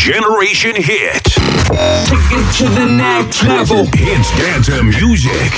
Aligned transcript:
Generation 0.00 0.72
Hit. 0.76 1.24
Take 2.08 2.32
it 2.32 2.46
to 2.56 2.64
the 2.70 2.86
next 2.86 3.42
level. 3.42 3.84
Hits 3.94 4.30
dance 4.38 4.70
music. 4.82 5.52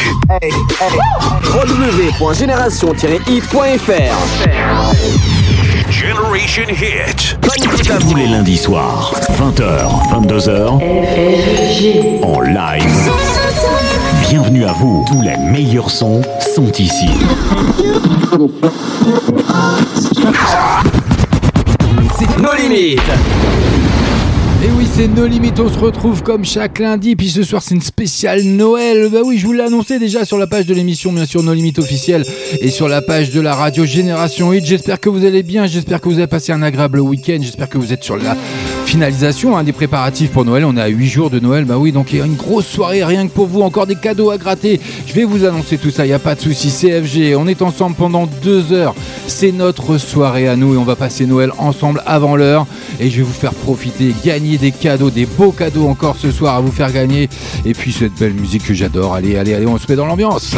www.génération-hit.fr 1.45 4.17
Generation 5.93 6.67
Hit. 6.71 7.39
Tous 8.01 8.15
les 8.17 8.27
lundis 8.27 8.57
soirs, 8.57 9.15
20h, 9.39 10.11
22h, 10.11 10.81
en 12.25 12.41
live. 12.41 13.13
Bienvenue 14.29 14.65
à 14.65 14.73
vous. 14.73 15.05
Tous 15.07 15.23
les 15.23 15.37
meilleurs 15.37 15.89
sons 15.89 16.21
sont 16.41 16.73
ici. 16.73 17.11
C'est 22.19 22.39
nos 22.39 22.55
limites 22.55 23.01
Et 24.65 24.71
oui, 24.71 24.87
c'est 24.95 25.09
nos 25.09 25.27
limites. 25.27 25.59
On 25.59 25.69
se 25.69 25.77
retrouve 25.77 26.23
comme 26.23 26.45
chaque 26.45 26.79
lundi. 26.79 27.17
Puis 27.17 27.31
ce 27.31 27.43
soir, 27.43 27.63
c'est 27.63 27.75
une 27.75 27.81
spéciale 27.81 28.45
Noël. 28.45 29.09
Bah 29.13 29.19
oui, 29.25 29.37
je 29.37 29.45
vous 29.45 29.53
l'ai 29.53 29.65
annoncé 29.65 29.99
déjà 29.99 30.25
sur 30.25 30.39
la 30.39 30.47
page 30.47 30.67
de 30.67 30.75
l'émission, 30.75 31.13
bien 31.13 31.27
sûr, 31.27 31.43
nos 31.43 31.53
limites 31.53 31.81
officielles, 31.81 32.25
et 32.61 32.71
sur 32.71 32.87
la 32.89 33.03
page 33.03 33.33
de 33.33 33.41
la 33.41 33.57
radio 33.57 33.85
Génération 33.85 34.53
8. 34.53 34.65
J'espère 34.65 35.01
que 35.01 35.09
vous 35.09 35.25
allez 35.25 35.43
bien. 35.43 35.67
J'espère 35.67 36.01
que 36.01 36.09
vous 36.09 36.19
avez 36.19 36.29
passé 36.29 36.53
un 36.53 36.63
agréable 36.63 37.01
week-end. 37.01 37.39
J'espère 37.41 37.69
que 37.69 37.77
vous 37.77 37.93
êtes 37.93 38.05
sur 38.05 38.17
la 38.17 38.37
finalisation 38.87 39.57
hein, 39.57 39.65
des 39.65 39.73
préparatifs 39.73 40.31
pour 40.31 40.45
Noël. 40.45 40.65
On 40.65 40.77
est 40.77 40.81
à 40.81 40.87
8 40.87 41.09
jours 41.09 41.31
de 41.31 41.41
Noël. 41.41 41.65
Bah 41.65 41.79
oui, 41.79 41.91
donc 41.91 42.13
il 42.13 42.21
y 42.21 42.23
a 42.23 42.25
une 42.25 42.37
grosse 42.37 42.67
soirée 42.67 43.03
rien 43.03 43.27
que 43.27 43.33
pour 43.33 43.47
vous. 43.47 43.63
Encore 43.63 43.89
des 43.89 43.97
cadeaux 43.97 44.31
à 44.31 44.39
gratter. 44.39 44.79
Je 45.09 45.13
vais 45.13 45.25
vous 45.25 45.45
annoncer 45.45 45.77
tout 45.77 45.91
ça. 45.91 46.05
Il 46.05 46.09
n'y 46.09 46.15
a 46.15 46.21
pas 46.21 46.37
de 46.37 46.41
souci. 46.41 46.71
CFG, 46.71 47.35
on 47.37 47.49
est 47.49 47.63
ensemble 47.63 47.97
pendant 47.97 48.29
deux 48.45 48.73
heures. 48.73 48.95
C'est 49.27 49.51
notre 49.51 49.99
soirée 49.99 50.47
à 50.47 50.55
nous 50.55 50.75
et 50.75 50.77
on 50.77 50.85
va 50.85 50.95
passer 50.95 51.27
Noël 51.27 51.51
ensemble 51.59 52.01
avant 52.07 52.37
l'heure. 52.37 52.69
Et 53.01 53.11
je 53.11 53.17
vais 53.17 53.23
vous 53.23 53.33
faire 53.33 53.55
profiter, 53.55 54.15
gagner 54.25 54.52
des 54.59 54.73
cadeaux, 54.73 55.11
des 55.11 55.27
beaux 55.27 55.53
cadeaux 55.53 55.89
encore 55.89 56.17
ce 56.17 56.31
soir 56.31 56.57
à 56.57 56.61
vous 56.61 56.73
faire 56.73 56.93
gagner. 56.93 57.29
Et 57.65 57.75
puis 57.75 57.93
cette 57.93 58.15
belle 58.15 58.35
musique 58.35 58.67
que 58.67 58.75
j'adore. 58.75 59.15
Allez, 59.15 59.37
allez, 59.37 59.55
allez, 59.55 59.67
on 59.67 59.79
se 59.79 59.87
met 59.89 59.97
dans 59.97 60.07
l'ambiance. 60.07 60.55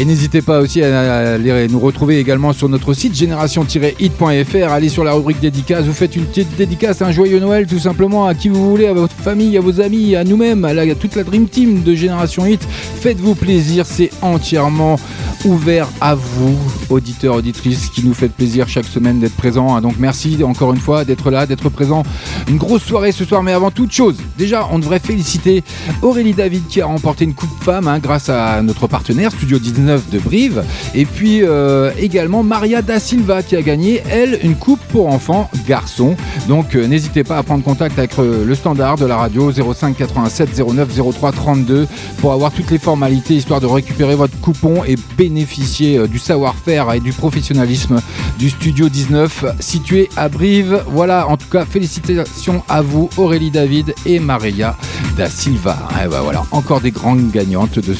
Et 0.00 0.04
n'hésitez 0.04 0.42
pas 0.42 0.60
aussi 0.60 0.80
à 0.80 1.38
nous 1.38 1.80
retrouver 1.80 2.20
également 2.20 2.52
sur 2.52 2.68
notre 2.68 2.94
site 2.94 3.16
génération-hit.fr. 3.16 4.72
Allez 4.72 4.88
sur 4.88 5.02
la 5.02 5.12
rubrique 5.12 5.40
dédicace, 5.40 5.86
vous 5.86 5.92
faites 5.92 6.14
une 6.14 6.24
petite 6.24 6.56
dédicace, 6.56 7.02
un 7.02 7.10
joyeux 7.10 7.40
Noël 7.40 7.66
tout 7.66 7.80
simplement 7.80 8.26
à 8.26 8.36
qui 8.36 8.48
vous 8.48 8.70
voulez, 8.70 8.86
à 8.86 8.92
votre 8.92 9.16
famille, 9.16 9.58
à 9.58 9.60
vos 9.60 9.80
amis, 9.80 10.14
à 10.14 10.22
nous-mêmes, 10.22 10.64
à, 10.64 10.94
toute 10.94 11.16
la 11.16 11.24
Dream 11.24 11.48
Team 11.48 11.82
de 11.82 11.96
Génération 11.96 12.46
Hit. 12.46 12.64
Faites-vous 13.00 13.34
plaisir, 13.34 13.86
c'est 13.86 14.10
entièrement 14.22 15.00
ouvert 15.44 15.88
à 16.00 16.14
vous, 16.14 16.56
auditeurs, 16.90 17.34
auditrices, 17.34 17.88
qui 17.88 18.04
nous 18.04 18.14
faites 18.14 18.32
plaisir 18.32 18.68
chaque 18.68 18.86
semaine 18.86 19.18
d'être 19.18 19.36
présents. 19.36 19.80
Donc 19.80 19.94
merci 19.98 20.38
encore 20.44 20.72
une 20.72 20.80
fois 20.80 21.04
d'être 21.04 21.32
là, 21.32 21.44
d'être 21.46 21.70
présent. 21.70 22.04
Une 22.48 22.56
grosse 22.56 22.82
soirée 22.82 23.10
ce 23.10 23.24
soir, 23.24 23.42
mais 23.42 23.52
avant 23.52 23.72
toute 23.72 23.90
chose, 23.90 24.16
déjà 24.36 24.68
on 24.70 24.78
devrait 24.78 25.00
féliciter 25.00 25.64
Aurélie 26.02 26.34
David 26.34 26.68
qui 26.68 26.80
a 26.80 26.86
remporté 26.86 27.24
une 27.24 27.34
Coupe 27.34 27.50
Femme 27.64 27.88
hein, 27.88 27.98
grâce 27.98 28.28
à 28.28 28.62
notre 28.62 28.86
partenaire 28.86 29.32
Studio 29.32 29.58
19 29.58 29.87
de 29.88 30.18
Brive. 30.18 30.62
Et 30.94 31.06
puis 31.06 31.40
euh, 31.42 31.90
également 31.98 32.42
Maria 32.42 32.82
Da 32.82 33.00
Silva 33.00 33.42
qui 33.42 33.56
a 33.56 33.62
gagné, 33.62 34.02
elle, 34.10 34.38
une 34.42 34.54
coupe 34.54 34.80
pour 34.88 35.08
enfants 35.08 35.50
garçons. 35.66 36.16
Donc 36.46 36.74
euh, 36.74 36.86
n'hésitez 36.86 37.24
pas 37.24 37.38
à 37.38 37.42
prendre 37.42 37.64
contact 37.64 37.98
avec 37.98 38.18
euh, 38.18 38.44
le 38.44 38.54
standard 38.54 38.96
de 38.96 39.06
la 39.06 39.16
radio 39.16 39.50
05 39.50 39.96
87 39.96 40.62
09 40.66 40.88
03 41.14 41.32
32 41.32 41.86
pour 42.20 42.32
avoir 42.32 42.52
toutes 42.52 42.70
les 42.70 42.78
formalités 42.78 43.34
histoire 43.34 43.60
de 43.60 43.66
récupérer 43.66 44.14
votre 44.14 44.38
coupon 44.40 44.84
et 44.84 44.96
bénéficier 45.16 46.06
du 46.06 46.18
savoir-faire 46.18 46.92
et 46.92 47.00
du 47.00 47.12
professionnalisme 47.12 48.00
du 48.38 48.50
Studio 48.50 48.88
19 48.88 49.44
situé 49.60 50.08
à 50.16 50.28
Brive. 50.28 50.82
Voilà, 50.88 51.28
en 51.28 51.36
tout 51.36 51.48
cas, 51.48 51.64
félicitations 51.64 52.62
à 52.68 52.82
vous 52.82 53.08
Aurélie 53.16 53.50
David 53.50 53.94
et 54.06 54.18
Maria 54.18 54.76
Da 55.16 55.28
Silva. 55.28 55.78
Et 56.04 56.08
bah 56.08 56.20
voilà, 56.22 56.44
encore 56.50 56.80
des 56.80 56.90
grandes 56.90 57.30
gagnantes 57.30 57.78
de 57.78 57.94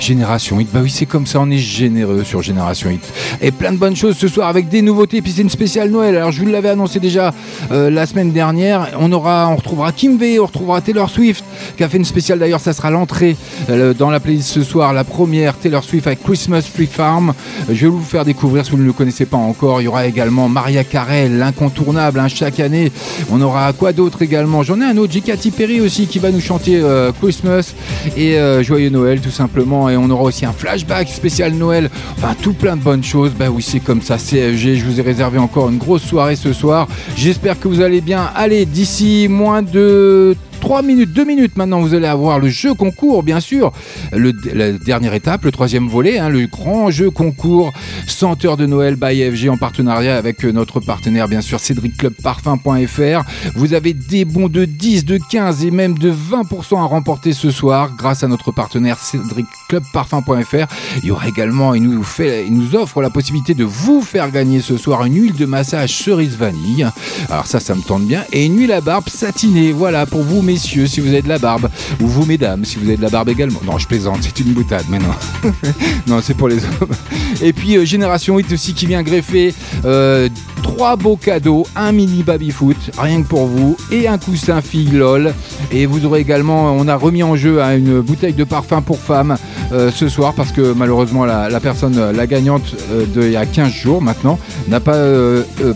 Génération 0.00 0.58
8. 0.58 0.68
Bah 0.72 0.80
oui, 0.82 0.90
c'est 0.90 1.06
comme 1.06 1.26
ça, 1.26 1.33
on 1.40 1.50
est 1.50 1.58
généreux 1.58 2.24
sur 2.24 2.42
Génération 2.42 2.90
8. 2.90 3.00
Et 3.42 3.50
plein 3.50 3.72
de 3.72 3.78
bonnes 3.78 3.96
choses 3.96 4.16
ce 4.16 4.28
soir 4.28 4.48
avec 4.48 4.68
des 4.68 4.82
nouveautés. 4.82 5.22
Puis 5.22 5.32
c'est 5.32 5.42
une 5.42 5.50
spéciale 5.50 5.90
Noël. 5.90 6.16
Alors 6.16 6.30
je 6.32 6.40
vous 6.40 6.46
l'avais 6.48 6.68
annoncé 6.70 7.00
déjà 7.00 7.32
euh, 7.70 7.90
la 7.90 8.06
semaine 8.06 8.32
dernière. 8.32 8.88
On 8.98 9.10
aura, 9.12 9.48
on 9.50 9.56
retrouvera 9.56 9.92
Kim 9.92 10.16
V, 10.18 10.38
on 10.40 10.46
retrouvera 10.46 10.80
Taylor 10.80 11.10
Swift 11.10 11.44
qui 11.76 11.84
a 11.84 11.88
fait 11.88 11.96
une 11.96 12.04
spéciale 12.04 12.38
d'ailleurs. 12.38 12.60
Ça 12.60 12.72
sera 12.72 12.90
l'entrée 12.90 13.36
euh, 13.70 13.94
dans 13.94 14.10
la 14.10 14.20
playlist 14.20 14.48
ce 14.48 14.62
soir. 14.62 14.92
La 14.92 15.04
première 15.04 15.56
Taylor 15.56 15.82
Swift 15.84 16.06
avec 16.06 16.22
Christmas 16.22 16.68
Tree 16.72 16.86
Farm. 16.86 17.34
Je 17.68 17.86
vais 17.86 17.92
vous 17.92 18.02
faire 18.02 18.24
découvrir 18.24 18.64
si 18.64 18.72
vous 18.72 18.78
ne 18.78 18.84
le 18.84 18.92
connaissez 18.92 19.26
pas 19.26 19.36
encore. 19.36 19.80
Il 19.80 19.84
y 19.84 19.88
aura 19.88 20.06
également 20.06 20.48
Maria 20.48 20.84
Carey, 20.84 21.28
l'incontournable. 21.28 22.20
hein, 22.20 22.28
chaque 22.28 22.60
année, 22.60 22.92
on 23.30 23.40
aura 23.40 23.72
quoi 23.72 23.92
d'autre 23.92 24.22
également? 24.22 24.62
J'en 24.62 24.80
ai 24.80 24.84
un 24.84 24.96
autre, 24.96 25.12
J. 25.12 25.22
Katy 25.22 25.50
Perry 25.50 25.80
aussi 25.80 26.06
qui 26.06 26.18
va 26.18 26.30
nous 26.30 26.40
chanter 26.40 26.80
euh, 26.82 27.12
Christmas 27.20 27.74
et 28.16 28.36
Joyeux 28.62 28.90
Noël 28.90 29.20
tout 29.20 29.30
simplement. 29.30 29.88
Et 29.88 29.96
on 29.96 30.08
aura 30.10 30.24
aussi 30.24 30.44
un 30.44 30.52
flashback 30.52 31.08
spécial 31.24 31.54
Noël. 31.54 31.88
Enfin, 32.18 32.34
tout 32.42 32.52
plein 32.52 32.76
de 32.76 32.82
bonnes 32.82 33.02
choses. 33.02 33.32
Bah 33.32 33.46
oui, 33.50 33.62
c'est 33.62 33.80
comme 33.80 34.02
ça. 34.02 34.18
CFG, 34.18 34.76
je 34.76 34.84
vous 34.84 35.00
ai 35.00 35.02
réservé 35.02 35.38
encore 35.38 35.70
une 35.70 35.78
grosse 35.78 36.02
soirée 36.02 36.36
ce 36.36 36.52
soir. 36.52 36.86
J'espère 37.16 37.58
que 37.58 37.66
vous 37.66 37.80
allez 37.80 38.02
bien. 38.02 38.28
Allez, 38.34 38.66
d'ici 38.66 39.26
moins 39.30 39.62
de 39.62 40.36
3 40.64 40.80
minutes, 40.80 41.12
2 41.12 41.24
minutes 41.26 41.58
maintenant, 41.58 41.82
vous 41.82 41.92
allez 41.92 42.06
avoir 42.06 42.38
le 42.38 42.48
jeu 42.48 42.72
concours, 42.72 43.22
bien 43.22 43.38
sûr. 43.38 43.70
Le, 44.12 44.32
la 44.54 44.72
dernière 44.72 45.12
étape, 45.12 45.44
le 45.44 45.52
troisième 45.52 45.88
volet, 45.88 46.18
hein, 46.18 46.30
le 46.30 46.46
grand 46.46 46.90
jeu 46.90 47.10
concours 47.10 47.70
Senteur 48.06 48.56
de 48.56 48.64
Noël 48.64 48.96
by 48.96 49.30
FG 49.30 49.50
en 49.50 49.58
partenariat 49.58 50.16
avec 50.16 50.42
euh, 50.42 50.52
notre 50.52 50.80
partenaire, 50.80 51.28
bien 51.28 51.42
sûr, 51.42 51.60
cédricclubparfum.fr. 51.60 53.24
Vous 53.56 53.74
avez 53.74 53.92
des 53.92 54.24
bons 54.24 54.48
de 54.48 54.64
10, 54.64 55.04
de 55.04 55.18
15 55.18 55.66
et 55.66 55.70
même 55.70 55.98
de 55.98 56.10
20% 56.10 56.78
à 56.78 56.84
remporter 56.84 57.34
ce 57.34 57.50
soir 57.50 57.90
grâce 57.94 58.24
à 58.24 58.28
notre 58.28 58.50
partenaire 58.50 58.98
cédricclubparfum.fr. 58.98 60.66
Il 61.02 61.08
y 61.08 61.10
aura 61.10 61.28
également, 61.28 61.74
il 61.74 61.82
nous, 61.82 62.02
fait, 62.02 62.46
il 62.46 62.54
nous 62.54 62.74
offre 62.74 63.02
la 63.02 63.10
possibilité 63.10 63.52
de 63.52 63.64
vous 63.64 64.00
faire 64.00 64.30
gagner 64.30 64.60
ce 64.60 64.78
soir 64.78 65.04
une 65.04 65.16
huile 65.16 65.36
de 65.36 65.44
massage 65.44 65.92
cerise 65.92 66.38
vanille. 66.38 66.88
Alors 67.28 67.46
ça, 67.46 67.60
ça 67.60 67.74
me 67.74 67.82
tente 67.82 68.06
bien. 68.06 68.24
Et 68.32 68.46
une 68.46 68.56
huile 68.58 68.72
à 68.72 68.80
barbe 68.80 69.10
satinée. 69.10 69.72
Voilà, 69.72 70.06
pour 70.06 70.22
vous, 70.22 70.40
messieurs, 70.54 70.86
si 70.86 71.00
vous 71.00 71.08
avez 71.08 71.22
de 71.22 71.28
la 71.28 71.38
barbe. 71.38 71.68
Ou 72.00 72.06
vous, 72.06 72.24
mesdames, 72.26 72.64
si 72.64 72.76
vous 72.76 72.86
avez 72.86 72.96
de 72.96 73.02
la 73.02 73.08
barbe 73.08 73.28
également. 73.28 73.58
Non, 73.64 73.76
je 73.76 73.88
plaisante, 73.88 74.18
c'est 74.22 74.38
une 74.38 74.52
boutade, 74.52 74.84
mais 74.88 75.00
non. 75.00 75.50
non, 76.06 76.20
c'est 76.22 76.34
pour 76.34 76.48
les 76.48 76.58
hommes. 76.58 76.94
Et 77.42 77.52
puis, 77.52 77.76
euh, 77.76 77.84
Génération 77.84 78.36
8 78.36 78.52
aussi 78.52 78.72
qui 78.72 78.86
vient 78.86 79.02
greffer 79.02 79.52
euh, 79.84 80.28
trois 80.62 80.94
beaux 80.94 81.16
cadeaux. 81.16 81.66
Un 81.74 81.90
mini 81.90 82.22
baby-foot, 82.22 82.76
rien 82.96 83.22
que 83.22 83.26
pour 83.26 83.46
vous. 83.46 83.76
Et 83.90 84.06
un 84.06 84.16
coussin 84.16 84.60
fille 84.60 84.92
LOL. 84.92 85.34
Et 85.72 85.86
vous 85.86 86.06
aurez 86.06 86.20
également, 86.20 86.72
on 86.72 86.86
a 86.86 86.94
remis 86.94 87.24
en 87.24 87.34
jeu 87.34 87.60
hein, 87.60 87.76
une 87.76 88.00
bouteille 88.00 88.34
de 88.34 88.44
parfum 88.44 88.80
pour 88.80 89.00
femmes 89.00 89.36
euh, 89.72 89.90
ce 89.90 90.08
soir 90.08 90.34
parce 90.34 90.52
que 90.52 90.72
malheureusement 90.72 91.24
la, 91.24 91.60
personne, 91.60 91.96
euh, 91.98 92.12
la 92.12 92.26
gagnante 92.26 92.76
euh, 92.92 93.06
de 93.06 93.22
il 93.22 93.32
y 93.32 93.36
a 93.36 93.46
15 93.46 93.72
jours 93.72 94.02
maintenant, 94.02 94.38
n'a 94.68 94.80
pas 94.80 94.98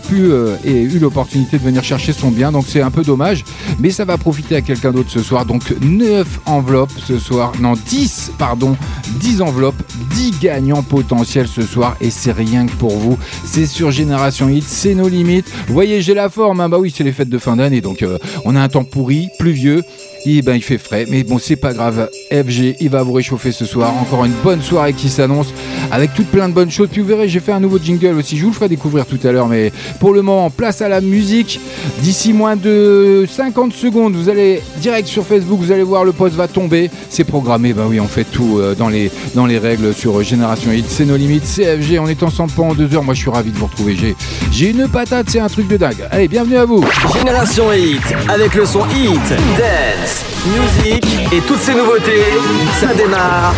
pu 0.07 0.31
et 0.63 0.81
eu 0.81 0.99
l'opportunité 0.99 1.57
de 1.57 1.63
venir 1.63 1.83
chercher 1.83 2.13
son 2.13 2.29
bien. 2.31 2.51
Donc 2.51 2.65
c'est 2.67 2.81
un 2.81 2.91
peu 2.91 3.03
dommage, 3.03 3.43
mais 3.79 3.89
ça 3.89 4.05
va 4.05 4.17
profiter 4.17 4.55
à 4.55 4.61
quelqu'un 4.69 4.91
d'autre 4.91 5.09
ce 5.09 5.23
soir. 5.23 5.47
Donc 5.47 5.63
9 5.81 6.41
enveloppes 6.45 6.91
ce 7.03 7.17
soir, 7.17 7.53
non 7.59 7.73
10 7.73 8.33
pardon, 8.37 8.77
10 9.19 9.41
enveloppes, 9.41 9.81
10 10.11 10.39
gagnants 10.39 10.83
potentiels 10.83 11.47
ce 11.47 11.63
soir 11.63 11.97
et 12.01 12.11
c'est 12.11 12.31
rien 12.31 12.67
que 12.67 12.73
pour 12.73 12.95
vous. 12.95 13.17
C'est 13.45 13.65
sur 13.65 13.89
Génération 13.89 14.47
Hit, 14.47 14.63
c'est 14.67 14.93
nos 14.93 15.09
limites. 15.09 15.51
Voyez, 15.69 16.03
j'ai 16.03 16.13
la 16.13 16.29
forme, 16.29 16.59
hein. 16.59 16.69
bah 16.69 16.77
oui, 16.77 16.93
c'est 16.95 17.03
les 17.03 17.11
fêtes 17.11 17.29
de 17.29 17.39
fin 17.39 17.55
d'année, 17.55 17.81
donc 17.81 18.03
euh, 18.03 18.19
on 18.45 18.55
a 18.55 18.61
un 18.61 18.69
temps 18.69 18.83
pourri, 18.83 19.29
pluvieux. 19.39 19.83
Et 20.25 20.41
ben 20.41 20.55
il 20.55 20.61
fait 20.61 20.77
frais, 20.77 21.05
mais 21.09 21.23
bon 21.23 21.39
c'est 21.39 21.55
pas 21.55 21.73
grave. 21.73 22.09
FG, 22.31 22.75
il 22.79 22.89
va 22.89 23.03
vous 23.03 23.13
réchauffer 23.13 23.51
ce 23.51 23.65
soir. 23.65 23.93
Encore 24.01 24.25
une 24.25 24.33
bonne 24.43 24.61
soirée 24.61 24.93
qui 24.93 25.09
s'annonce 25.09 25.53
avec 25.91 26.13
toutes 26.13 26.27
plein 26.27 26.49
de 26.49 26.53
bonnes 26.53 26.71
choses. 26.71 26.89
Puis 26.91 27.01
vous 27.01 27.07
verrez, 27.07 27.27
j'ai 27.29 27.39
fait 27.39 27.51
un 27.51 27.59
nouveau 27.59 27.79
jingle 27.79 28.17
aussi. 28.17 28.37
Je 28.37 28.43
vous 28.43 28.49
le 28.49 28.55
ferai 28.55 28.69
découvrir 28.69 29.05
tout 29.05 29.19
à 29.23 29.31
l'heure, 29.31 29.47
mais 29.47 29.71
pour 29.99 30.13
le 30.13 30.21
moment, 30.21 30.49
place 30.49 30.81
à 30.81 30.89
la 30.89 31.01
musique. 31.01 31.59
D'ici 32.01 32.33
moins 32.33 32.55
de 32.55 33.25
50 33.29 33.73
secondes, 33.73 34.15
vous 34.15 34.29
allez 34.29 34.61
direct 34.77 35.07
sur 35.07 35.25
Facebook, 35.25 35.59
vous 35.59 35.71
allez 35.71 35.83
voir 35.83 36.03
le 36.03 36.11
post 36.11 36.35
va 36.35 36.47
tomber. 36.47 36.89
C'est 37.09 37.23
programmé, 37.23 37.73
bah 37.73 37.85
oui, 37.87 37.99
on 37.99 38.07
fait 38.07 38.25
tout 38.25 38.57
euh, 38.59 38.75
dans 38.75 38.89
les 38.89 39.11
dans 39.35 39.45
les 39.45 39.57
règles 39.57 39.93
sur 39.93 40.21
Génération 40.23 40.71
Hit. 40.71 40.85
C'est 40.89 41.05
nos 41.05 41.17
limites, 41.17 41.43
CFG. 41.45 41.99
On 41.99 42.07
est 42.07 42.23
ensemble 42.23 42.51
pendant 42.51 42.73
deux 42.73 42.93
heures. 42.95 43.03
Moi, 43.03 43.13
je 43.13 43.21
suis 43.21 43.29
ravi 43.29 43.51
de 43.51 43.57
vous 43.57 43.65
retrouver. 43.67 43.95
J'ai 43.95 44.15
j'ai 44.51 44.69
une 44.69 44.87
patate, 44.87 45.29
c'est 45.29 45.39
un 45.39 45.47
truc 45.47 45.67
de 45.67 45.77
dingue. 45.77 46.07
Allez, 46.11 46.27
bienvenue 46.27 46.57
à 46.57 46.65
vous. 46.65 46.83
Génération 47.13 47.71
Hit, 47.71 48.01
avec 48.27 48.53
le 48.55 48.65
son 48.65 48.81
Hit, 48.87 49.29
Dance, 49.57 50.08
Music 50.45 51.03
et 51.31 51.41
toutes 51.41 51.59
ces 51.59 51.73
nouveautés, 51.73 52.37
ça 52.79 52.93
démarre. 52.93 53.53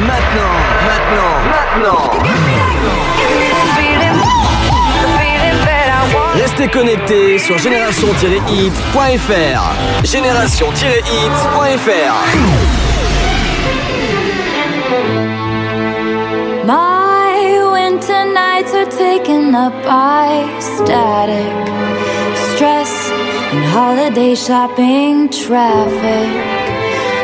Maintenant, 0.00 0.54
maintenant, 0.86 1.42
maintenant. 1.50 2.10
Restez 6.34 6.68
connectés 6.68 7.38
sur 7.38 7.58
génération-hit.fr. 7.58 10.04
Génération-hit.fr. 10.04 12.14
taken 18.90 19.54
up 19.54 19.72
by 19.84 20.58
static, 20.60 22.03
stress, 22.56 23.10
and 23.52 23.64
holiday 23.64 24.34
shopping 24.34 25.28
traffic. 25.28 26.30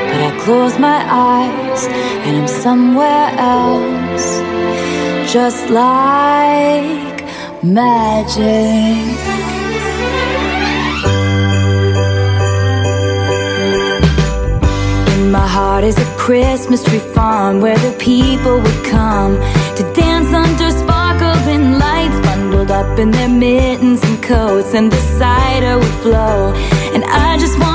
But 0.09 0.21
I 0.29 0.33
close 0.45 0.77
my 0.79 1.01
eyes 1.09 1.87
and 2.25 2.37
I'm 2.39 2.49
somewhere 2.49 3.29
else, 3.39 4.27
just 5.33 5.71
like 5.71 7.19
magic. 7.63 9.07
In 15.15 15.31
my 15.31 15.47
heart 15.47 15.85
is 15.85 15.97
a 15.97 16.09
Christmas 16.17 16.83
tree 16.83 17.05
farm 17.15 17.61
where 17.61 17.79
the 17.79 17.97
people 17.99 18.57
would 18.61 18.85
come 18.85 19.37
to 19.77 19.83
dance 19.95 20.33
under 20.33 20.71
sparkling 20.83 21.79
lights, 21.79 22.19
bundled 22.61 22.71
up 22.71 22.99
in 22.99 23.11
their 23.11 23.29
mittens 23.29 24.03
and 24.03 24.23
coats, 24.23 24.75
and 24.75 24.93
the 24.93 25.01
cider 25.19 25.79
would 25.79 25.95
flow. 26.03 26.53
And 26.95 27.05
I 27.05 27.39
just 27.39 27.59
wanna 27.59 27.70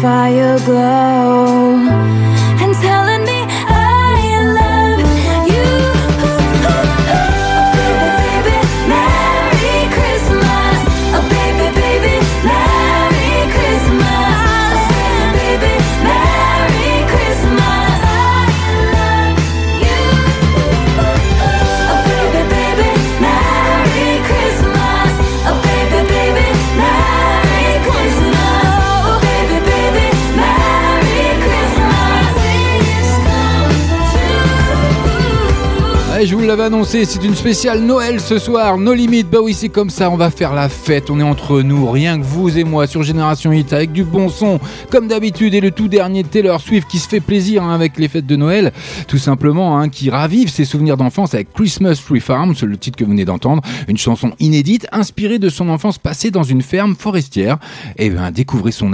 fire 0.00 0.58
glow 0.64 1.17
Je 36.24 36.34
vous 36.34 36.42
l'avais 36.42 36.64
annoncé, 36.64 37.04
c'est 37.04 37.22
une 37.22 37.36
spéciale 37.36 37.80
Noël 37.80 38.20
ce 38.20 38.38
soir, 38.38 38.76
nos 38.76 38.92
limites. 38.92 39.30
Bah 39.30 39.38
oui, 39.40 39.54
c'est 39.54 39.68
comme 39.68 39.88
ça, 39.88 40.10
on 40.10 40.16
va 40.16 40.30
faire 40.30 40.52
la 40.52 40.68
fête, 40.68 41.10
on 41.10 41.20
est 41.20 41.22
entre 41.22 41.62
nous, 41.62 41.88
rien 41.88 42.18
que 42.18 42.24
vous 42.24 42.58
et 42.58 42.64
moi 42.64 42.88
sur 42.88 43.04
Génération 43.04 43.52
Hit 43.52 43.72
avec 43.72 43.92
du 43.92 44.02
bon 44.02 44.28
son, 44.28 44.58
comme 44.90 45.06
d'habitude, 45.06 45.54
et 45.54 45.60
le 45.60 45.70
tout 45.70 45.86
dernier 45.86 46.24
Taylor 46.24 46.60
Swift 46.60 46.88
qui 46.88 46.98
se 46.98 47.08
fait 47.08 47.20
plaisir 47.20 47.62
hein, 47.62 47.72
avec 47.72 47.98
les 47.98 48.08
fêtes 48.08 48.26
de 48.26 48.34
Noël, 48.34 48.72
tout 49.06 49.16
simplement, 49.16 49.78
hein, 49.78 49.88
qui 49.88 50.10
ravive 50.10 50.50
ses 50.50 50.64
souvenirs 50.64 50.96
d'enfance 50.96 51.34
avec 51.34 51.52
Christmas 51.52 52.02
Tree 52.04 52.20
Farm, 52.20 52.56
c'est 52.56 52.66
le 52.66 52.76
titre 52.76 52.98
que 52.98 53.04
vous 53.04 53.12
venez 53.12 53.24
d'entendre, 53.24 53.62
une 53.86 53.98
chanson 53.98 54.32
inédite 54.40 54.88
inspirée 54.90 55.38
de 55.38 55.48
son 55.48 55.68
enfance 55.68 55.98
passée 55.98 56.32
dans 56.32 56.42
une 56.42 56.62
ferme 56.62 56.96
forestière. 56.96 57.58
Et 57.96 58.10
bien, 58.10 58.32
découvrez 58.32 58.72
son, 58.72 58.92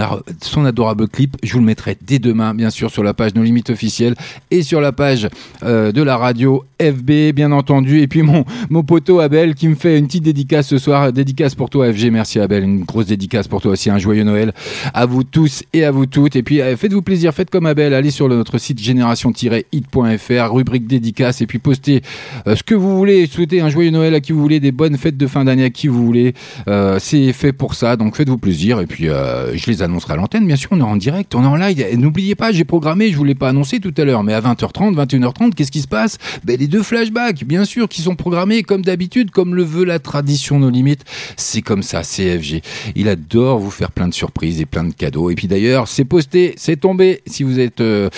adorable 0.66 1.09
clip, 1.09 1.38
je 1.43 1.54
vous 1.54 1.61
le 1.61 1.64
mettrai 1.64 1.97
dès 2.02 2.19
demain, 2.19 2.52
bien 2.54 2.71
sûr, 2.71 2.90
sur 2.90 3.02
la 3.02 3.14
page 3.14 3.35
Nos 3.35 3.43
Limites 3.43 3.71
officielles 3.71 4.14
et 4.50 4.62
sur 4.62 4.83
la 4.83 4.93
page 4.93 5.28
euh, 5.62 5.90
de 5.90 6.02
la 6.02 6.19
radio 6.19 6.64
FB, 6.81 7.13
bien 7.33 7.52
entendu. 7.52 8.00
Et 8.00 8.06
puis 8.09 8.23
mon, 8.23 8.44
mon 8.71 8.83
poteau 8.83 9.21
Abel 9.21 9.54
qui 9.54 9.68
me 9.68 9.75
fait 9.75 9.99
une 9.99 10.06
petite 10.06 10.25
dédicace 10.25 10.68
ce 10.68 10.78
soir. 10.78 11.12
Dédicace 11.12 11.54
pour 11.54 11.71
toi, 11.71 11.92
FG. 11.92 12.11
Merci 12.11 12.40
Abel. 12.40 12.64
Une 12.64 12.85
grosse 12.85 13.06
dédicace 13.06 13.49
pour 13.49 13.61
toi 13.61 13.73
aussi. 13.73 13.90
Un 13.90 13.99
joyeux 13.99 14.25
Noël 14.25 14.52
à 14.92 15.06
vous 15.06 15.25
tous 15.25 15.62
et 15.73 15.85
à 15.85 15.90
vous 15.90 16.06
toutes. 16.06 16.37
Et 16.37 16.42
puis 16.42 16.61
euh, 16.61 16.76
faites-vous 16.76 17.02
plaisir, 17.02 17.33
faites 17.33 17.50
comme 17.50 17.66
Abel. 17.66 17.94
Allez 17.94 18.11
sur 18.11 18.28
notre 18.28 18.59
site 18.59 18.80
génération-hit.fr, 18.80 20.54
rubrique 20.54 20.87
dédicace. 20.87 21.40
Et 21.40 21.47
puis 21.47 21.59
postez 21.59 22.02
euh, 22.47 22.56
ce 22.56 22.62
que 22.62 22.75
vous 22.75 22.97
voulez. 22.97 23.26
Souhaitez 23.26 23.61
un 23.61 23.68
joyeux 23.68 23.90
Noël 23.90 24.14
à 24.14 24.21
qui 24.21 24.33
vous 24.33 24.40
voulez, 24.40 24.61
des 24.61 24.73
bonnes 24.73 24.97
fêtes 24.97 25.16
de 25.16 25.26
fin 25.26 25.44
d'année 25.44 25.64
à 25.64 25.71
qui 25.71 25.88
vous 25.88 26.04
voulez. 26.04 26.35
Euh, 26.68 26.99
C'est 27.00 27.33
fait 27.33 27.52
pour 27.52 27.75
ça. 27.75 27.97
Donc 27.97 28.16
faites-vous 28.16 28.38
plaisir. 28.38 28.80
Et 28.80 28.87
puis 28.87 29.04
je 29.04 29.66
les 29.71 29.83
annoncerai 29.83 30.14
à 30.14 30.16
l'antenne. 30.16 30.47
Bien 30.47 30.56
sûr, 30.56 30.71
on 30.73 30.78
est 30.80 30.83
en 30.83 30.97
direct, 30.97 31.35
on 31.35 31.42
est 31.42 31.47
en 31.47 31.56
live. 31.56 31.85
N'oubliez 31.97 32.35
pas, 32.35 32.52
j'ai 32.52 32.64
programmé, 32.64 33.11
je 33.11 33.16
vous 33.16 33.25
l'ai 33.25 33.35
pas 33.35 33.49
annoncé 33.49 33.80
tout 33.80 33.94
à 33.97 34.04
l'heure, 34.04 34.23
mais 34.23 34.35
à 34.35 34.40
20h30, 34.40 34.94
21h30, 34.94 35.54
qu'est-ce 35.54 35.71
qui 35.71 35.80
se 35.80 35.88
passe? 35.88 36.18
Ben, 36.44 36.56
Les 36.59 36.66
deux 36.66 36.83
bien 37.11 37.65
sûr, 37.65 37.89
qui 37.89 38.03
sont 38.03 38.17
programmés 38.17 38.63
comme 38.63 38.83
d'habitude, 38.83 39.31
comme 39.31 39.55
le 39.55 39.63
veut 39.63 39.85
la 39.85 39.99
tradition 39.99 40.59
nos 40.59 40.71
limites. 40.71 41.05
C'est 41.37 41.63
comme 41.63 41.83
ça, 41.83 42.03
CFG. 42.03 42.63
Il 42.95 43.09
adore 43.09 43.59
vous 43.59 43.71
faire 43.71 43.91
plein 43.91 44.09
de 44.09 44.15
surprises 44.15 44.61
et 44.61 44.67
plein 44.67 44.85
de 44.85 44.93
cadeaux. 44.93 45.31
Et 45.31 45.35
puis 45.35 45.49
d'ailleurs, 45.49 45.89
c'est 45.89 46.05
posté, 46.05 46.55
c'est 46.57 46.77
tombé. 46.77 47.23
Si 47.27 47.43
vous 47.43 47.61
êtes 47.61 47.81
euh, 47.81 48.09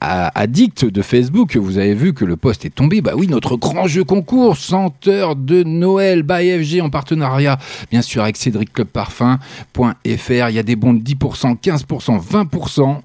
addict 0.00 0.84
de 0.84 1.02
Facebook, 1.02 1.56
vous 1.56 1.78
avez 1.78 1.94
vu 1.94 2.12
que 2.12 2.24
le 2.24 2.36
post 2.36 2.64
est 2.64 2.74
tombé. 2.74 3.00
Bah 3.00 3.12
oui, 3.16 3.28
notre 3.28 3.56
grand 3.56 3.86
jeu 3.86 4.04
concours, 4.04 4.56
100 4.56 5.08
heures 5.08 5.36
de 5.36 5.62
Noël 5.62 6.22
by 6.22 6.64
FG 6.64 6.80
en 6.80 6.90
partenariat, 6.90 7.58
bien 7.90 8.02
sûr, 8.02 8.22
avec 8.22 8.36
Cédric 8.36 8.72
Club 8.72 8.88
Parfum.fr. 8.88 9.88
Il 10.04 10.54
y 10.54 10.58
a 10.58 10.62
des 10.62 10.76
bons 10.76 10.94
de 10.94 11.00
10%, 11.00 11.58
15%, 11.60 12.20
20%. 12.20 13.00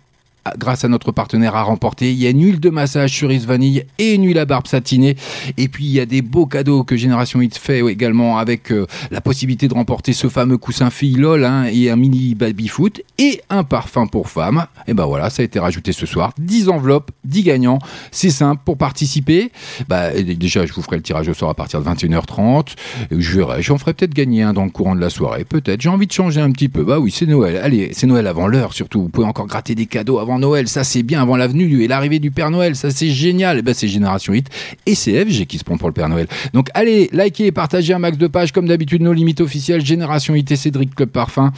Grâce 0.57 0.83
à 0.83 0.87
notre 0.87 1.11
partenaire, 1.11 1.55
à 1.55 1.63
remporter. 1.63 2.11
Il 2.11 2.17
y 2.17 2.27
a 2.27 2.29
une 2.29 2.43
huile 2.43 2.59
de 2.59 2.69
massage 2.69 3.17
cerise 3.17 3.45
vanille 3.45 3.85
et 3.99 4.15
une 4.15 4.25
huile 4.25 4.39
à 4.39 4.45
barbe 4.45 4.67
satinée. 4.67 5.15
Et 5.57 5.67
puis, 5.67 5.85
il 5.85 5.91
y 5.91 5.99
a 5.99 6.05
des 6.05 6.21
beaux 6.21 6.45
cadeaux 6.45 6.83
que 6.83 6.95
Génération 6.95 7.41
Hit 7.41 7.57
fait 7.57 7.81
également 7.81 8.37
avec 8.37 8.71
euh, 8.71 8.87
la 9.11 9.21
possibilité 9.21 9.67
de 9.67 9.73
remporter 9.73 10.13
ce 10.13 10.29
fameux 10.29 10.57
coussin 10.57 10.89
fille 10.89 11.15
LOL 11.15 11.45
hein, 11.45 11.65
et 11.71 11.89
un 11.89 11.95
mini 11.95 12.35
baby 12.35 12.67
foot 12.67 13.01
et 13.17 13.41
un 13.49 13.63
parfum 13.63 14.07
pour 14.07 14.29
femmes. 14.29 14.65
Et 14.87 14.93
ben 14.93 15.05
voilà, 15.05 15.29
ça 15.29 15.41
a 15.41 15.45
été 15.45 15.59
rajouté 15.59 15.91
ce 15.91 16.05
soir. 16.05 16.33
10 16.39 16.69
enveloppes, 16.69 17.11
10 17.25 17.43
gagnants. 17.43 17.79
C'est 18.11 18.29
simple 18.29 18.61
pour 18.65 18.77
participer. 18.77 19.51
Bah, 19.87 20.11
déjà, 20.11 20.65
je 20.65 20.73
vous 20.73 20.81
ferai 20.81 20.97
le 20.97 21.03
tirage 21.03 21.27
au 21.29 21.33
sort 21.33 21.49
à 21.49 21.55
partir 21.55 21.81
de 21.81 21.89
21h30. 21.89 22.75
Je 23.11 23.37
verrai, 23.37 23.61
j'en 23.61 23.77
ferai 23.77 23.93
peut-être 23.93 24.13
gagner 24.13 24.43
un 24.43 24.53
dans 24.53 24.65
le 24.65 24.71
courant 24.71 24.95
de 24.95 25.01
la 25.01 25.09
soirée. 25.09 25.45
Peut-être. 25.45 25.81
J'ai 25.81 25.89
envie 25.89 26.07
de 26.07 26.11
changer 26.11 26.41
un 26.41 26.51
petit 26.51 26.69
peu. 26.69 26.83
Bah 26.83 26.99
oui, 26.99 27.11
c'est 27.11 27.25
Noël. 27.25 27.57
Allez, 27.57 27.91
c'est 27.93 28.07
Noël 28.07 28.27
avant 28.27 28.47
l'heure 28.47 28.73
surtout. 28.73 29.03
Vous 29.03 29.09
pouvez 29.09 29.27
encore 29.27 29.47
gratter 29.47 29.75
des 29.75 29.85
cadeaux 29.85 30.19
avant 30.19 30.30
Noël. 30.39 30.67
Ça, 30.67 30.83
c'est 30.83 31.03
bien. 31.03 31.21
Avant 31.21 31.37
l'avenue 31.37 31.83
et 31.83 31.87
l'arrivée 31.87 32.19
du 32.19 32.31
Père 32.31 32.51
Noël. 32.51 32.75
Ça, 32.75 32.91
c'est 32.91 33.09
génial. 33.09 33.59
Et 33.59 33.61
ben, 33.61 33.73
c'est 33.73 33.87
Génération 33.87 34.33
Hit 34.33 34.49
et 34.85 34.95
CFG 34.95 35.45
qui 35.45 35.57
se 35.57 35.63
prend 35.63 35.77
pour 35.77 35.87
le 35.87 35.93
Père 35.93 36.09
Noël. 36.09 36.27
Donc, 36.53 36.69
allez, 36.73 37.09
likez 37.11 37.51
partagez 37.51 37.93
un 37.93 37.99
max 37.99 38.17
de 38.17 38.27
pages. 38.27 38.51
Comme 38.51 38.67
d'habitude, 38.67 39.01
nos 39.01 39.13
limites 39.13 39.41
officielles. 39.41 39.85
Génération 39.85 40.35
Hit 40.35 40.51
et 40.51 40.55
Cédric 40.55 40.95
Club 40.95 41.09
Parfum. 41.09 41.51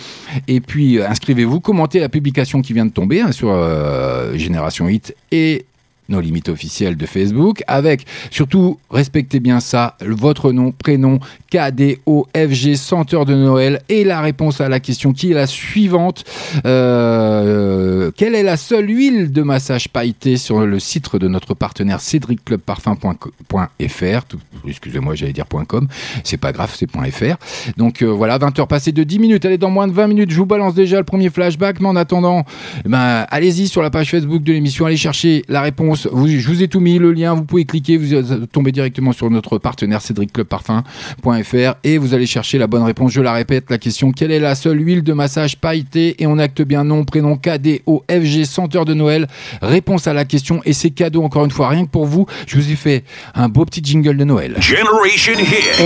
Et 0.47 0.59
puis, 0.59 0.99
euh, 0.99 1.09
inscrivez-vous. 1.09 1.59
Commentez 1.59 1.99
la 1.99 2.09
publication 2.09 2.61
qui 2.61 2.73
vient 2.73 2.85
de 2.85 2.91
tomber 2.91 3.21
hein, 3.21 3.31
sur 3.31 3.49
euh, 3.51 4.35
Génération 4.37 4.87
Hit 4.87 5.15
et 5.31 5.65
nos 6.09 6.21
limites 6.21 6.49
officielles 6.49 6.97
de 6.97 7.05
Facebook, 7.05 7.63
avec 7.67 8.05
surtout, 8.31 8.79
respectez 8.89 9.39
bien 9.39 9.59
ça, 9.59 9.97
votre 10.01 10.51
nom, 10.51 10.71
prénom, 10.71 11.19
KDOFG, 11.51 12.75
senteur 12.75 13.25
de 13.25 13.35
Noël, 13.35 13.81
et 13.89 14.03
la 14.03 14.21
réponse 14.21 14.61
à 14.61 14.69
la 14.69 14.79
question 14.79 15.13
qui 15.13 15.31
est 15.31 15.35
la 15.35 15.47
suivante. 15.47 16.23
Euh, 16.65 18.11
quelle 18.15 18.35
est 18.35 18.43
la 18.43 18.57
seule 18.57 18.89
huile 18.89 19.31
de 19.31 19.41
massage 19.41 19.89
pailletée 19.89 20.37
sur 20.37 20.65
le 20.65 20.79
site 20.79 21.15
de 21.15 21.27
notre 21.27 21.53
partenaire 21.53 21.99
cédricclubparfum.fr 21.99 24.21
Excusez-moi, 24.67 25.15
j'allais 25.15 25.33
dire 25.33 25.45
.com, 25.67 25.87
c'est 26.23 26.37
pas 26.37 26.51
grave, 26.51 26.73
c'est 26.75 26.89
.fr. 26.89 27.35
Donc 27.77 28.01
euh, 28.01 28.07
voilà, 28.07 28.37
20h 28.37 28.67
passées 28.67 28.91
de 28.91 29.03
10 29.03 29.19
minutes, 29.19 29.45
allez, 29.45 29.57
dans 29.57 29.69
moins 29.69 29.87
de 29.87 29.93
20 29.93 30.07
minutes, 30.07 30.31
je 30.31 30.37
vous 30.37 30.45
balance 30.45 30.73
déjà 30.73 30.97
le 30.97 31.03
premier 31.03 31.29
flashback, 31.29 31.79
mais 31.79 31.87
en 31.87 31.95
attendant, 31.95 32.45
eh 32.85 32.89
ben, 32.89 33.25
allez-y 33.29 33.67
sur 33.67 33.81
la 33.81 33.89
page 33.89 34.09
Facebook 34.09 34.43
de 34.43 34.53
l'émission, 34.53 34.85
allez 34.85 34.97
chercher 34.97 35.43
la 35.49 35.61
réponse 35.61 35.92
je 35.95 36.47
vous 36.47 36.63
ai 36.63 36.67
tout 36.67 36.79
mis, 36.79 36.99
le 36.99 37.11
lien, 37.11 37.33
vous 37.33 37.43
pouvez 37.43 37.65
cliquer, 37.65 37.97
vous 37.97 38.45
tombez 38.47 38.71
directement 38.71 39.11
sur 39.11 39.29
notre 39.29 39.57
partenaire 39.57 40.01
cédricclubparfum.fr 40.01 41.75
et 41.83 41.97
vous 41.97 42.13
allez 42.13 42.25
chercher 42.25 42.57
la 42.57 42.67
bonne 42.67 42.83
réponse. 42.83 43.11
Je 43.11 43.21
la 43.21 43.33
répète, 43.33 43.69
la 43.69 43.77
question 43.77 44.11
quelle 44.11 44.31
est 44.31 44.39
la 44.39 44.55
seule 44.55 44.79
huile 44.79 45.03
de 45.03 45.13
massage 45.13 45.57
pailletée? 45.57 46.21
Et 46.21 46.27
on 46.27 46.37
acte 46.37 46.61
bien 46.61 46.83
nom, 46.83 47.03
prénom, 47.05 47.37
KDOFG, 47.37 48.45
senteur 48.45 48.85
de 48.85 48.93
Noël. 48.93 49.27
Réponse 49.61 50.07
à 50.07 50.13
la 50.13 50.25
question 50.25 50.61
et 50.65 50.73
c'est 50.73 50.91
cadeau 50.91 51.23
encore 51.23 51.45
une 51.45 51.51
fois, 51.51 51.69
rien 51.69 51.85
que 51.85 51.91
pour 51.91 52.05
vous. 52.05 52.25
Je 52.47 52.57
vous 52.57 52.71
ai 52.71 52.75
fait 52.75 53.03
un 53.35 53.49
beau 53.49 53.65
petit 53.65 53.81
jingle 53.83 54.17
de 54.17 54.23
Noël. 54.23 54.55
Generation 54.59 55.33
Hit. 55.33 55.81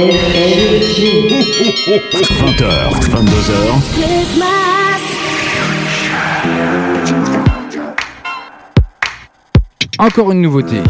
20h, 2.38 2.94
22h. 3.10 4.77
Encore 10.00 10.32
une 10.32 10.42
nouveauté. 10.42 10.82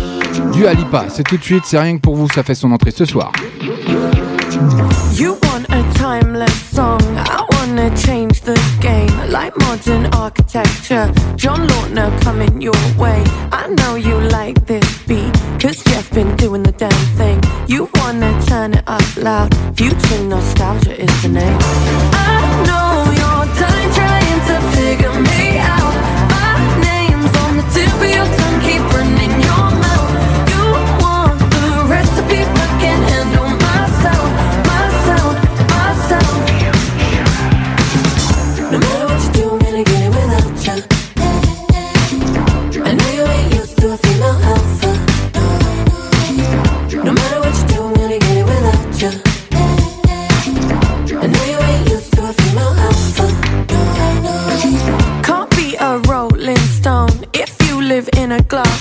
Du 0.52 0.68
Alipa, 0.68 1.06
c'est 1.10 1.24
tout 1.24 1.38
de 1.38 1.44
suite, 1.44 1.64
c'est 1.66 1.80
rien 1.80 1.96
que 1.96 2.02
pour 2.02 2.16
vous, 2.16 2.28
ça 2.30 2.44
fait 2.44 2.56
son 2.56 2.72
entrée 2.72 2.92
ce 2.92 3.06
soir. 3.06 3.32
You 5.14 5.38
want 5.44 5.66
a 5.70 5.82
timeless 5.94 6.54
song, 6.74 7.00
I 7.16 7.44
wanna 7.54 7.96
change 7.96 8.42
the 8.42 8.58
game 8.82 9.10
Like 9.30 9.58
modern 9.58 10.08
architecture, 10.14 11.12
John 11.36 11.68
Lautner 11.68 12.12
coming 12.22 12.62
your 12.62 12.76
way 12.98 13.24
I 13.52 13.68
know 13.78 13.96
you 13.96 14.20
like 14.30 14.66
this 14.66 14.86
beat, 15.08 15.34
cause 15.60 15.84
Jeff 15.86 16.12
been 16.12 16.36
doing 16.38 16.64
the 16.64 16.72
damn 16.72 16.92
thing 17.18 17.42
You 17.68 17.90
wanna 17.96 18.40
turn 18.46 18.74
it 18.74 18.84
up 18.88 19.04
loud, 19.18 19.56
future 19.76 20.24
nostalgia 20.24 21.02
is 21.02 21.22
the 21.22 21.30
name 21.30 21.58
I 22.14 22.64
know 22.68 23.12
you're 23.20 23.48
done 23.60 23.92
trying 23.94 24.42
to 24.48 24.56
figure 24.76 25.20
me 25.22 25.37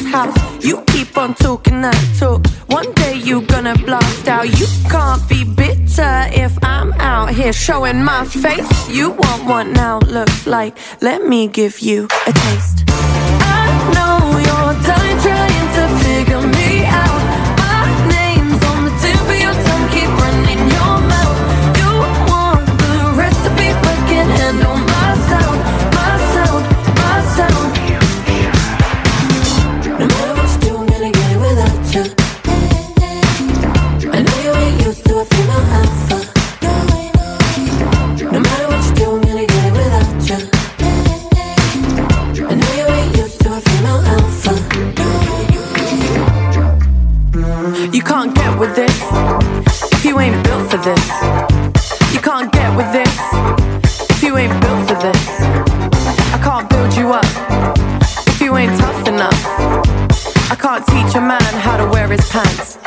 house. 0.04 0.36
You 0.64 0.82
keep 0.86 1.16
on 1.16 1.34
talking 1.34 1.80
that 1.82 2.00
talk. 2.18 2.46
One 2.68 2.92
day 2.94 3.14
you 3.14 3.42
gonna 3.42 3.74
blast 3.76 4.28
out. 4.28 4.46
You 4.58 4.66
can't 4.90 5.26
be 5.28 5.44
bitter 5.44 6.26
if 6.32 6.52
I'm 6.62 6.92
out 6.94 7.30
here 7.30 7.52
showing 7.52 8.02
my 8.02 8.24
face. 8.24 8.88
You 8.88 9.10
want 9.10 9.44
what 9.44 9.66
now 9.68 9.98
looks 10.00 10.46
like. 10.46 10.76
Let 11.00 11.26
me 11.26 11.48
give 11.48 11.80
you 11.80 12.08
a 12.26 12.32
taste. 12.32 12.84
I 12.88 13.64
know 13.94 14.38
you're 14.38 14.65
this. 50.86 51.10
You 52.14 52.20
can't 52.20 52.52
get 52.52 52.70
with 52.76 52.90
this 52.92 53.14
if 54.10 54.22
you 54.22 54.36
ain't 54.36 54.54
built 54.62 54.88
for 54.88 54.94
this. 54.94 55.22
I 56.36 56.38
can't 56.46 56.68
build 56.70 56.94
you 56.94 57.10
up 57.10 57.26
if 58.28 58.40
you 58.40 58.56
ain't 58.56 58.78
tough 58.78 59.08
enough. 59.08 59.42
I 60.52 60.54
can't 60.54 60.86
teach 60.86 61.16
a 61.16 61.20
man 61.20 61.52
how 61.66 61.76
to 61.76 61.86
wear 61.90 62.06
his 62.06 62.24
pants. 62.30 62.78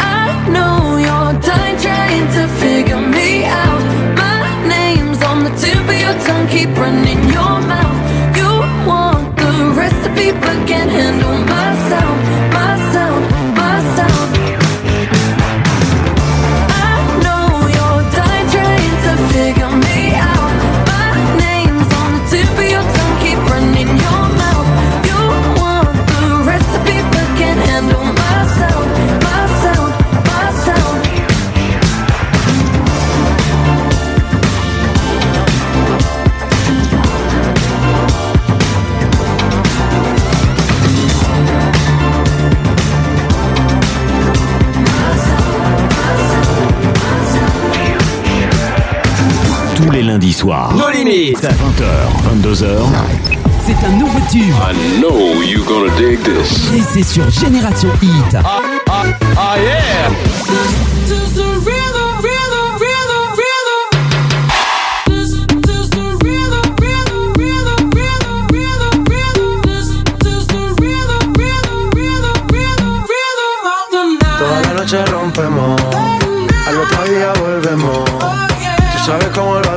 I 0.00 0.48
know 0.54 0.96
you're 0.96 1.34
done 1.42 1.74
trying 1.84 2.28
to 2.36 2.48
figure 2.62 3.02
me 3.18 3.44
out. 3.44 3.82
My 4.16 4.66
name's 4.66 5.22
on 5.22 5.44
the 5.44 5.50
tip 5.60 5.86
of 5.92 5.98
your 6.04 6.16
tongue, 6.26 6.48
keep 6.48 6.70
running 6.78 7.17
Soirs. 50.38 50.72
Nos 50.76 50.88
limites 50.90 51.42
20h, 51.42 52.42
22h. 52.42 52.66
C'est 53.66 53.84
un 53.84 53.90
nouveau 53.98 54.20
tube 54.30 54.54
I 54.54 55.00
know 55.00 55.42
you 55.42 55.64
gonna 55.64 55.92
dig 55.96 56.22
this. 56.22 56.70
et 56.72 56.80
c'est 56.92 57.02
sur 57.02 57.28
Génération 57.28 57.88
Hit. 58.00 58.36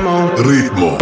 Ritmo. 0.00 0.96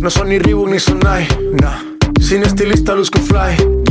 No 0.00 0.10
son 0.10 0.28
ni 0.28 0.38
Reebok 0.38 0.68
ni 0.68 0.78
Sonai, 0.78 1.26
nah. 1.62 1.80
Sin 2.20 2.42
estilista 2.42 2.94
luzco 2.94 3.18
fly. 3.18 3.75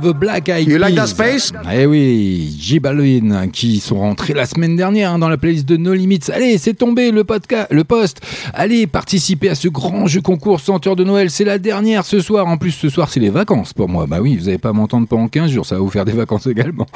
The 0.00 0.12
Black 0.14 0.48
Eyed 0.48 0.68
You 0.68 0.78
like 0.78 0.94
Peas. 0.94 1.00
that 1.00 1.06
space? 1.08 1.52
Eh 1.72 1.86
oui, 1.86 2.56
J 2.58 2.80
Balvin 2.80 3.48
qui 3.52 3.80
sont 3.80 3.98
rentrés 3.98 4.34
la 4.34 4.46
semaine 4.46 4.76
dernière 4.76 5.12
hein, 5.12 5.18
dans 5.18 5.28
la 5.28 5.36
playlist 5.36 5.68
de 5.68 5.76
No 5.76 5.92
Limits. 5.94 6.30
Allez, 6.32 6.58
c'est 6.58 6.74
tombé 6.74 7.10
le 7.10 7.24
podcast, 7.24 7.68
le 7.70 7.84
poste. 7.84 8.20
Allez, 8.54 8.86
participez 8.86 9.48
à 9.50 9.54
ce 9.54 9.68
grand 9.68 10.06
jeu 10.06 10.20
concours 10.20 10.60
Senteur 10.60 10.96
de 10.96 11.04
Noël. 11.04 11.30
C'est 11.30 11.44
la 11.44 11.58
dernière 11.58 12.04
ce 12.04 12.20
soir. 12.20 12.46
En 12.46 12.56
plus, 12.56 12.70
ce 12.72 12.88
soir, 12.88 13.08
c'est 13.10 13.20
les 13.20 13.30
vacances 13.30 13.72
pour 13.72 13.88
moi. 13.88 14.06
Bah 14.06 14.18
oui, 14.20 14.36
vous 14.36 14.46
n'allez 14.46 14.58
pas 14.58 14.72
m'entendre 14.72 15.06
pendant 15.06 15.28
15 15.28 15.50
jours. 15.50 15.66
Ça 15.66 15.74
va 15.76 15.80
vous 15.80 15.90
faire 15.90 16.04
des 16.04 16.12
vacances 16.12 16.46
également. 16.46 16.86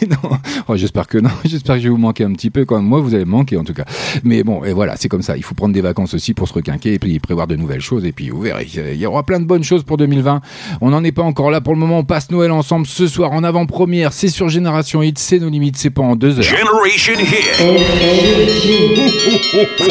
Mais 0.00 0.08
non, 0.08 0.36
Oh, 0.68 0.76
j'espère 0.76 1.06
que 1.08 1.18
non. 1.18 1.30
J'espère 1.44 1.76
que 1.76 1.80
je 1.82 1.88
vais 1.88 1.90
vous 1.90 1.96
manquer 1.98 2.24
un 2.24 2.32
petit 2.32 2.50
peu 2.50 2.64
quand 2.64 2.76
même. 2.76 2.84
Moi, 2.86 3.00
vous 3.00 3.14
allez 3.14 3.24
manquer 3.24 3.56
en 3.56 3.64
tout 3.64 3.74
cas. 3.74 3.84
Mais 4.22 4.44
bon, 4.44 4.62
et 4.64 4.72
voilà, 4.72 4.94
c'est 4.96 5.08
comme 5.08 5.22
ça. 5.22 5.36
Il 5.36 5.42
faut 5.42 5.54
prendre 5.54 5.74
des 5.74 5.80
vacances 5.80 6.14
aussi 6.14 6.34
pour 6.34 6.46
se 6.48 6.54
requinquer 6.54 6.94
et 6.94 6.98
puis 6.98 7.18
prévoir 7.18 7.46
de 7.48 7.56
nouvelles 7.56 7.80
choses. 7.80 8.04
Et 8.04 8.12
puis, 8.12 8.28
vous 8.30 8.40
verrez, 8.40 8.66
il 8.74 8.96
y 9.00 9.06
aura 9.06 9.24
plein 9.24 9.40
de 9.40 9.44
bonnes 9.44 9.64
choses 9.64 9.82
pour 9.82 9.96
2020. 9.96 10.40
On 10.80 10.90
n'en 10.90 11.02
est 11.02 11.12
pas 11.12 11.22
encore 11.22 11.50
là 11.50 11.60
pour 11.60 11.74
le 11.74 11.80
moment. 11.80 11.98
On 11.98 12.04
passe 12.04 12.30
Noël 12.30 12.51
ensemble 12.52 12.86
ce 12.86 13.06
soir 13.06 13.32
en 13.32 13.42
avant-première. 13.44 14.12
C'est 14.12 14.28
sur 14.28 14.48
Génération 14.48 15.02
Hit. 15.02 15.18
C'est 15.18 15.38
nos 15.38 15.48
limites. 15.48 15.76
C'est 15.76 15.90
pas 15.90 16.02
en 16.02 16.16
deux 16.16 16.38
heures. 16.38 16.44
Generation 16.44 17.14
Hit. 17.14 17.62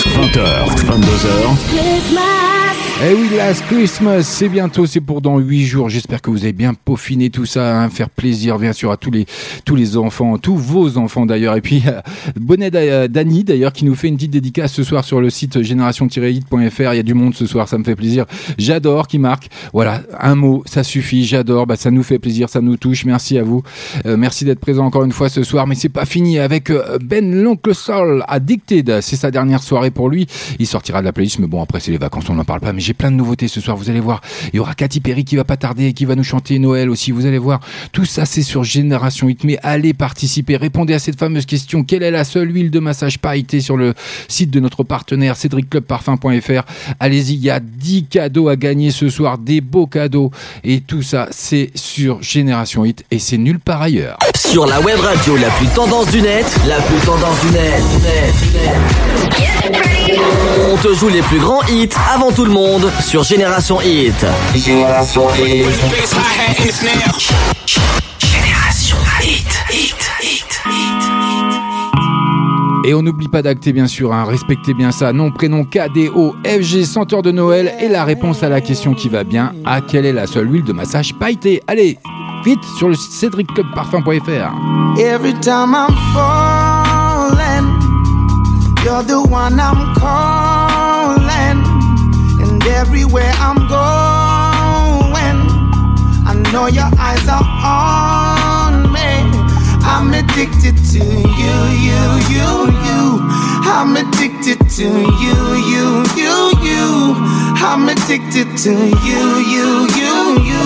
20h, 0.07 0.41
22h, 0.75 2.30
Eh 3.03 3.15
oui, 3.15 3.29
Last 3.35 3.65
Christmas, 3.65 4.21
c'est 4.21 4.47
bientôt, 4.47 4.85
c'est 4.85 5.01
pour 5.01 5.21
dans 5.21 5.39
8 5.39 5.65
jours. 5.65 5.89
J'espère 5.89 6.21
que 6.21 6.29
vous 6.29 6.43
avez 6.43 6.53
bien 6.53 6.75
peaufiné 6.75 7.31
tout 7.31 7.45
ça, 7.47 7.81
hein, 7.81 7.89
faire 7.89 8.11
plaisir 8.11 8.59
bien 8.59 8.73
sûr 8.73 8.91
à 8.91 8.97
tous 8.97 9.09
les 9.09 9.25
tous 9.65 9.75
les 9.75 9.97
enfants, 9.97 10.37
tous 10.37 10.55
vos 10.55 10.99
enfants 10.99 11.25
d'ailleurs. 11.25 11.55
Et 11.55 11.61
puis 11.61 11.81
euh, 11.87 11.99
bonnet 12.39 12.69
d'a- 12.69 13.07
Dani 13.07 13.43
d'ailleurs 13.43 13.73
qui 13.73 13.85
nous 13.85 13.95
fait 13.95 14.07
une 14.07 14.17
petite 14.17 14.29
dédicace 14.29 14.71
ce 14.73 14.83
soir 14.83 15.03
sur 15.03 15.19
le 15.19 15.31
site 15.31 15.63
génération-hit.fr. 15.63 16.93
Il 16.93 16.95
y 16.95 16.99
a 16.99 17.03
du 17.03 17.15
monde 17.15 17.33
ce 17.33 17.47
soir, 17.47 17.67
ça 17.67 17.79
me 17.79 17.83
fait 17.83 17.95
plaisir. 17.95 18.25
J'adore 18.59 19.07
qui 19.07 19.17
marque. 19.17 19.49
Voilà, 19.73 20.03
un 20.19 20.35
mot, 20.35 20.61
ça 20.67 20.83
suffit. 20.83 21.25
J'adore, 21.25 21.65
bah 21.65 21.77
ça 21.77 21.89
nous 21.89 22.03
fait 22.03 22.19
plaisir, 22.19 22.49
ça 22.49 22.61
nous 22.61 22.77
touche. 22.77 23.05
Merci 23.05 23.39
à 23.39 23.43
vous. 23.43 23.63
Euh, 24.05 24.15
merci 24.15 24.45
d'être 24.45 24.59
présent 24.59 24.85
encore 24.85 25.05
une 25.05 25.11
fois 25.11 25.29
ce 25.29 25.41
soir, 25.41 25.65
mais 25.65 25.73
c'est 25.73 25.89
pas 25.89 26.05
fini 26.05 26.37
avec 26.37 26.69
euh, 26.69 26.99
Ben 27.03 27.33
l'oncle 27.41 27.73
Sol 27.73 28.23
Addicted. 28.27 28.99
C'est 29.01 29.15
sa 29.15 29.31
dernière 29.31 29.63
soirée 29.63 29.89
pour 29.89 30.07
lui. 30.07 30.27
Il 30.59 30.67
sortira 30.67 30.99
de 30.99 31.05
la 31.05 31.13
playlist, 31.13 31.39
mais 31.39 31.47
bon 31.47 31.63
après 31.63 31.79
c'est 31.79 31.91
les 31.91 31.97
vacances, 31.97 32.29
on 32.29 32.35
n'en 32.35 32.43
parle 32.45 32.59
pas. 32.59 32.73
Mais 32.73 32.90
j'ai 32.91 32.93
plein 32.93 33.09
de 33.09 33.15
nouveautés 33.15 33.47
ce 33.47 33.61
soir. 33.61 33.77
Vous 33.77 33.89
allez 33.89 34.01
voir, 34.01 34.19
il 34.51 34.57
y 34.57 34.59
aura 34.59 34.75
Katy 34.75 34.99
Perry 34.99 35.23
qui 35.23 35.37
va 35.37 35.45
pas 35.45 35.55
tarder 35.55 35.85
et 35.85 35.93
qui 35.93 36.03
va 36.03 36.15
nous 36.15 36.25
chanter 36.25 36.59
Noël 36.59 36.89
aussi. 36.89 37.11
Vous 37.11 37.25
allez 37.25 37.37
voir, 37.37 37.61
tout 37.93 38.03
ça 38.03 38.25
c'est 38.25 38.41
sur 38.41 38.65
Génération 38.65 39.27
8. 39.27 39.45
Mais 39.45 39.57
allez 39.63 39.93
participer, 39.93 40.57
répondez 40.57 40.93
à 40.93 40.99
cette 40.99 41.17
fameuse 41.17 41.45
question 41.45 41.85
quelle 41.85 42.03
est 42.03 42.11
la 42.11 42.25
seule 42.25 42.53
huile 42.53 42.69
de 42.69 42.79
massage 42.79 43.17
pailletée 43.17 43.61
sur 43.61 43.77
le 43.77 43.93
site 44.27 44.51
de 44.51 44.59
notre 44.59 44.83
partenaire 44.83 45.37
cédricclubparfum.fr. 45.37 46.63
Allez-y, 46.99 47.35
il 47.35 47.43
y 47.45 47.49
a 47.49 47.61
10 47.61 48.07
cadeaux 48.07 48.49
à 48.49 48.57
gagner 48.57 48.91
ce 48.91 49.07
soir, 49.07 49.37
des 49.37 49.61
beaux 49.61 49.87
cadeaux 49.87 50.29
et 50.65 50.81
tout 50.81 51.01
ça 51.01 51.29
c'est 51.31 51.71
sur 51.73 52.21
Génération 52.21 52.83
8 52.83 53.05
et 53.09 53.19
c'est 53.19 53.37
nulle 53.37 53.61
part 53.61 53.81
ailleurs. 53.81 54.17
Sur 54.35 54.65
la 54.65 54.81
web 54.81 54.99
radio 54.99 55.37
la 55.37 55.49
plus 55.51 55.67
tendance 55.67 56.11
du 56.11 56.21
net, 56.21 56.45
la 56.67 56.81
plus 56.81 56.99
tendance 57.05 57.39
du 57.39 57.51
net, 57.51 57.81
net. 58.03 59.31
On 60.71 60.77
te 60.77 60.93
joue 60.93 61.09
les 61.09 61.21
plus 61.21 61.39
grands 61.39 61.61
hits 61.67 61.89
avant 62.13 62.31
tout 62.31 62.45
le 62.45 62.51
monde 62.51 62.80
sur 62.99 63.23
Génération 63.23 63.79
Hit. 63.81 64.25
Génération 64.55 65.23
Hit. 65.35 65.65
Génération 68.19 68.97
Hit. 69.21 69.63
Hit. 69.71 69.95
Et 72.83 72.93
on 72.93 73.03
n'oublie 73.03 73.27
pas 73.27 73.41
d'acter 73.41 73.73
bien 73.73 73.87
sûr, 73.87 74.13
hein, 74.13 74.25
respectez 74.25 74.73
bien 74.73 74.91
ça. 74.91 75.13
Nom, 75.13 75.31
prénom, 75.31 75.63
KDO, 75.63 76.35
FG, 76.45 76.83
senteur 76.85 77.21
de 77.21 77.31
Noël 77.31 77.73
et 77.79 77.87
la 77.87 78.03
réponse 78.03 78.41
à 78.41 78.49
la 78.49 78.61
question 78.61 78.93
qui 78.93 79.09
va 79.09 79.23
bien. 79.23 79.53
À 79.65 79.81
quelle 79.81 80.05
est 80.05 80.13
la 80.13 80.25
seule 80.25 80.51
huile 80.51 80.63
de 80.63 80.73
massage 80.73 81.13
pailletée? 81.13 81.61
Allez, 81.67 81.99
vite 82.43 82.63
sur 82.77 82.89
le 82.89 82.95
cédricclubparfum.fr. 82.95 84.99
Every 84.99 85.33
time 85.41 85.75
I'm 85.75 85.95
falling, 86.13 87.67
you're 88.83 89.03
the 89.03 89.21
one 89.29 89.59
I'm 89.59 89.93
calling. 89.99 90.60
Everywhere 92.81 93.31
I'm 93.37 93.57
going, 93.69 95.37
I 96.25 96.33
know 96.51 96.65
your 96.65 96.89
eyes 96.97 97.27
are 97.29 97.45
on 97.61 98.91
me. 98.91 99.21
I'm 99.85 100.11
addicted 100.15 100.77
to 100.89 100.97
you, 100.97 101.57
you, 101.85 102.01
you, 102.33 102.49
you. 102.81 103.21
I'm 103.69 103.95
addicted 103.95 104.67
to 104.77 104.87
you, 105.21 105.37
you, 105.71 106.03
you, 106.17 106.35
you. 106.65 107.13
I'm 107.61 107.87
addicted 107.87 108.57
to 108.65 108.73
you, 108.73 109.21
you, 109.53 109.87
you, 109.99 110.41
you. 110.49 110.65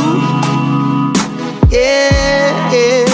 Yeah, 1.70 2.72
yeah. 2.72 3.12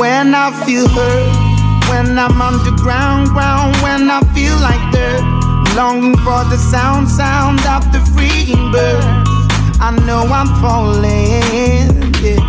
When 0.00 0.34
I 0.34 0.50
feel 0.66 0.88
hurt, 0.88 1.88
when 1.88 2.18
I'm 2.18 2.42
underground, 2.42 3.28
ground, 3.28 3.76
when 3.76 4.10
I 4.10 4.20
feel 4.34 4.56
like 4.58 4.92
dirt, 4.92 5.35
longing 5.76 6.16
for 6.24 6.42
the 6.48 6.56
sound, 6.56 7.06
sound 7.06 7.60
of 7.68 7.84
the 7.92 8.00
freeing 8.16 8.72
bird. 8.72 9.04
I 9.78 9.92
know 10.08 10.24
I'm 10.24 10.48
falling, 10.64 11.92
yeah. 12.24 12.40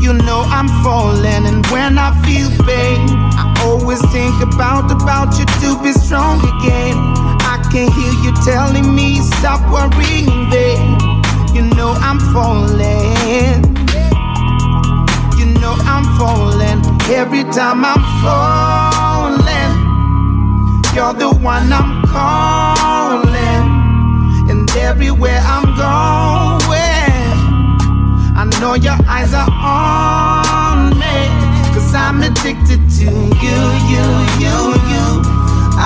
You 0.00 0.12
know 0.12 0.46
I'm 0.46 0.68
falling, 0.84 1.44
and 1.50 1.66
when 1.74 1.98
I 1.98 2.14
feel 2.22 2.48
pain, 2.62 3.10
I 3.34 3.50
always 3.66 4.00
think 4.12 4.36
about 4.40 4.92
about 4.92 5.36
you 5.38 5.44
to 5.44 5.82
be 5.82 5.90
strong 5.92 6.38
again. 6.38 6.94
I 7.42 7.58
can 7.72 7.90
hear 7.90 8.14
you 8.22 8.32
telling 8.46 8.94
me 8.94 9.18
stop 9.38 9.60
worrying, 9.74 10.50
babe. 10.54 11.02
You 11.52 11.62
know 11.74 11.98
I'm 11.98 12.20
falling. 12.30 13.58
You 15.34 15.46
know 15.58 15.74
I'm 15.82 16.06
falling 16.16 16.78
every 17.10 17.42
time 17.50 17.84
I'm 17.84 18.02
falling. 18.22 19.84
You're 20.94 21.12
the 21.12 21.28
one 21.42 21.72
I'm 21.72 21.93
calling, 22.14 23.66
and 24.50 24.70
everywhere 24.76 25.40
I'm 25.42 25.66
going. 25.74 27.34
I 28.40 28.44
know 28.60 28.74
your 28.74 28.98
eyes 29.08 29.34
are 29.34 29.50
on 29.50 30.90
me. 31.02 31.18
Cause 31.74 31.92
I'm 31.92 32.22
addicted 32.22 32.82
to 32.98 33.06
you, 33.44 33.60
you, 33.92 34.06
you, 34.44 34.56
you. 34.92 35.06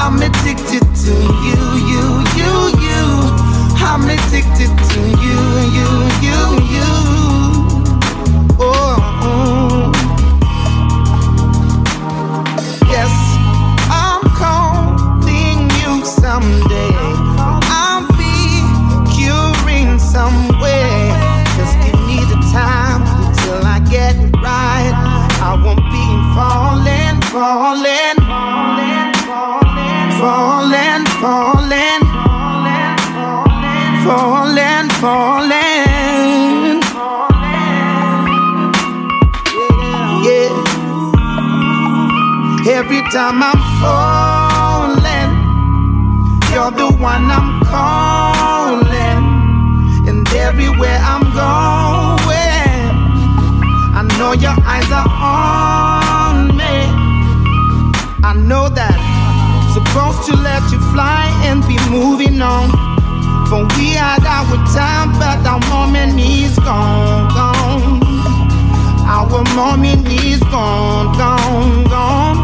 I'm 0.00 0.16
addicted 0.28 0.84
to 1.04 1.14
you, 1.46 1.60
you, 1.92 2.04
you, 2.38 2.52
you. 2.86 3.04
I'm 3.88 4.04
addicted 4.04 4.72
to 4.90 5.00
you, 5.24 5.40
you, 5.76 5.90
you, 6.26 6.40
you. 6.74 7.07
Somewhere. 20.18 21.14
Just 21.56 21.74
give 21.84 21.98
me 22.10 22.18
the 22.32 22.38
time 22.50 23.02
until 23.22 23.60
I 23.74 23.78
get 23.94 24.14
it 24.24 24.34
right. 24.42 24.94
I 25.48 25.52
won't 25.62 25.84
be 25.94 26.06
falling, 26.34 27.16
falling, 27.34 28.18
falling, 28.26 29.08
falling, 30.20 31.02
falling, 31.22 32.02
falling, 34.06 34.86
falling, 35.02 35.86
Yeah. 40.26 40.50
Every 42.78 43.02
time 43.14 43.38
I'm 43.50 43.60
falling, 43.80 45.30
you're 46.52 46.74
the 46.82 46.88
one 47.08 47.24
I'm 47.36 47.48
calling. 47.64 48.27
Everywhere 50.60 50.98
I'm 51.02 51.22
going, 51.22 52.26
I 53.94 54.02
know 54.18 54.32
your 54.32 54.58
eyes 54.66 54.90
are 54.90 55.06
on 55.06 56.48
me. 56.56 56.82
I 58.26 58.34
know 58.34 58.68
that 58.68 58.98
I'm 58.98 59.70
supposed 59.72 60.26
to 60.26 60.34
let 60.34 60.66
you 60.72 60.80
fly 60.90 61.30
and 61.46 61.62
be 61.62 61.78
moving 61.88 62.42
on. 62.42 62.70
But 63.48 63.70
we 63.78 63.94
had 63.94 64.26
our 64.26 64.58
time, 64.74 65.12
but 65.14 65.46
our 65.46 65.62
moment 65.70 66.18
is 66.18 66.58
gone, 66.58 67.28
gone. 67.38 68.02
Our 69.06 69.44
moment 69.54 70.08
is 70.08 70.40
gone, 70.40 71.16
gone, 71.16 71.84
gone. 71.84 72.37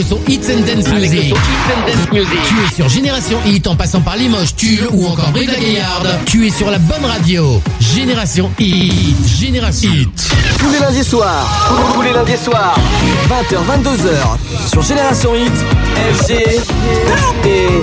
Le 0.00 0.06
son 0.06 0.18
Hits 0.28 0.40
and 0.50 0.60
Dance 0.60 0.86
Avec 0.86 1.10
le 1.10 1.16
Music. 1.16 1.30
son 1.30 1.36
Hits 1.36 1.70
and 1.74 1.86
Dance 1.86 2.12
Music. 2.12 2.38
Tu 2.48 2.54
es 2.54 2.74
sur 2.74 2.88
Génération 2.88 3.38
Hit 3.46 3.66
en 3.66 3.76
passant 3.76 4.00
par 4.00 4.16
Limoges, 4.16 4.54
Tulle 4.56 4.88
ou 4.92 5.06
encore 5.06 5.30
Brive 5.30 5.50
la 5.50 5.58
Gaillarde. 5.58 6.08
Tu 6.26 6.46
es 6.46 6.50
sur 6.50 6.70
la 6.70 6.78
bonne 6.78 7.04
radio. 7.04 7.60
Génération 7.80 8.50
Hit. 8.58 9.28
Génération 9.38 9.90
Hit. 9.92 10.30
Tous 10.58 10.70
les 10.70 10.78
lundis 10.78 11.04
soirs. 11.04 11.92
Tous 11.94 12.02
les 12.02 12.12
lundis 12.12 12.42
soirs. 12.42 12.76
20h, 13.28 13.56
22h. 13.82 14.70
Sur 14.70 14.82
Génération 14.82 15.34
Hit. 15.34 15.52
FG. 16.14 16.32
Et. 17.44 17.80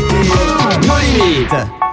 No. 0.87 1.86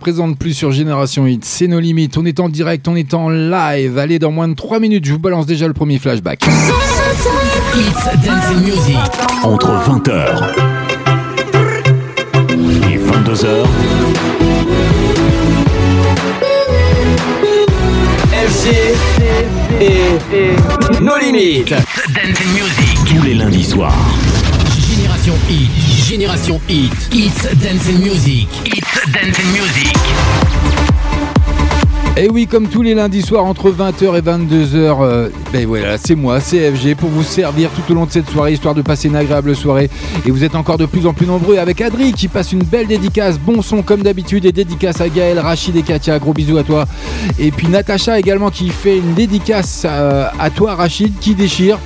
Présente 0.00 0.38
plus 0.38 0.54
sur 0.54 0.72
Génération 0.72 1.26
Hit, 1.26 1.44
c'est 1.44 1.68
nos 1.68 1.78
limites. 1.78 2.16
On 2.16 2.24
est 2.24 2.40
en 2.40 2.48
direct, 2.48 2.88
on 2.88 2.96
est 2.96 3.14
en 3.14 3.28
live. 3.28 3.98
Allez, 3.98 4.18
dans 4.18 4.32
moins 4.32 4.48
de 4.48 4.54
3 4.54 4.80
minutes, 4.80 5.04
je 5.04 5.12
vous 5.12 5.18
balance 5.18 5.46
déjà 5.46 5.68
le 5.68 5.74
premier 5.74 5.98
flashback. 5.98 6.42
It's 6.42 8.04
Dancing 8.24 8.64
Music. 8.64 8.96
Entre 9.44 9.68
20h 9.68 10.54
et 12.88 12.98
22h, 12.98 13.66
FG 18.32 18.68
et 19.80 21.02
nos 21.02 21.18
limites. 21.18 21.74
Dancing 22.14 22.52
Music. 22.54 22.98
tous 23.06 23.22
les 23.22 23.34
lundis 23.34 23.64
soirs. 23.64 23.94
Génération 24.88 25.34
Hit. 25.50 25.89
Génération 26.10 26.60
Hit. 26.68 26.90
It's 27.12 27.44
Dancing 27.62 28.00
Music. 28.00 28.48
It's 28.66 29.12
Dancing 29.12 29.46
Music. 29.52 29.96
Et 32.16 32.28
oui, 32.28 32.48
comme 32.48 32.66
tous 32.66 32.82
les 32.82 32.94
lundis 32.94 33.22
soirs 33.22 33.44
entre 33.44 33.70
20h 33.70 34.18
et 34.18 34.20
22h, 34.20 34.74
euh, 34.74 35.28
ben 35.52 35.64
voilà, 35.66 35.96
c'est 35.98 36.16
moi, 36.16 36.40
CFG, 36.40 36.96
pour 36.96 37.08
vous 37.10 37.22
servir 37.22 37.70
tout 37.70 37.92
au 37.92 37.94
long 37.94 38.06
de 38.06 38.10
cette 38.10 38.28
soirée, 38.28 38.52
histoire 38.52 38.74
de 38.74 38.82
passer 38.82 39.06
une 39.06 39.14
agréable 39.14 39.54
soirée. 39.54 39.88
Et 40.26 40.32
vous 40.32 40.42
êtes 40.42 40.56
encore 40.56 40.78
de 40.78 40.86
plus 40.86 41.06
en 41.06 41.14
plus 41.14 41.26
nombreux 41.26 41.58
avec 41.58 41.80
Adri 41.80 42.12
qui 42.12 42.26
passe 42.26 42.50
une 42.50 42.64
belle 42.64 42.88
dédicace, 42.88 43.38
bon 43.38 43.62
son 43.62 43.82
comme 43.82 44.02
d'habitude, 44.02 44.44
et 44.44 44.52
dédicace 44.52 45.00
à 45.00 45.08
Gaël, 45.08 45.38
Rachid 45.38 45.76
et 45.76 45.82
Katia, 45.82 46.18
gros 46.18 46.32
bisous 46.32 46.58
à 46.58 46.64
toi. 46.64 46.86
Et 47.38 47.52
puis 47.52 47.68
Natacha 47.68 48.18
également 48.18 48.50
qui 48.50 48.68
fait 48.70 48.98
une 48.98 49.14
dédicace 49.14 49.86
euh, 49.88 50.26
à 50.40 50.50
toi 50.50 50.74
Rachid, 50.74 51.18
qui 51.20 51.36
déchire. 51.36 51.78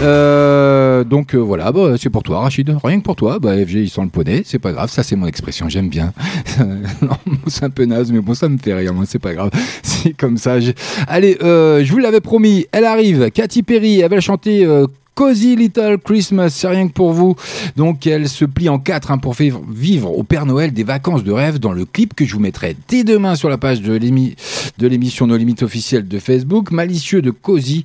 Euh, 0.00 1.02
donc 1.04 1.34
euh, 1.34 1.38
voilà, 1.38 1.72
bah, 1.72 1.94
c'est 1.98 2.10
pour 2.10 2.22
toi 2.22 2.40
Rachid, 2.40 2.72
rien 2.84 2.98
que 2.98 3.04
pour 3.04 3.16
toi. 3.16 3.38
Bah, 3.40 3.54
FG 3.56 3.74
il 3.74 3.90
sent 3.90 4.02
le 4.02 4.08
poney, 4.10 4.42
c'est 4.44 4.58
pas 4.58 4.72
grave, 4.72 4.90
ça 4.90 5.02
c'est 5.02 5.16
mon 5.16 5.26
expression, 5.26 5.68
j'aime 5.68 5.88
bien. 5.88 6.12
c'est 7.48 7.64
un 7.64 7.70
peu 7.70 7.84
naze, 7.84 8.12
mais 8.12 8.20
bon, 8.20 8.34
ça 8.34 8.48
me 8.48 8.58
fait 8.58 8.74
rire, 8.74 8.94
moi, 8.94 9.04
c'est 9.06 9.18
pas 9.18 9.34
grave. 9.34 9.50
C'est 9.82 10.12
comme 10.12 10.36
ça. 10.38 10.58
Allez, 11.08 11.36
euh, 11.42 11.82
je 11.84 11.90
vous 11.90 11.98
l'avais 11.98 12.20
promis, 12.20 12.66
elle 12.70 12.84
arrive, 12.84 13.30
Katy 13.32 13.64
Perry, 13.64 14.00
elle 14.00 14.10
va 14.10 14.20
chanter. 14.20 14.66
Cozy 15.16 15.56
Little 15.56 15.98
Christmas, 15.98 16.50
c'est 16.50 16.68
rien 16.68 16.86
que 16.86 16.92
pour 16.92 17.12
vous. 17.12 17.34
Donc 17.74 18.06
elle 18.06 18.28
se 18.28 18.44
plie 18.44 18.68
en 18.68 18.78
quatre 18.78 19.10
hein, 19.10 19.18
pour 19.18 19.34
faire 19.34 19.58
vivre 19.68 20.16
au 20.16 20.22
Père 20.22 20.46
Noël 20.46 20.72
des 20.72 20.84
vacances 20.84 21.24
de 21.24 21.32
rêve 21.32 21.58
dans 21.58 21.72
le 21.72 21.84
clip 21.84 22.14
que 22.14 22.24
je 22.24 22.34
vous 22.34 22.40
mettrai 22.40 22.76
dès 22.88 23.02
demain 23.02 23.34
sur 23.34 23.48
la 23.48 23.58
page 23.58 23.80
de 23.82 23.92
l'émi- 23.94 24.36
de 24.78 24.86
l'émission 24.86 25.26
Nos 25.26 25.36
Limites 25.36 25.64
officielle 25.64 26.06
de 26.06 26.20
Facebook. 26.20 26.70
Malicieux 26.70 27.20
de 27.20 27.32
Cozy. 27.32 27.82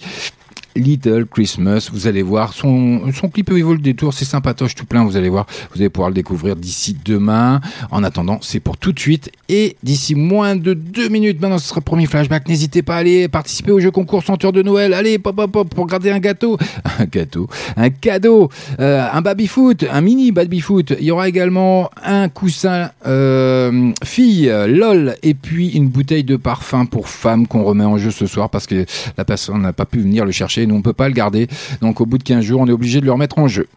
Little 0.75 1.25
Christmas, 1.25 1.89
vous 1.93 2.07
allez 2.07 2.21
voir 2.21 2.53
son, 2.53 3.11
son 3.13 3.29
clip 3.29 3.51
vaut 3.51 3.73
le 3.73 3.79
détour, 3.79 4.13
c'est 4.13 4.25
sympatoche 4.25 4.75
tout 4.75 4.85
plein, 4.85 5.03
vous 5.03 5.17
allez 5.17 5.29
voir, 5.29 5.45
vous 5.73 5.81
allez 5.81 5.89
pouvoir 5.89 6.09
le 6.09 6.15
découvrir 6.15 6.55
d'ici 6.55 6.97
demain. 7.05 7.61
En 7.91 8.03
attendant, 8.03 8.39
c'est 8.41 8.59
pour 8.59 8.77
tout 8.77 8.91
de 8.91 8.99
suite 8.99 9.31
et 9.49 9.77
d'ici 9.83 10.15
moins 10.15 10.55
de 10.55 10.73
deux 10.73 11.09
minutes, 11.09 11.41
maintenant 11.41 11.57
ce 11.57 11.67
sera 11.67 11.79
le 11.79 11.85
premier 11.85 12.05
flashback. 12.05 12.47
N'hésitez 12.47 12.81
pas 12.81 12.95
à 12.95 12.99
aller 12.99 13.27
participer 13.27 13.71
au 13.71 13.79
jeu 13.79 13.91
concours 13.91 14.23
Senteur 14.23 14.51
de 14.51 14.61
Noël. 14.63 14.93
Allez, 14.93 15.19
pop, 15.19 15.35
pop, 15.35 15.51
pop, 15.51 15.69
pour 15.73 15.85
garder 15.85 16.09
un 16.09 16.19
gâteau, 16.19 16.57
un 16.99 17.05
gâteau, 17.05 17.47
un 17.77 17.89
cadeau, 17.89 18.49
euh, 18.79 19.05
un 19.11 19.21
baby 19.21 19.47
foot, 19.47 19.85
un 19.91 20.01
mini 20.01 20.31
baby 20.31 20.59
foot. 20.59 20.93
Il 20.99 21.05
y 21.05 21.11
aura 21.11 21.27
également 21.27 21.89
un 22.03 22.29
coussin 22.29 22.89
euh, 23.05 23.91
fille, 24.03 24.51
lol, 24.67 25.15
et 25.21 25.33
puis 25.33 25.69
une 25.69 25.89
bouteille 25.89 26.23
de 26.23 26.35
parfum 26.35 26.85
pour 26.85 27.09
femme 27.09 27.47
qu'on 27.47 27.63
remet 27.63 27.85
en 27.85 27.97
jeu 27.97 28.11
ce 28.11 28.25
soir 28.25 28.49
parce 28.49 28.65
que 28.65 28.85
la 29.17 29.25
personne 29.25 29.61
n'a 29.61 29.73
pas 29.73 29.85
pu 29.85 29.99
venir 29.99 30.25
le 30.25 30.31
chercher. 30.31 30.62
Nous, 30.65 30.75
on 30.75 30.81
peut 30.81 30.93
pas 30.93 31.07
le 31.07 31.13
garder. 31.13 31.47
Donc, 31.81 32.01
au 32.01 32.05
bout 32.05 32.17
de 32.17 32.23
15 32.23 32.43
jours, 32.43 32.61
on 32.61 32.67
est 32.67 32.71
obligé 32.71 32.99
de 33.01 33.05
le 33.05 33.11
remettre 33.11 33.39
en 33.39 33.47
jeu. 33.47 33.67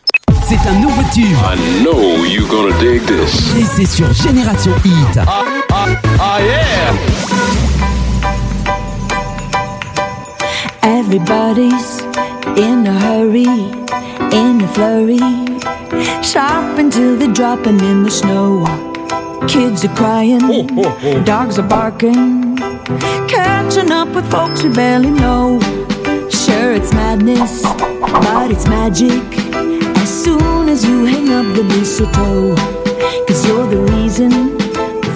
C'est 0.48 0.58
un 0.68 0.80
nouveau 0.80 1.02
tube. 1.12 1.24
I 1.24 1.82
know 1.82 2.24
you 2.24 2.46
gonna 2.46 2.74
dig 2.78 3.04
this. 3.04 3.56
Et 3.56 3.64
c'est 3.64 3.86
sur 3.86 4.12
Génération 4.12 4.72
Hit. 4.84 5.18
Ah 5.18 6.38
yeah! 6.40 6.94
Everybody's 10.82 12.00
in 12.56 12.86
a 12.86 12.92
hurry, 12.92 13.46
in 14.32 14.60
a 14.62 14.68
flurry, 14.68 15.18
shopping 16.22 16.90
till 16.90 17.16
they're 17.18 17.32
dropping 17.32 17.80
in 17.80 18.04
the 18.04 18.10
snow. 18.10 18.64
Kids 19.48 19.84
are 19.84 19.94
crying, 19.94 20.40
oh, 20.42 20.66
oh, 20.72 20.98
oh. 21.02 21.24
dogs 21.24 21.58
are 21.58 21.68
barking, 21.68 22.56
catching 23.28 23.90
up 23.90 24.08
with 24.08 24.28
folks 24.30 24.62
we 24.62 24.70
barely 24.70 25.10
know. 25.10 25.60
Sure, 26.30 26.72
it's 26.72 26.92
madness, 26.92 27.62
but 27.62 28.50
it's 28.50 28.66
magic. 28.66 29.22
As 29.98 30.24
soon 30.24 30.68
as 30.68 30.84
you 30.84 31.04
hang 31.04 31.28
up 31.30 31.54
the 31.54 31.62
mistletoe, 31.64 32.56
cause 33.26 33.46
you're 33.46 33.68
the 33.68 33.82
reason 33.94 34.32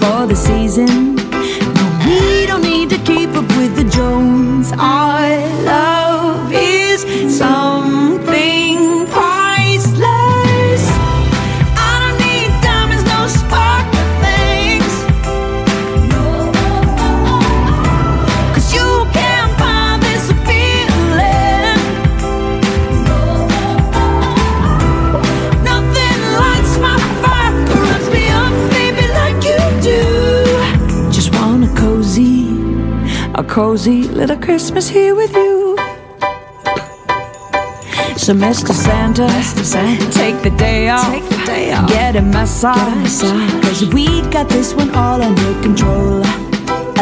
for 0.00 0.26
the 0.26 0.36
season. 0.36 1.16
No, 1.16 1.84
we 2.06 2.46
don't 2.46 2.62
need 2.62 2.90
to 2.90 2.98
keep 2.98 3.30
up 3.30 3.48
with 3.56 3.74
the 3.76 3.84
Jones. 3.84 4.72
Our 4.78 5.49
cozy 33.60 34.04
little 34.04 34.38
Christmas 34.38 34.88
here 34.88 35.14
with 35.14 35.34
you. 35.34 35.76
So, 38.16 38.32
Mr. 38.32 38.72
Santa, 38.72 39.28
take 40.20 40.40
the 40.42 40.50
day 40.56 40.88
off, 40.88 41.12
get 41.90 42.16
a 42.16 42.22
massage, 42.22 43.20
cause 43.62 43.84
we 43.92 44.06
got 44.30 44.48
this 44.48 44.72
one 44.72 44.90
all 44.94 45.20
under 45.20 45.52
control. 45.60 46.22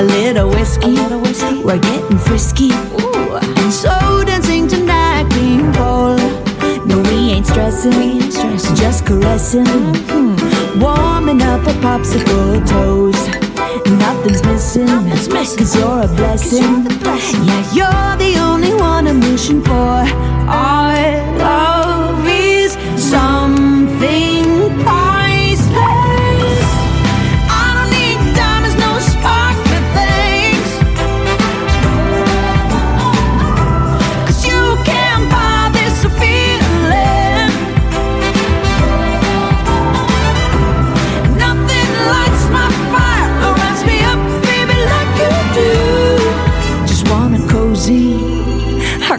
A 0.00 0.02
little 0.02 0.48
whiskey, 0.50 0.96
we're 1.62 1.78
getting 1.78 2.18
frisky, 2.18 2.72
and 2.72 3.72
so 3.72 3.94
dancing 4.26 4.66
tonight 4.66 5.26
being 5.36 5.70
bold. 5.78 6.18
No, 6.88 6.98
we 7.08 7.34
ain't 7.34 7.46
stressing, 7.46 8.18
just 8.82 9.06
caressing, 9.06 9.70
warming 10.82 11.40
up 11.40 11.62
our 11.68 11.78
popsicle 11.86 12.66
toes. 12.66 13.17
Nothing's 13.86 14.42
missing, 14.44 14.86
cause 14.86 15.74
you're 15.76 16.02
a 16.02 16.08
blessing. 16.08 16.84
Yeah, 17.46 17.72
you're 17.72 18.16
the 18.16 18.38
only 18.40 18.74
one 18.74 19.06
I'm 19.06 19.20
wishing 19.20 19.62
for. 19.62 19.70
Our 19.70 21.38
love 21.38 21.67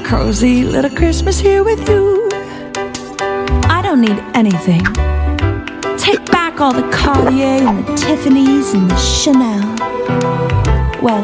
cozy 0.09 0.63
little 0.63 0.89
Christmas 0.89 1.37
here 1.37 1.63
with 1.63 1.87
you. 1.87 2.27
I 3.69 3.79
don't 3.83 4.01
need 4.01 4.17
anything. 4.33 4.81
Take 5.99 6.25
back 6.31 6.59
all 6.59 6.73
the 6.73 6.89
Cartier 6.91 7.61
and 7.69 7.85
the 7.85 7.95
Tiffany's 7.95 8.73
and 8.73 8.89
the 8.89 8.97
Chanel. 8.97 9.61
Well, 10.99 11.23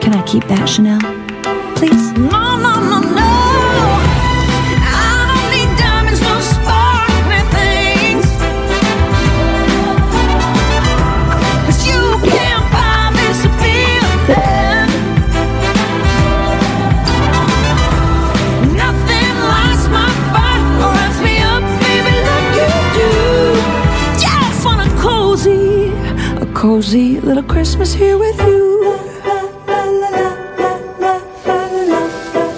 can 0.00 0.12
I 0.12 0.24
keep 0.26 0.42
that 0.48 0.66
Chanel? 0.68 0.98
Please? 1.76 2.10
No, 2.14 2.56
no, 2.56 2.74
no, 2.90 3.05
cozy 26.56 27.20
little 27.20 27.42
Christmas 27.42 27.92
here 27.92 28.16
with 28.16 28.40
you. 28.40 28.65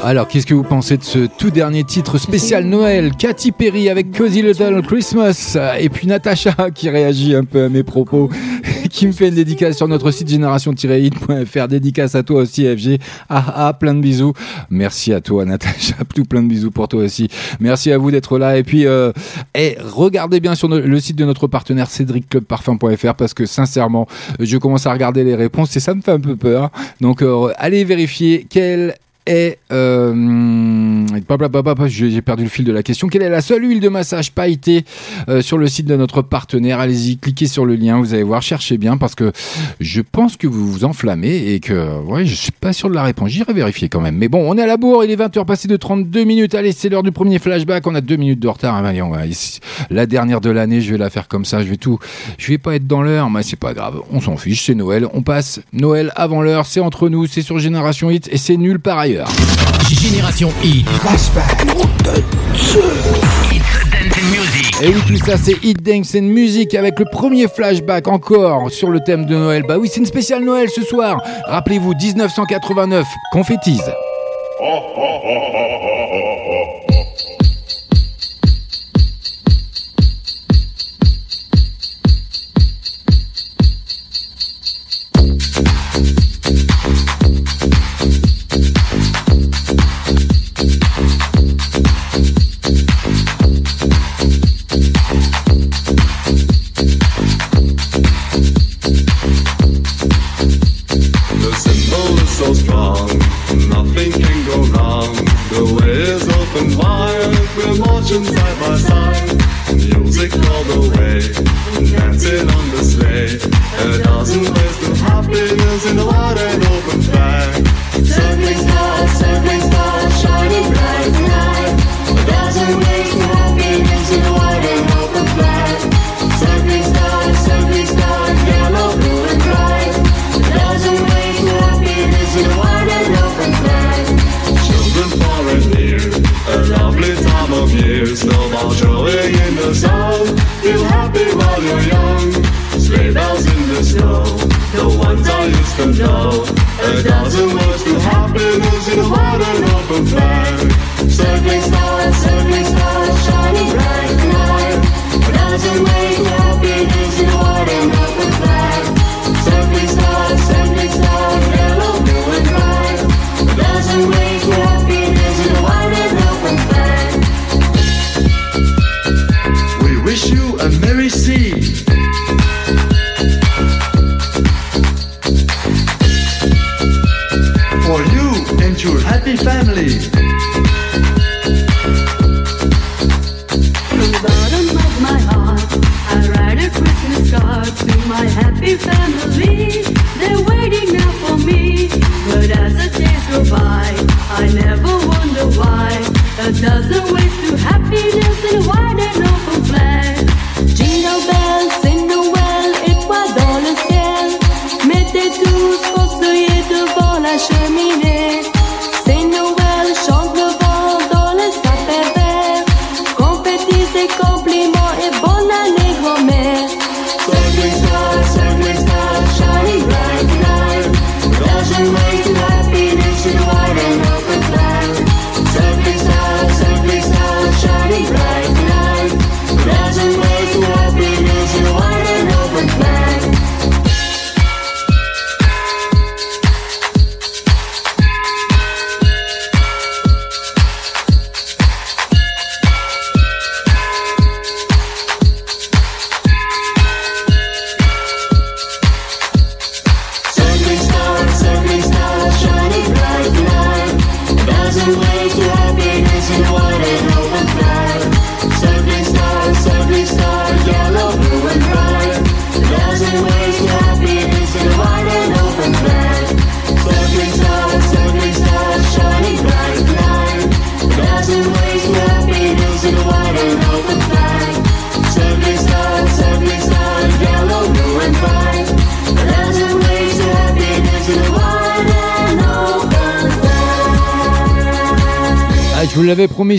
Alors, 0.09 0.27
qu'est-ce 0.27 0.47
que 0.47 0.55
vous 0.55 0.63
pensez 0.63 0.97
de 0.97 1.05
ce 1.05 1.27
tout 1.27 1.51
dernier 1.51 1.85
titre 1.85 2.17
spécial 2.17 2.65
Noël? 2.65 3.11
Katy 3.15 3.53
Perry 3.53 3.91
avec 3.91 4.11
Cozy 4.17 4.41
Little 4.41 4.81
Christmas. 4.81 5.59
Et 5.79 5.91
puis 5.91 6.07
Natacha 6.07 6.71
qui 6.75 6.89
réagit 6.89 7.35
un 7.35 7.45
peu 7.45 7.65
à 7.65 7.69
mes 7.69 7.83
propos 7.83 8.31
qui 8.91 9.07
me 9.07 9.13
fait 9.13 9.29
une 9.29 9.35
dédicace 9.35 9.77
sur 9.77 9.87
notre 9.87 10.11
site 10.11 10.31
génération-hit.fr 10.31 11.69
dédicace 11.69 12.15
à 12.15 12.23
toi 12.23 12.41
aussi 12.41 12.65
FG 12.65 12.99
ah 13.29 13.53
ah 13.55 13.73
plein 13.75 13.93
de 13.93 14.01
bisous. 14.01 14.33
Merci 14.71 15.13
à 15.13 15.21
toi 15.21 15.45
Natacha. 15.45 15.97
Tout 16.15 16.25
plein 16.25 16.43
de 16.43 16.49
bisous 16.49 16.71
pour 16.71 16.89
toi 16.89 17.05
aussi. 17.05 17.29
Merci 17.61 17.93
à 17.93 17.99
vous 17.99 18.11
d'être 18.11 18.39
là. 18.39 18.57
Et 18.57 18.63
puis 18.63 18.87
euh, 18.87 19.13
et 19.55 19.77
regardez 19.79 20.41
bien 20.41 20.55
sur 20.55 20.69
le 20.69 21.01
site 21.01 21.17
de 21.17 21.27
notre 21.27 21.49
partenaire 21.49 21.91
cédricclubparfum.fr 21.91 23.15
parce 23.15 23.35
que 23.35 23.45
sincèrement 23.45 24.09
je 24.41 24.57
commence 24.57 24.87
à 24.87 24.93
regarder 24.95 25.23
les 25.23 25.35
réponses 25.35 25.77
et 25.77 25.81
ça 25.81 25.95
me 25.95 26.01
fait 26.01 26.13
un 26.13 26.21
peu 26.21 26.35
peur. 26.35 26.71
Donc 27.03 27.21
euh, 27.21 27.53
allez 27.59 27.85
vérifier 27.85 28.47
quelle 28.49 28.95
est 29.29 29.59
euh, 29.73 31.07
j'ai 31.87 32.23
perdu 32.23 32.43
le 32.45 32.49
fil 32.49 32.65
de 32.65 32.73
la 32.73 32.83
question. 32.83 33.09
Quelle 33.09 33.23
est 33.23 33.29
la 33.29 33.41
seule 33.41 33.65
huile 33.65 33.81
de 33.81 33.89
massage 33.89 34.33
pailletée 34.33 34.85
euh, 35.29 35.41
sur 35.43 35.59
le 35.59 35.67
site 35.69 35.87
de 35.87 35.97
notre 35.97 36.23
partenaire? 36.23 36.81
Allez-y, 36.81 37.19
cliquez 37.19 37.47
sur 37.47 37.65
le 37.65 37.75
lien, 37.77 37.99
vous 37.99 38.15
allez 38.15 38.23
voir, 38.23 38.43
cherchez 38.43 38.79
bien 38.79 38.97
parce 38.97 39.15
que 39.15 39.33
je 39.81 40.01
pense 40.01 40.37
que 40.37 40.47
vous 40.47 40.67
vous 40.71 40.85
enflammez 40.85 41.53
et 41.53 41.61
que 41.61 42.01
ouais, 42.03 42.25
je 42.25 42.35
suis 42.35 42.53
pas 42.53 42.73
sûr 42.73 42.89
de 42.89 42.95
la 42.95 43.03
réponse. 43.03 43.31
J'irai 43.31 43.53
vérifier 43.53 43.89
quand 43.89 44.01
même. 44.01 44.17
Mais 44.17 44.29
bon, 44.29 44.49
on 44.49 44.57
est 44.57 44.63
à 44.63 44.67
la 44.67 44.77
bourre, 44.77 45.05
il 45.05 45.11
est 45.11 45.17
20h 45.17 45.45
passé 45.45 45.69
de 45.69 45.77
32 45.77 46.25
minutes. 46.25 46.55
Allez, 46.55 46.73
c'est 46.73 46.89
l'heure 46.89 47.03
du 47.03 47.13
premier 47.13 47.39
flashback. 47.39 47.87
On 47.87 47.95
a 47.95 48.01
deux 48.01 48.17
minutes 48.17 48.41
de 48.41 48.49
retard. 48.49 48.83
Va- 48.83 48.93
la 49.91 50.07
dernière 50.07 50.41
de 50.41 50.51
l'année, 50.51 50.81
je 50.81 50.93
vais 50.93 50.99
la 50.99 51.11
faire 51.11 51.29
comme 51.29 51.45
ça. 51.45 51.63
Je 51.63 51.69
vais 51.69 51.77
tout. 51.77 51.99
Je 52.39 52.49
vais 52.49 52.59
pas 52.59 52.75
être 52.77 52.87
dans 52.87 53.03
l'heure, 53.03 53.31
mais 53.31 53.43
c'est 53.43 53.59
pas 53.59 53.75
grave. 53.75 54.01
On 54.13 54.21
s'en 54.21 54.37
fiche, 54.37 54.65
c'est 54.65 54.75
Noël. 54.75 55.07
On 55.13 55.23
passe 55.23 55.61
Noël 55.73 56.13
avant 56.17 56.43
l'heure. 56.43 56.67
C'est 56.67 56.81
entre 56.81 57.09
nous, 57.09 57.27
c'est 57.27 57.43
sur 57.43 57.59
Génération 57.59 58.11
Hit 58.11 58.29
et 58.33 58.37
c'est 58.39 58.57
nul 58.57 58.79
par 58.81 58.99
ailleurs. 58.99 59.18
Génération 59.91 60.53
Hit. 60.63 60.87
Et 64.83 64.89
oui, 64.89 65.01
tout 65.07 65.17
ça, 65.17 65.37
c'est 65.37 65.57
Hit 65.63 65.83
Dance 65.83 66.15
and 66.15 66.23
Music 66.23 66.75
avec 66.75 66.99
le 66.99 67.05
premier 67.11 67.49
flashback 67.49 68.07
encore 68.09 68.71
sur 68.71 68.91
le 68.91 69.01
thème 69.01 69.27
de 69.27 69.35
Noël. 69.35 69.65
Bah 69.67 69.77
oui, 69.79 69.89
c'est 69.91 70.01
une 70.01 70.07
spéciale 70.07 70.45
Noël 70.45 70.69
ce 70.69 70.83
soir. 70.83 71.21
Rappelez-vous, 71.47 71.95
1989, 71.95 73.07
confettise. 73.33 73.83
The 74.61 76.28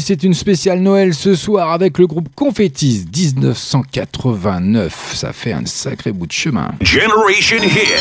c'est 0.09 0.23
une 0.23 0.33
spéciale 0.33 0.79
Noël 0.79 1.13
ce 1.13 1.35
soir 1.35 1.71
avec 1.71 1.99
le 1.99 2.07
groupe 2.07 2.29
Confettis 2.33 3.05
1989. 3.15 5.11
Ça 5.13 5.33
fait 5.33 5.51
un 5.53 5.67
sacré 5.67 6.11
bout 6.11 6.25
de 6.25 6.31
chemin. 6.31 6.71
Generation 6.81 7.57
Hit. 7.57 7.93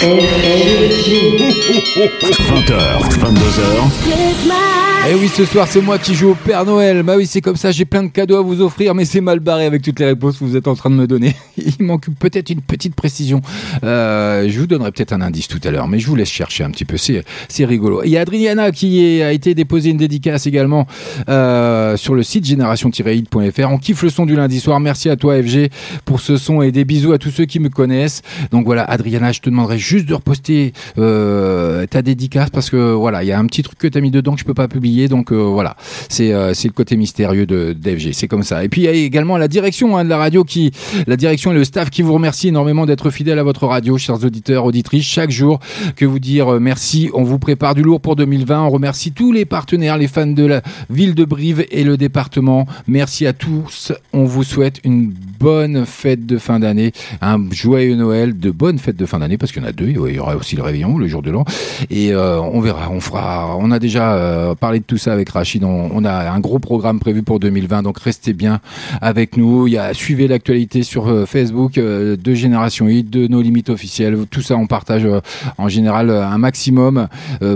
20h, 2.49 3.11
22h, 3.11 4.88
Et 5.07 5.13
Eh 5.13 5.15
oui, 5.15 5.29
ce 5.29 5.47
soir, 5.47 5.67
c'est 5.67 5.81
moi 5.81 5.99
qui 5.99 6.15
joue 6.15 6.33
au 6.33 6.35
Père 6.35 6.67
Noël. 6.67 7.03
Bah 7.03 7.15
oui, 7.17 7.25
c'est 7.25 7.41
comme 7.41 7.57
ça, 7.57 7.71
j'ai 7.71 7.87
plein 7.87 8.03
de 8.03 8.09
cadeaux 8.09 8.37
à 8.37 8.43
vous 8.43 8.61
offrir, 8.61 8.95
mais 8.95 9.07
c'est 9.07 9.23
mal 9.23 9.41
barré 9.41 9.65
avec 9.65 9.81
toutes 9.81 10.01
les 10.01 10.05
réponses 10.05 10.39
que 10.39 10.45
vous 10.45 10.55
êtes 10.55 10.69
en 10.69 10.75
train 10.75 10.91
de 10.91 10.97
me 10.97 11.07
donner. 11.07 11.35
Il 11.57 11.87
manque 11.87 12.09
peut-être 12.19 12.51
une 12.51 12.61
petite 12.61 12.95
précision. 12.95 13.41
Euh, 13.85 14.47
je 14.51 14.61
vous 14.61 14.67
donnerai 14.67 14.93
peut-être 14.93 15.15
un 15.15 15.23
indice 15.23 15.49
tout 15.49 15.61
à 15.65 15.71
l'heure, 15.71 15.89
mais 15.89 15.99
je 15.99 16.07
vous 16.09 16.15
laisse 16.15 16.29
chercher 16.29 16.63
un 16.63 16.71
petit 16.71 16.85
peu, 16.85 16.99
c'est, 16.99 17.25
c'est 17.49 17.65
rigolo. 17.65 18.03
Il 18.05 18.11
y 18.11 18.19
a 18.19 18.21
Adriana 18.21 18.71
qui 18.71 19.23
a 19.23 19.33
été 19.33 19.55
déposée 19.55 19.91
une 19.91 19.97
dédicace 19.97 20.47
également 20.47 20.87
euh, 21.31 21.97
sur 21.97 22.15
le 22.15 22.23
site 22.23 22.45
génération-hit.fr. 22.45 23.71
On 23.71 23.79
kiffe 23.79 24.03
le 24.03 24.11
son 24.11 24.27
du 24.27 24.37
lundi 24.37 24.61
soir. 24.61 24.79
Merci 24.79 25.09
à 25.09 25.17
toi, 25.17 25.43
FG, 25.43 25.71
pour 26.05 26.21
ce 26.21 26.37
son 26.37 26.61
et 26.61 26.71
des 26.71 26.85
bisous 26.85 27.13
à 27.13 27.19
tous 27.19 27.31
ceux 27.31 27.47
qui 27.47 27.61
me 27.61 27.71
connaissent. 27.71 28.21
Donc 28.51 28.67
voilà, 28.67 28.85
Adriana, 28.85 29.33
je 29.33 29.41
te 29.41 29.49
demanderai 29.49 29.79
juste 29.79 30.07
de 30.07 30.13
reposter 30.13 30.75
euh, 30.99 31.87
ta 31.87 32.03
dédicace 32.03 32.51
parce 32.51 32.69
que 32.69 32.93
voilà, 32.93 33.25
il 33.25 33.29
y 33.29 33.33
a 33.33 33.39
un 33.39 33.47
petit 33.47 33.63
truc 33.63 33.79
que 33.79 33.89
tu 33.89 33.97
as 33.97 34.03
mis 34.03 34.11
dedans 34.11 34.35
que 34.35 34.41
je 34.41 34.45
peux 34.45 34.53
pas 34.53 34.69
publier. 34.69 34.88
Donc 35.09 35.33
euh, 35.33 35.37
voilà, 35.37 35.77
c'est 36.09 36.33
euh, 36.33 36.55
c'est 36.55 36.69
le 36.69 36.73
côté 36.73 36.97
mystérieux 36.97 37.47
de 37.47 37.73
d'FG. 37.73 38.13
C'est 38.13 38.29
comme 38.29 38.43
ça. 38.43 38.65
Et 38.65 38.69
puis 38.69 38.83
il 38.83 38.85
y 38.85 38.89
a 38.89 38.93
également 38.93 39.37
la 39.37 39.49
direction 39.49 39.97
hein, 39.97 40.05
de 40.05 40.09
la 40.09 40.17
radio 40.17 40.45
qui, 40.45 40.73
la 41.07 41.17
direction 41.17 41.53
et 41.53 41.55
le 41.55 41.65
staff 41.65 41.91
qui 41.91 42.03
vous 42.03 42.15
remercie 42.15 42.49
énormément 42.49 42.87
d'être 42.87 43.11
fidèles 43.11 43.39
à 43.39 43.43
votre 43.43 43.67
radio, 43.67 43.99
chers 43.99 44.25
auditeurs, 44.25 44.65
auditrices. 44.65 45.05
Chaque 45.05 45.31
jour, 45.31 45.61
que 45.97 46.05
vous 46.05 46.19
dire 46.19 46.55
euh, 46.55 46.61
merci. 46.61 47.11
On 47.13 47.23
vous 47.23 47.39
prépare 47.39 47.75
du 47.75 47.83
lourd 47.83 48.01
pour 48.01 48.17
2020. 48.17 48.63
On 48.63 48.71
remercie 48.71 49.13
tous 49.13 49.33
les 49.33 49.45
partenaires, 49.45 49.99
les 49.99 50.09
fans 50.09 50.27
de 50.27 50.45
la 50.45 50.63
ville 50.91 51.15
de 51.15 51.25
Brive 51.25 51.67
et 51.71 51.85
le 51.85 51.97
département. 51.97 52.67
Merci 52.87 53.27
à 53.27 53.33
tous. 53.33 53.93
On 54.13 54.25
vous 54.25 54.45
souhaite 54.45 54.81
une 54.85 55.13
bonne 55.39 55.85
fête 55.85 56.27
de 56.27 56.39
fin 56.39 56.59
d'année, 56.59 56.93
un 57.21 57.39
joyeux 57.51 57.95
Noël, 57.95 58.39
de 58.39 58.51
bonnes 58.51 58.79
fêtes 58.79 58.97
de 58.97 59.07
fin 59.07 59.19
d'année 59.19 59.39
parce 59.39 59.53
qu'il 59.53 59.63
y 59.63 59.65
en 59.65 59.69
a 59.69 59.73
deux. 59.73 59.89
Il 59.89 60.15
y 60.15 60.19
aura 60.19 60.37
aussi 60.37 60.57
le 60.57 60.63
réveillon, 60.63 60.99
le 60.99 61.07
jour 61.07 61.23
de 61.23 61.31
l'an. 61.31 61.45
Et 61.91 62.15
on 62.15 62.61
verra, 62.61 62.91
on 62.91 63.01
fera. 63.01 63.57
On 63.59 63.71
a 63.71 63.79
déjà 63.79 64.55
parlé 64.61 64.78
de 64.81 64.85
tout 64.85 64.99
ça 64.99 65.13
avec 65.13 65.29
Rachid. 65.31 65.65
On, 65.65 66.05
a 66.05 66.31
un 66.31 66.41
gros 66.41 66.59
programme 66.59 66.99
prévu 66.99 67.23
pour 67.23 67.41
2020, 67.41 67.83
donc 67.83 67.99
restez 67.99 68.33
bien 68.33 68.61
avec 69.01 69.37
nous. 69.37 69.67
Il 69.67 69.75
y 69.75 69.79
a 69.79 69.95
suivez 69.95 70.29
l'actualité 70.29 70.83
sur 70.83 71.09
euh, 71.09 71.27
Facebook 71.27 71.79
euh, 71.79 72.17
de 72.17 72.35
Génération 72.35 72.89
Hit, 72.89 73.11
de 73.11 73.27
nos 73.27 73.43
limites 73.43 73.71
officielles. 73.71 74.19
Tout 74.31 74.43
ça, 74.43 74.57
on 74.57 74.67
partage 74.67 75.05
euh, 75.05 75.21
en 75.59 75.69
général 75.69 76.11
un 76.11 76.39
maximum 76.39 77.09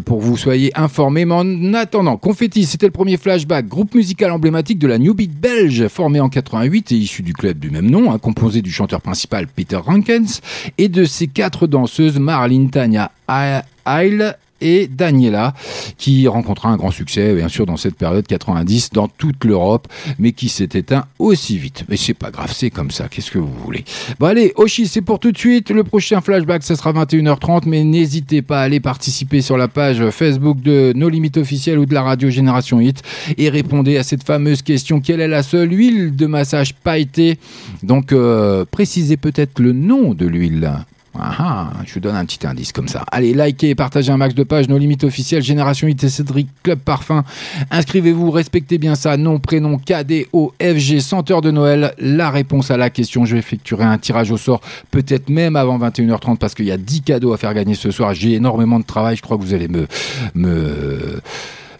pour 0.04 0.18
que 0.18 0.24
vous 0.24 0.36
soyez 0.36 0.70
informés. 0.78 1.24
Mais 1.24 1.34
en 1.34 1.74
attendant, 1.74 2.16
Confetti, 2.16 2.64
c'était 2.64 2.86
le 2.86 2.92
premier 2.92 3.16
flashback, 3.16 3.66
groupe 3.66 3.94
musical 3.94 4.30
emblématique 4.30 4.78
de 4.78 4.86
la 4.86 4.98
New 4.98 5.14
Beat 5.14 5.32
belge, 5.32 5.88
formé 5.88 6.20
en 6.20 6.28
88 6.28 6.92
et 6.92 6.96
issu 6.96 7.22
du 7.22 7.32
club 7.32 7.58
du 7.58 7.70
même 7.70 7.90
nom, 7.90 8.12
hein, 8.12 8.18
composé 8.18 8.62
du 8.62 8.70
chanteur 8.70 9.00
principal 9.00 9.46
Peter 9.46 9.76
Rankens 9.76 10.40
et 10.78 10.88
de 10.88 11.04
ses 11.04 11.26
quatre 11.26 11.66
danseuses 11.66 12.18
Marlene, 12.18 12.70
Tania, 12.70 13.10
Heil 13.28 14.34
et 14.62 14.86
Daniela, 14.86 15.54
qui 15.98 16.26
rencontra 16.28 16.70
un 16.70 16.76
grand 16.76 16.90
succès, 16.90 17.34
bien 17.34 17.48
sûr, 17.48 17.66
dans 17.66 17.76
cette 17.76 17.96
période 17.96 18.26
90, 18.26 18.90
dans 18.90 19.08
toute 19.08 19.44
l'Europe, 19.44 19.88
mais 20.18 20.32
qui 20.32 20.48
s'est 20.48 20.68
éteint 20.72 21.04
aussi 21.18 21.58
vite. 21.58 21.84
Mais 21.88 21.96
c'est 21.96 22.14
pas 22.14 22.30
grave, 22.30 22.52
c'est 22.54 22.70
comme 22.70 22.90
ça, 22.90 23.08
qu'est-ce 23.08 23.30
que 23.30 23.38
vous 23.38 23.52
voulez. 23.64 23.84
Bon 24.18 24.26
allez, 24.26 24.52
Oshi, 24.56 24.86
c'est 24.86 25.02
pour 25.02 25.18
tout 25.18 25.32
de 25.32 25.38
suite. 25.38 25.70
Le 25.70 25.84
prochain 25.84 26.20
flashback, 26.20 26.62
ça 26.62 26.76
sera 26.76 26.92
21h30, 26.92 27.62
mais 27.66 27.84
n'hésitez 27.84 28.42
pas 28.42 28.60
à 28.60 28.64
aller 28.64 28.80
participer 28.80 29.42
sur 29.42 29.56
la 29.56 29.68
page 29.68 30.08
Facebook 30.10 30.60
de 30.60 30.92
Nos 30.94 31.08
Limites 31.08 31.36
Officielles 31.36 31.78
ou 31.78 31.86
de 31.86 31.94
la 31.94 32.02
radio 32.02 32.30
Génération 32.30 32.80
Hit 32.80 33.02
et 33.36 33.48
répondez 33.48 33.96
à 33.96 34.02
cette 34.02 34.22
fameuse 34.22 34.62
question, 34.62 35.00
quelle 35.00 35.20
est 35.20 35.28
la 35.28 35.42
seule 35.42 35.72
huile 35.72 36.14
de 36.14 36.26
massage 36.26 36.74
pailletée? 36.74 37.38
Donc, 37.82 38.12
euh, 38.12 38.64
précisez 38.70 39.16
peut-être 39.16 39.58
le 39.60 39.72
nom 39.72 40.14
de 40.14 40.26
l'huile. 40.26 40.70
Ah, 41.18 41.34
ah, 41.38 41.72
je 41.84 41.94
vous 41.94 42.00
donne 42.00 42.16
un 42.16 42.24
petit 42.24 42.46
indice 42.46 42.72
comme 42.72 42.88
ça. 42.88 43.04
Allez, 43.12 43.34
likez 43.34 43.74
partagez 43.74 44.10
un 44.10 44.16
max 44.16 44.34
de 44.34 44.44
pages, 44.44 44.68
nos 44.68 44.78
limites 44.78 45.04
officielles, 45.04 45.42
Génération 45.42 45.86
IT, 45.86 46.08
Cédric, 46.08 46.48
Club 46.62 46.78
Parfum. 46.78 47.22
Inscrivez-vous, 47.70 48.30
respectez 48.30 48.78
bien 48.78 48.94
ça, 48.94 49.16
nom, 49.16 49.38
prénom, 49.38 49.78
KDO, 49.78 50.54
FG, 50.60 51.00
senteur 51.00 51.42
de 51.42 51.50
Noël. 51.50 51.94
La 51.98 52.30
réponse 52.30 52.70
à 52.70 52.76
la 52.76 52.88
question, 52.88 53.24
je 53.24 53.36
effectuerai 53.36 53.84
un 53.84 53.98
tirage 53.98 54.30
au 54.30 54.38
sort, 54.38 54.62
peut-être 54.90 55.28
même 55.28 55.56
avant 55.56 55.78
21h30, 55.78 56.38
parce 56.38 56.54
qu'il 56.54 56.66
y 56.66 56.72
a 56.72 56.78
10 56.78 57.02
cadeaux 57.02 57.32
à 57.32 57.36
faire 57.36 57.52
gagner 57.52 57.74
ce 57.74 57.90
soir. 57.90 58.14
J'ai 58.14 58.32
énormément 58.32 58.78
de 58.78 58.84
travail, 58.84 59.16
je 59.16 59.22
crois 59.22 59.36
que 59.36 59.42
vous 59.42 59.54
allez 59.54 59.68
me... 59.68 59.86
me 60.34 61.20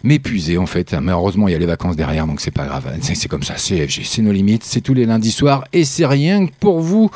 m'épuiser 0.03 0.57
en 0.57 0.65
fait. 0.65 0.93
Mais 0.93 1.11
heureusement, 1.11 1.47
il 1.47 1.51
y 1.51 1.55
a 1.55 1.57
les 1.57 1.65
vacances 1.65 1.95
derrière, 1.95 2.27
donc 2.27 2.41
c'est 2.41 2.51
pas 2.51 2.65
grave. 2.65 2.83
C'est 3.01 3.27
comme 3.27 3.43
ça, 3.43 3.55
c'est 3.57 3.87
FG, 3.87 4.01
c'est 4.05 4.21
nos 4.21 4.31
limites, 4.31 4.63
c'est 4.63 4.81
tous 4.81 4.93
les 4.93 5.05
lundis 5.05 5.31
soirs 5.31 5.63
et 5.73 5.85
c'est 5.85 6.05
rien 6.05 6.47
que 6.47 6.51
pour 6.59 6.81
vous. 6.81 7.09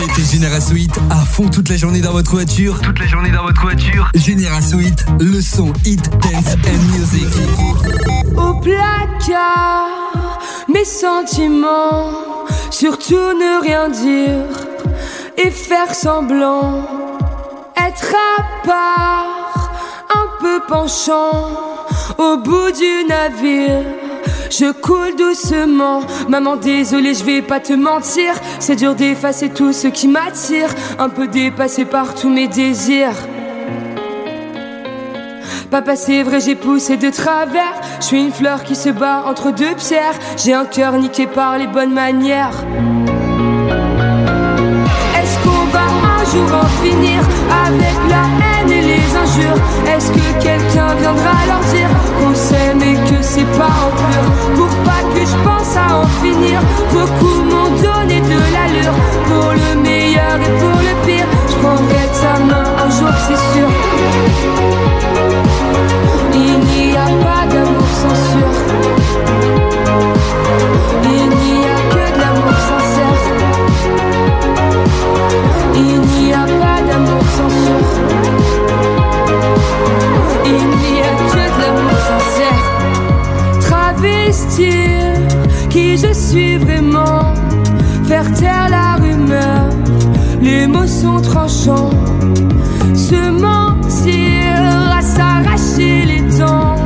Mettez 0.00 0.22
Génération 0.22 0.76
Hit 0.76 0.98
à 1.10 1.24
fond 1.24 1.48
toute 1.48 1.68
la 1.68 1.76
journée 1.76 2.00
dans 2.00 2.12
votre 2.12 2.30
voiture. 2.30 2.80
Toute 2.80 2.98
la 2.98 3.06
journée 3.06 3.30
dans 3.30 3.44
votre 3.44 3.60
voiture. 3.62 4.10
Génération 4.14 4.80
Hit, 4.80 5.04
le 5.20 5.40
son 5.40 5.72
hit, 5.84 6.10
dance 6.10 6.54
and 6.66 6.98
music. 6.98 7.26
Au 8.36 8.54
placard, 8.60 10.40
mes 10.72 10.84
sentiments, 10.84 12.10
surtout 12.70 13.14
ne 13.14 13.62
rien 13.62 13.88
dire 13.88 14.74
et 15.36 15.50
faire 15.50 15.94
semblant, 15.94 16.86
être 17.76 18.14
à 18.14 18.66
part, 18.66 19.43
penchant 20.66 21.50
au 22.18 22.36
bout 22.36 22.70
du 22.72 23.08
navire. 23.08 23.82
Je 24.50 24.70
coule 24.72 25.16
doucement, 25.16 26.02
maman 26.28 26.56
désolée, 26.56 27.14
je 27.14 27.24
vais 27.24 27.42
pas 27.42 27.60
te 27.60 27.72
mentir. 27.72 28.34
C'est 28.60 28.76
dur 28.76 28.94
d'effacer 28.94 29.48
tout 29.50 29.72
ce 29.72 29.88
qui 29.88 30.06
m'attire, 30.06 30.68
un 30.98 31.08
peu 31.08 31.26
dépassé 31.26 31.84
par 31.84 32.14
tous 32.14 32.28
mes 32.28 32.46
désirs. 32.46 33.16
Papa, 35.70 35.96
c'est 35.96 36.22
vrai, 36.22 36.40
j'ai 36.40 36.54
poussé 36.54 36.96
de 36.96 37.10
travers. 37.10 37.74
Je 37.98 38.04
suis 38.04 38.20
une 38.20 38.32
fleur 38.32 38.62
qui 38.62 38.76
se 38.76 38.90
bat 38.90 39.24
entre 39.26 39.50
deux 39.50 39.74
pierres. 39.74 40.14
J'ai 40.36 40.52
un 40.52 40.66
cœur 40.66 40.92
niqué 40.92 41.26
par 41.26 41.58
les 41.58 41.66
bonnes 41.66 41.92
manières. 41.92 42.64
Est-ce 45.18 45.38
qu'on 45.42 45.64
va 45.72 45.80
un 45.80 46.24
jour 46.30 46.48
en 46.62 46.66
finir 46.84 47.20
avec 47.66 47.96
la 48.08 48.33
Est-ce 49.36 50.12
que 50.12 50.42
quelqu'un 50.42 50.94
viendra 50.94 51.32
leur 51.46 51.60
dire 51.72 51.88
qu'on 52.18 52.34
s'aime 52.34 52.80
et 52.82 52.94
que 53.10 53.20
c'est 53.20 53.50
pas 53.58 53.74
en 53.84 53.90
pleurs 53.90 54.32
Pour 54.54 54.68
pas 54.84 55.02
que 55.12 55.20
je 55.20 55.36
pense 55.42 55.76
à 55.76 55.98
en 55.98 56.06
finir, 56.22 56.60
beaucoup 56.92 57.42
m'ont 57.42 57.70
donné 57.70 58.20
de 58.20 58.38
l'allure. 58.52 58.94
Pour 59.26 59.52
le 59.52 59.80
meilleur 59.80 60.36
et 60.36 60.52
pour 60.60 60.78
le 60.78 61.06
pire, 61.06 61.26
je 61.48 61.54
prendrai 61.56 62.08
ta 62.20 62.38
main 62.44 62.64
un 62.84 62.90
jour, 62.90 63.10
c'est 63.26 63.58
sûr. 63.58 63.68
Il 66.32 66.58
n'y 66.60 66.96
a 66.96 67.06
pas 67.24 67.46
d'amour 67.52 67.88
sans 68.02 68.16
sûr. 68.30 68.48
Il 71.02 71.43
Qui 85.70 85.96
je 85.96 86.12
suis 86.12 86.56
vraiment? 86.56 87.34
Faire 88.04 88.32
taire 88.34 88.68
la 88.68 88.96
rumeur. 88.96 89.68
Les 90.42 90.66
mots 90.66 90.86
sont 90.86 91.20
tranchants. 91.20 91.90
Se 92.94 93.30
mentir 93.30 94.92
à 94.96 95.02
s'arracher 95.02 96.04
les 96.04 96.22
dents. 96.38 96.76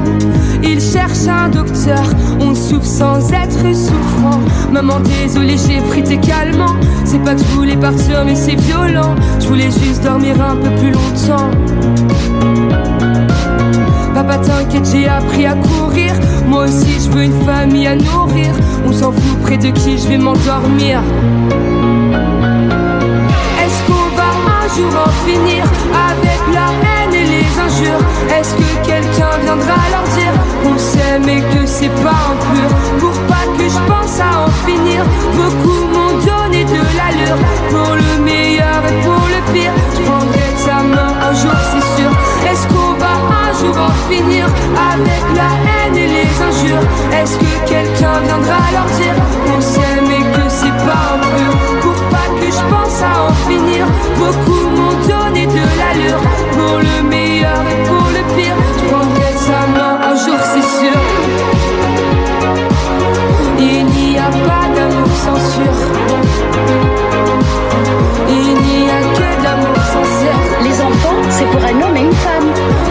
Il 0.62 0.80
cherche 0.80 1.26
un 1.26 1.48
docteur, 1.48 2.02
on 2.40 2.54
souffre 2.54 2.84
sans 2.84 3.32
être 3.32 3.74
souffrant. 3.74 4.40
Maman, 4.70 5.00
désolé, 5.00 5.56
j'ai 5.56 5.80
pris 5.88 6.02
tes 6.02 6.18
calmants. 6.18 6.76
C'est 7.04 7.22
pas 7.22 7.34
que 7.34 7.40
je 7.40 7.54
voulais 7.56 7.76
partir, 7.76 8.24
mais 8.26 8.34
c'est 8.34 8.56
violent. 8.56 9.14
Je 9.40 9.46
voulais 9.48 9.70
juste 9.70 10.04
dormir 10.04 10.36
un 10.40 10.56
peu 10.56 10.70
plus 10.80 10.90
longtemps. 10.90 11.50
Papa, 14.28 14.44
t'inquiète, 14.44 14.86
j'ai 14.92 15.08
appris 15.08 15.46
à 15.46 15.54
courir. 15.54 16.12
Moi 16.46 16.64
aussi, 16.64 17.00
je 17.00 17.10
veux 17.10 17.22
une 17.22 17.44
famille 17.46 17.86
à 17.86 17.96
nourrir. 17.96 18.52
On 18.86 18.92
s'en 18.92 19.10
fout 19.10 19.38
près 19.42 19.56
de 19.56 19.70
qui 19.70 19.96
je 19.96 20.06
vais 20.06 20.18
m'endormir. 20.18 21.00
Est-ce 23.62 23.80
qu'on 23.86 24.08
va 24.16 24.28
un 24.60 24.68
jour 24.76 24.92
en 25.06 25.10
finir 25.26 25.64
avec 26.12 26.40
la 26.52 26.68
haine 26.84 27.14
et 27.14 27.24
les 27.24 27.58
injures? 27.58 28.04
Est-ce 28.38 28.54
que 28.54 28.86
quelqu'un 28.86 29.38
viendra 29.44 29.76
leur 29.90 30.04
dire 30.14 30.34
qu'on 30.62 30.78
s'aime 30.78 31.28
et 31.28 31.40
que 31.40 31.64
c'est 31.64 31.94
pas 32.02 32.20
en 32.30 32.36
pur? 32.52 32.68
Pour 33.00 33.18
pas 33.28 33.46
que 33.56 33.64
je 33.64 33.80
pense 33.90 34.20
à 34.20 34.44
en 34.44 34.50
finir 34.66 35.04
Beaucoup 35.36 35.86
m'ont 35.86 36.18
donné 36.18 36.64
de 36.64 36.80
l'allure 36.96 37.38
Pour 37.70 37.94
le 37.94 38.24
meilleur 38.24 38.80
et 38.88 39.02
pour 39.02 39.22
le 39.26 39.52
pire 39.52 39.72
Je 39.94 40.02
prendrai 40.02 40.48
ta 40.66 40.82
main 40.82 41.14
un 41.30 41.34
jour 41.34 41.52
c'est 41.72 42.02
sûr 42.02 42.17
jour 43.58 43.76
en 43.76 43.92
finir 44.10 44.46
avec 44.92 45.24
la 45.34 45.50
haine 45.66 45.96
et 45.96 46.06
les 46.06 46.30
injures. 46.48 46.86
Est-ce 47.12 47.36
que 47.38 47.50
quelqu'un 47.66 48.20
viendra 48.20 48.58
leur 48.72 48.88
dire 49.00 49.16
qu'on 49.46 49.60
s'aime 49.60 50.10
et 50.18 50.24
que 50.34 50.44
c'est 50.48 50.78
pas 50.86 51.04
en 51.14 51.18
pur 51.34 51.52
Pour 51.82 51.98
pas 52.12 52.28
que 52.38 52.46
je 52.46 52.62
pense 52.72 53.02
à 53.02 53.28
en 53.28 53.32
finir 53.48 53.86
Beaucoup 54.16 54.64
m'ont 54.76 54.98
donné 55.08 55.46
de 55.46 55.64
l'allure. 55.78 56.22
Pour 56.52 56.78
le 56.78 57.08
meilleur 57.08 57.62
et 57.72 57.88
pour 57.88 58.06
le 58.16 58.22
pire 58.36 58.56
Je 58.78 58.84
prendrai 58.88 59.32
sa 59.48 59.60
main 59.76 59.94
un 60.10 60.16
jour 60.16 60.40
c'est 60.52 60.68
sûr. 60.80 60.98
Il 63.58 63.86
n'y 63.86 64.18
a 64.18 64.30
pas 64.48 64.66
d'amour 64.74 65.10
sans 65.24 65.40
sûr. 65.52 65.74
Il 68.28 68.54
n'y 68.66 68.90
a 68.90 69.00
que 69.16 69.42
d'amour 69.42 69.76
sincère. 69.76 70.40
Les 70.62 70.80
enfants, 70.80 71.18
c'est 71.30 71.46
pour 71.46 71.62
un 71.62 71.82
homme 71.82 71.96
et 71.96 72.00
une 72.00 72.12
femme. 72.12 72.50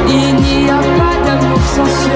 Il 0.09 0.46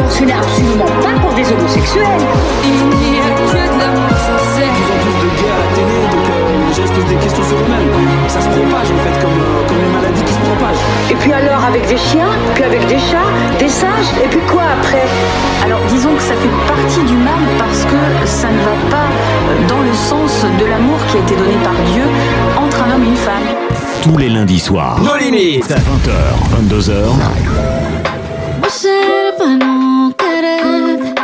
Ce 0.10 0.24
n'est 0.24 0.34
absolument 0.34 0.86
pas 1.02 1.16
pour 1.22 1.34
des 1.34 1.46
homosexuels. 1.52 2.22
Il 2.64 2.72
n'y 3.12 3.20
a 3.20 3.30
que 3.50 3.62
de 3.74 3.80
l'amour 3.80 4.16
sincère 4.16 4.72
plus 4.76 4.90
en 4.92 4.98
plus 5.04 5.18
de 5.24 5.30
gays 5.38 5.52
à 5.52 5.60
la 5.60 5.70
télé, 5.76 5.98
donc 6.12 6.26
euh, 6.30 6.68
les 6.68 6.74
gens 6.76 6.88
se 6.88 6.94
posent 6.94 7.10
des 7.10 7.16
questions 7.16 7.44
sur 7.44 7.58
eux-mêmes. 7.58 7.90
Ça 8.28 8.42
se 8.42 8.48
propage 8.48 8.90
en 8.92 9.00
fait, 9.04 9.16
comme, 9.22 9.40
euh, 9.40 9.68
comme 9.68 9.82
les 9.82 9.92
maladies 9.96 10.24
qui 10.24 10.34
se 10.34 10.40
propagent. 10.40 10.86
Et 11.12 11.16
puis 11.16 11.34
alors 11.34 11.64
avec 11.66 11.88
des 11.88 11.98
chiens, 11.98 12.32
puis 12.56 12.64
avec 12.64 12.86
des 12.88 13.00
chats, 13.00 13.32
des 13.60 13.70
singes, 13.70 14.12
et 14.24 14.28
puis 14.28 14.40
quoi 14.52 14.64
après? 14.80 15.08
Alors 15.66 15.82
disons 15.90 16.14
que 16.16 16.22
ça 16.22 16.36
fait 16.36 16.56
partie 16.68 17.04
du 17.04 17.18
mal 17.18 17.42
parce 17.58 17.84
que 17.84 18.00
ça 18.26 18.48
ne 18.50 18.62
va 18.62 18.76
pas 18.90 19.10
dans 19.68 19.82
le 19.82 19.94
sens 19.94 20.46
de 20.60 20.66
l'amour 20.66 21.00
qui 21.10 21.18
a 21.18 21.20
été 21.22 21.36
donné 21.36 21.56
par 21.64 21.76
Dieu 21.94 22.04
entre 22.58 22.84
un 22.84 22.96
homme 22.96 23.04
et 23.04 23.10
une 23.10 23.16
femme. 23.18 23.48
Tous 24.04 24.18
les 24.18 24.30
lundis 24.30 24.60
soirs. 24.60 25.00
Nos 25.02 25.16
limites. 25.18 25.70
20h, 25.70 26.14
22h. 26.70 26.92
¿Cómo 29.38 29.38
hacer 29.38 29.38
para 29.38 29.56
no 29.56 30.16
querer 30.18 31.16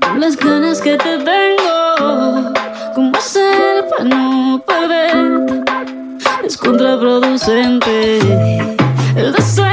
con 0.00 0.20
las 0.20 0.36
ganas 0.36 0.80
que 0.80 0.96
te 0.96 1.18
tengo? 1.18 2.52
¿Cómo 2.94 3.16
hacer 3.16 3.88
para 3.88 4.04
no 4.04 4.62
perder? 4.64 5.64
Es 6.44 6.56
contraproducente 6.56 8.18
el 9.16 9.32
deseo 9.32 9.67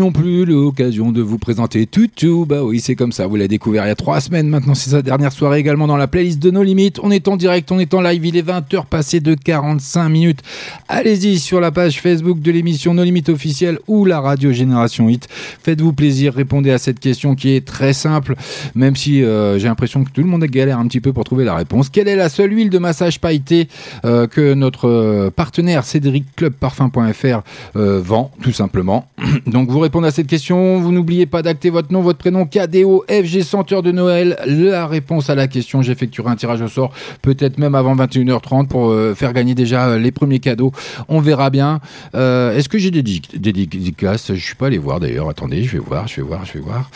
non 0.00 0.12
plus 0.12 0.46
l'occasion 0.46 1.12
de 1.12 1.20
vous 1.20 1.36
présenter 1.36 1.86
tout. 1.86 2.46
Bah 2.46 2.64
oui, 2.64 2.80
c'est 2.80 2.94
comme 2.94 3.12
ça. 3.12 3.26
Vous 3.26 3.36
l'avez 3.36 3.48
découvert 3.48 3.84
il 3.84 3.88
y 3.88 3.90
a 3.90 3.94
trois 3.94 4.22
semaines. 4.22 4.48
Maintenant, 4.48 4.74
c'est 4.74 4.90
sa 4.90 5.02
dernière 5.02 5.30
soirée 5.30 5.58
également 5.58 5.86
dans 5.86 5.98
la 5.98 6.06
playlist 6.06 6.38
de 6.38 6.50
nos 6.50 6.62
limites. 6.62 6.98
On 7.02 7.10
est 7.10 7.28
en 7.28 7.36
direct, 7.36 7.70
on 7.70 7.78
est 7.78 7.92
en 7.92 8.00
live. 8.00 8.24
Il 8.24 8.34
est 8.34 8.46
20h 8.46 8.86
passé 8.86 9.20
de 9.20 9.34
45 9.34 10.08
minutes. 10.08 10.40
Allez-y 10.88 11.38
sur 11.38 11.60
la 11.60 11.70
page 11.70 12.00
Facebook 12.00 12.40
de 12.40 12.50
l'émission 12.50 12.94
Nos 12.94 13.04
Limites 13.04 13.28
officielle 13.28 13.78
ou 13.88 14.06
la 14.06 14.20
radio 14.20 14.52
Génération 14.52 15.06
Hit. 15.10 15.28
Faites-vous 15.62 15.92
plaisir, 15.92 16.32
répondez 16.32 16.70
à 16.70 16.78
cette 16.78 16.98
question 16.98 17.34
qui 17.34 17.50
est 17.50 17.66
très 17.66 17.92
simple, 17.92 18.36
même 18.74 18.96
si 18.96 19.22
euh, 19.22 19.58
j'ai 19.58 19.68
l'impression 19.68 20.02
que 20.04 20.10
tout 20.10 20.22
le 20.22 20.28
monde 20.28 20.44
galère 20.44 20.78
un 20.78 20.86
petit 20.86 21.00
peu 21.00 21.12
pour 21.12 21.24
trouver 21.24 21.44
la 21.44 21.54
réponse. 21.54 21.90
Quelle 21.90 22.08
est 22.08 22.16
la 22.16 22.30
seule 22.30 22.52
huile 22.52 22.70
de 22.70 22.78
massage 22.78 23.20
pailletée 23.20 23.68
euh, 24.06 24.26
que 24.26 24.54
notre 24.54 24.88
euh, 24.88 25.30
partenaire 25.30 25.84
Cédric 25.84 26.24
Club 26.36 26.54
Parfum.fr 26.54 27.42
vend, 27.74 28.30
tout 28.42 28.52
simplement? 28.52 29.06
Donc 29.46 29.68
vous 29.68 29.78
à 29.98 30.10
cette 30.10 30.28
question, 30.28 30.80
vous 30.80 30.92
n'oubliez 30.92 31.26
pas 31.26 31.42
d'acter 31.42 31.68
votre 31.68 31.92
nom, 31.92 32.00
votre 32.00 32.18
prénom, 32.18 32.46
KDO, 32.46 33.04
FG 33.08 33.42
Senteur 33.42 33.82
de 33.82 33.90
Noël. 33.90 34.38
La 34.46 34.86
réponse 34.86 35.28
à 35.28 35.34
la 35.34 35.48
question, 35.48 35.82
j'effectuerai 35.82 36.30
un 36.30 36.36
tirage 36.36 36.62
au 36.62 36.68
sort, 36.68 36.92
peut-être 37.22 37.58
même 37.58 37.74
avant 37.74 37.94
21h30 37.96 38.68
pour 38.68 38.90
euh, 38.90 39.14
faire 39.14 39.32
gagner 39.32 39.54
déjà 39.54 39.88
euh, 39.88 39.98
les 39.98 40.12
premiers 40.12 40.38
cadeaux. 40.38 40.72
On 41.08 41.20
verra 41.20 41.50
bien. 41.50 41.80
Euh, 42.14 42.56
Est-ce 42.56 42.68
que 42.68 42.78
j'ai 42.78 42.90
des, 42.90 43.02
des 43.02 43.52
dédicaces? 43.52 44.32
Je 44.32 44.40
suis 44.40 44.54
pas 44.54 44.68
allé 44.68 44.78
voir 44.78 45.00
d'ailleurs. 45.00 45.28
Attendez, 45.28 45.64
je 45.64 45.72
vais 45.72 45.84
voir, 45.84 46.06
je 46.06 46.16
vais 46.16 46.22
voir, 46.22 46.46
je 46.46 46.52
vais 46.54 46.60
voir. 46.60 46.88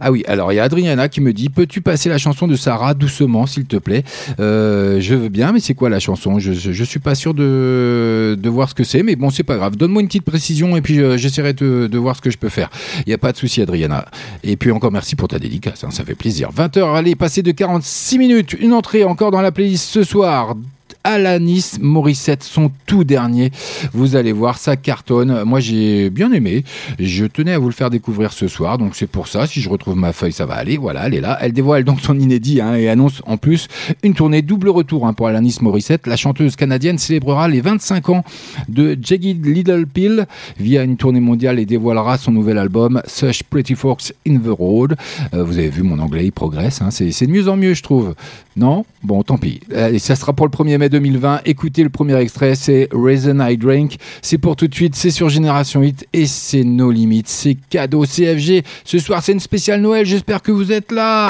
Ah 0.00 0.10
oui, 0.10 0.24
alors 0.26 0.52
il 0.52 0.56
y 0.56 0.58
a 0.58 0.64
Adriana 0.64 1.08
qui 1.08 1.20
me 1.20 1.32
dit 1.32 1.48
Peux-tu 1.48 1.80
passer 1.80 2.08
la 2.08 2.18
chanson 2.18 2.48
de 2.48 2.56
Sarah 2.56 2.94
doucement, 2.94 3.46
s'il 3.46 3.66
te 3.66 3.76
plaît? 3.76 4.02
Je 4.38 5.14
veux 5.14 5.28
bien, 5.28 5.52
mais 5.52 5.60
c'est 5.60 5.74
quoi 5.74 5.88
la 5.88 6.00
chanson? 6.00 6.38
Je, 6.38 6.52
je, 6.52 6.72
je 6.72 6.84
suis 6.84 7.00
pas 7.00 7.14
sûr 7.14 7.32
de, 7.32 8.36
voir 8.46 8.68
ce 8.68 8.74
que 8.74 8.84
c'est, 8.84 9.04
mais 9.04 9.14
bon, 9.14 9.30
c'est 9.30 9.44
pas 9.44 9.56
grave. 9.56 9.76
Donne-moi 9.76 10.02
une 10.02 10.08
petite 10.08 10.24
précision 10.24 10.76
et 10.76 10.82
puis 10.82 11.00
j'essaierai 11.16 11.52
de, 11.52 11.86
de 11.86 11.98
voir 11.98 12.16
ce 12.16 12.20
que 12.20 12.30
je 12.30 12.38
peux 12.40 12.48
faire. 12.48 12.70
Il 12.98 13.08
n'y 13.08 13.14
a 13.14 13.18
pas 13.18 13.32
de 13.32 13.36
souci, 13.36 13.62
Adriana. 13.62 14.06
Et 14.42 14.56
puis 14.56 14.72
encore 14.72 14.90
merci 14.90 15.14
pour 15.14 15.28
ta 15.28 15.38
dédicace, 15.38 15.84
hein, 15.84 15.90
ça 15.90 16.04
fait 16.04 16.14
plaisir. 16.14 16.50
20h, 16.50 16.96
allez, 16.96 17.14
passer 17.14 17.42
de 17.42 17.52
46 17.52 18.18
minutes. 18.18 18.56
Une 18.58 18.72
entrée 18.72 19.04
encore 19.04 19.30
dans 19.30 19.42
la 19.42 19.52
playlist 19.52 19.88
ce 19.88 20.02
soir. 20.02 20.56
Alanis 21.04 21.78
Morissette, 21.80 22.42
son 22.42 22.70
tout 22.86 23.04
dernier. 23.04 23.50
Vous 23.92 24.16
allez 24.16 24.32
voir, 24.32 24.58
ça 24.58 24.76
cartonne. 24.76 25.42
Moi, 25.44 25.60
j'ai 25.60 26.10
bien 26.10 26.30
aimé. 26.32 26.64
Je 26.98 27.24
tenais 27.24 27.52
à 27.52 27.58
vous 27.58 27.66
le 27.68 27.72
faire 27.74 27.90
découvrir 27.90 28.32
ce 28.32 28.48
soir, 28.48 28.78
donc 28.78 28.94
c'est 28.94 29.06
pour 29.06 29.26
ça. 29.28 29.46
Si 29.46 29.60
je 29.60 29.68
retrouve 29.68 29.96
ma 29.96 30.12
feuille, 30.12 30.32
ça 30.32 30.46
va 30.46 30.54
aller. 30.54 30.76
Voilà, 30.76 31.06
elle 31.06 31.14
est 31.14 31.20
là. 31.20 31.38
Elle 31.40 31.52
dévoile 31.52 31.84
donc 31.84 32.00
son 32.00 32.18
inédit 32.18 32.60
hein, 32.60 32.74
et 32.74 32.88
annonce 32.88 33.22
en 33.26 33.36
plus 33.38 33.68
une 34.02 34.14
tournée 34.14 34.42
double 34.42 34.68
retour 34.68 35.06
hein, 35.06 35.12
pour 35.14 35.26
Alanis 35.26 35.56
Morissette. 35.62 36.06
La 36.06 36.16
chanteuse 36.16 36.54
canadienne 36.56 36.98
célébrera 36.98 37.48
les 37.48 37.60
25 37.62 38.08
ans 38.10 38.24
de 38.68 38.98
Jagged 39.00 39.44
Little 39.46 39.86
Pill 39.86 40.26
via 40.58 40.82
une 40.84 40.96
tournée 40.96 41.20
mondiale 41.20 41.58
et 41.58 41.66
dévoilera 41.66 42.18
son 42.18 42.32
nouvel 42.32 42.58
album 42.58 43.00
Such 43.06 43.42
Pretty 43.44 43.74
Folks 43.74 44.12
in 44.28 44.36
the 44.36 44.48
Road. 44.48 44.96
Euh, 45.34 45.44
vous 45.44 45.56
avez 45.58 45.70
vu, 45.70 45.82
mon 45.82 45.98
anglais, 45.98 46.26
il 46.26 46.32
progresse. 46.32 46.82
hein. 46.82 46.90
C'est 46.90 47.26
de 47.26 47.30
mieux 47.32 47.48
en 47.48 47.56
mieux, 47.56 47.72
je 47.74 47.82
trouve. 47.82 48.14
Non? 48.56 48.84
Bon, 49.02 49.22
tant 49.22 49.38
pis. 49.38 49.60
Euh, 49.72 49.92
Et 49.92 49.98
ça 49.98 50.14
sera 50.16 50.34
pour 50.34 50.46
le 50.46 50.50
1er 50.50 50.76
mai 50.76 50.89
2020. 50.90 51.40
Écoutez 51.46 51.82
le 51.82 51.88
premier 51.88 52.16
extrait, 52.20 52.54
c'est 52.54 52.88
Reason 52.92 53.38
I 53.40 53.56
Drink. 53.56 53.96
C'est 54.20 54.36
pour 54.38 54.56
tout 54.56 54.68
de 54.68 54.74
suite, 54.74 54.94
c'est 54.94 55.10
sur 55.10 55.28
Génération 55.30 55.80
8 55.80 56.08
et 56.12 56.26
c'est 56.26 56.64
nos 56.64 56.90
limites. 56.90 57.28
C'est 57.28 57.56
cadeau 57.70 58.04
CFG. 58.04 58.62
Ce 58.84 58.98
soir, 58.98 59.22
c'est 59.22 59.32
une 59.32 59.40
spéciale 59.40 59.80
Noël. 59.80 60.04
J'espère 60.04 60.42
que 60.42 60.52
vous 60.52 60.70
êtes 60.72 60.92
là. 60.92 61.28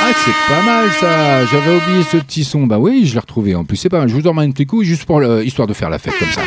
Ah, 0.00 0.12
c'est 0.24 0.54
pas 0.54 0.62
mal 0.62 0.90
ça. 0.92 1.44
J'avais 1.46 1.76
oublié 1.76 2.02
ce 2.10 2.16
petit 2.18 2.44
son. 2.44 2.66
Bah 2.66 2.78
oui, 2.78 3.02
je 3.06 3.14
l'ai 3.14 3.18
retrouvé. 3.20 3.54
En 3.54 3.64
plus, 3.64 3.76
c'est 3.76 3.88
pas 3.88 3.98
mal. 3.98 4.08
Je 4.08 4.14
vous 4.14 4.26
en 4.28 4.34
mets 4.34 4.42
un 4.42 4.50
petit 4.52 4.66
coup 4.66 4.84
juste 4.84 5.04
pour 5.04 5.20
le- 5.20 5.44
histoire 5.44 5.66
de 5.66 5.74
faire 5.74 5.90
la 5.90 5.98
fête 5.98 6.14
comme 6.18 6.30
ça. 6.30 6.42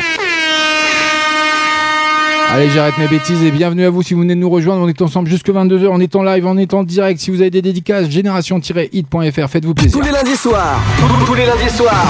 Allez, 2.54 2.68
j'arrête 2.68 2.98
mes 2.98 3.08
bêtises 3.08 3.42
et 3.42 3.50
bienvenue 3.50 3.86
à 3.86 3.90
vous 3.90 4.02
si 4.02 4.12
vous 4.12 4.20
venez 4.20 4.34
de 4.34 4.40
nous 4.40 4.50
rejoindre. 4.50 4.82
On 4.82 4.88
est 4.88 5.00
ensemble 5.00 5.30
jusque 5.30 5.48
22h, 5.48 5.86
on 5.90 6.00
est 6.00 6.14
en 6.14 6.22
live, 6.22 6.44
on 6.46 6.58
est 6.58 6.74
en 6.74 6.82
direct. 6.82 7.18
Si 7.18 7.30
vous 7.30 7.40
avez 7.40 7.48
des 7.48 7.62
dédicaces, 7.62 8.10
génération-hit.fr, 8.10 9.48
faites-vous 9.48 9.72
plaisir. 9.72 9.98
Tous 9.98 10.04
les 10.04 10.12
lundis 10.12 10.36
soirs, 10.36 10.78
tous 11.24 11.34
les 11.34 11.46
lundis 11.46 11.74
soirs, 11.74 12.06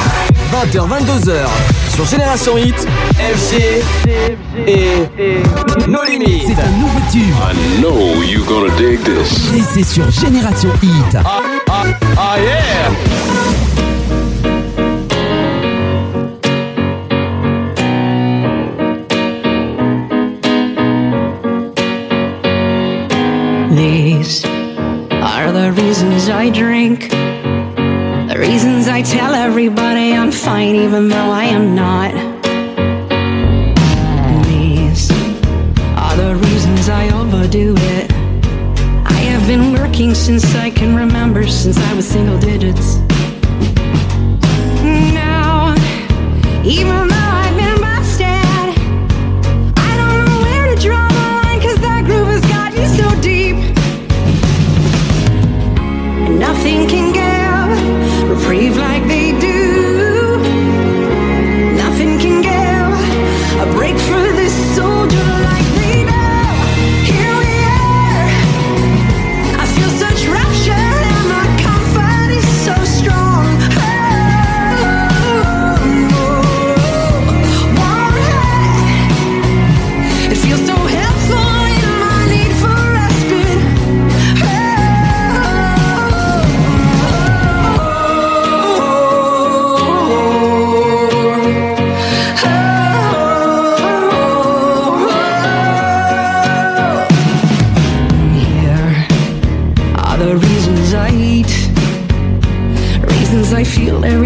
20h, 0.53 0.89
22h, 0.89 1.47
sur 1.95 2.05
Génération 2.07 2.59
Hit, 2.59 2.89
FG 3.19 3.85
et 4.67 5.89
No 5.89 6.01
Limites. 6.11 6.43
C'est 6.49 6.61
un 6.61 6.71
nouveau 6.71 6.99
tube. 7.13 7.23
I 7.23 7.81
know 7.81 8.23
you're 8.25 8.45
gonna 8.45 8.75
dig 8.77 8.99
this. 9.05 9.55
Et 9.55 9.63
c'est 9.63 9.85
sur 9.85 10.11
Génération 10.11 10.71
Hit. 10.83 11.19
Ah 11.25 12.37
yeah! 12.39 13.62
These 23.75 24.45
are 24.45 25.51
the 25.51 25.73
reasons 25.73 26.29
I 26.29 26.51
drink. 26.51 27.09
The 27.09 28.37
reasons 28.39 28.87
I 28.87 29.01
tell 29.01 29.33
everybody 29.33 30.13
I'm 30.13 30.31
fine 30.31 30.77
even 30.77 31.09
though 31.09 31.31
I 31.31 31.45
am 31.45 31.75
not. 31.75 32.13
These 34.47 35.11
are 35.97 36.17
the 36.17 36.35
reasons 36.37 36.91
I 36.91 37.09
overdo 37.19 37.75
it. 37.79 38.13
I 39.07 39.21
have 39.33 39.47
been 39.47 39.73
working 39.73 40.15
since 40.15 40.55
I 40.55 40.69
can 40.69 40.95
remember, 40.95 41.47
since 41.49 41.79
I 41.79 41.95
was 41.95 42.07
single 42.07 42.39
digits. 42.39 42.97
Now, 45.15 45.75
even 46.63 47.02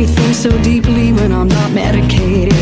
think 0.06 0.34
so 0.34 0.50
deeply 0.62 1.12
when 1.12 1.32
I'm 1.32 1.48
not 1.48 1.72
medicated. 1.72 2.55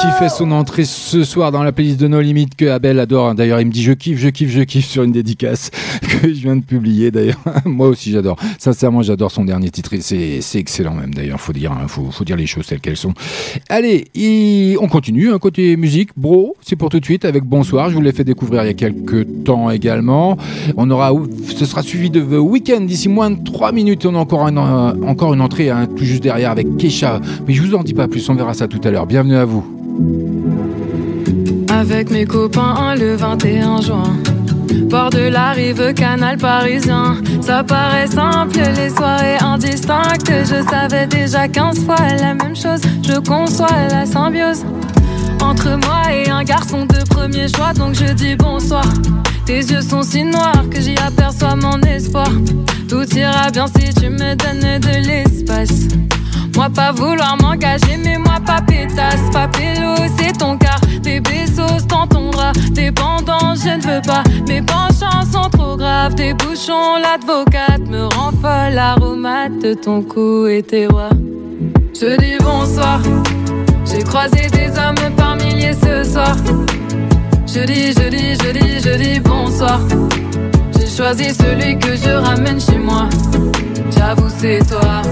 qui 0.00 0.10
fait 0.18 0.28
son 0.28 0.50
entrée 0.52 0.84
ce 0.84 1.24
soir 1.24 1.52
dans 1.52 1.62
la 1.62 1.72
playlist 1.72 2.00
de 2.00 2.08
No 2.08 2.20
Limit 2.20 2.48
que 2.56 2.66
Abel 2.66 2.98
adore. 2.98 3.34
D'ailleurs, 3.34 3.60
il 3.60 3.66
me 3.66 3.70
dit 3.70 3.82
je 3.82 3.92
kiffe, 3.92 4.18
je 4.18 4.28
kiffe, 4.28 4.50
je 4.50 4.62
kiffe 4.62 4.86
sur 4.86 5.02
une 5.02 5.12
dédicace 5.12 5.70
que 6.00 6.28
je 6.28 6.40
viens 6.40 6.56
de 6.56 6.62
publier. 6.62 7.10
D'ailleurs, 7.10 7.40
moi 7.64 7.88
aussi 7.88 8.10
j'adore. 8.10 8.36
Sincèrement, 8.58 9.02
j'adore 9.02 9.30
son 9.30 9.44
dernier 9.44 9.70
titre. 9.70 9.90
C'est, 10.00 10.40
c'est 10.40 10.58
excellent 10.58 10.94
même. 10.94 11.12
D'ailleurs, 11.12 11.40
faut 11.40 11.52
dire, 11.52 11.72
hein, 11.72 11.86
faut, 11.88 12.10
faut, 12.10 12.24
dire 12.24 12.36
les 12.36 12.46
choses 12.46 12.66
telles 12.66 12.80
qu'elles 12.80 12.96
sont. 12.96 13.12
Allez, 13.68 14.76
on 14.80 14.88
continue. 14.88 15.32
Hein, 15.32 15.38
côté 15.38 15.76
musique, 15.76 16.10
bro, 16.16 16.56
c'est 16.62 16.76
pour 16.76 16.88
tout 16.88 17.00
de 17.00 17.04
suite 17.04 17.24
avec 17.24 17.44
Bonsoir. 17.44 17.90
Je 17.90 17.94
vous 17.94 18.00
l'ai 18.00 18.12
fait 18.12 18.24
découvrir 18.24 18.64
il 18.64 18.68
y 18.68 18.70
a 18.70 18.74
quelques 18.74 19.44
temps 19.44 19.70
également. 19.70 20.36
On 20.76 20.90
aura, 20.90 21.12
ce 21.54 21.64
sera 21.66 21.82
suivi 21.82 22.10
de 22.10 22.20
The 22.20 22.38
Weeknd 22.38 22.82
d'ici 22.82 23.08
moins 23.08 23.30
de 23.30 23.42
3 23.44 23.72
minutes. 23.72 24.06
On 24.06 24.14
a 24.14 24.18
encore 24.18 24.48
une, 24.48 24.58
encore 24.58 25.34
une 25.34 25.40
entrée 25.40 25.70
hein, 25.70 25.86
tout 25.86 26.04
juste 26.04 26.22
derrière 26.22 26.50
avec 26.50 26.76
Kesha. 26.76 27.20
Mais 27.46 27.54
je 27.54 27.62
vous 27.62 27.74
en 27.74 27.82
dis 27.82 27.94
pas 27.94 28.08
plus. 28.08 28.28
On 28.28 28.34
verra 28.34 28.54
ça 28.54 28.68
tout 28.68 28.80
à 28.84 28.90
l'heure. 28.90 29.06
Bienvenue 29.06 29.36
à 29.36 29.44
vous. 29.44 29.73
Avec 31.74 32.08
mes 32.08 32.24
copains 32.24 32.94
le 32.94 33.16
21 33.16 33.80
juin. 33.82 34.16
Bord 34.88 35.10
de 35.10 35.28
la 35.28 35.50
rive, 35.50 35.92
canal 35.94 36.36
parisien. 36.36 37.16
Ça 37.42 37.64
paraît 37.64 38.06
simple, 38.06 38.60
les 38.76 38.90
soirées 38.90 39.38
indistinctes. 39.40 40.30
Je 40.30 40.62
savais 40.70 41.08
déjà 41.08 41.48
15 41.48 41.84
fois 41.84 41.96
la 42.20 42.34
même 42.34 42.54
chose. 42.54 42.80
Je 43.02 43.18
conçois 43.18 43.88
la 43.90 44.06
symbiose. 44.06 44.64
Entre 45.42 45.70
moi 45.84 46.12
et 46.12 46.30
un 46.30 46.44
garçon 46.44 46.86
de 46.86 47.02
premier 47.08 47.48
choix, 47.48 47.72
donc 47.72 47.94
je 47.96 48.12
dis 48.12 48.36
bonsoir. 48.36 48.84
Tes 49.44 49.58
yeux 49.58 49.82
sont 49.82 50.02
si 50.02 50.22
noirs 50.22 50.64
que 50.70 50.80
j'y 50.80 50.96
aperçois 50.98 51.56
mon 51.56 51.80
espoir. 51.80 52.30
Tout 52.88 53.04
ira 53.16 53.50
bien 53.50 53.66
si 53.66 53.92
tu 53.94 54.10
me 54.10 54.36
donnes 54.36 54.78
de 54.78 55.08
l'espace. 55.08 55.88
Moi 56.54 56.68
pas 56.72 56.92
vouloir 56.92 57.36
m'engager, 57.42 57.96
mais 57.98 58.16
moi 58.16 58.38
pas 58.46 58.62
pétasse, 58.62 59.28
pas 59.32 59.48
pélo, 59.48 59.96
c'est 60.16 60.38
ton 60.38 60.56
cas. 60.56 60.76
Tes 61.04 61.20
ton 62.08 62.30
drap, 62.30 62.52
dépendant, 62.72 63.54
je 63.54 63.76
ne 63.76 63.82
veux 63.82 64.00
pas. 64.00 64.24
Mes 64.48 64.62
penchants 64.62 65.24
sont 65.30 65.50
trop 65.50 65.76
graves, 65.76 66.14
tes 66.14 66.32
bouchons, 66.32 66.96
l'advocate 66.98 67.86
me 67.90 68.04
rend 68.14 68.32
folle. 68.40 68.72
L'aromate 68.72 69.58
de 69.58 69.74
ton 69.74 70.02
cou 70.02 70.46
et 70.46 70.62
tes 70.62 70.86
rois. 70.86 71.10
Je 71.92 72.16
dis 72.16 72.42
bonsoir, 72.42 73.00
j'ai 73.84 74.02
croisé 74.02 74.48
des 74.48 74.70
hommes 74.78 75.14
par 75.14 75.36
milliers 75.36 75.74
ce 75.74 76.04
soir. 76.04 76.36
Je 77.46 77.60
dis, 77.66 77.92
je 77.92 78.08
dis, 78.08 78.34
je 78.42 78.50
dis, 78.58 78.80
je 78.80 78.96
dis 78.96 79.20
bonsoir. 79.20 79.80
J'ai 80.78 80.86
choisi 80.86 81.34
celui 81.34 81.78
que 81.78 81.96
je 81.96 82.10
ramène 82.10 82.58
chez 82.58 82.78
moi. 82.78 83.10
J'avoue, 83.94 84.30
c'est 84.38 84.66
toi. 84.66 85.02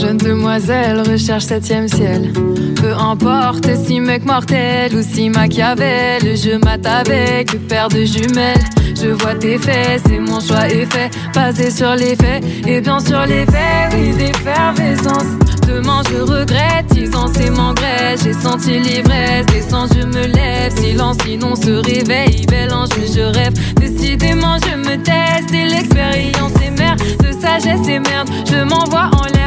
Jeune 0.00 0.16
demoiselle 0.16 1.02
recherche 1.06 1.44
septième 1.44 1.86
ciel. 1.86 2.32
Peu 2.76 2.92
importe 2.94 3.68
si 3.84 4.00
mec 4.00 4.24
mortel 4.24 4.94
ou 4.94 5.02
si 5.02 5.28
Machiavel, 5.28 6.22
je 6.22 6.56
mate 6.56 6.86
avec 6.86 7.50
paire 7.68 7.88
de 7.88 8.04
jumelles. 8.06 8.64
Je 8.94 9.08
vois 9.08 9.34
tes 9.34 9.58
faits, 9.58 10.00
c'est 10.06 10.18
mon 10.18 10.40
choix 10.40 10.68
est 10.68 10.90
fait. 10.90 11.10
Basé 11.34 11.70
sur 11.70 11.94
les 11.96 12.16
faits, 12.16 12.42
et 12.66 12.80
bien 12.80 12.98
sur 12.98 13.20
les 13.26 13.44
faits, 13.44 13.92
oui, 13.92 14.12
d'effervescence. 14.16 15.36
Demain 15.68 16.02
je 16.10 16.22
regrette, 16.22 16.86
dix 16.92 17.14
ans 17.14 17.28
c'est 17.34 17.50
m'engraisse. 17.50 18.22
J'ai 18.24 18.32
senti 18.32 18.78
l'ivresse, 18.78 19.44
descends, 19.46 19.86
je 19.86 20.06
me 20.06 20.26
lève. 20.26 20.74
Silence, 20.76 21.18
sinon 21.26 21.54
se 21.54 21.70
réveille. 21.70 22.46
Belle 22.46 22.72
ange, 22.72 22.88
je 23.14 23.20
rêve. 23.20 23.52
Décidément, 23.76 24.56
je 24.66 24.76
me 24.76 24.96
teste 24.96 25.52
et 25.52 25.66
l'expérience 25.66 26.52
est 26.64 26.70
mère 26.70 26.96
de 26.96 27.32
sagesse 27.32 27.86
et 27.86 27.98
merde. 27.98 28.30
Je 28.50 28.64
m'envoie 28.64 29.10
en 29.14 29.24
l'air. 29.26 29.39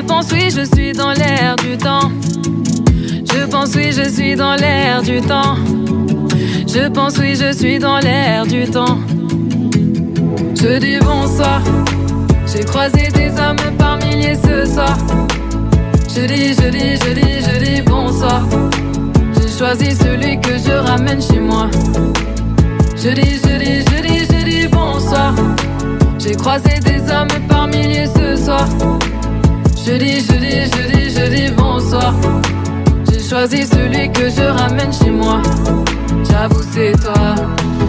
Je 0.00 0.06
pense, 0.06 0.32
oui, 0.32 0.48
je 0.50 0.64
suis 0.64 0.92
dans 0.92 1.12
l'air 1.12 1.56
du 1.56 1.76
temps. 1.76 2.10
Je 3.30 3.44
pense, 3.44 3.74
oui, 3.74 3.92
je 3.92 4.08
suis 4.08 4.34
dans 4.34 4.54
l'air 4.54 5.02
du 5.02 5.20
temps. 5.20 5.56
Je 6.66 6.88
pense, 6.88 7.18
oui, 7.18 7.36
je 7.36 7.52
suis 7.52 7.78
dans 7.78 7.98
l'air 7.98 8.46
du 8.46 8.64
temps. 8.64 8.98
Je 10.54 10.78
dis 10.78 10.98
bonsoir. 11.04 11.60
J'ai 12.46 12.64
croisé 12.64 13.08
des 13.08 13.28
hommes 13.38 13.76
par 13.76 13.98
milliers 13.98 14.36
ce 14.36 14.64
soir. 14.72 14.96
Je 16.08 16.22
dis, 16.22 16.54
je 16.54 16.70
dis, 16.70 16.96
je 16.96 17.12
dis, 17.12 17.44
je 17.44 17.62
dis 17.62 17.82
bonsoir. 17.82 18.40
J'ai 19.34 19.58
choisi 19.58 19.94
celui 19.94 20.40
que 20.40 20.56
je 20.56 20.72
ramène 20.88 21.20
chez 21.20 21.40
moi. 21.40 21.68
Je 22.96 23.10
dis, 23.10 23.38
je 23.44 23.58
dis, 23.58 23.80
je 23.80 24.02
dis, 24.02 24.24
je 24.24 24.44
dis 24.44 24.66
bonsoir. 24.66 25.34
J'ai 26.18 26.34
croisé 26.36 26.78
des 26.80 27.00
hommes 27.12 27.28
par 27.50 27.66
milliers 27.66 28.06
ce 28.06 28.42
soir. 28.42 28.66
Je 29.90 29.96
dis, 29.96 30.20
je 30.20 30.32
dis, 30.34 30.70
je 30.72 30.82
dis, 30.92 31.10
je 31.10 31.26
dis 31.34 31.50
bonsoir. 31.50 32.14
J'ai 33.10 33.28
choisi 33.28 33.66
celui 33.66 34.08
que 34.12 34.30
je 34.30 34.42
ramène 34.42 34.92
chez 34.92 35.10
moi. 35.10 35.42
J'avoue, 36.30 36.62
c'est 36.70 36.92
toi. 36.92 37.34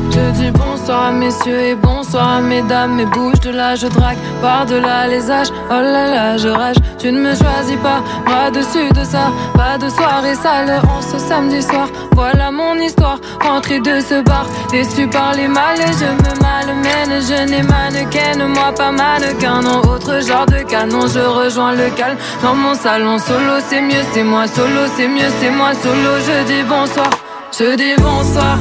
Je 0.09 0.31
dis 0.31 0.49
bonsoir 0.49 0.80
à 0.91 1.11
messieurs 1.11 1.59
et 1.59 1.75
bonsoir 1.75 2.41
mesdames. 2.41 2.95
Mais 2.95 3.05
bouge 3.05 3.39
de 3.41 3.51
là, 3.51 3.75
je 3.75 3.87
drague 3.87 4.17
par-delà 4.41 5.07
les 5.07 5.29
âges. 5.29 5.51
Oh 5.69 5.73
là 5.73 6.05
là, 6.07 6.37
je 6.37 6.49
rage. 6.49 6.77
Tu 6.99 7.11
ne 7.11 7.19
me 7.19 7.33
choisis 7.35 7.77
pas, 7.77 8.01
moi 8.25 8.51
dessus 8.51 8.89
de 8.93 9.03
ça. 9.03 9.31
Pas 9.53 9.77
de 9.77 9.89
soirée 9.89 10.35
sale 10.35 10.81
en 10.87 11.01
ce 11.01 11.17
samedi 11.17 11.61
soir. 11.61 11.87
Voilà 12.13 12.51
mon 12.51 12.75
histoire, 12.75 13.19
rentrée 13.41 13.79
de 13.79 13.99
ce 14.01 14.21
bar. 14.21 14.45
Déçu 14.71 15.07
par 15.07 15.33
les 15.33 15.47
mal 15.47 15.79
et 15.79 15.93
je 15.99 16.09
me 16.23 16.31
malmène. 16.41 17.21
Je 17.21 17.49
n'ai 17.49 17.63
mannequin, 17.63 18.47
moi 18.47 18.71
pas 18.75 18.91
mannequin. 18.91 19.61
Non, 19.61 19.79
autre 19.79 20.21
genre 20.21 20.45
de 20.45 20.61
canon, 20.63 21.07
je 21.07 21.19
rejoins 21.19 21.73
le 21.73 21.89
calme. 21.95 22.17
Dans 22.43 22.55
mon 22.55 22.75
salon 22.75 23.17
solo, 23.17 23.55
c'est 23.67 23.81
mieux, 23.81 24.03
c'est 24.13 24.23
moi 24.23 24.47
solo, 24.47 24.81
c'est 24.95 25.07
mieux, 25.07 25.31
c'est 25.39 25.51
moi 25.51 25.73
solo. 25.73 26.11
Je 26.27 26.45
dis 26.45 26.63
bonsoir, 26.63 27.09
je 27.57 27.75
dis 27.75 27.95
bonsoir. 27.97 28.57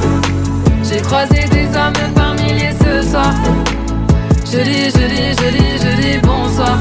J'ai 0.91 0.99
croisé 0.99 1.45
des 1.49 1.67
hommes 1.67 2.13
par 2.13 2.33
milliers 2.33 2.73
ce 2.73 3.09
soir. 3.09 3.33
Je 4.45 4.59
dis, 4.59 4.89
je 4.89 5.07
dis, 5.07 5.31
je 5.39 5.49
dis, 5.57 5.77
je 5.79 6.01
dis 6.01 6.17
bonsoir. 6.17 6.77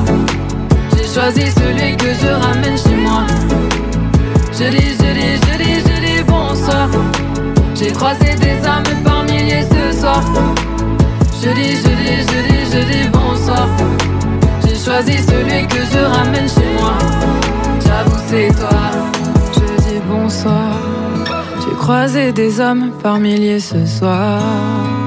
J'ai 0.97 1.07
choisi 1.07 1.49
celui 1.53 1.97
que 1.97 2.09
je 2.21 2.27
ramène 2.27 2.77
chez 2.77 2.97
moi. 2.97 3.25
Je 4.53 4.69
dis, 4.69 4.97
je 4.99 5.13
dis, 5.15 5.37
je 5.47 5.63
dis, 5.63 5.75
je 5.75 6.01
dis 6.01 6.23
bonsoir. 6.25 6.89
J'ai 7.77 7.93
croisé 7.93 8.35
des 8.35 8.57
hommes 8.67 9.05
par 9.05 9.23
milliers 9.23 9.63
ce 9.71 10.01
soir. 10.01 10.25
Je 11.41 11.51
dis, 11.51 11.77
je 11.77 11.91
dis, 12.03 12.17
je 12.31 12.49
dis, 12.49 12.65
je 12.73 12.93
dis 12.93 13.09
bonsoir. 13.13 13.69
J'ai 14.67 14.77
choisi 14.77 15.19
celui 15.19 15.69
que 15.69 15.85
je 15.93 15.99
ramène 15.99 16.49
chez 16.49 16.67
moi. 16.81 16.95
J'avoue, 17.87 18.21
c'est 18.29 18.49
toi. 18.59 19.00
Croisé 21.91 22.33
des 22.33 22.61
hommes 22.61 22.93
par 23.03 23.19
milliers 23.19 23.59
ce 23.59 23.85
soir. 23.85 25.00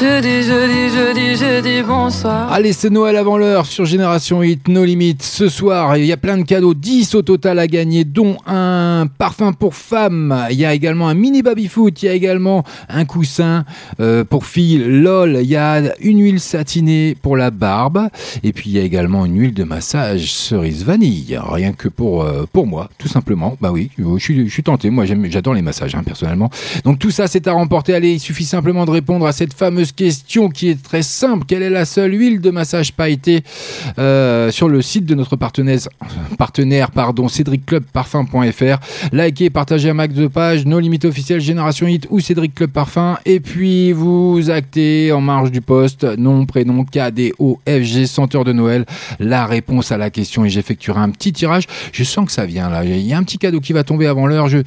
Jeudi, 0.00 0.42
jeudi, 0.44 0.88
jeudi, 0.88 1.36
jeudi, 1.36 1.82
bonsoir. 1.82 2.50
Allez, 2.50 2.72
c'est 2.72 2.88
Noël 2.88 3.18
avant 3.18 3.36
l'heure 3.36 3.66
sur 3.66 3.84
Génération 3.84 4.42
Hit, 4.42 4.66
No 4.66 4.82
limites. 4.82 5.22
Ce 5.22 5.50
soir, 5.50 5.98
il 5.98 6.06
y 6.06 6.12
a 6.12 6.16
plein 6.16 6.38
de 6.38 6.42
cadeaux, 6.42 6.72
10 6.72 7.16
au 7.16 7.20
total 7.20 7.58
à 7.58 7.66
gagner, 7.66 8.04
dont 8.04 8.38
un 8.46 9.08
parfum 9.18 9.52
pour 9.52 9.74
femme. 9.74 10.46
Il 10.50 10.56
y 10.56 10.64
a 10.64 10.72
également 10.72 11.08
un 11.08 11.14
mini 11.14 11.42
baby-foot, 11.42 12.02
il 12.02 12.06
y 12.06 12.08
a 12.08 12.14
également 12.14 12.64
un 12.88 13.04
coussin 13.04 13.66
euh, 14.00 14.24
pour 14.24 14.46
filles, 14.46 14.78
lol. 14.78 15.38
Il 15.42 15.50
y 15.50 15.56
a 15.56 15.82
une 16.00 16.22
huile 16.22 16.40
satinée 16.40 17.14
pour 17.20 17.36
la 17.36 17.50
barbe. 17.50 18.08
Et 18.42 18.54
puis, 18.54 18.70
il 18.70 18.76
y 18.76 18.78
a 18.78 18.82
également 18.82 19.26
une 19.26 19.38
huile 19.38 19.52
de 19.52 19.64
massage 19.64 20.32
cerise 20.32 20.82
vanille. 20.82 21.38
Rien 21.46 21.74
que 21.74 21.88
pour, 21.88 22.22
euh, 22.22 22.46
pour 22.50 22.66
moi, 22.66 22.88
tout 22.96 23.08
simplement. 23.08 23.58
Bah 23.60 23.70
oui, 23.70 23.90
je 23.98 24.18
suis, 24.18 24.62
tenté. 24.62 24.88
Moi, 24.88 25.04
j'adore 25.04 25.52
les 25.52 25.60
massages, 25.60 25.94
hein, 25.94 26.02
personnellement. 26.02 26.48
Donc, 26.84 26.98
tout 26.98 27.10
ça, 27.10 27.26
c'est 27.26 27.46
à 27.46 27.52
remporter. 27.52 27.92
Allez, 27.92 28.14
il 28.14 28.20
suffit 28.20 28.46
simplement 28.46 28.86
de 28.86 28.92
répondre 28.92 29.26
à 29.26 29.32
cette 29.32 29.52
fameuse 29.52 29.89
question 29.94 30.48
qui 30.48 30.68
est 30.68 30.82
très 30.82 31.02
simple. 31.02 31.44
Quelle 31.46 31.62
est 31.62 31.70
la 31.70 31.84
seule 31.84 32.12
huile 32.12 32.40
de 32.40 32.50
massage 32.50 32.92
pailletée 32.92 33.42
euh, 33.98 34.50
sur 34.50 34.68
le 34.68 34.82
site 34.82 35.06
de 35.06 35.14
notre 35.14 35.36
partenaire, 35.36 35.80
partenaire 36.38 36.90
pardon, 36.90 37.28
cédricclubparfum.fr 37.28 39.12
Likez, 39.12 39.50
partagez 39.50 39.90
un 39.90 39.94
max 39.94 40.14
de 40.14 40.26
pages, 40.26 40.66
nos 40.66 40.80
limites 40.80 41.04
officielles 41.04 41.40
Génération 41.40 41.86
Hit 41.86 42.06
ou 42.10 42.20
Cédric 42.20 42.54
Club 42.54 42.70
Parfum. 42.70 43.18
Et 43.24 43.40
puis, 43.40 43.92
vous 43.92 44.50
actez 44.50 45.12
en 45.12 45.20
marge 45.20 45.50
du 45.50 45.60
poste, 45.60 46.04
nom, 46.04 46.46
prénom, 46.46 46.84
KDOFG, 46.84 48.06
senteur 48.06 48.44
de 48.44 48.52
Noël, 48.52 48.84
la 49.18 49.46
réponse 49.46 49.92
à 49.92 49.98
la 49.98 50.10
question 50.10 50.44
et 50.44 50.50
j'effectuerai 50.50 51.00
un 51.00 51.10
petit 51.10 51.32
tirage. 51.32 51.64
Je 51.92 52.04
sens 52.04 52.26
que 52.26 52.32
ça 52.32 52.46
vient 52.46 52.68
là. 52.68 52.84
Il 52.84 53.00
y 53.00 53.12
a 53.12 53.18
un 53.18 53.22
petit 53.22 53.38
cadeau 53.38 53.60
qui 53.60 53.72
va 53.72 53.84
tomber 53.84 54.06
avant 54.06 54.26
l'heure. 54.26 54.48
Je, 54.48 54.58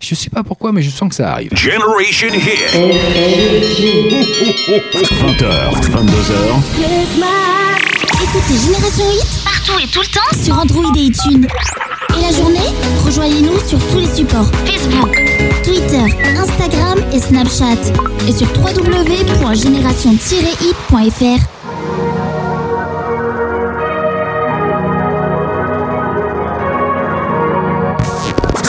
je 0.00 0.14
sais 0.14 0.30
pas 0.30 0.42
pourquoi, 0.42 0.72
mais 0.72 0.82
je 0.82 0.90
sens 0.90 1.08
que 1.08 1.14
ça 1.14 1.32
arrive. 1.32 1.50
Generation 1.54 2.28
Hit. 2.34 2.74
20h, 4.44 5.48
22h, 5.88 6.36
Écoutez 8.22 8.58
Génération 8.62 9.08
Hit 9.10 9.40
partout 9.42 9.78
et 9.82 9.88
tout 9.88 10.00
le 10.00 10.06
temps 10.06 10.34
sur 10.38 10.58
Android 10.58 10.92
et 10.96 11.04
iTunes. 11.04 11.46
Et 12.10 12.20
la 12.20 12.30
journée, 12.30 12.58
rejoignez-nous 13.06 13.58
sur 13.66 13.78
tous 13.88 14.00
les 14.00 14.14
supports 14.14 14.50
Facebook, 14.66 15.16
Twitter, 15.64 16.04
Instagram 16.36 16.98
et 17.14 17.20
Snapchat. 17.20 17.80
Et 18.28 18.32
sur 18.32 18.48
www.génération-hit.fr. 18.58 21.40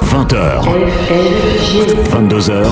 20h, 0.05 0.61
22h, 2.11 2.65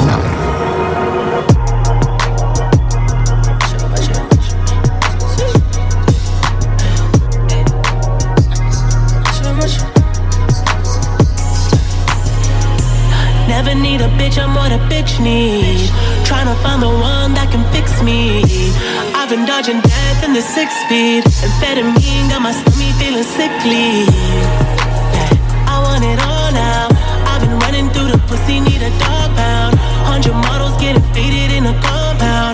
a 14.73 14.79
bitch 14.89 15.21
need. 15.21 15.89
Trying 16.25 16.47
to 16.47 16.55
find 16.63 16.81
the 16.81 16.89
one 16.89 17.33
that 17.37 17.49
can 17.53 17.63
fix 17.71 18.01
me. 18.01 18.41
I've 19.13 19.29
been 19.29 19.45
dodging 19.45 19.81
death 19.81 20.19
in 20.25 20.33
the 20.33 20.41
six 20.41 20.73
speed. 20.85 21.23
Amphetamine 21.45 22.29
got 22.29 22.41
my 22.41 22.51
stomach 22.51 22.93
feeling 22.97 23.27
sickly. 23.37 24.09
I 25.69 25.77
want 25.85 26.03
it 26.03 26.19
all 26.25 26.49
now. 26.51 26.89
I've 27.29 27.41
been 27.45 27.57
running 27.65 27.87
through 27.93 28.09
the 28.13 28.19
pussy, 28.25 28.59
need 28.59 28.81
a 28.81 28.91
dog 28.97 29.29
pound. 29.37 29.77
Hundred 30.09 30.33
models 30.33 30.75
getting 30.81 31.05
faded 31.13 31.53
in 31.53 31.65
a 31.65 31.75
compound. 31.81 32.52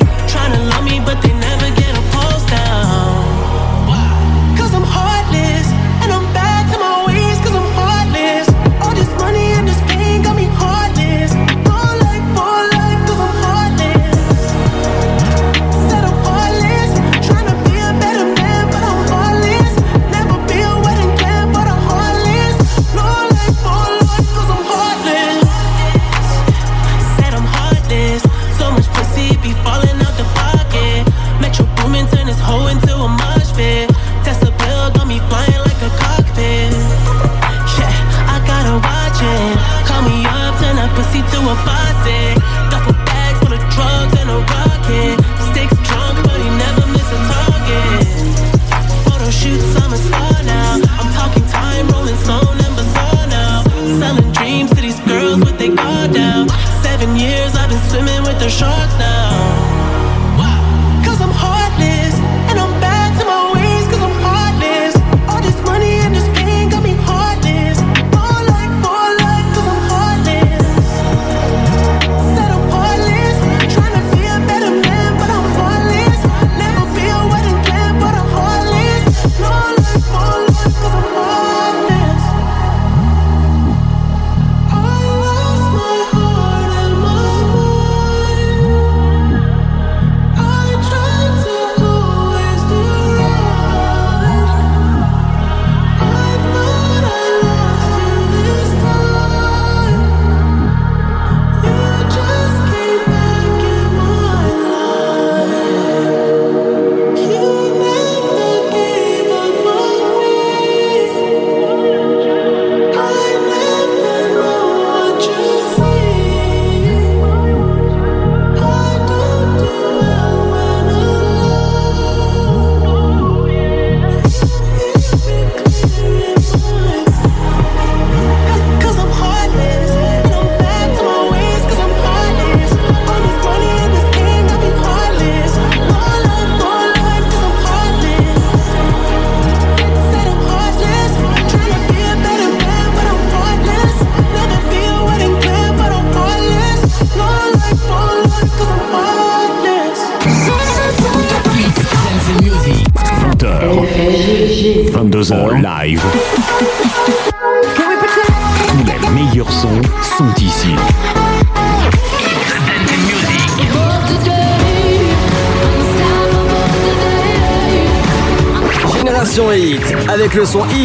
Seven 56.83 57.15
years 57.15 57.55
I've 57.55 57.69
been 57.69 57.89
swimming 57.89 58.23
with 58.23 58.39
the 58.39 58.49
sharks 58.49 58.97
now. 58.97 59.68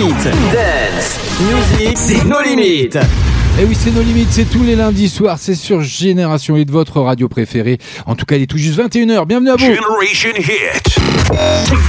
Dance, 0.01 1.20
Music, 1.40 1.97
c'est 1.97 2.24
nos 2.24 2.42
limites. 2.42 2.97
Et 2.97 3.61
Eh 3.61 3.64
oui, 3.64 3.76
c'est 3.78 3.92
nos 3.92 4.03
limites, 4.03 4.26
c'est 4.32 4.51
tous 4.51 4.64
les 4.64 4.74
lundis 4.74 5.09
soirs, 5.09 5.38
c'est 5.38 5.55
sur 5.55 5.82
Génération 5.82 6.57
Hit, 6.57 6.68
votre 6.68 7.01
radio 7.01 7.28
préférée. 7.28 7.78
En 8.05 8.16
tout 8.16 8.26
cas, 8.26 8.34
il 8.34 8.42
est 8.42 8.47
tout 8.47 8.59
juste 8.59 8.76
21h. 8.76 9.24
Bienvenue 9.24 9.51
à 9.51 9.55
vous. 9.57 9.64
Generation 9.64 10.30
Hit. 10.36 10.82
Take 10.82 10.99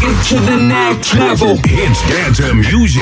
it 0.04 0.30
to 0.30 0.36
the 0.36 0.62
next 0.62 1.16
level. 1.16 1.58
Hits 1.66 2.04
dance 2.08 2.40
music. 2.54 3.02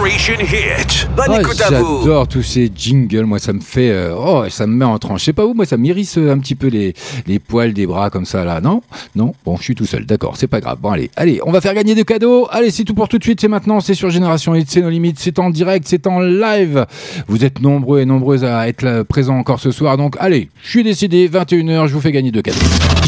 Generation 0.08 0.36
Hit. 0.40 1.10
Bonne 1.18 1.26
Oh, 1.30 1.40
écoute 1.42 1.60
à 1.60 1.70
vous. 1.82 2.00
J'adore 2.00 2.28
tous 2.30 2.42
ces 2.44 2.72
jingles, 2.74 3.26
moi 3.26 3.40
ça 3.40 3.52
me 3.52 3.60
fait, 3.60 3.90
euh, 3.90 4.16
oh 4.18 4.44
ça 4.50 4.66
me 4.66 4.74
met 4.74 4.86
en 4.86 4.98
tranche. 5.00 5.20
Je 5.20 5.26
sais 5.26 5.34
pas 5.34 5.46
où, 5.46 5.54
moi 5.54 5.66
ça 5.66 5.76
m'irrisse 5.76 6.18
euh, 6.18 6.32
un 6.32 6.40
petit 6.40 6.56
peu 6.56 6.68
les, 6.68 6.94
les 7.26 7.40
poils 7.40 7.74
des 7.74 7.86
bras 7.86 8.10
comme 8.10 8.24
ça 8.26 8.46
là, 8.46 8.62
non? 8.62 8.82
Non? 9.16 9.34
Bon, 9.44 9.58
je 9.58 9.64
suis 9.64 9.76
tout 9.76 9.86
seul, 9.86 10.06
d'accord, 10.06 10.38
c'est 10.38 10.48
pas 10.48 10.62
grave. 10.62 10.78
Bon 10.82 10.92
allez, 10.92 11.12
allez, 11.18 11.42
on 11.46 11.52
va 11.52 11.60
faire 11.60 11.74
gagner 11.74 11.94
des 11.94 12.06
cadeaux. 12.06 12.48
Allez, 12.52 12.72
c'est 12.72 12.86
tout 12.86 12.94
pour 12.94 13.10
tout 13.10 13.18
de 13.18 13.24
suite, 13.24 13.42
c'est 13.42 13.50
maintenant, 13.50 13.82
c'est 13.82 13.96
sur 13.96 14.10
Génération 14.10 14.56
Hit, 14.56 14.70
c'est 14.70 14.82
nos 14.82 14.90
limites, 14.90 15.18
c'est 15.20 15.40
en 15.40 15.50
direct, 15.50 15.86
c'est 15.90 16.08
en 16.08 16.22
live. 16.22 16.86
Vous 17.28 17.44
êtes 17.44 17.60
nombreux 17.62 18.00
et 18.00 18.06
nombreuses 18.06 18.46
à 18.46 18.70
être 18.70 18.84
là, 18.84 19.04
présents 19.04 19.38
encore 19.38 19.60
ce 19.60 19.72
soir, 19.72 19.98
donc 19.98 20.16
allez, 20.20 20.48
je 20.64 20.70
suis 20.70 20.84
décidé, 20.84 21.28
21h, 21.28 21.88
je 21.88 21.94
vous 21.94 22.02
fais 22.02 22.14
gagner 22.14 22.32
deux 22.32 22.42
cadeaux. 22.42 22.58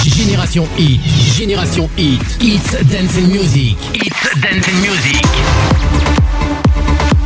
Génération 0.03 0.67
Hit, 0.77 0.99
Génération 1.37 1.89
Hit, 1.97 2.19
It's 2.41 2.73
Dancing 2.91 3.27
Music, 3.31 3.77
It's 3.95 4.41
Dancing 4.41 4.75
Music. 4.81 5.98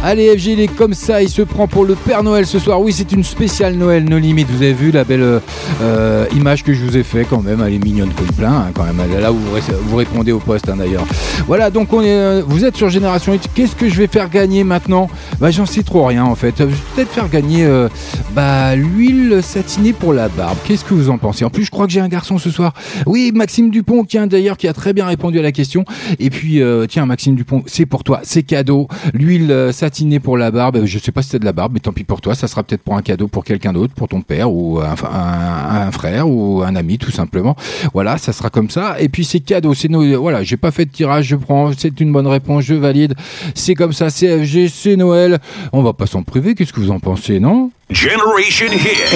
Allez, 0.06 0.38
FG, 0.38 0.48
il 0.48 0.60
est 0.60 0.68
comme 0.68 0.94
ça, 0.94 1.24
il 1.24 1.30
se 1.30 1.42
prend 1.42 1.66
pour 1.66 1.86
le 1.86 1.96
Père 1.96 2.24
Noël 2.24 2.46
ce 2.46 2.60
soir. 2.60 2.82
Oui, 2.82 2.92
c'est 2.92 3.14
une 3.14 3.24
spéciale 3.24 3.76
Noël, 3.76 4.04
nos 4.04 4.18
limites. 4.20 4.50
Vous 4.50 4.62
avez 4.62 4.74
vu 4.74 4.92
la 4.92 5.06
belle 5.06 5.40
euh, 5.82 6.26
image 6.36 6.62
que 6.66 6.74
je 6.74 6.84
vous 6.84 6.98
ai 6.98 7.04
fait 7.04 7.24
quand 7.24 7.42
même. 7.42 7.64
Elle 7.66 7.76
est 7.76 7.84
mignonne 7.84 8.12
comme 8.14 8.28
plein, 8.36 8.52
hein, 8.52 8.72
quand 8.74 8.84
même. 8.84 8.98
Là 9.22 9.32
vous, 9.32 9.54
ré- 9.54 9.62
vous 9.84 9.96
répondez 9.96 10.34
au 10.34 10.40
poste 10.40 10.68
hein, 10.68 10.76
d'ailleurs. 10.78 11.06
Voilà, 11.48 11.70
donc 11.70 11.88
euh, 11.94 12.44
vous 12.46 12.66
êtes 12.66 12.76
sur 12.76 12.90
Génération 12.90 13.32
8. 13.32 13.50
Qu'est-ce 13.56 13.78
que 13.78 13.88
je 13.88 13.96
vais 13.96 14.08
faire 14.08 14.30
gagner 14.30 14.66
maintenant? 14.66 15.10
Bah, 15.40 15.52
j'en 15.52 15.66
sais 15.66 15.84
trop 15.84 16.06
rien 16.06 16.26
en 16.26 16.36
fait. 16.36 16.56
Je 16.60 16.64
vais 16.66 16.74
peut-être 16.96 17.12
faire 17.12 17.30
gagner 17.30 17.64
euh, 17.64 17.88
bah, 18.36 18.76
l'huile 18.76 19.40
satinée 19.42 19.94
pour 19.94 20.12
la 20.12 20.28
barbe. 20.28 20.58
Qu'est-ce 20.66 20.84
que 20.84 20.94
vous 20.94 21.10
en 21.12 21.18
pensez? 21.18 21.46
En 21.46 21.50
plus, 21.50 21.64
je 21.64 21.72
crois 21.72 21.86
que 21.88 21.94
j'ai 21.94 22.02
un 22.02 22.10
garçon 22.10 22.38
ce 22.38 22.50
soir. 22.50 22.74
Oui, 23.06 23.32
Maxime 23.34 23.70
Dupont, 23.70 24.04
tiens, 24.04 24.28
d'ailleurs, 24.28 24.58
qui 24.58 24.68
a 24.68 24.74
très 24.74 24.92
bien 24.92 25.06
répondu 25.06 25.40
à 25.40 25.42
la 25.44 25.54
question. 25.54 25.86
Et 26.20 26.30
puis, 26.30 26.62
tiens, 26.90 27.06
Maxime 27.06 27.36
Dupont, 27.36 27.64
c'est 27.68 27.86
pour 27.86 28.04
toi, 28.04 28.20
c'est 28.24 28.44
cadeau. 28.44 28.90
L'huile 29.14 29.50
euh, 29.50 29.72
satinée 29.94 30.20
pour 30.20 30.38
la 30.40 30.50
barbe, 30.50 30.86
je 30.86 30.98
sais 30.98 31.12
pas 31.12 31.22
si 31.22 31.30
c'est 31.30 31.38
de 31.40 31.46
la 31.46 31.52
barbe, 31.54 31.74
mais 31.76 31.80
tant 31.80 31.92
pis 31.94 32.04
pour 32.04 32.20
toi, 32.20 32.34
ça 32.34 32.48
sera 32.48 32.64
peut-être 32.64 32.82
pour 32.82 32.96
un 32.98 33.04
cadeau 33.04 33.28
pour 33.28 33.44
quelqu'un 33.44 33.74
d'autre, 33.74 33.94
pour 33.94 34.08
ton 34.08 34.22
père 34.22 34.52
ou 34.52 34.80
un, 34.80 34.96
un- 35.08 35.82
un 35.88 35.92
frère 35.92 36.28
ou 36.28 36.64
un 36.64 36.76
ami, 36.76 36.98
tout 36.98 37.12
simplement. 37.12 37.56
Voilà, 37.94 38.18
ça 38.18 38.34
sera 38.34 38.50
comme 38.50 38.72
ça. 38.72 38.96
Et 39.00 39.08
puis, 39.08 39.24
c'est 39.24 39.40
cadeau, 39.40 39.76
c'est 39.76 39.90
nos, 39.90 40.20
voilà, 40.20 40.42
j'ai 40.42 40.58
pas 40.58 40.72
fait 40.72 40.86
de 40.86 40.92
tirage, 40.92 41.26
je 41.28 41.36
prends, 41.36 41.72
c'est 41.78 42.00
une 42.02 42.12
bonne 42.12 42.26
réponse, 42.26 42.64
je 42.64 42.74
valide. 42.74 43.14
C'est 43.54 43.76
comme 43.76 43.94
ça, 43.94 44.10
c'est 44.10 44.44
FG, 44.44 44.68
c'est 44.74 44.96
Noël. 44.96 45.38
On 45.74 45.84
va 45.84 45.94
pas 45.94 46.08
s'en 46.08 46.24
priver, 46.24 46.56
qu'est-ce 46.56 46.74
que 46.74 46.80
vous 46.80 46.90
en 46.92 47.00
pensez, 47.00 47.40
non? 47.40 47.70
Generation 47.92 48.66
Hit. 48.72 49.14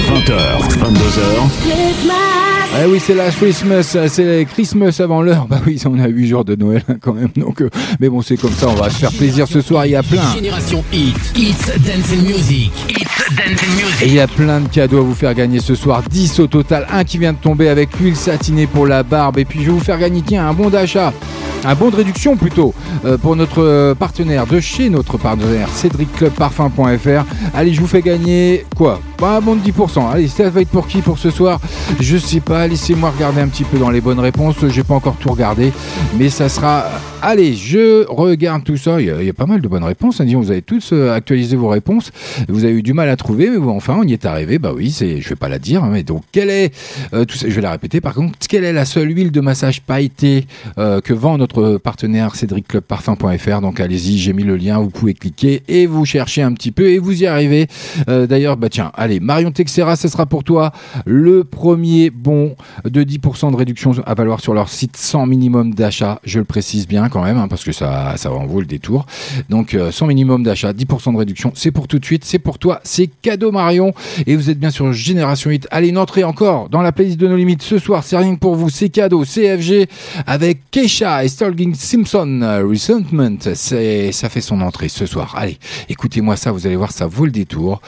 20h, 0.00 0.32
22h, 0.82 2.61
Ah 2.74 2.84
oui, 2.88 2.98
c'est 3.04 3.14
la 3.14 3.30
Christmas, 3.30 3.96
c'est 4.08 4.46
Christmas 4.50 4.96
avant 5.00 5.20
l'heure. 5.20 5.46
Bah 5.46 5.60
oui, 5.66 5.80
on 5.84 5.98
a 5.98 6.08
8 6.08 6.26
jours 6.26 6.44
de 6.44 6.54
Noël 6.56 6.82
hein, 6.88 6.94
quand 7.00 7.12
même. 7.12 7.28
Donc, 7.36 7.60
euh, 7.60 7.68
mais 8.00 8.08
bon, 8.08 8.22
c'est 8.22 8.38
comme 8.38 8.52
ça, 8.52 8.66
on 8.68 8.74
va 8.74 8.88
se 8.88 8.96
faire 8.98 9.12
plaisir 9.12 9.46
ce 9.46 9.60
soir. 9.60 9.84
Il 9.84 9.92
y 9.92 9.96
a 9.96 10.02
plein. 10.02 10.22
Génération 10.34 10.82
Hit, 10.90 11.14
It's 11.36 11.66
Dancing 11.86 12.22
Music, 12.26 12.72
It's 12.88 13.36
Dancing 13.36 13.68
Et 13.68 13.82
Music. 13.84 14.02
il 14.06 14.14
y 14.14 14.20
a 14.20 14.26
plein 14.26 14.60
de 14.60 14.68
cadeaux 14.68 14.98
à 14.98 15.02
vous 15.02 15.14
faire 15.14 15.34
gagner 15.34 15.60
ce 15.60 15.74
soir. 15.74 16.02
10 16.10 16.40
au 16.40 16.46
total. 16.46 16.86
Un 16.90 17.04
qui 17.04 17.18
vient 17.18 17.34
de 17.34 17.38
tomber 17.38 17.68
avec 17.68 17.90
l'huile 18.00 18.16
satinée 18.16 18.66
pour 18.66 18.86
la 18.86 19.02
barbe. 19.02 19.38
Et 19.38 19.44
puis 19.44 19.60
je 19.60 19.66
vais 19.66 19.72
vous 19.72 19.80
faire 19.80 19.98
gagner 19.98 20.22
tiens, 20.26 20.48
un 20.48 20.54
bon 20.54 20.70
d'achat. 20.70 21.12
Un 21.64 21.76
bon 21.76 21.90
de 21.90 21.96
réduction 21.96 22.36
plutôt 22.36 22.74
euh, 23.04 23.16
pour 23.18 23.36
notre 23.36 23.94
partenaire 23.96 24.48
de 24.48 24.58
chez 24.58 24.88
notre 24.90 25.16
partenaire 25.16 25.68
cédricclubparfum.fr. 25.68 27.24
Allez, 27.54 27.72
je 27.72 27.80
vous 27.80 27.86
fais 27.86 28.02
gagner 28.02 28.64
quoi? 28.76 28.98
Bah, 29.20 29.36
Un 29.36 29.40
bon 29.40 29.54
de 29.54 29.60
10%. 29.60 30.10
Allez, 30.10 30.26
ça 30.26 30.50
va 30.50 30.62
être 30.62 30.70
pour 30.70 30.88
qui 30.88 31.02
pour 31.02 31.18
ce 31.18 31.30
soir? 31.30 31.60
Je 32.00 32.16
sais 32.16 32.40
pas. 32.40 32.61
Laissez-moi 32.66 33.10
regarder 33.10 33.40
un 33.40 33.48
petit 33.48 33.64
peu 33.64 33.78
dans 33.78 33.90
les 33.90 34.00
bonnes 34.00 34.20
réponses. 34.20 34.56
J'ai 34.68 34.84
pas 34.84 34.94
encore 34.94 35.16
tout 35.16 35.30
regardé, 35.30 35.72
mais 36.18 36.28
ça 36.28 36.48
sera. 36.48 36.84
Allez, 37.20 37.54
je 37.54 38.04
regarde 38.08 38.64
tout 38.64 38.76
ça. 38.76 39.00
Il 39.00 39.06
y 39.06 39.28
a, 39.28 39.32
pas 39.32 39.46
mal 39.46 39.60
de 39.60 39.68
bonnes 39.68 39.84
réponses. 39.84 40.20
hein. 40.20 40.26
Vous 40.34 40.50
avez 40.50 40.62
tous 40.62 40.90
euh, 40.92 41.12
actualisé 41.12 41.56
vos 41.56 41.68
réponses. 41.68 42.10
Vous 42.48 42.64
avez 42.64 42.74
eu 42.74 42.82
du 42.82 42.94
mal 42.94 43.08
à 43.08 43.16
trouver, 43.16 43.48
mais 43.50 43.58
enfin, 43.58 43.96
on 44.00 44.04
y 44.04 44.12
est 44.12 44.26
arrivé. 44.26 44.58
Bah 44.58 44.72
oui, 44.74 44.90
c'est. 44.90 45.20
Je 45.20 45.28
vais 45.28 45.36
pas 45.36 45.48
la 45.48 45.58
dire, 45.58 45.84
hein, 45.84 45.90
mais 45.92 46.02
donc, 46.02 46.22
quelle 46.32 46.50
est 46.50 46.72
euh, 47.14 47.24
Je 47.28 47.46
vais 47.46 47.60
la 47.60 47.72
répéter. 47.72 48.00
Par 48.00 48.14
contre, 48.14 48.38
quelle 48.48 48.64
est 48.64 48.72
la 48.72 48.84
seule 48.84 49.10
huile 49.16 49.30
de 49.30 49.40
massage 49.40 49.82
pailletée 49.82 50.46
euh, 50.78 51.00
que 51.00 51.12
vend 51.12 51.38
notre 51.38 51.78
partenaire 51.78 52.34
cédricclubparfum.fr 52.34 53.60
Donc, 53.60 53.80
allez-y, 53.80 54.18
j'ai 54.18 54.32
mis 54.32 54.44
le 54.44 54.56
lien. 54.56 54.78
Vous 54.78 54.90
pouvez 54.90 55.14
cliquer 55.14 55.62
et 55.68 55.86
vous 55.86 56.04
cherchez 56.04 56.42
un 56.42 56.52
petit 56.52 56.72
peu 56.72 56.90
et 56.90 56.98
vous 56.98 57.22
y 57.22 57.26
arrivez. 57.26 57.66
D'ailleurs, 58.06 58.56
bah 58.56 58.68
tiens, 58.68 58.92
allez, 58.94 59.20
Marion 59.20 59.50
Texera, 59.50 59.96
ce 59.96 60.08
sera 60.08 60.26
pour 60.26 60.44
toi 60.44 60.72
le 61.06 61.44
premier 61.44 62.10
bon 62.10 62.51
de 62.84 63.02
10% 63.02 63.50
de 63.50 63.56
réduction 63.56 63.92
à 64.04 64.14
valoir 64.14 64.40
sur 64.40 64.54
leur 64.54 64.68
site 64.68 64.96
sans 64.96 65.26
minimum 65.26 65.74
d'achat. 65.74 66.20
Je 66.24 66.38
le 66.38 66.44
précise 66.44 66.86
bien 66.86 67.08
quand 67.08 67.22
même, 67.22 67.38
hein, 67.38 67.48
parce 67.48 67.64
que 67.64 67.72
ça, 67.72 68.14
ça 68.16 68.32
en 68.32 68.46
vaut 68.46 68.60
le 68.60 68.66
détour. 68.66 69.06
Donc, 69.48 69.74
euh, 69.74 69.90
sans 69.90 70.06
minimum 70.06 70.42
d'achat, 70.42 70.72
10% 70.72 71.12
de 71.12 71.18
réduction, 71.18 71.52
c'est 71.54 71.70
pour 71.70 71.88
tout 71.88 71.98
de 71.98 72.04
suite, 72.04 72.24
c'est 72.24 72.38
pour 72.38 72.58
toi, 72.58 72.80
c'est 72.84 73.08
cadeau 73.22 73.52
Marion. 73.52 73.94
Et 74.26 74.36
vous 74.36 74.50
êtes 74.50 74.58
bien 74.58 74.70
sur 74.70 74.92
Génération 74.92 75.50
8. 75.50 75.68
Allez, 75.70 75.88
une 75.88 75.98
entrée 75.98 76.24
encore 76.24 76.68
dans 76.68 76.82
la 76.82 76.92
playlist 76.92 77.18
de 77.18 77.28
nos 77.28 77.36
limites 77.36 77.62
ce 77.62 77.78
soir, 77.78 78.04
c'est 78.04 78.16
rien 78.16 78.34
que 78.34 78.40
pour 78.40 78.54
vous, 78.54 78.70
c'est 78.70 78.88
cadeau, 78.88 79.24
CFG 79.24 79.88
avec 80.26 80.70
Keisha 80.70 81.24
et 81.24 81.28
Stalking 81.28 81.74
Simpson, 81.74 82.62
Resentment. 82.68 83.38
Ça 83.54 84.28
fait 84.28 84.40
son 84.40 84.60
entrée 84.60 84.88
ce 84.88 85.06
soir. 85.06 85.34
Allez, 85.36 85.58
écoutez-moi 85.88 86.36
ça, 86.36 86.52
vous 86.52 86.66
allez 86.66 86.76
voir, 86.76 86.92
ça 86.92 87.06
vaut 87.06 87.24
le 87.24 87.30
détour. 87.30 87.80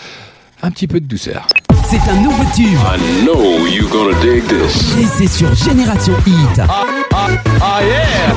Un 0.63 0.71
petit 0.71 0.87
peu 0.87 1.01
de 1.01 1.07
douceur. 1.07 1.47
C'est 1.95 2.11
un 2.11 2.21
nouveau 2.23 2.43
tube. 2.57 2.67
I 2.67 3.25
know 3.25 3.69
you're 3.69 3.89
gonna 3.89 4.19
dig 4.21 4.43
this. 4.49 4.97
Et 4.99 5.07
c'est 5.07 5.29
sur 5.29 5.55
Génération 5.55 6.15
Hit. 6.27 6.61
Ah 6.69 7.83
yeah! 7.83 8.35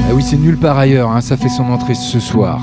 Ah 0.00 0.12
oui, 0.12 0.22
c'est 0.22 0.36
nulle 0.36 0.58
part 0.58 0.76
ailleurs, 0.76 1.10
hein, 1.10 1.22
ça 1.22 1.38
fait 1.38 1.48
son 1.48 1.62
entrée 1.72 1.94
ce 1.94 2.20
soir. 2.20 2.60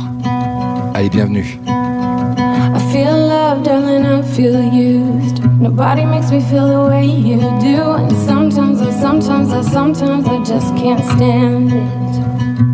Allez, 0.93 1.09
bienvenue. 1.09 1.59
I 1.65 2.79
feel 2.91 3.07
love, 3.07 3.63
darling, 3.63 4.05
I 4.05 4.21
feel 4.21 4.53
used. 4.71 5.43
Nobody 5.59 6.05
makes 6.05 6.29
me 6.29 6.41
feel 6.41 6.67
the 6.67 6.87
way 6.87 7.07
you 7.07 7.39
do. 7.59 7.81
And 7.81 8.11
sometimes, 8.27 8.83
I, 8.83 8.91
sometimes, 8.91 9.51
I, 9.51 9.63
sometimes 9.63 10.27
I 10.27 10.43
just 10.43 10.75
can't 10.75 11.03
stand 11.15 11.71
it. 11.71 12.70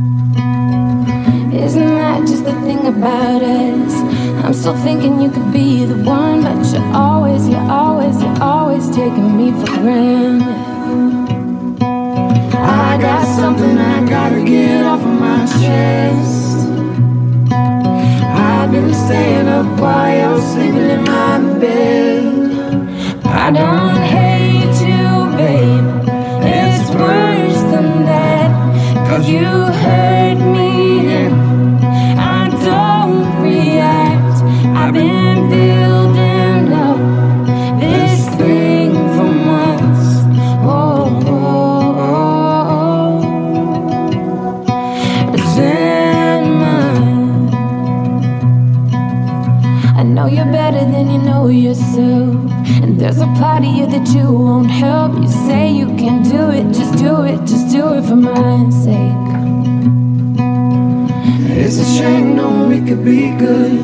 Isn't 1.58 1.96
that 1.96 2.28
just 2.28 2.46
the 2.46 2.54
thing 2.62 2.86
about 2.86 3.42
us? 3.42 3.94
I'm 4.46 4.54
still 4.54 4.78
thinking 4.78 5.20
you 5.20 5.32
could 5.32 5.52
be 5.52 5.86
the 5.86 5.98
one, 6.04 6.44
but 6.44 6.64
you're 6.72 6.94
always, 6.94 7.50
you're 7.50 7.60
always, 7.60 8.22
you're 8.22 8.42
always 8.44 8.88
taking 8.92 9.36
me 9.36 9.52
for 9.52 9.66
granted. 9.82 10.48
I 12.62 12.98
got 13.02 13.26
something 13.36 13.76
I 13.76 14.08
gotta 14.08 14.44
get 14.44 14.84
off 14.84 15.02
of 15.02 15.20
my 15.20 15.46
chest. 15.60 16.70
I've 17.52 18.72
been 18.72 18.94
staying 18.94 19.48
up 19.48 19.80
while 19.80 20.16
you're 20.16 20.42
sleeping 20.54 20.90
in 20.92 21.04
my 21.06 21.40
bed. 21.60 23.26
I 23.26 23.50
don't 23.52 23.98
hate 24.16 24.78
you, 24.86 25.08
babe. 25.36 25.88
It's 26.46 26.90
worse 26.92 27.62
than 27.74 28.06
that. 28.06 29.08
Cause 29.10 29.28
you 29.28 29.46
hurt 29.46 30.36
me 30.36 30.67
better 50.72 50.92
than 50.92 51.10
you 51.10 51.18
know 51.20 51.48
yourself. 51.48 52.36
And 52.84 53.00
there's 53.00 53.22
a 53.22 53.30
part 53.40 53.64
of 53.64 53.74
you 53.78 53.86
that 53.88 54.08
you 54.10 54.26
won't 54.34 54.70
help. 54.70 55.16
You 55.16 55.30
say 55.48 55.72
you 55.72 55.88
can 56.02 56.24
do 56.24 56.50
it, 56.58 56.66
just 56.74 56.94
do 56.98 57.14
it, 57.24 57.40
just 57.52 57.72
do 57.72 57.84
it 57.94 58.04
for 58.10 58.18
my 58.18 58.70
sake. 58.86 59.28
It's 61.64 61.78
a 61.78 61.86
shame, 61.98 62.36
no, 62.36 62.68
we 62.68 62.80
could 62.88 63.04
be 63.06 63.32
good. 63.46 63.80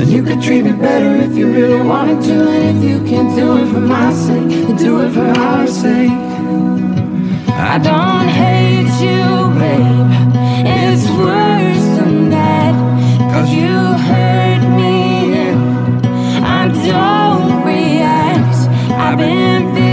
And 0.00 0.08
you 0.08 0.24
could 0.24 0.42
treat 0.42 0.62
me 0.62 0.72
better 0.72 1.12
if 1.26 1.36
you 1.38 1.46
really 1.52 1.82
wanted 1.92 2.20
to. 2.28 2.36
And 2.54 2.62
if 2.72 2.78
you 2.90 2.98
can't 3.10 3.32
do 3.36 3.46
it 3.60 3.68
for 3.72 3.84
my 3.96 4.12
sake, 4.12 4.76
do 4.76 4.92
it 5.04 5.10
for 5.12 5.28
our 5.48 5.66
sake. 5.68 6.18
I 7.72 7.78
don't 7.90 8.28
hate 8.42 8.94
you, 9.06 9.24
babe. 9.60 10.08
It's 10.66 11.06
worse 11.26 11.86
than 11.98 12.30
that. 12.30 12.74
Cause 13.32 13.50
you 13.50 13.73
I've 19.14 19.20
been 19.20 19.83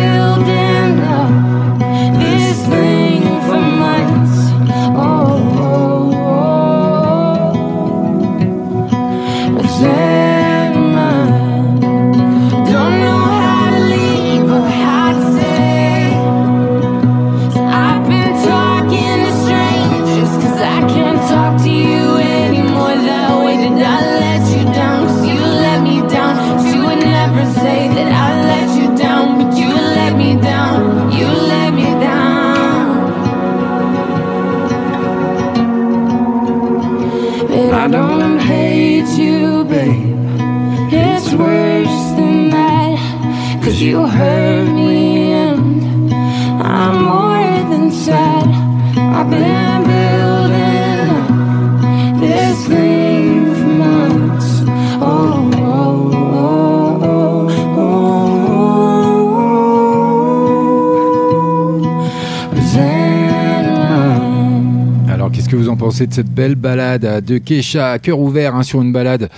pensez 65.92 66.08
de 66.08 66.14
cette 66.14 66.34
belle 66.34 66.56
balade 66.56 67.26
de 67.26 67.38
Kesha 67.38 67.92
à 67.92 68.00
cœur 68.00 68.18
ouvert 68.18 68.56
hein, 68.56 68.64
sur 68.64 68.82
une 68.82 68.94
balade 68.94 69.30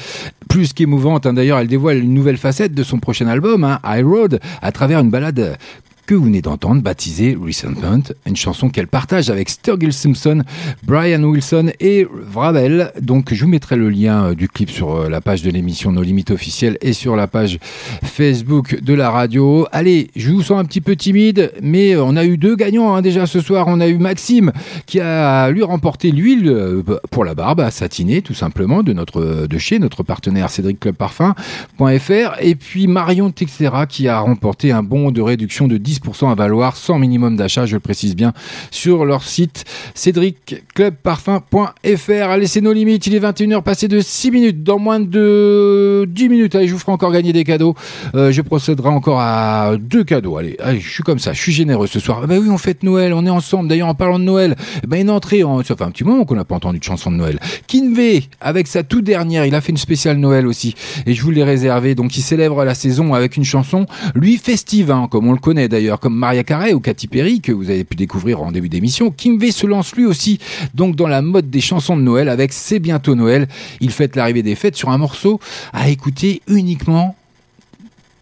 plus 0.48 0.72
qu'émouvante 0.72 1.26
hein. 1.26 1.34
D'ailleurs, 1.34 1.58
elle 1.58 1.68
dévoile 1.68 1.98
une 1.98 2.14
nouvelle 2.14 2.38
facette 2.38 2.76
de 2.76 2.84
son 2.84 3.00
prochain 3.00 3.26
album, 3.26 3.64
hein, 3.64 3.80
High 3.84 4.06
Road, 4.06 4.40
à 4.62 4.72
travers 4.72 5.00
une 5.00 5.10
balade 5.10 5.58
que 6.06 6.16
vous 6.16 6.26
venez 6.26 6.42
d'entendre, 6.42 6.82
baptisée 6.82 7.38
Resentment, 7.40 8.14
une 8.26 8.36
chanson 8.36 8.70
qu'elle 8.70 8.88
partage 8.88 9.30
avec 9.30 9.50
Sturgill 9.50 9.94
Simpson, 9.94 10.44
Brian 10.84 11.24
Wilson 11.24 11.72
et 11.80 12.06
Vravel. 12.12 12.92
Donc 13.02 13.34
je 13.34 13.44
vous 13.44 13.50
mettrai 13.50 13.76
le 13.76 13.90
lien 13.90 14.26
euh, 14.26 14.36
du 14.36 14.50
clip 14.50 14.70
sur 14.70 14.96
euh, 14.96 15.10
la 15.10 15.22
page 15.22 15.44
de 15.44 15.50
l'émission 15.50 15.92
Nos 15.92 16.02
Limites 16.02 16.32
officielles 16.32 16.78
et 16.82 16.94
sur 16.94 17.16
la 17.16 17.28
page 17.28 17.60
Facebook 18.04 18.82
de 18.82 18.94
la 18.94 19.10
radio. 19.10 19.66
Allez, 19.72 20.10
je 20.16 20.32
vous 20.32 20.42
sens 20.42 20.60
un 20.60 20.66
petit 20.66 20.82
peu 20.82 20.96
timide, 20.96 21.54
mais 21.62 21.96
euh, 21.96 22.04
on 22.04 22.18
a 22.18 22.26
eu 22.26 22.38
deux 22.38 22.56
gagnants 22.56 22.94
hein, 22.96 23.02
déjà 23.02 23.26
ce 23.26 23.40
soir. 23.40 23.68
On 23.70 23.80
a 23.80 23.88
eu 23.88 23.98
Maxime 23.98 24.52
qui 24.86 25.00
a 25.00 25.50
lui 25.52 25.64
remporté 25.64 26.12
l'huile 26.12 26.84
pour 27.12 27.24
la 27.24 27.34
barbe 27.34 27.62
à 27.62 27.72
satiner 27.72 28.22
tout 28.22 28.34
simplement 28.34 28.84
de 28.84 28.92
notre 28.92 29.48
de 29.48 29.58
chez 29.58 29.80
notre 29.80 30.04
partenaire 30.04 30.50
Cédric 30.50 30.80
Club 30.80 30.96
Parfum.fr 30.96 32.42
et 32.42 32.56
puis 32.56 32.88
Marion 32.88 33.32
Texera 33.32 33.86
qui 33.86 34.08
a 34.08 34.20
remporté 34.20 34.72
un 34.72 34.84
bon 34.84 35.12
de 35.12 35.22
réduction 35.22 35.68
de 35.68 35.78
10% 35.78 35.93
à 36.22 36.36
valoir 36.36 36.78
sans 36.78 37.00
minimum 37.00 37.36
d'achat, 37.36 37.66
je 37.66 37.76
le 37.76 37.80
précise 37.80 38.16
bien, 38.16 38.34
sur 38.72 39.06
leur 39.06 39.24
site 39.24 39.66
cédricclubparfum.fr. 39.96 42.30
Allez, 42.30 42.48
c'est 42.48 42.62
nos 42.62 42.74
limites, 42.74 43.08
il 43.08 43.16
est 43.16 43.20
21h 43.20 43.64
passé 43.64 43.88
de 43.88 44.00
6 44.00 44.32
minutes, 44.32 44.64
dans 44.64 44.80
moins 44.80 45.00
de 45.00 46.06
10 46.08 46.30
minutes, 46.30 46.56
allez, 46.56 46.68
je 46.68 46.74
vous 46.74 46.80
ferai 46.80 46.92
encore 46.92 47.12
gagner 47.12 47.34
des 47.34 47.44
cadeaux. 47.44 47.76
Euh, 48.16 48.32
je 48.32 48.42
procéderai 48.42 48.90
encore 48.90 49.20
à 49.20 49.74
deux 49.80 50.04
cadeaux. 50.04 50.38
Allez, 50.38 50.56
allez, 50.60 50.80
je 50.80 50.90
suis 50.90 51.04
comme 51.04 51.20
ça, 51.20 51.34
je 51.34 51.42
suis 51.42 51.52
généreux 51.52 51.88
ce 51.88 52.00
soir. 52.00 52.22
Ah 52.24 52.28
bah 52.28 52.36
oui, 52.40 52.50
on 52.50 52.58
fête 52.58 52.84
Noël, 52.84 53.14
on 53.14 53.26
est 53.26 53.30
ensemble. 53.30 53.70
D'ailleurs, 53.70 53.88
en 53.88 53.96
parlant 53.96 54.20
de 54.20 54.24
Noël, 54.24 54.56
ben 54.88 55.02
une 55.02 55.10
entrée, 55.10 55.44
en... 55.44 55.64
ça 55.64 55.76
fait 55.76 55.84
un 55.84 55.92
petit 55.92 56.04
moment 56.04 56.26
qu'on 56.26 56.36
n'a 56.36 56.46
pas 56.46 56.56
entendu 56.56 56.80
de 56.80 56.84
chanson 56.84 57.12
de 57.12 57.18
Noël. 57.18 57.40
Kinvey, 57.68 58.24
avec 58.42 58.68
sa 58.68 58.84
toute 58.84 59.04
dernière, 59.04 59.46
il 59.46 59.56
a 59.56 59.62
fait 59.62 59.72
une 59.72 59.78
spéciale 59.78 60.18
Noël 60.18 60.48
aussi, 60.48 60.76
et 61.06 61.14
je 61.14 61.22
vous 61.22 61.32
l'ai 61.32 61.44
réservé. 61.44 61.96
Donc, 61.96 62.16
il 62.18 62.22
célèbre 62.22 62.64
la 62.64 62.76
saison 62.76 63.14
avec 63.14 63.38
une 63.38 63.46
chanson, 63.46 63.86
lui 64.16 64.38
festive, 64.38 64.92
hein, 64.92 65.08
comme 65.10 65.28
on 65.28 65.34
le 65.34 65.40
connaît 65.40 65.68
d'ailleurs, 65.68 65.83
comme 66.00 66.16
Maria 66.16 66.44
Carey 66.44 66.74
ou 66.74 66.80
Katy 66.80 67.08
Perry, 67.08 67.42
que 67.42 67.52
vous 67.52 67.70
avez 67.70 67.84
pu 67.84 67.96
découvrir 67.96 68.42
en 68.42 68.52
début 68.52 68.70
d'émission. 68.70 69.12
Kinvey 69.12 69.52
se 69.52 69.68
lance 69.68 69.96
lui 69.96 70.06
aussi, 70.06 70.40
dans 70.74 71.08
la 71.08 71.22
mode 71.22 71.50
des 71.50 71.62
chansons 71.62 71.98
de 71.98 72.02
Noël, 72.02 72.30
avec 72.30 72.54
C'est 72.54 72.80
bientôt 72.80 73.16
Noël. 73.16 73.48
Il 73.82 73.92
fête 73.92 74.16
l'arrivée 74.16 74.44
des 74.44 74.56
fêtes 74.56 74.76
sur 74.76 74.90
un 74.90 74.98
morceau 74.98 75.40
à 75.74 75.90
écouter 75.90 76.42
uniquement 76.48 77.16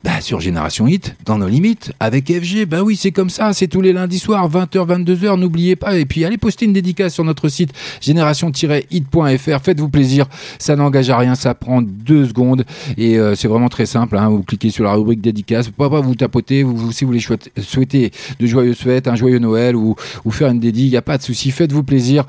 bah, 0.03 0.19
sur 0.19 0.39
Génération 0.39 0.87
Hit, 0.87 1.15
dans 1.25 1.37
nos 1.37 1.47
limites, 1.47 1.93
avec 1.99 2.31
FG. 2.31 2.65
Bah 2.65 2.81
oui, 2.81 2.95
c'est 2.95 3.11
comme 3.11 3.29
ça, 3.29 3.53
c'est 3.53 3.67
tous 3.67 3.81
les 3.81 3.93
lundis 3.93 4.17
soirs, 4.19 4.49
20h, 4.49 5.03
22h, 5.03 5.39
n'oubliez 5.39 5.75
pas. 5.75 5.97
Et 5.97 6.05
puis 6.05 6.25
allez 6.25 6.37
poster 6.37 6.65
une 6.65 6.73
dédicace 6.73 7.13
sur 7.13 7.23
notre 7.23 7.49
site 7.49 7.71
génération-hit.fr. 8.01 9.61
Faites-vous 9.61 9.89
plaisir, 9.89 10.25
ça 10.57 10.75
n'engage 10.75 11.09
à 11.09 11.17
rien, 11.17 11.35
ça 11.35 11.53
prend 11.53 11.81
deux 11.81 12.25
secondes. 12.27 12.65
Et 12.97 13.19
euh, 13.19 13.35
c'est 13.35 13.47
vraiment 13.47 13.69
très 13.69 13.85
simple, 13.85 14.17
hein. 14.17 14.29
vous 14.29 14.43
cliquez 14.43 14.71
sur 14.71 14.83
la 14.83 14.93
rubrique 14.93 15.21
dédicace, 15.21 15.69
pas 15.69 15.87
vous 15.87 16.15
tapotez, 16.15 16.63
vous, 16.63 16.91
si 16.91 17.05
vous 17.05 17.11
voulez 17.11 17.39
souhaiter 17.61 18.11
de 18.39 18.47
joyeuses 18.47 18.77
fêtes, 18.77 19.07
un 19.07 19.15
joyeux 19.15 19.39
Noël 19.39 19.75
ou, 19.75 19.95
ou 20.25 20.31
faire 20.31 20.49
une 20.49 20.59
dédie, 20.59 20.85
il 20.85 20.91
n'y 20.91 20.97
a 20.97 21.01
pas 21.01 21.17
de 21.17 21.23
souci, 21.23 21.51
faites-vous 21.51 21.83
plaisir. 21.83 22.25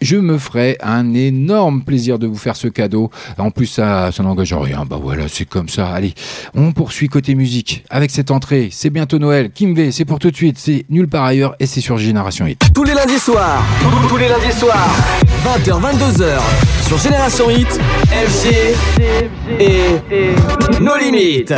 Je 0.00 0.16
me 0.16 0.36
ferai 0.38 0.76
un 0.82 1.14
énorme 1.14 1.82
plaisir 1.82 2.18
de 2.18 2.26
vous 2.26 2.36
faire 2.36 2.56
ce 2.56 2.68
cadeau. 2.68 3.10
En 3.38 3.50
plus, 3.50 3.66
ça, 3.66 4.10
ça 4.12 4.22
n'engage 4.22 4.52
rien. 4.52 4.84
Bah 4.88 4.98
voilà, 5.02 5.24
c'est 5.28 5.46
comme 5.46 5.68
ça. 5.68 5.88
Allez, 5.88 6.12
on 6.54 6.72
poursuit 6.72 7.08
côté 7.08 7.34
musique 7.34 7.84
avec 7.88 8.10
cette 8.10 8.30
entrée. 8.30 8.68
C'est 8.72 8.90
bientôt 8.90 9.18
Noël. 9.18 9.50
Kimvé, 9.50 9.92
c'est 9.92 10.04
pour 10.04 10.18
tout 10.18 10.30
de 10.30 10.36
suite. 10.36 10.58
C'est 10.58 10.84
nulle 10.90 11.08
part 11.08 11.24
ailleurs 11.24 11.54
et 11.60 11.66
c'est 11.66 11.80
sur 11.80 11.96
Génération 11.96 12.46
Hit. 12.46 12.60
Tous 12.74 12.84
les 12.84 12.94
lundis 12.94 13.18
soirs, 13.18 13.62
tous 14.08 14.16
les 14.18 14.28
lundis 14.28 14.52
soirs, 14.58 14.90
20h, 15.44 15.80
22h, 15.80 16.40
sur 16.86 16.98
Génération 16.98 17.50
Hit, 17.50 17.80
FG 18.10 18.74
et 19.60 20.80
nos 20.82 20.96
limites. 20.96 21.54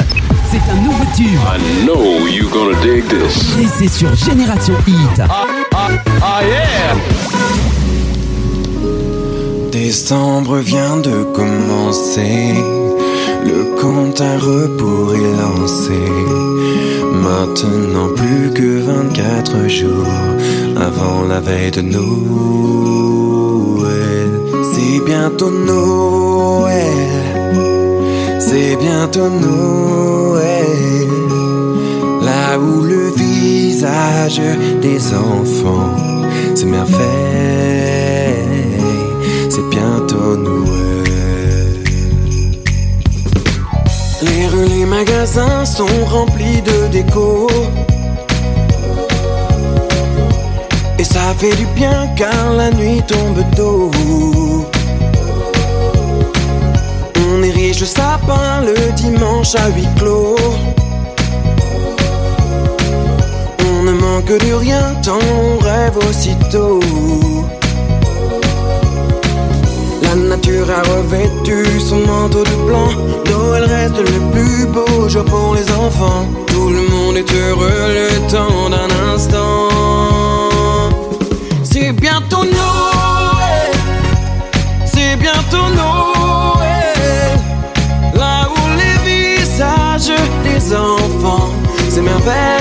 C'est 0.50 0.72
un 0.72 0.82
nouveau 0.82 1.04
tube. 1.14 1.26
I 1.26 1.84
know 1.84 2.26
you're 2.26 2.50
gonna 2.50 2.80
dig 2.80 3.04
this. 3.08 3.58
Et 3.58 3.66
c'est 3.66 3.88
sur 3.88 4.14
Génération 4.14 4.74
Hit. 4.86 5.22
Ah 5.22 6.40
yeah! 6.42 7.87
Décembre 9.90 10.58
vient 10.58 10.98
de 10.98 11.16
commencer, 11.32 12.52
le 13.42 13.74
compte 13.80 14.20
à 14.20 14.36
rebours 14.36 15.14
est 15.14 15.34
lancé. 15.42 16.02
Maintenant 17.10 18.10
plus 18.14 18.52
que 18.52 18.80
24 18.82 19.66
jours 19.66 20.12
avant 20.76 21.22
la 21.26 21.40
veille 21.40 21.70
de 21.70 21.80
Noël. 21.80 22.02
C'est 24.70 25.00
bientôt 25.06 25.50
Noël, 25.50 26.84
c'est 28.38 28.76
bientôt 28.76 29.30
Noël. 29.30 31.08
Là 32.28 32.58
où 32.58 32.82
le 32.82 33.08
visage 33.16 34.42
des 34.82 35.14
enfants 35.14 35.96
s'émerveille, 36.54 37.47
magasins 44.98 45.64
sont 45.64 46.04
remplis 46.06 46.60
de 46.62 46.88
déco. 46.88 47.46
Et 50.98 51.04
ça 51.04 51.26
fait 51.38 51.54
du 51.54 51.66
bien 51.66 52.08
car 52.16 52.52
la 52.54 52.70
nuit 52.72 53.00
tombe 53.06 53.42
tôt. 53.54 53.92
On 57.24 57.42
érige 57.44 57.80
le 57.80 57.86
sapin 57.86 58.62
le 58.70 58.76
dimanche 59.02 59.54
à 59.54 59.68
huis 59.68 59.92
clos. 59.98 60.36
On 63.70 63.82
ne 63.84 63.92
manque 63.92 64.36
de 64.46 64.52
rien 64.52 64.84
tant 65.04 65.20
on 65.44 65.58
rêve 65.64 65.96
aussitôt. 66.08 66.80
La 70.02 70.14
nature 70.14 70.66
a 70.70 70.82
revêtu 70.88 71.64
son 71.80 72.00
manteau 72.06 72.44
de 72.44 72.56
blanc. 72.66 72.90
Noël 73.30 73.64
reste 73.64 73.98
le 73.98 74.20
plus 74.32 74.66
beau 74.66 75.08
jour 75.08 75.24
pour 75.24 75.54
les 75.54 75.70
enfants. 75.72 76.26
Tout 76.46 76.70
le 76.70 76.88
monde 76.88 77.16
est 77.16 77.32
heureux 77.32 77.84
le 77.98 78.30
temps 78.30 78.70
d'un 78.70 78.90
instant. 79.12 79.68
C'est 81.62 81.92
bientôt 81.92 82.44
Noël. 82.44 83.72
C'est 84.84 85.16
bientôt 85.16 85.68
Noël. 85.82 87.38
Là 88.14 88.48
où 88.54 88.60
les 88.80 88.96
visages 89.10 90.12
des 90.44 90.74
enfants 90.74 91.50
s'émerveillent. 91.88 92.57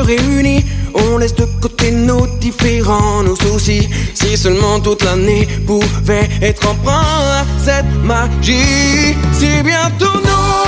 Réunit. 0.00 0.64
On 0.94 1.18
laisse 1.18 1.34
de 1.34 1.46
côté 1.60 1.90
nos 1.90 2.26
différents, 2.40 3.22
nos 3.22 3.36
soucis. 3.36 3.88
Si 4.14 4.36
seulement 4.36 4.80
toute 4.80 5.02
l'année 5.04 5.46
pouvait 5.66 6.28
être 6.42 6.68
emprunt 6.68 7.02
à 7.40 7.44
cette 7.64 7.92
magie. 8.04 9.14
C'est 9.32 9.62
bientôt 9.62 10.06
Noël, 10.06 10.65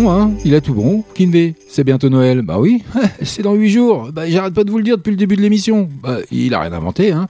hein. 0.00 0.32
Il 0.44 0.54
a 0.54 0.60
tout 0.60 0.74
bon. 0.74 1.04
Kinvey, 1.14 1.54
c'est 1.68 1.84
bientôt 1.84 2.08
Noël. 2.08 2.42
Bah 2.42 2.58
oui, 2.58 2.82
c'est 3.22 3.42
dans 3.42 3.54
8 3.54 3.70
jours. 3.70 4.10
Bah, 4.12 4.28
j'arrête 4.28 4.54
pas 4.54 4.64
de 4.64 4.70
vous 4.70 4.78
le 4.78 4.84
dire 4.84 4.96
depuis 4.96 5.10
le 5.10 5.16
début 5.16 5.36
de 5.36 5.42
l'émission. 5.42 5.88
Bah, 6.02 6.18
il 6.30 6.54
a 6.54 6.60
rien 6.60 6.72
inventé, 6.72 7.12
hein. 7.12 7.28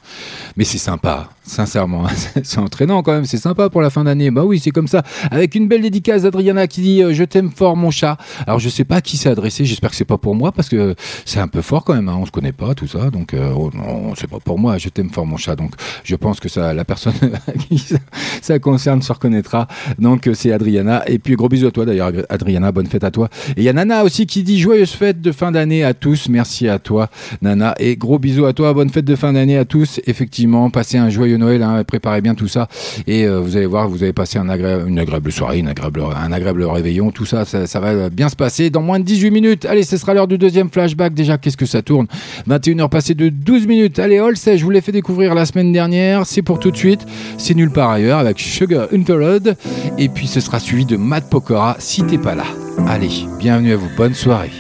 Mais 0.56 0.64
c'est 0.64 0.78
sympa, 0.78 1.30
sincèrement. 1.44 2.06
c'est 2.42 2.58
entraînant 2.58 3.02
quand 3.02 3.12
même, 3.12 3.24
c'est 3.24 3.38
sympa 3.38 3.68
pour 3.68 3.82
la 3.82 3.90
fin 3.90 4.04
d'année. 4.04 4.30
Bah 4.30 4.44
oui, 4.44 4.60
c'est 4.60 4.70
comme 4.70 4.88
ça. 4.88 5.02
Avec 5.30 5.54
une 5.54 5.68
belle 5.68 5.82
dédicace 5.82 6.22
d'Adriana 6.22 6.66
qui 6.66 6.80
dit 6.80 7.02
euh, 7.02 7.12
Je 7.12 7.24
t'aime 7.24 7.50
fort, 7.50 7.76
mon 7.76 7.90
chat. 7.90 8.16
Alors 8.46 8.58
je 8.58 8.68
sais 8.68 8.84
pas 8.84 8.96
à 8.96 9.00
qui 9.00 9.16
c'est 9.16 9.28
adressé, 9.28 9.64
j'espère 9.64 9.90
que 9.90 9.96
c'est 9.96 10.04
pas 10.04 10.18
pour 10.18 10.34
moi 10.34 10.52
parce 10.52 10.68
que 10.68 10.94
c'est 11.24 11.40
un 11.40 11.48
peu 11.48 11.62
fort 11.62 11.84
quand 11.84 11.94
même. 11.94 12.08
Hein. 12.08 12.16
On 12.20 12.26
se 12.26 12.30
connaît 12.30 12.52
pas, 12.52 12.74
tout 12.74 12.86
ça. 12.86 13.10
Donc, 13.10 13.34
euh, 13.34 13.52
oh 13.56 13.70
non, 13.74 14.14
c'est 14.16 14.28
pas 14.28 14.38
pour 14.40 14.58
moi. 14.58 14.78
Je 14.78 14.88
t'aime 14.88 15.10
fort, 15.10 15.26
mon 15.26 15.36
chat. 15.36 15.56
Donc, 15.56 15.72
je 16.04 16.16
pense 16.16 16.40
que 16.40 16.48
ça, 16.48 16.72
la 16.74 16.84
personne 16.84 17.14
à 17.46 17.52
qui 17.52 17.78
ça, 17.78 17.96
ça 18.40 18.58
concerne 18.58 19.02
se 19.02 19.12
reconnaîtra. 19.12 19.66
Donc, 19.98 20.26
euh, 20.26 20.34
c'est 20.34 20.52
Adriana. 20.52 21.02
Et 21.08 21.18
puis, 21.18 21.34
gros 21.34 21.48
bisous 21.48 21.66
à 21.66 21.70
toi 21.70 21.84
d'ailleurs, 21.84 22.12
Adriana. 22.28 22.72
Bonne 22.72 22.86
fête 22.86 23.04
à 23.04 23.10
toi. 23.10 23.28
Et 23.56 23.60
il 23.60 23.64
y 23.64 23.68
a 23.68 23.72
Nana 23.72 24.04
aussi 24.04 24.26
qui 24.26 24.42
dit 24.42 24.58
Joyeuse 24.58 24.92
fête 24.92 25.20
de 25.20 25.32
fin 25.32 25.52
d'année 25.52 25.84
à 25.84 25.94
tous. 25.94 26.28
Merci 26.28 26.68
à 26.68 26.78
toi, 26.78 27.08
Nana. 27.40 27.74
Et 27.78 27.96
gros 27.96 28.18
bisous 28.18 28.46
à 28.46 28.52
toi. 28.52 28.72
Bonne 28.72 28.90
fête 28.90 29.04
de 29.04 29.16
fin 29.16 29.32
d'année 29.32 29.58
à 29.58 29.64
tous. 29.64 30.00
Effectivement, 30.06 30.70
passez 30.70 30.98
un 30.98 31.10
joyeux 31.10 31.31
Noël. 31.36 31.62
Hein, 31.62 31.84
préparez 31.84 32.20
bien 32.20 32.34
tout 32.34 32.48
ça. 32.48 32.68
Et 33.06 33.26
euh, 33.26 33.40
vous 33.40 33.56
allez 33.56 33.66
voir, 33.66 33.88
vous 33.88 34.02
un 34.02 34.48
agré- 34.48 34.86
une 34.86 34.98
agréable 34.98 35.32
soirée, 35.32 35.62
un 35.62 36.32
agréable 36.32 36.64
réveillon. 36.64 37.10
Tout 37.10 37.24
ça, 37.24 37.44
ça, 37.44 37.80
va 37.80 38.10
bien 38.10 38.28
se 38.28 38.36
passer 38.36 38.70
dans 38.70 38.82
moins 38.82 38.98
de 38.98 39.04
18 39.04 39.30
minutes. 39.30 39.64
Allez, 39.64 39.82
ce 39.82 39.96
sera 39.96 40.14
l'heure 40.14 40.28
du 40.28 40.38
deuxième 40.38 40.70
flashback. 40.70 41.14
Déjà, 41.14 41.38
qu'est-ce 41.38 41.56
que 41.56 41.66
ça 41.66 41.82
tourne? 41.82 42.06
21h 42.48 42.88
passées 42.88 43.14
de 43.14 43.28
12 43.28 43.66
minutes. 43.66 43.98
Allez, 43.98 44.18
All 44.18 44.36
Say, 44.36 44.58
je 44.58 44.64
vous 44.64 44.70
l'ai 44.70 44.80
fait 44.80 44.92
découvrir 44.92 45.34
la 45.34 45.46
semaine 45.46 45.72
dernière. 45.72 46.26
C'est 46.26 46.42
pour 46.42 46.58
tout 46.58 46.70
de 46.70 46.76
suite. 46.76 47.04
C'est 47.38 47.54
nulle 47.54 47.70
part 47.70 47.90
ailleurs 47.90 48.18
avec 48.18 48.38
Sugar 48.38 48.88
Interlude. 48.92 49.56
Et 49.98 50.08
puis, 50.08 50.26
ce 50.26 50.40
sera 50.40 50.58
suivi 50.58 50.84
de 50.84 50.96
Matt 50.96 51.28
Pokora 51.28 51.76
si 51.78 52.02
t'es 52.04 52.18
pas 52.18 52.34
là. 52.34 52.44
Allez, 52.88 53.10
bienvenue 53.38 53.72
à 53.72 53.76
vous. 53.76 53.88
Bonne 53.96 54.14
soirée. 54.14 54.50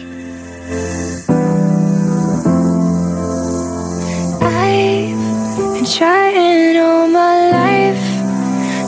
been 5.81 5.85
trying 5.85 6.77
all 6.77 7.07
my 7.07 7.49
life 7.51 8.05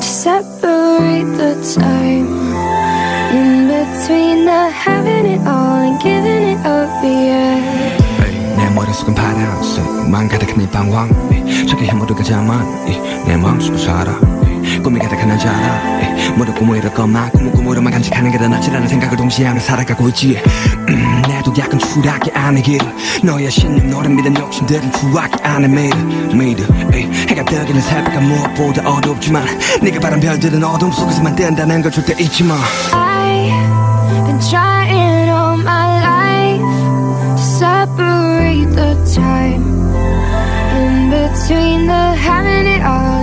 to 0.02 0.08
separate 0.08 1.30
the 1.38 1.54
time 1.76 2.30
in 3.34 3.68
between 3.68 4.46
the 4.46 4.70
having 4.70 5.26
it 5.26 5.42
all 5.48 5.82
and 5.82 6.00
giving 6.02 6.44
it 6.54 6.60
up, 6.66 6.90
yeah. 7.04 7.58
내 8.56 8.70
머릿속은 8.70 9.16
파란색 9.16 10.10
만 10.10 10.28
가득한 10.28 10.62
이 10.62 10.70
방황 10.70 11.10
저기 11.68 11.86
해모두가 11.86 12.22
자만 12.24 12.66
내 13.26 13.36
마음속을 13.38 13.80
살아 13.80 14.12
꿈이 14.83 14.99
가득한 14.99 15.29
난 15.29 15.39
자라 15.39 15.81
모두 16.37 16.53
꿈을 16.55 16.79
이룰 16.79 16.93
것만 16.93 17.31
꿈을 17.31 17.53
꿈으로만 17.53 17.93
간직하는 17.93 18.31
게 18.31 18.39
더 18.39 18.49
낫지라는 18.49 18.89
생각을 18.89 19.17
동시에 19.17 19.47
하며 19.47 19.61
살아가고 19.61 20.09
있지. 20.09 20.39
음, 20.89 21.23
내도 21.29 21.53
약간 21.57 21.79
추락이 21.79 22.31
길을 22.63 22.87
너의 23.23 23.51
신념 23.51 23.89
너를 23.91 24.11
믿은 24.11 24.37
욕심들은 24.37 24.93
추락이 24.93 25.69
매일. 25.69 25.95
매일. 26.35 26.59
에이, 26.93 27.09
해가 27.29 27.45
뜨기는 27.45 27.81
새벽가 27.81 28.21
무엇보다 28.21 28.89
어둡지만 28.91 29.47
네가 29.83 30.01
바란 30.01 30.21
별들은 30.21 30.63
어둠 30.63 30.91
속에서만 30.93 31.35
뜬다는 31.37 31.83
걸 31.83 31.91
절대 31.91 32.15
잊지 32.23 32.45
마. 32.45 32.55
I've 32.93 34.27
been 34.27 34.41
trying 34.41 35.31
all 35.31 35.57
my 35.59 36.01
life 36.03 36.61
to 37.37 37.43
separate 37.43 38.71
the 38.75 38.95
time 39.15 39.63
in 40.77 41.11
between 41.11 41.87
the 41.87 42.15
having 42.17 42.67
it 42.67 42.83
all 42.85 43.14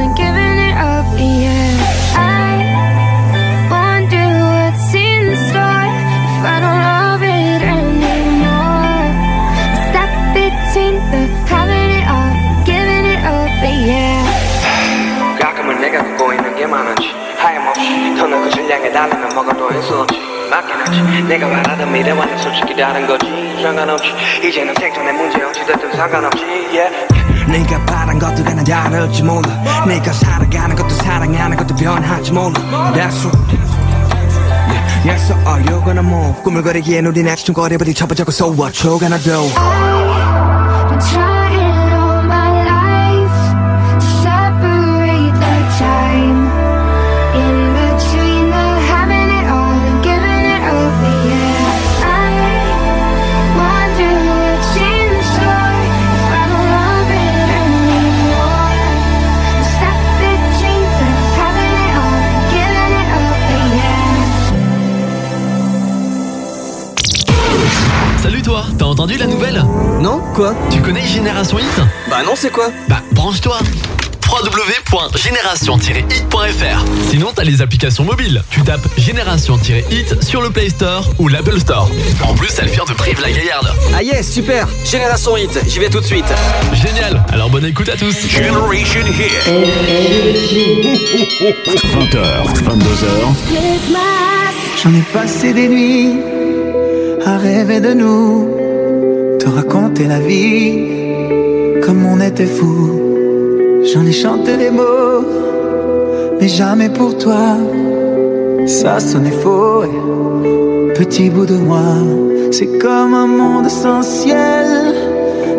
질량에 18.29 18.91
달리면 18.91 19.29
뭐가 19.33 19.53
더 19.57 19.69
있을지. 19.71 20.19
맞긴 20.49 20.75
하지. 20.75 21.23
내가 21.23 21.49
바라던 21.49 21.91
미래와는 21.91 22.37
솔직히 22.37 22.75
다른 22.75 23.07
거지. 23.07 23.25
상관없지. 23.63 24.13
이제는 24.43 24.73
생존의 24.75 25.13
문제 25.13 25.41
어찌됐든 25.43 25.91
상관없지. 25.95 26.43
yeah. 26.71 27.07
네가 27.47 27.83
바란 27.85 28.19
것도 28.19 28.43
난 28.43 28.63
다를지 28.63 29.23
몰라. 29.23 29.47
네가 29.87 30.11
살아가는 30.13 30.75
것도 30.75 30.89
사랑하는 30.89 31.57
것도 31.57 31.75
변할지 31.75 32.31
몰라. 32.31 32.53
That's 32.93 33.25
right. 33.25 33.81
Yeah, 34.71 35.13
Yes, 35.13 35.27
so 35.27 35.35
are 35.49 35.59
you 35.61 35.83
gonna 35.83 36.01
move 36.03 36.43
꾸물거리기엔 36.43 37.05
우린 37.07 37.27
아직 37.27 37.45
좀 37.45 37.55
거리부터 37.55 37.91
쳐보자고. 37.93 38.29
So 38.29 38.51
what 38.53 38.87
you 38.87 38.99
gonna 38.99 39.17
do 39.17 39.41
entendu 69.01 69.17
la 69.17 69.25
nouvelle 69.25 69.65
Non 69.99 70.21
Quoi 70.35 70.53
Tu 70.69 70.79
connais 70.79 71.03
Génération 71.03 71.57
Hit 71.57 71.81
Bah 72.07 72.17
non, 72.23 72.33
c'est 72.35 72.51
quoi 72.51 72.69
Bah 72.87 73.01
branche-toi 73.13 73.57
www.génération-hit.fr 74.29 76.85
Sinon 77.09 77.31
t'as 77.33 77.43
les 77.43 77.63
applications 77.63 78.03
mobiles. 78.03 78.43
Tu 78.51 78.61
tapes 78.61 78.87
Génération-hit 78.99 80.23
sur 80.23 80.43
le 80.43 80.51
Play 80.51 80.69
Store 80.69 81.09
ou 81.17 81.29
l'Apple 81.29 81.59
Store. 81.59 81.89
En 82.23 82.35
plus, 82.35 82.51
elle 82.59 82.69
vient 82.69 82.85
de 82.87 82.93
Brive-la-Gaillarde. 82.93 83.73
Ah 83.95 84.03
yes, 84.03 84.31
super 84.31 84.67
Génération 84.85 85.35
Hit, 85.35 85.59
j'y 85.67 85.79
vais 85.79 85.89
tout 85.89 86.01
de 86.01 86.05
suite. 86.05 86.31
Génial 86.73 87.25
Alors 87.33 87.49
bonne 87.49 87.65
écoute 87.65 87.89
à 87.89 87.97
tous 87.97 88.27
Generation 88.27 89.01
Hit. 89.07 89.31
20h, 91.97 92.53
22h, 92.53 93.33
J'en 94.83 94.93
ai 94.93 95.01
passé 95.11 95.53
des 95.53 95.67
nuits 95.69 96.19
à 97.25 97.37
rêver 97.37 97.79
de 97.79 97.93
nous, 97.93 98.49
te 99.41 99.49
raconter 99.49 100.05
la 100.05 100.19
vie 100.19 101.81
comme 101.81 102.05
on 102.05 102.21
était 102.21 102.45
fou. 102.45 102.91
J'en 103.91 104.05
ai 104.05 104.11
chanté 104.11 104.55
des 104.55 104.69
mots, 104.69 105.25
mais 106.39 106.47
jamais 106.47 106.89
pour 106.89 107.17
toi. 107.17 107.57
Ça 108.67 108.99
sonnait 108.99 109.39
faux, 109.43 109.83
et 109.83 110.93
petit 110.93 111.31
bout 111.31 111.47
de 111.47 111.55
moi. 111.55 111.89
C'est 112.51 112.77
comme 112.77 113.15
un 113.15 113.25
monde 113.25 113.67
sans 113.67 114.03
ciel, 114.03 114.93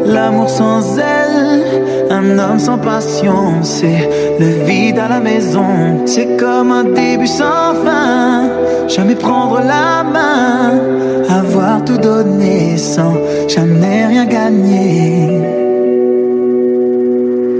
l'amour 0.07 0.49
sans 0.49 0.99
elle. 0.99 1.65
un 2.11 2.39
homme 2.39 2.59
sans 2.59 2.79
passion, 2.79 3.62
c'est 3.62 4.09
le 4.39 4.65
vide 4.65 4.99
à 4.99 5.09
la 5.09 5.20
maison. 5.20 6.03
C'est 6.07 6.37
comme 6.37 6.70
un 6.73 6.85
début 6.85 7.27
sans 7.27 7.74
fin, 7.85 8.49
jamais 8.89 9.15
prendre 9.15 9.61
la 9.61 10.03
main, 10.03 10.81
avoir 11.29 11.85
tout 11.85 11.99
donné 11.99 12.77
sans 12.77 13.15
jamais 13.49 14.07
rien 14.07 14.27
gagner. 14.27 15.62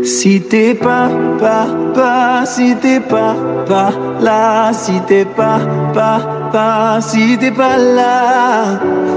Si 0.05 0.41
t'es 0.41 0.75
pas, 0.75 1.09
pas, 1.39 1.67
pas, 1.95 2.45
si 2.45 2.77
t'es 2.77 3.01
pas, 3.01 3.37
pas 3.67 3.93
là, 4.21 4.73
si 4.73 5.01
t'es 5.07 5.25
pas, 5.25 5.61
pas, 5.95 6.21
pas, 6.53 7.01
si 7.01 7.39
t'es 7.39 7.51
pas 7.51 7.77
là, 7.77 8.81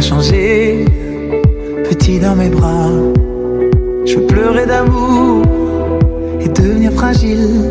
A 0.00 0.02
changé, 0.02 0.86
petit 1.90 2.18
dans 2.18 2.34
mes 2.34 2.48
bras. 2.48 2.88
Je 4.06 4.14
veux 4.14 4.26
pleurer 4.26 4.64
d'amour 4.64 5.42
et 6.40 6.48
devenir 6.48 6.90
fragile, 6.92 7.70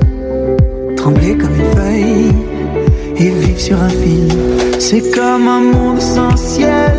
trembler 0.96 1.36
comme 1.36 1.56
une 1.56 1.76
feuille 1.76 2.32
et 3.18 3.32
vivre 3.32 3.60
sur 3.60 3.82
un 3.82 3.90
fil. 3.90 4.28
C'est 4.78 5.10
comme 5.10 5.48
un 5.48 5.62
monde 5.74 6.00
sans 6.00 6.38
ciel, 6.38 6.94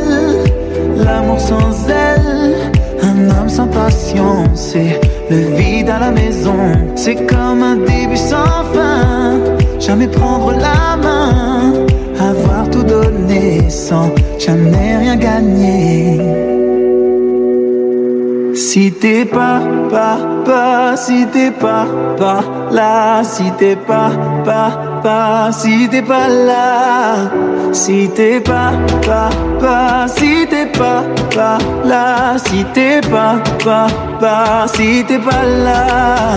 l'amour 0.97 1.39
sans 1.39 1.89
aile, 1.89 2.73
un 3.01 3.31
homme 3.31 3.49
sans 3.49 3.69
passion, 3.69 4.43
c'est 4.57 5.01
le 5.31 5.55
vide 5.55 5.91
à 5.91 6.01
la 6.01 6.11
maison. 6.11 6.73
C'est 6.97 7.25
comme 7.27 7.63
un 7.63 7.77
début 7.77 8.17
sans 8.17 8.65
fin, 8.75 9.39
jamais 9.79 10.09
prendre 10.09 10.51
la 10.51 10.97
main, 10.97 11.87
avoir 12.21 12.69
tout 12.71 12.83
donné 12.83 13.69
sans 13.71 14.11
jamais 14.39 14.97
rien 14.99 15.17
gagner. 15.17 16.21
Si 18.55 18.93
t'es 18.93 19.25
pas, 19.25 19.61
pas, 19.91 20.19
pas, 20.45 20.97
si 20.97 21.27
t'es 21.33 21.51
pas, 21.51 21.87
pas 22.19 22.43
là, 22.71 23.23
si 23.25 23.51
t'es 23.59 23.75
pas, 23.75 24.11
pas, 24.45 25.01
pas, 25.03 25.51
si 25.53 25.89
t'es 25.89 26.03
pas 26.03 26.29
là, 26.29 27.31
si 27.73 28.11
t'es 28.15 28.41
pas, 28.41 28.73
pas, 29.07 29.31
pas, 29.61 30.07
si 30.09 30.47
t'es 30.49 30.67
pas, 30.67 31.05
pas 31.35 31.59
là, 31.85 32.37
si 32.39 32.65
t'es 32.75 33.01
pas, 33.01 33.37
pas, 33.65 33.87
pas, 34.21 34.67
si 34.69 35.05
t'es 35.07 35.19
pas 35.19 35.45
là. 35.45 36.37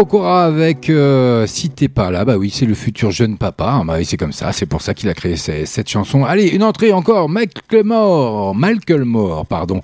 Pokora 0.00 0.44
avec 0.44 0.90
euh, 0.90 1.46
Si 1.46 1.70
t'es 1.70 1.88
pas 1.88 2.10
là, 2.10 2.26
bah 2.26 2.36
oui, 2.36 2.50
c'est 2.54 2.66
le 2.66 2.74
futur 2.74 3.10
jeune 3.12 3.38
papa. 3.38 3.70
hein, 3.80 3.84
Bah 3.86 3.96
c'est 4.04 4.18
comme 4.18 4.32
ça, 4.32 4.52
c'est 4.52 4.66
pour 4.66 4.82
ça 4.82 4.92
qu'il 4.92 5.08
a 5.08 5.14
créé 5.14 5.36
ces- 5.36 5.64
cette 5.64 5.88
chanson. 5.88 6.22
Allez, 6.26 6.48
une 6.48 6.62
entrée 6.62 6.92
encore, 6.92 7.30
Macklemore, 7.30 8.54
Malcolmore, 8.54 9.46
pardon, 9.46 9.80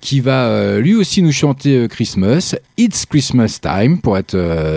qui 0.00 0.20
va 0.20 0.44
euh, 0.44 0.80
lui 0.80 0.94
aussi 0.94 1.20
nous 1.20 1.32
chanter 1.32 1.78
euh, 1.78 1.88
Christmas. 1.88 2.54
It's 2.78 3.06
Christmas 3.06 3.58
time, 3.60 3.98
pour 3.98 4.16
être 4.16 4.36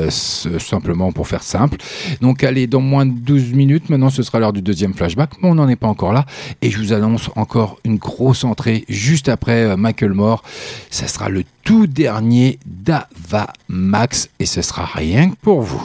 simplement, 0.09 1.11
pour 1.11 1.27
faire 1.27 1.43
simple. 1.43 1.77
Donc, 2.21 2.43
allez, 2.43 2.65
dans 2.65 2.79
moins 2.81 3.05
de 3.05 3.11
12 3.11 3.53
minutes, 3.53 3.89
maintenant 3.89 4.09
ce 4.09 4.23
sera 4.23 4.39
l'heure 4.39 4.53
du 4.53 4.61
deuxième 4.63 4.95
flashback, 4.95 5.31
mais 5.43 5.49
on 5.49 5.55
n'en 5.55 5.67
est 5.69 5.75
pas 5.75 5.87
encore 5.87 6.13
là. 6.13 6.25
Et 6.63 6.71
je 6.71 6.79
vous 6.79 6.93
annonce 6.93 7.29
encore 7.35 7.77
une 7.85 7.97
grosse 7.97 8.43
entrée 8.43 8.85
juste 8.89 9.29
après 9.29 9.65
euh, 9.65 9.77
Macklemore. 9.77 10.41
Ça 10.89 11.07
sera 11.07 11.29
le 11.29 11.43
tout 11.69 11.85
dernier 11.85 12.57
d'Ava 12.65 13.53
Max 13.67 14.27
et 14.39 14.47
ce 14.47 14.63
sera 14.63 14.85
rien 14.85 15.29
que 15.29 15.35
pour 15.35 15.61
vous. 15.61 15.79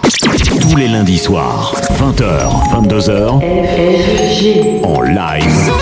Tous 0.63 0.77
les 0.77 0.89
lundis 0.89 1.19
soirs, 1.19 1.75
20h, 1.99 2.25
22h, 2.73 3.29
en 4.83 5.03
live. 5.03 5.73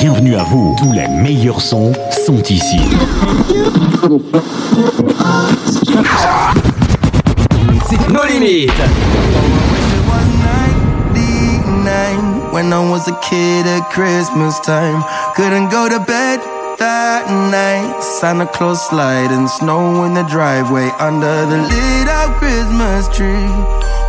Bienvenue 0.00 0.36
à 0.36 0.44
vous. 0.44 0.76
Tous 0.78 0.92
les 0.92 1.08
meilleurs 1.08 1.60
sons 1.60 1.92
sont 2.24 2.40
ici. 2.44 2.78
Nos 8.12 8.24
limites. 8.28 8.70
Nine, 11.82 12.52
when 12.52 12.72
I 12.72 12.78
was 12.88 13.08
a 13.08 13.18
kid 13.28 13.66
at 13.66 13.90
Christmas 13.90 14.60
time. 14.60 15.02
Couldn't 15.34 15.68
go 15.70 15.88
to 15.88 15.98
bed 15.98 16.53
that 16.78 17.26
night. 17.50 18.00
Santa 18.02 18.46
Claus 18.46 18.80
sliding 18.88 19.48
snow 19.48 20.04
in 20.04 20.14
the 20.14 20.22
driveway 20.24 20.90
under 20.98 21.46
the 21.46 21.58
lit 21.58 22.08
up 22.08 22.36
Christmas 22.38 23.08
tree. 23.14 23.48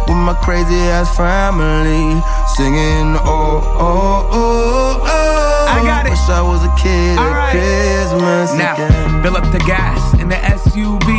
With 0.08 0.18
my 0.22 0.38
crazy 0.44 0.76
ass 0.94 1.10
family 1.18 2.22
singing, 2.56 3.18
oh, 3.26 3.62
oh, 3.80 4.30
oh, 4.32 5.02
oh. 5.02 5.68
I 5.68 5.82
got 5.84 6.06
it. 6.06 6.12
Wish 6.12 6.30
I 6.30 6.42
was 6.42 6.62
a 6.64 6.74
kid 6.78 7.18
All 7.18 7.26
at 7.26 7.34
right. 7.34 7.52
Christmas 7.52 8.54
Now, 8.54 8.76
again. 8.76 9.24
fill 9.24 9.36
up 9.38 9.46
the 9.52 9.60
gas 9.66 9.98
in 10.22 10.30
the 10.30 10.36
SUV. 10.36 11.10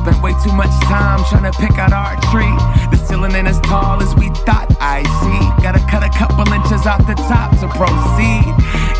Spent 0.00 0.22
way 0.22 0.32
too 0.44 0.52
much 0.52 0.70
time 0.84 1.24
trying 1.30 1.50
to 1.50 1.58
pick 1.58 1.78
out 1.78 1.92
our 1.92 2.16
tree. 2.30 2.52
The 2.92 3.00
ceiling 3.06 3.32
ain't 3.32 3.48
as 3.48 3.60
tall 3.60 4.02
as 4.02 4.14
we 4.16 4.28
thought 4.44 4.63
I 4.80 5.02
see. 5.22 5.62
Gotta 5.62 5.80
cut 5.90 6.02
a 6.02 6.10
couple 6.10 6.46
inches 6.52 6.86
off 6.86 7.06
the 7.06 7.14
top 7.14 7.50
to 7.60 7.68
proceed. 7.68 8.50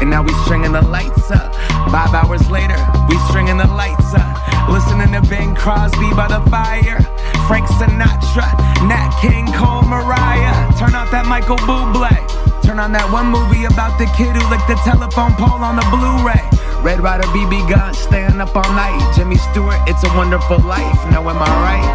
And 0.00 0.10
now 0.10 0.22
we 0.22 0.32
stringing 0.44 0.72
the 0.72 0.82
lights 0.82 1.30
up. 1.30 1.54
Five 1.90 2.14
hours 2.14 2.50
later, 2.50 2.78
we 3.08 3.16
stringing 3.28 3.56
the 3.56 3.66
lights 3.68 4.14
up. 4.14 4.68
Listening 4.68 5.12
to 5.12 5.22
Ben 5.28 5.54
Crosby 5.54 6.10
by 6.14 6.28
the 6.28 6.40
fire. 6.50 7.00
Frank 7.46 7.66
Sinatra, 7.66 8.48
Nat 8.88 9.10
King 9.20 9.46
Cole, 9.52 9.82
Mariah. 9.82 10.72
Turn 10.78 10.94
off 10.94 11.10
that 11.10 11.26
Michael 11.26 11.58
Bublé. 11.58 12.53
On 12.74 12.90
that 12.90 13.06
one 13.14 13.30
movie 13.30 13.70
about 13.70 14.02
the 14.02 14.10
kid 14.18 14.34
who 14.34 14.42
licked 14.50 14.66
the 14.66 14.74
telephone 14.82 15.30
pole 15.38 15.62
on 15.62 15.78
the 15.78 15.86
Blu-ray. 15.94 16.42
Red 16.82 16.98
Rider 16.98 17.22
BB 17.30 17.70
gun, 17.70 17.94
staying 17.94 18.42
up 18.42 18.50
all 18.50 18.66
night. 18.74 18.98
Jimmy 19.14 19.38
Stewart, 19.38 19.78
it's 19.86 20.02
a 20.02 20.10
wonderful 20.18 20.58
life. 20.58 20.98
Now 21.06 21.22
am 21.30 21.38
I 21.38 21.46
right? 21.62 21.86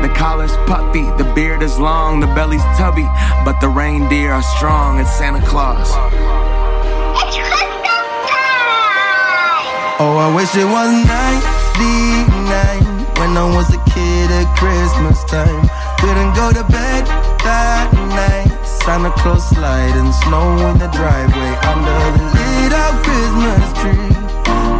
The 0.00 0.08
collar's 0.16 0.56
puffy, 0.64 1.04
the 1.20 1.30
beard 1.36 1.60
is 1.62 1.78
long, 1.78 2.18
the 2.18 2.32
belly's 2.32 2.64
tubby, 2.80 3.04
but 3.44 3.60
the 3.60 3.68
reindeer 3.68 4.32
are 4.32 4.42
strong. 4.56 4.98
It's 4.98 5.12
Santa 5.12 5.44
Claus. 5.44 5.92
It's 7.20 7.36
Oh, 10.00 10.16
I 10.16 10.32
wish 10.34 10.56
it 10.56 10.64
was 10.64 10.90
99 11.76 13.20
when 13.20 13.36
I 13.36 13.44
was 13.52 13.68
a 13.68 13.78
kid 13.92 14.32
at 14.32 14.48
Christmas 14.56 15.22
time. 15.28 15.68
Couldn't 16.00 16.32
go 16.32 16.56
to 16.56 16.64
bed 16.72 17.04
that 17.44 17.92
night. 17.92 18.51
Santa 18.84 19.12
Claus 19.12 19.48
sliding 19.48 20.10
snow 20.10 20.58
in 20.70 20.78
the 20.78 20.88
driveway 20.88 21.54
under 21.70 22.02
the 22.18 22.24
lit 22.34 22.72
up 22.72 22.94
Christmas 23.06 23.70
tree 23.78 24.10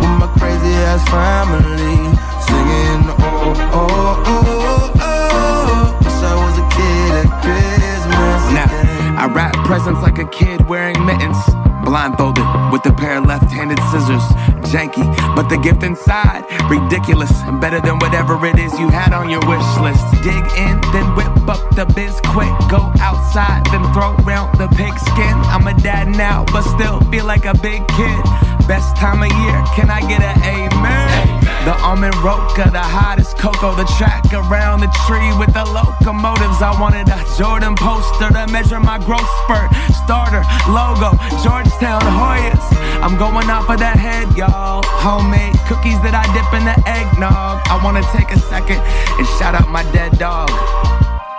with 0.02 0.14
my 0.18 0.28
crazy 0.38 0.74
ass 0.90 1.06
family 1.08 2.10
singing. 2.42 3.06
Oh, 3.22 3.54
oh, 3.70 4.22
oh, 4.26 4.92
oh. 4.96 5.22
oh. 5.38 5.98
Wish 6.02 6.18
I 6.18 6.34
was 6.34 6.58
a 6.58 6.66
kid 6.74 7.12
at 7.22 7.30
Christmas. 7.46 8.40
Now, 8.58 9.22
I 9.22 9.32
wrap 9.32 9.54
presents 9.64 10.02
like 10.02 10.18
a 10.18 10.28
kid 10.30 10.66
wearing 10.68 10.98
mittens. 11.06 11.38
Blindfolded 11.84 12.44
with 12.72 12.84
a 12.86 12.92
pair 12.92 13.18
of 13.18 13.26
left 13.26 13.52
handed 13.52 13.78
scissors. 13.92 14.24
Janky, 14.72 15.04
but 15.36 15.50
the 15.50 15.58
gift 15.58 15.82
inside, 15.82 16.48
ridiculous. 16.70 17.30
And 17.42 17.60
better 17.60 17.78
than 17.78 17.98
whatever 17.98 18.40
it 18.46 18.58
is 18.58 18.72
you 18.80 18.88
had 18.88 19.12
on 19.12 19.28
your 19.28 19.44
wish 19.44 19.68
list. 19.84 20.00
Dig 20.24 20.44
in, 20.56 20.80
then 20.96 21.14
whip 21.14 21.28
up 21.46 21.60
the 21.76 21.84
biz 21.94 22.18
quick. 22.32 22.48
Go 22.70 22.80
outside, 22.98 23.66
then 23.66 23.84
throw 23.92 24.16
round 24.24 24.58
the 24.58 24.68
pigskin. 24.68 25.36
I'm 25.52 25.66
a 25.66 25.74
dad 25.82 26.08
now, 26.08 26.46
but 26.46 26.62
still 26.62 27.00
feel 27.10 27.26
like 27.26 27.44
a 27.44 27.52
big 27.52 27.86
kid. 27.88 28.22
Best 28.66 28.96
time 28.96 29.22
of 29.22 29.28
year, 29.44 29.62
can 29.76 29.90
I 29.90 30.00
get 30.08 30.22
an 30.22 30.40
amen? 30.40 31.21
The 31.62 31.78
almond 31.78 32.16
roca, 32.26 32.66
the 32.74 32.82
hottest 32.82 33.38
cocoa, 33.38 33.76
the 33.76 33.86
track 33.94 34.26
around 34.34 34.80
the 34.80 34.90
tree 35.06 35.30
with 35.38 35.54
the 35.54 35.62
locomotives. 35.62 36.58
I 36.58 36.74
wanted 36.80 37.06
a 37.06 37.22
Jordan 37.38 37.76
poster 37.78 38.34
to 38.34 38.50
measure 38.50 38.80
my 38.80 38.98
growth 38.98 39.30
spurt. 39.46 39.70
Starter, 40.02 40.42
logo, 40.66 41.14
Georgetown 41.38 42.02
Hoyas. 42.02 42.66
I'm 42.98 43.16
going 43.16 43.46
off 43.46 43.70
of 43.70 43.78
that 43.78 43.94
head, 43.94 44.26
y'all. 44.36 44.82
Homemade 45.06 45.54
cookies 45.70 46.02
that 46.02 46.18
I 46.18 46.26
dip 46.34 46.50
in 46.50 46.66
the 46.66 46.74
eggnog. 46.82 47.62
I 47.70 47.78
wanna 47.78 48.02
take 48.10 48.34
a 48.34 48.40
second 48.50 48.82
and 49.22 49.26
shout 49.38 49.54
out 49.54 49.70
my 49.70 49.86
dead 49.94 50.18
dog. 50.18 50.50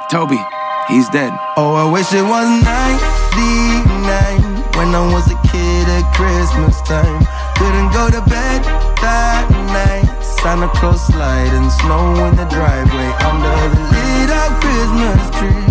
Toby, 0.08 0.40
he's 0.88 1.10
dead. 1.10 1.36
Oh, 1.60 1.76
I 1.76 1.92
wish 1.92 2.14
it 2.16 2.24
was 2.24 2.48
99 2.64 4.43
when 4.76 4.94
I 4.96 5.04
was 5.14 5.26
a 5.32 5.38
kid 5.52 5.88
at 5.88 6.06
Christmas 6.16 6.82
time. 6.82 7.22
Couldn't 7.58 7.92
go 7.94 8.10
to 8.10 8.22
bed 8.30 8.64
that 9.02 9.46
night. 9.72 10.10
Santa 10.42 10.68
Claus 10.70 11.06
sliding 11.08 11.70
snow 11.70 12.26
in 12.28 12.36
the 12.36 12.46
driveway 12.46 13.10
under 13.30 13.56
the 13.74 13.82
lit 13.94 14.30
up 14.30 14.52
Christmas 14.62 15.22
tree 15.38 15.66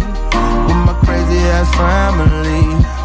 with 0.66 0.80
my 0.86 0.94
crazy 1.04 1.40
ass 1.56 1.68
family 1.76 2.62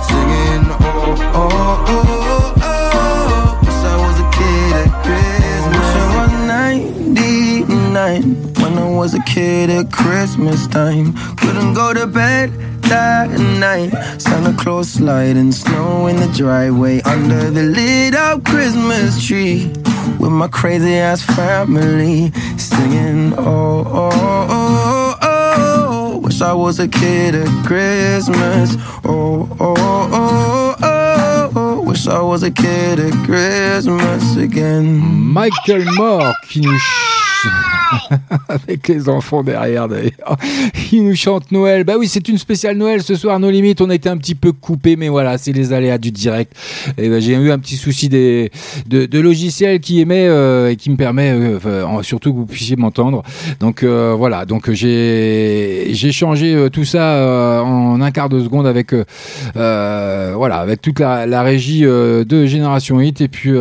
singing. 0.07 0.65
Oh, 0.79 1.17
oh, 1.33 1.85
oh, 1.87 2.05
oh, 2.21 2.89
oh. 3.01 3.59
Wish 3.65 3.81
I 3.83 3.95
was 4.05 4.17
a 4.21 4.27
kid 4.37 4.71
at 4.83 4.91
Christmas. 5.03 5.75
Wish 5.77 5.93
I 5.97 6.07
was 6.17 6.31
99 7.57 8.53
when 8.61 8.73
I 8.77 8.89
was 8.89 9.13
a 9.13 9.23
kid 9.23 9.69
at 9.69 9.91
Christmas 9.91 10.67
time. 10.67 11.13
Couldn't 11.37 11.73
go 11.73 11.93
to 11.93 12.07
bed 12.07 12.53
that 12.89 13.29
night. 13.59 13.91
Santa 14.21 14.55
Claus 14.57 14.89
sliding 14.89 15.51
snow 15.51 16.07
in 16.07 16.17
the 16.17 16.27
driveway 16.35 17.01
under 17.01 17.49
the 17.51 17.63
lit 17.63 18.15
up 18.15 18.43
Christmas 18.45 19.25
tree 19.25 19.71
with 20.19 20.31
my 20.31 20.47
crazy 20.47 20.95
ass 20.95 21.21
family 21.21 22.31
singing. 22.57 23.33
Oh, 23.37 23.83
oh, 23.85 24.09
oh, 24.49 25.17
oh. 25.21 26.17
Wish 26.19 26.41
I 26.41 26.53
was 26.53 26.79
a 26.79 26.87
kid 26.87 27.35
at 27.35 27.65
Christmas. 27.65 28.75
Oh, 29.03 29.47
oh, 29.59 29.75
oh, 29.77 30.75
oh, 30.81 31.51
oh. 31.55 31.81
Wish 31.81 32.07
I 32.07 32.21
was 32.21 32.43
a 32.43 32.51
kid 32.51 32.99
at 32.99 33.13
Christmas 33.25 34.35
again. 34.35 34.99
Michael 34.99 35.85
Moore 35.95 36.33
qui 36.43 36.61
nous 36.61 36.79
avec 38.49 38.87
les 38.87 39.09
enfants 39.09 39.43
derrière 39.43 39.87
d'ailleurs, 39.87 40.37
qui 40.73 41.01
nous 41.01 41.15
chante 41.15 41.51
Noël. 41.51 41.83
Bah 41.83 41.93
oui, 41.97 42.07
c'est 42.07 42.27
une 42.27 42.37
spéciale 42.37 42.77
Noël 42.77 43.01
ce 43.01 43.15
soir. 43.15 43.39
Nos 43.39 43.49
limites, 43.49 43.81
on 43.81 43.89
a 43.89 43.95
été 43.95 44.09
un 44.09 44.17
petit 44.17 44.35
peu 44.35 44.51
coupé, 44.51 44.95
mais 44.95 45.09
voilà, 45.09 45.37
c'est 45.37 45.51
les 45.51 45.73
aléas 45.73 45.97
du 45.97 46.11
direct. 46.11 46.53
Et 46.97 47.09
ben 47.09 47.21
j'ai 47.21 47.33
eu 47.33 47.51
un 47.51 47.59
petit 47.59 47.75
souci 47.75 48.09
des 48.09 48.51
de, 48.87 49.05
de 49.05 49.19
logiciel 49.19 49.79
qui 49.79 49.99
émet 49.99 50.27
euh, 50.27 50.71
et 50.71 50.75
qui 50.75 50.89
me 50.89 50.97
permet 50.97 51.31
euh, 51.31 52.01
surtout 52.03 52.31
que 52.31 52.37
vous 52.37 52.45
puissiez 52.45 52.75
m'entendre. 52.75 53.23
Donc 53.59 53.83
euh, 53.83 54.13
voilà, 54.17 54.45
donc 54.45 54.71
j'ai 54.71 55.89
j'ai 55.91 56.11
changé 56.11 56.67
tout 56.71 56.85
ça 56.85 57.63
en 57.63 58.01
un 58.01 58.11
quart 58.11 58.29
de 58.29 58.41
seconde 58.41 58.67
avec 58.67 58.93
voilà 59.53 60.57
avec 60.57 60.81
toute 60.81 60.99
la, 60.99 61.25
la 61.25 61.43
régie 61.43 61.81
de 61.81 62.45
Génération 62.45 62.99
Hit 62.99 63.21
et 63.21 63.27
puis 63.27 63.51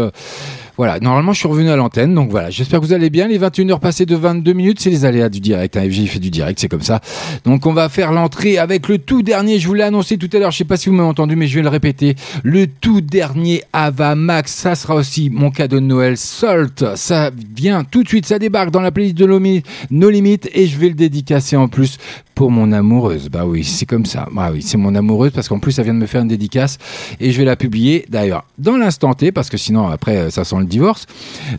voilà, 0.77 1.01
normalement 1.01 1.33
je 1.33 1.39
suis 1.39 1.49
revenu 1.49 1.71
à 1.71 1.77
l'antenne, 1.77 2.15
donc 2.15 2.31
voilà, 2.31 2.51
j'espère 2.51 2.81
que 2.81 2.85
vous 2.87 2.93
allez 2.93 3.11
bien. 3.11 3.29
Les 3.29 3.39
21h 3.39 3.81
passées 3.81 4.07
de 4.07 4.15
22 4.15 4.53
minutes, 4.53 4.81
c'est 4.81 4.91
les 4.91 5.05
aléas 5.05 5.29
du 5.29 5.41
direct. 5.41 5.77
Hein. 5.77 5.89
Fait 5.91 6.19
du 6.19 6.31
direct, 6.31 6.61
c'est 6.61 6.69
comme 6.69 6.83
ça. 6.83 7.01
Donc 7.45 7.67
on 7.67 7.73
va 7.73 7.89
faire 7.89 8.13
l'entrée 8.13 8.59
avec 8.59 8.89
le 8.89 8.99
tout 8.99 9.23
dernier, 9.23 9.59
je 9.59 9.67
vous 9.67 9.75
l'ai 9.75 9.83
annoncé 9.83 10.19
tout 10.19 10.29
à 10.33 10.39
l'heure, 10.39 10.51
je 10.51 10.59
sais 10.59 10.65
pas 10.65 10.77
si 10.77 10.89
vous 10.89 10.95
m'avez 10.95 11.09
entendu, 11.09 11.37
mais 11.37 11.47
je 11.47 11.57
vais 11.57 11.63
le 11.63 11.69
répéter. 11.69 12.15
Le 12.43 12.67
tout 12.67 13.01
dernier 13.01 13.63
Ava 13.73 14.15
Max, 14.15 14.53
ça 14.53 14.75
sera 14.75 14.95
aussi 14.95 15.31
mon 15.31 15.51
cadeau 15.51 15.77
de 15.77 15.87
Noël. 15.87 16.17
Salt, 16.17 16.85
ça 16.95 17.31
vient 17.55 17.85
tout 17.85 18.03
de 18.03 18.09
suite, 18.09 18.27
ça 18.27 18.39
débarque 18.39 18.71
dans 18.71 18.81
la 18.81 18.91
playlist 18.91 19.17
de 19.17 19.27
No 19.91 20.11
Limit 20.11 20.41
et 20.53 20.67
je 20.67 20.79
vais 20.79 20.89
le 20.89 20.95
dédicacer 20.95 21.57
en 21.57 21.69
plus 21.69 21.99
pour 22.37 22.51
mon 22.51 22.71
amoureuse. 22.71 23.31
Bah 23.31 23.47
oui, 23.47 23.65
c'est 23.65 23.87
comme 23.87 24.05
ça. 24.05 24.29
Bah 24.31 24.51
oui, 24.53 24.61
c'est 24.63 24.77
mon 24.77 24.95
amoureuse 24.95 25.33
parce 25.33 25.49
qu'en 25.49 25.59
plus 25.59 25.73
ça 25.73 25.83
vient 25.83 25.95
de 25.95 25.99
me 25.99 26.07
faire 26.07 26.21
une 26.21 26.29
dédicace 26.29 26.79
et 27.19 27.33
je 27.33 27.39
vais 27.39 27.45
la 27.45 27.57
publier 27.57 28.05
d'ailleurs 28.09 28.45
dans 28.59 28.77
l'instant 28.77 29.15
T 29.15 29.33
parce 29.33 29.49
que 29.49 29.57
sinon 29.57 29.89
après 29.89 30.17
euh, 30.17 30.31
ça 30.31 30.45
sent 30.45 30.57
le 30.59 30.66
divorce. 30.67 31.07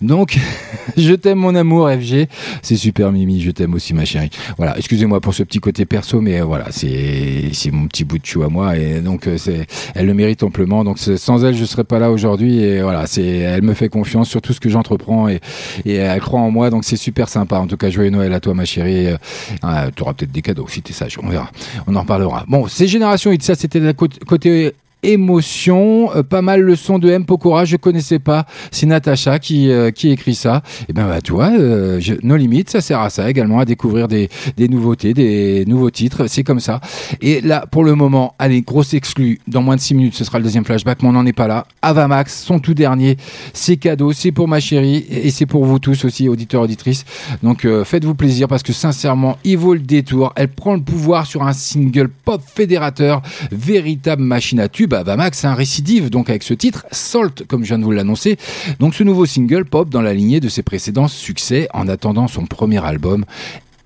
Donc 0.01 0.37
je 0.97 1.13
t'aime 1.13 1.39
mon 1.39 1.55
amour 1.55 1.89
FG. 1.89 2.27
C'est 2.61 2.75
super 2.75 3.11
Mimi, 3.11 3.41
je 3.41 3.51
t'aime 3.51 3.73
aussi 3.73 3.93
ma 3.93 4.05
chérie. 4.05 4.29
Voilà, 4.57 4.77
excusez-moi 4.77 5.21
pour 5.21 5.33
ce 5.33 5.43
petit 5.43 5.59
côté 5.59 5.85
perso 5.85 6.21
mais 6.21 6.41
euh, 6.41 6.45
voilà, 6.45 6.65
c'est 6.71 7.49
c'est 7.53 7.71
mon 7.71 7.87
petit 7.87 8.03
bout 8.03 8.17
de 8.19 8.25
chou 8.25 8.43
à 8.43 8.49
moi 8.49 8.77
et 8.77 8.99
donc 9.01 9.27
euh, 9.27 9.37
c'est 9.37 9.67
elle 9.95 10.05
le 10.05 10.13
mérite 10.13 10.43
amplement. 10.43 10.83
Donc 10.83 10.99
sans 10.99 11.43
elle 11.45 11.55
je 11.55 11.65
serais 11.65 11.83
pas 11.83 11.99
là 11.99 12.11
aujourd'hui 12.11 12.59
et 12.59 12.81
voilà, 12.81 13.07
c'est 13.07 13.25
elle 13.25 13.61
me 13.63 13.73
fait 13.73 13.89
confiance 13.89 14.29
sur 14.29 14.41
tout 14.41 14.53
ce 14.53 14.59
que 14.59 14.69
j'entreprends 14.69 15.27
et 15.27 15.39
et 15.85 15.95
elle 15.95 16.19
croit 16.21 16.39
en 16.41 16.51
moi 16.51 16.69
donc 16.69 16.83
c'est 16.83 16.97
super 16.97 17.29
sympa. 17.29 17.57
En 17.59 17.67
tout 17.67 17.77
cas, 17.77 17.89
joyeux 17.89 18.09
Noël 18.09 18.33
à 18.33 18.39
toi 18.39 18.53
ma 18.53 18.65
chérie. 18.65 19.07
Euh, 19.07 19.89
tu 19.95 20.03
auras 20.03 20.13
peut-être 20.13 20.31
des 20.31 20.41
cadeaux 20.41 20.67
si 20.67 20.81
t'es 20.81 20.93
sage, 20.93 21.17
on 21.21 21.29
verra. 21.29 21.49
On 21.87 21.95
en 21.95 22.01
reparlera. 22.01 22.45
Bon, 22.47 22.67
c'est 22.67 22.87
Génération 22.87 23.31
Hit, 23.31 23.43
ça 23.43 23.55
c'était 23.55 23.93
côté- 23.93 24.19
côté 24.25 24.73
émotion, 25.03 26.09
Euh, 26.15 26.23
pas 26.23 26.41
mal 26.41 26.61
le 26.61 26.75
son 26.75 26.99
de 26.99 27.09
M 27.09 27.25
Pokora, 27.25 27.65
je 27.65 27.75
connaissais 27.77 28.19
pas, 28.19 28.45
c'est 28.71 28.85
Natacha 28.85 29.39
qui 29.39 29.69
euh, 29.69 29.91
qui 29.91 30.09
écrit 30.09 30.35
ça. 30.35 30.61
Et 30.89 30.93
ben 30.93 31.07
bah 31.07 31.21
tu 31.21 31.33
euh, 31.33 31.99
je- 31.99 32.13
No 32.23 32.35
Limit, 32.35 32.65
ça 32.67 32.81
sert 32.81 32.99
à 32.99 33.09
ça 33.09 33.29
également 33.29 33.59
à 33.59 33.65
découvrir 33.65 34.07
des 34.07 34.29
des 34.55 34.67
nouveautés, 34.67 35.13
des 35.13 35.65
nouveaux 35.65 35.89
titres, 35.91 36.27
c'est 36.27 36.43
comme 36.43 36.59
ça. 36.59 36.79
Et 37.21 37.41
là 37.41 37.65
pour 37.69 37.83
le 37.83 37.95
moment, 37.95 38.35
allez, 38.39 38.61
grosse 38.61 38.93
exclu, 38.93 39.39
dans 39.47 39.61
moins 39.61 39.75
de 39.75 39.81
6 39.81 39.95
minutes, 39.95 40.15
ce 40.15 40.23
sera 40.23 40.37
le 40.39 40.43
deuxième 40.43 40.65
flashback, 40.65 41.01
mais 41.03 41.09
on 41.09 41.13
n'en 41.13 41.25
est 41.25 41.33
pas 41.33 41.47
là. 41.47 41.65
Avamax, 41.81 42.43
son 42.43 42.59
tout 42.59 42.73
dernier, 42.73 43.17
c'est 43.53 43.77
cadeau, 43.77 44.13
c'est 44.13 44.31
pour 44.31 44.47
ma 44.47 44.59
chérie 44.59 45.05
et 45.09 45.31
c'est 45.31 45.45
pour 45.45 45.65
vous 45.65 45.79
tous 45.79 46.05
aussi 46.05 46.29
auditeurs 46.29 46.61
auditrices. 46.63 47.05
Donc 47.43 47.65
euh, 47.65 47.83
faites-vous 47.83 48.15
plaisir 48.15 48.47
parce 48.47 48.63
que 48.63 48.73
sincèrement, 48.73 49.37
il 49.43 49.57
vaut 49.57 49.73
le 49.73 49.79
détour. 49.79 50.33
Elle 50.35 50.47
prend 50.49 50.73
le 50.75 50.81
pouvoir 50.81 51.25
sur 51.25 51.43
un 51.43 51.53
single 51.53 52.09
pop 52.25 52.41
fédérateur, 52.45 53.21
véritable 53.51 54.21
machine 54.23 54.59
à 54.59 54.67
tube. 54.69 54.86
Avamax, 54.95 55.39
c'est 55.39 55.47
un 55.47 55.53
récidive 55.53 56.09
donc 56.09 56.29
avec 56.29 56.43
ce 56.43 56.53
titre 56.53 56.85
Salt 56.91 57.45
comme 57.47 57.63
je 57.63 57.69
viens 57.69 57.79
de 57.79 57.83
vous 57.83 57.91
l'annoncer. 57.91 58.37
Donc 58.79 58.95
ce 58.95 59.03
nouveau 59.03 59.25
single 59.25 59.65
pop 59.65 59.89
dans 59.89 60.01
la 60.01 60.13
lignée 60.13 60.39
de 60.39 60.49
ses 60.49 60.63
précédents 60.63 61.07
succès 61.07 61.67
en 61.73 61.87
attendant 61.87 62.27
son 62.27 62.45
premier 62.45 62.83
album. 62.83 63.25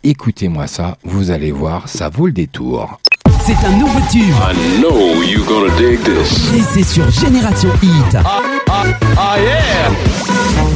Écoutez-moi 0.03 0.67
ça, 0.67 0.97
vous 1.03 1.31
allez 1.31 1.51
voir, 1.51 1.87
ça 1.87 2.09
vaut 2.09 2.27
le 2.27 2.33
détour. 2.33 2.99
C'est 3.45 3.65
un 3.65 3.77
nouveau 3.77 3.99
tube. 4.11 4.21
I 4.21 4.79
know 4.79 5.23
you're 5.23 5.45
gonna 5.45 5.75
dig 5.75 5.99
this. 6.03 6.53
Et 6.53 6.61
c'est 6.61 6.83
sur 6.83 7.09
Génération 7.09 7.69
Hit. 7.81 8.17
Ah 9.17 9.35
yeah! 9.39 10.70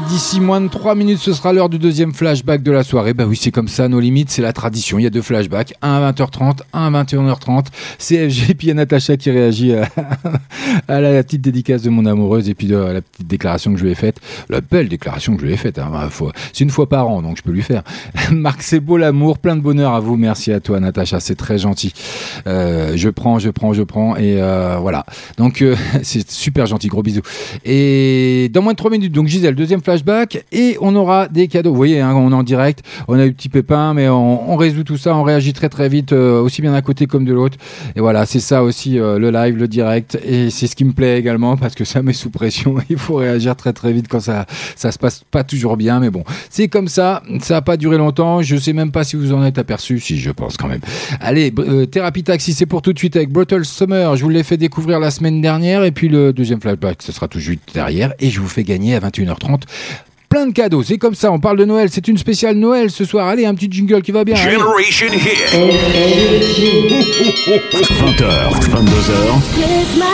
D'ici 0.00 0.40
moins 0.40 0.60
de 0.60 0.68
3 0.68 0.94
minutes, 0.94 1.18
ce 1.20 1.32
sera 1.32 1.52
l'heure 1.52 1.68
du 1.68 1.78
deuxième 1.78 2.12
flashback 2.12 2.62
de 2.62 2.70
la 2.70 2.82
soirée. 2.82 3.14
Bah 3.14 3.24
oui, 3.26 3.36
c'est 3.40 3.50
comme 3.50 3.68
ça, 3.68 3.88
nos 3.88 3.98
limites, 3.98 4.30
c'est 4.30 4.42
la 4.42 4.52
tradition. 4.52 4.98
Il 4.98 5.02
y 5.02 5.06
a 5.06 5.10
deux 5.10 5.22
flashbacks, 5.22 5.74
un 5.80 6.02
à 6.02 6.12
20h30, 6.12 6.58
un 6.72 6.94
à 6.94 7.04
21h30. 7.04 7.66
C'est 7.98 8.28
FG, 8.28 8.54
puis 8.54 8.66
il 8.66 8.68
y 8.68 8.70
a 8.72 8.74
Natacha 8.74 9.16
qui 9.16 9.30
réagit 9.30 9.74
à, 9.74 9.88
à 10.88 11.00
la 11.00 11.22
petite 11.22 11.40
dédicace 11.40 11.82
de 11.82 11.90
mon 11.90 12.04
amoureuse 12.04 12.48
et 12.48 12.54
puis 12.54 12.66
de 12.66 12.76
la 12.76 13.00
petite 13.00 13.26
déclaration 13.26 13.72
que 13.72 13.78
je 13.78 13.84
lui 13.84 13.92
ai 13.92 13.94
faite. 13.94 14.16
La 14.50 14.60
belle 14.60 14.88
déclaration 14.88 15.34
que 15.34 15.40
je 15.40 15.46
lui 15.46 15.54
ai 15.54 15.56
faite. 15.56 15.78
hein. 15.78 15.92
C'est 16.52 16.64
une 16.64 16.70
fois 16.70 16.88
par 16.88 17.08
an, 17.08 17.22
donc 17.22 17.38
je 17.38 17.42
peux 17.42 17.52
lui 17.52 17.62
faire. 17.62 17.82
Marc, 18.32 18.62
c'est 18.62 18.80
beau 18.80 18.98
l'amour, 18.98 19.38
plein 19.38 19.56
de 19.56 19.62
bonheur 19.62 19.94
à 19.94 20.00
vous. 20.00 20.16
Merci 20.16 20.52
à 20.52 20.60
toi, 20.60 20.78
Natacha, 20.78 21.20
c'est 21.20 21.36
très 21.36 21.58
gentil. 21.58 21.92
Euh, 22.46 22.92
je 22.96 23.08
prends, 23.08 23.38
je 23.38 23.48
prends, 23.50 23.72
je 23.72 23.82
prends, 23.82 24.16
et 24.16 24.42
euh, 24.42 24.76
voilà. 24.80 25.06
Donc 25.38 25.62
euh, 25.62 25.74
c'est 26.02 26.30
super 26.30 26.66
gentil, 26.66 26.88
gros 26.88 27.02
bisous. 27.02 27.22
Et 27.64 28.50
dans 28.52 28.62
moins 28.62 28.72
de 28.72 28.78
3 28.78 28.90
minutes, 28.90 29.12
donc 29.12 29.26
Gisèle, 29.28 29.54
deuxième 29.54 29.80
flashback, 29.86 30.44
et 30.50 30.76
on 30.80 30.96
aura 30.96 31.28
des 31.28 31.46
cadeaux. 31.46 31.70
Vous 31.70 31.76
voyez, 31.76 32.00
hein, 32.00 32.12
on 32.16 32.32
est 32.32 32.34
en 32.34 32.42
direct, 32.42 32.82
on 33.06 33.16
a 33.16 33.24
eu 33.24 33.32
petit 33.32 33.48
pépin, 33.48 33.94
mais 33.94 34.08
on, 34.08 34.56
résout 34.56 34.82
tout 34.82 34.96
ça, 34.96 35.14
on 35.14 35.22
réagit 35.22 35.52
très 35.52 35.68
très 35.68 35.88
vite, 35.88 36.12
euh, 36.12 36.40
aussi 36.40 36.60
bien 36.60 36.72
d'un 36.72 36.82
côté 36.82 37.06
comme 37.06 37.24
de 37.24 37.32
l'autre. 37.32 37.56
Et 37.94 38.00
voilà, 38.00 38.26
c'est 38.26 38.40
ça 38.40 38.64
aussi 38.64 38.98
euh, 38.98 39.20
le 39.20 39.30
live, 39.30 39.56
le 39.56 39.68
direct, 39.68 40.18
et 40.26 40.50
c'est 40.50 40.66
ce 40.66 40.74
qui 40.74 40.84
me 40.84 40.92
plaît 40.92 41.20
également 41.20 41.56
parce 41.56 41.76
que 41.76 41.84
ça 41.84 42.02
met 42.06 42.12
sous 42.12 42.30
pression. 42.30 42.74
Il 42.90 42.98
faut 42.98 43.14
réagir 43.14 43.54
très 43.54 43.72
très 43.72 43.92
vite 43.92 44.06
quand 44.08 44.18
ça 44.18 44.46
ça 44.74 44.90
se 44.90 44.98
passe 44.98 45.22
pas 45.30 45.44
toujours 45.44 45.76
bien, 45.76 46.00
mais 46.00 46.10
bon, 46.10 46.24
c'est 46.50 46.66
comme 46.66 46.88
ça. 46.88 47.22
Ça 47.40 47.58
a 47.58 47.62
pas 47.62 47.76
duré 47.76 47.96
longtemps. 47.96 48.42
Je 48.42 48.56
sais 48.56 48.72
même 48.72 48.90
pas 48.90 49.04
si 49.04 49.14
vous 49.14 49.32
en 49.32 49.44
êtes 49.44 49.58
aperçu, 49.58 50.00
si 50.00 50.18
je 50.18 50.32
pense 50.32 50.56
quand 50.56 50.66
même. 50.66 50.80
Allez, 51.20 51.52
euh, 51.60 51.86
thérapie 51.86 52.24
taxi, 52.24 52.54
c'est 52.54 52.66
pour 52.66 52.82
tout 52.82 52.92
de 52.92 52.98
suite 52.98 53.14
avec 53.14 53.30
Brutal 53.30 53.64
Summer. 53.64 54.16
Je 54.16 54.24
vous 54.24 54.30
l'ai 54.30 54.42
fait 54.42 54.56
découvrir 54.56 54.98
la 54.98 55.12
semaine 55.12 55.40
dernière, 55.40 55.84
et 55.84 55.92
puis 55.92 56.08
le 56.08 56.32
deuxième 56.32 56.60
flashback, 56.60 57.02
ce 57.02 57.12
sera 57.12 57.28
tout 57.28 57.38
juste 57.38 57.60
derrière, 57.72 58.14
et 58.18 58.30
je 58.30 58.40
vous 58.40 58.48
fais 58.48 58.64
gagner 58.64 58.96
à 58.96 59.00
21h30 59.00 59.62
plein 60.28 60.46
de 60.46 60.52
cadeaux. 60.52 60.82
C'est 60.82 60.98
comme 60.98 61.14
ça, 61.14 61.32
on 61.32 61.38
parle 61.38 61.58
de 61.58 61.64
Noël. 61.64 61.88
C'est 61.90 62.08
une 62.08 62.18
spéciale 62.18 62.56
Noël 62.56 62.90
ce 62.90 63.04
soir. 63.04 63.26
Allez, 63.28 63.46
un 63.46 63.54
petit 63.54 63.68
jingle 63.70 64.02
qui 64.02 64.12
va 64.12 64.24
bien. 64.24 64.36
Generation 64.36 65.06
Hit. 65.12 65.56
20h, 67.90 68.52
22h, 68.60 70.06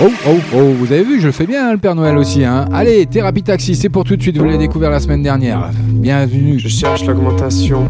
Oh, 0.00 0.10
oh, 0.26 0.30
oh, 0.54 0.72
vous 0.78 0.90
avez 0.90 1.04
vu, 1.04 1.20
je 1.20 1.26
le 1.26 1.32
fais 1.32 1.46
bien, 1.46 1.68
hein, 1.68 1.72
le 1.72 1.78
Père 1.78 1.94
Noël 1.94 2.16
aussi. 2.16 2.44
Hein. 2.44 2.64
Allez, 2.72 3.06
Thérapie 3.06 3.42
Taxi, 3.42 3.76
c'est 3.76 3.90
pour 3.90 4.04
tout 4.04 4.16
de 4.16 4.22
suite. 4.22 4.38
Vous 4.38 4.44
l'avez 4.44 4.58
découvert 4.58 4.90
la 4.90 5.00
semaine 5.00 5.22
dernière. 5.22 5.70
Bienvenue. 5.86 6.58
Je 6.58 6.68
cherche 6.68 7.04
l'augmentation, 7.04 7.88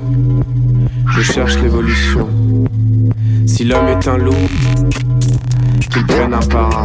je 1.17 1.23
cherche 1.23 1.57
l'évolution. 1.59 2.29
Si 3.47 3.65
l'homme 3.65 3.89
est 3.89 4.09
un 4.09 4.19
loup, 4.19 4.35
qu'il 5.91 6.05
prenne 6.07 6.35
un 6.35 6.41
par 6.41 6.85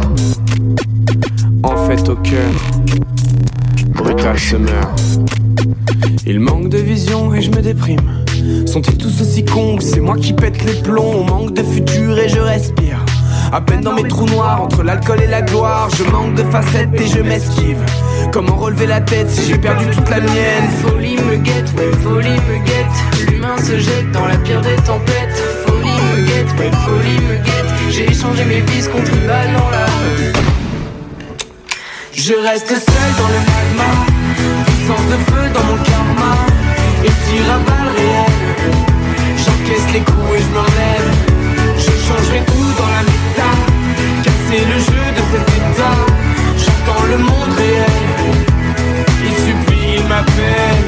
En 1.62 1.76
fait, 1.88 2.08
au 2.08 2.16
cœur, 2.16 2.50
brutal 3.98 4.38
se 4.38 4.56
meurt. 4.56 5.00
Il 6.26 6.40
manque 6.40 6.68
de 6.68 6.78
vision 6.78 7.34
et 7.34 7.42
je 7.42 7.50
me 7.50 7.60
déprime. 7.60 8.24
Sont-ils 8.66 8.96
tous 8.96 9.20
aussi 9.20 9.44
cons 9.44 9.76
ou 9.76 9.80
c'est 9.80 10.00
moi 10.00 10.16
qui 10.16 10.32
pète 10.32 10.64
les 10.64 10.80
plombs? 10.80 11.14
On 11.20 11.24
manque 11.24 11.54
de 11.54 11.62
futur 11.62 12.18
et 12.18 12.28
je 12.28 12.38
respire. 12.38 13.04
À 13.52 13.60
peine 13.60 13.80
dans 13.80 13.94
mes 13.94 14.06
trous 14.06 14.26
noirs, 14.26 14.62
entre 14.62 14.82
l'alcool 14.82 15.22
et 15.22 15.26
la 15.26 15.42
gloire, 15.42 15.88
je 15.96 16.04
manque 16.04 16.34
de 16.34 16.44
facettes 16.44 16.90
et 16.94 17.06
je 17.06 17.20
m'esquive. 17.20 17.78
Comment 18.30 18.56
relever 18.56 18.86
la 18.86 19.00
tête 19.00 19.30
si 19.30 19.48
j'ai 19.48 19.58
perdu 19.58 19.86
toute 19.86 20.08
la 20.10 20.20
mienne? 20.20 20.68
Folie 20.82 21.16
me 21.16 21.36
guette, 21.36 21.72
ouais, 21.76 21.90
folie 22.02 22.28
me 22.28 22.58
guette. 22.64 23.30
L'humain 23.30 23.56
se 23.58 23.78
jette 23.78 24.12
dans 24.12 24.26
la 24.26 24.36
pire 24.36 24.60
des 24.60 24.76
tempêtes. 24.84 25.42
Folie 25.66 25.88
me 25.88 26.26
guette, 26.26 26.52
ouais, 26.58 26.70
folie 26.84 27.20
me 27.26 27.36
guette. 27.36 27.72
J'ai 27.90 28.10
échangé 28.10 28.44
mes 28.44 28.60
vices 28.60 28.88
contre 28.88 29.10
une 29.14 29.26
balle 29.26 29.52
dans 29.54 29.70
la 29.70 29.86
Je 32.20 32.34
reste 32.34 32.66
seul 32.66 33.10
dans 33.16 33.28
le 33.28 33.40
magma, 33.46 33.90
puissance 34.66 35.06
de 35.06 35.18
feu 35.30 35.44
dans 35.54 35.62
mon 35.70 35.78
karma, 35.84 36.34
et 37.04 37.14
tire 37.24 37.46
à 37.54 37.58
balles 37.62 37.94
réelles. 37.96 38.66
J'encaisse 39.36 39.86
les 39.92 40.00
coups 40.00 40.34
et 40.34 40.42
je 40.42 40.50
me 40.50 40.58
relève. 40.58 41.10
Je 41.78 41.92
changerai 42.06 42.40
tout 42.44 42.70
dans 42.76 42.90
la 42.90 43.02
méta, 43.06 43.50
casser 44.24 44.64
le 44.66 44.78
jeu 44.88 45.04
de 45.14 45.22
cet 45.30 45.46
état. 45.58 45.96
J'entends 46.58 47.06
le 47.06 47.18
monde 47.18 47.54
réel, 47.56 48.34
il 49.22 49.36
supplie, 49.46 49.98
il 49.98 50.04
m'appelle. 50.08 50.82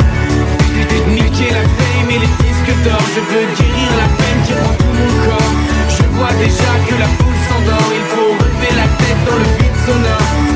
Niquer 1.15 1.51
la 1.55 1.62
fame 1.62 2.11
et 2.11 2.19
les 2.19 2.32
disques 2.43 2.74
d'or, 2.85 3.02
je 3.15 3.20
veux 3.20 3.47
guérir 3.57 3.90
la 4.02 4.09
peine 4.19 4.40
qui 4.47 4.52
prend 4.52 4.74
tout 4.78 4.94
mon 4.98 5.31
corps. 5.31 5.55
Je 5.97 6.02
vois 6.19 6.35
déjà 6.43 6.73
que 6.89 6.94
la 6.98 7.07
foule 7.07 7.40
s'endort, 7.48 7.90
il 7.94 8.07
faut 8.15 8.32
relever 8.35 8.73
la 8.74 8.89
tête 8.98 9.23
dans 9.27 9.39
le 9.39 9.48
vide 9.59 9.78
sonore. 9.86 10.49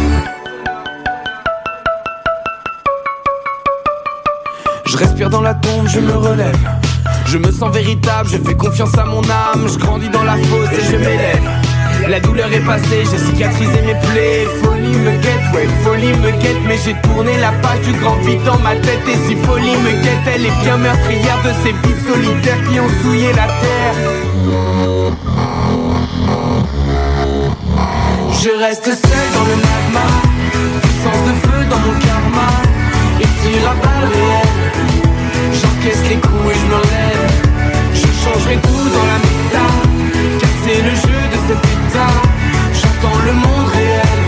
Je 4.95 4.99
respire 5.01 5.29
dans 5.29 5.41
la 5.41 5.55
tombe, 5.55 5.89
je 5.89 5.99
me 5.99 6.13
relève. 6.13 6.57
Je 7.27 7.37
me 7.37 7.51
sens 7.51 7.75
véritable, 7.75 8.29
je 8.29 8.37
fais 8.39 8.55
confiance 8.55 8.97
à 8.97 9.05
mon 9.05 9.23
âme. 9.23 9.67
Je 9.67 9.77
grandis 9.77 10.09
dans 10.09 10.23
la 10.23 10.37
fosse 10.37 10.71
et 10.71 10.85
je 10.89 10.97
m'élève. 10.97 11.43
La 12.09 12.21
douleur 12.21 12.53
est 12.53 12.61
passée, 12.61 13.03
j'ai 13.11 13.19
cicatrisé 13.19 13.83
mes 13.85 13.97
plaies. 14.07 14.47
Folie 14.63 14.97
me 14.97 15.11
guette, 15.21 15.53
ouais, 15.53 15.67
folie 15.83 16.13
me 16.13 16.31
guette. 16.41 16.63
Mais 16.69 16.79
j'ai 16.85 16.95
tourné 17.03 17.37
la 17.39 17.51
page 17.61 17.81
du 17.81 17.93
grand 17.95 18.15
vide 18.19 18.45
dans 18.45 18.59
ma 18.59 18.77
tête. 18.77 19.03
Et 19.09 19.17
si 19.27 19.35
folie 19.35 19.77
me 19.79 20.01
guette, 20.01 20.33
elle 20.33 20.47
est 20.47 20.63
bien 20.63 20.77
meurtrière 20.77 21.43
de 21.43 21.51
ces 21.65 21.73
vies 21.73 22.01
solitaires 22.07 22.63
qui 22.71 22.79
ont 22.79 23.03
souillé 23.03 23.33
la 23.33 23.49
terre. 23.49 23.97
Je 28.45 28.51
reste 28.61 28.85
seul 28.85 29.27
dans 29.35 29.45
le 29.45 29.57
magma, 29.57 30.07
puissance 30.83 31.25
de 31.27 31.49
feu 31.49 31.65
dans 31.69 31.81
mon 31.81 31.99
karma, 31.99 32.49
et 33.19 33.27
tire 33.43 33.71
à 33.71 33.75
balles. 33.75 34.44
J'encaisse 35.85 36.09
les 36.09 36.17
coups 36.17 36.51
et 36.51 36.59
je 36.59 36.67
me 36.67 36.77
relève. 36.77 37.29
Je 37.93 38.09
changerai 38.25 38.57
tout 38.57 38.89
dans 38.89 39.07
la 39.13 39.19
méta, 39.21 39.67
casser 40.41 40.81
le 40.81 40.95
jeu 40.95 41.21
de 41.29 41.39
cet 41.47 41.63
état. 41.73 42.15
J'entends 42.73 43.19
le 43.27 43.33
monde 43.33 43.69
réel, 43.75 44.21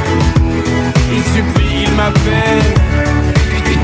il 1.15 1.23
supplie, 1.23 1.85
il 1.85 1.93
m'appelle. 1.95 2.75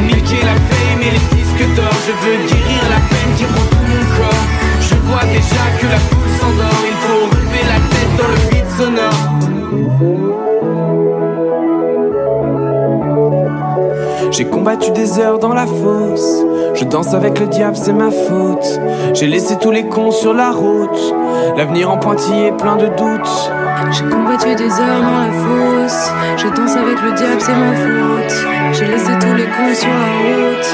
Niquer 0.06 0.42
la 0.44 0.54
fame 0.54 1.00
et 1.00 1.12
les 1.12 1.24
disques 1.36 1.66
d'or, 1.76 1.96
je 2.06 2.12
veux 2.12 2.38
guérir 2.46 2.82
la 2.90 3.00
peine 3.08 3.32
qui 3.38 3.44
prend 3.44 3.66
tout 3.70 3.86
mon 3.88 4.04
corps. 4.16 4.46
Je 4.80 4.94
vois 5.06 5.24
déjà 5.24 5.64
que 5.80 5.86
la 5.86 5.98
foule 5.98 6.32
s'endort, 6.40 6.82
il 6.84 6.96
faut 7.06 7.24
relever 7.30 7.64
la 7.72 7.78
tête 7.88 8.12
dans 8.18 8.28
le 8.28 8.38
vide 8.50 8.70
sonore. 8.76 10.51
J'ai 14.42 14.48
combattu 14.48 14.90
des 14.90 15.20
heures 15.20 15.38
dans 15.38 15.54
la 15.54 15.66
fosse. 15.68 16.44
Je 16.74 16.82
danse 16.82 17.14
avec 17.14 17.38
le 17.38 17.46
diable, 17.46 17.76
c'est 17.76 17.92
ma 17.92 18.10
faute. 18.10 18.80
J'ai 19.14 19.28
laissé 19.28 19.56
tous 19.56 19.70
les 19.70 19.86
cons 19.86 20.10
sur 20.10 20.34
la 20.34 20.50
route. 20.50 21.14
L'avenir 21.56 21.88
en 21.92 21.96
pointillé, 21.96 22.50
plein 22.50 22.74
de 22.74 22.86
doutes. 22.86 23.52
J'ai 23.92 24.02
combattu 24.02 24.52
des 24.56 24.64
heures 24.80 25.00
dans 25.00 25.20
la 25.20 25.32
fosse. 25.32 26.10
Je 26.38 26.48
danse 26.48 26.74
avec 26.74 27.00
le 27.02 27.12
diable, 27.12 27.40
c'est 27.40 27.54
ma 27.54 27.72
faute. 27.72 28.34
J'ai 28.72 28.86
laissé 28.86 29.12
tous 29.20 29.32
les 29.32 29.44
cons 29.44 29.74
sur 29.76 29.90
la 29.90 30.12
route. 30.18 30.66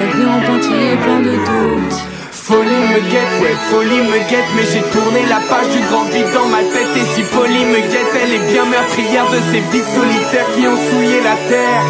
La 0.00 0.06
vie 0.16 0.28
en 0.28 0.40
pointillé, 0.44 0.96
plein 0.96 1.20
de 1.20 1.30
doutes. 1.30 2.21
Folie 2.44 2.82
me 2.90 2.98
guette, 3.08 3.40
ouais, 3.40 3.56
folie 3.70 4.02
me 4.02 4.18
guette, 4.28 4.50
mais 4.56 4.64
j'ai 4.66 4.82
tourné 4.90 5.24
la 5.28 5.38
page 5.48 5.68
du 5.70 5.78
grand 5.86 6.02
vide 6.06 6.26
dans 6.34 6.48
ma 6.48 6.58
tête. 6.58 6.90
Et 6.96 7.14
si 7.14 7.22
folie 7.22 7.64
me 7.64 7.78
guette, 7.88 8.12
elle 8.20 8.32
est 8.32 8.52
bien 8.52 8.64
meurtrière 8.64 9.30
de 9.30 9.38
ces 9.52 9.60
vies 9.70 9.86
solitaires 9.94 10.50
qui 10.56 10.66
ont 10.66 10.76
souillé 10.90 11.22
la 11.22 11.36
terre. 11.48 11.84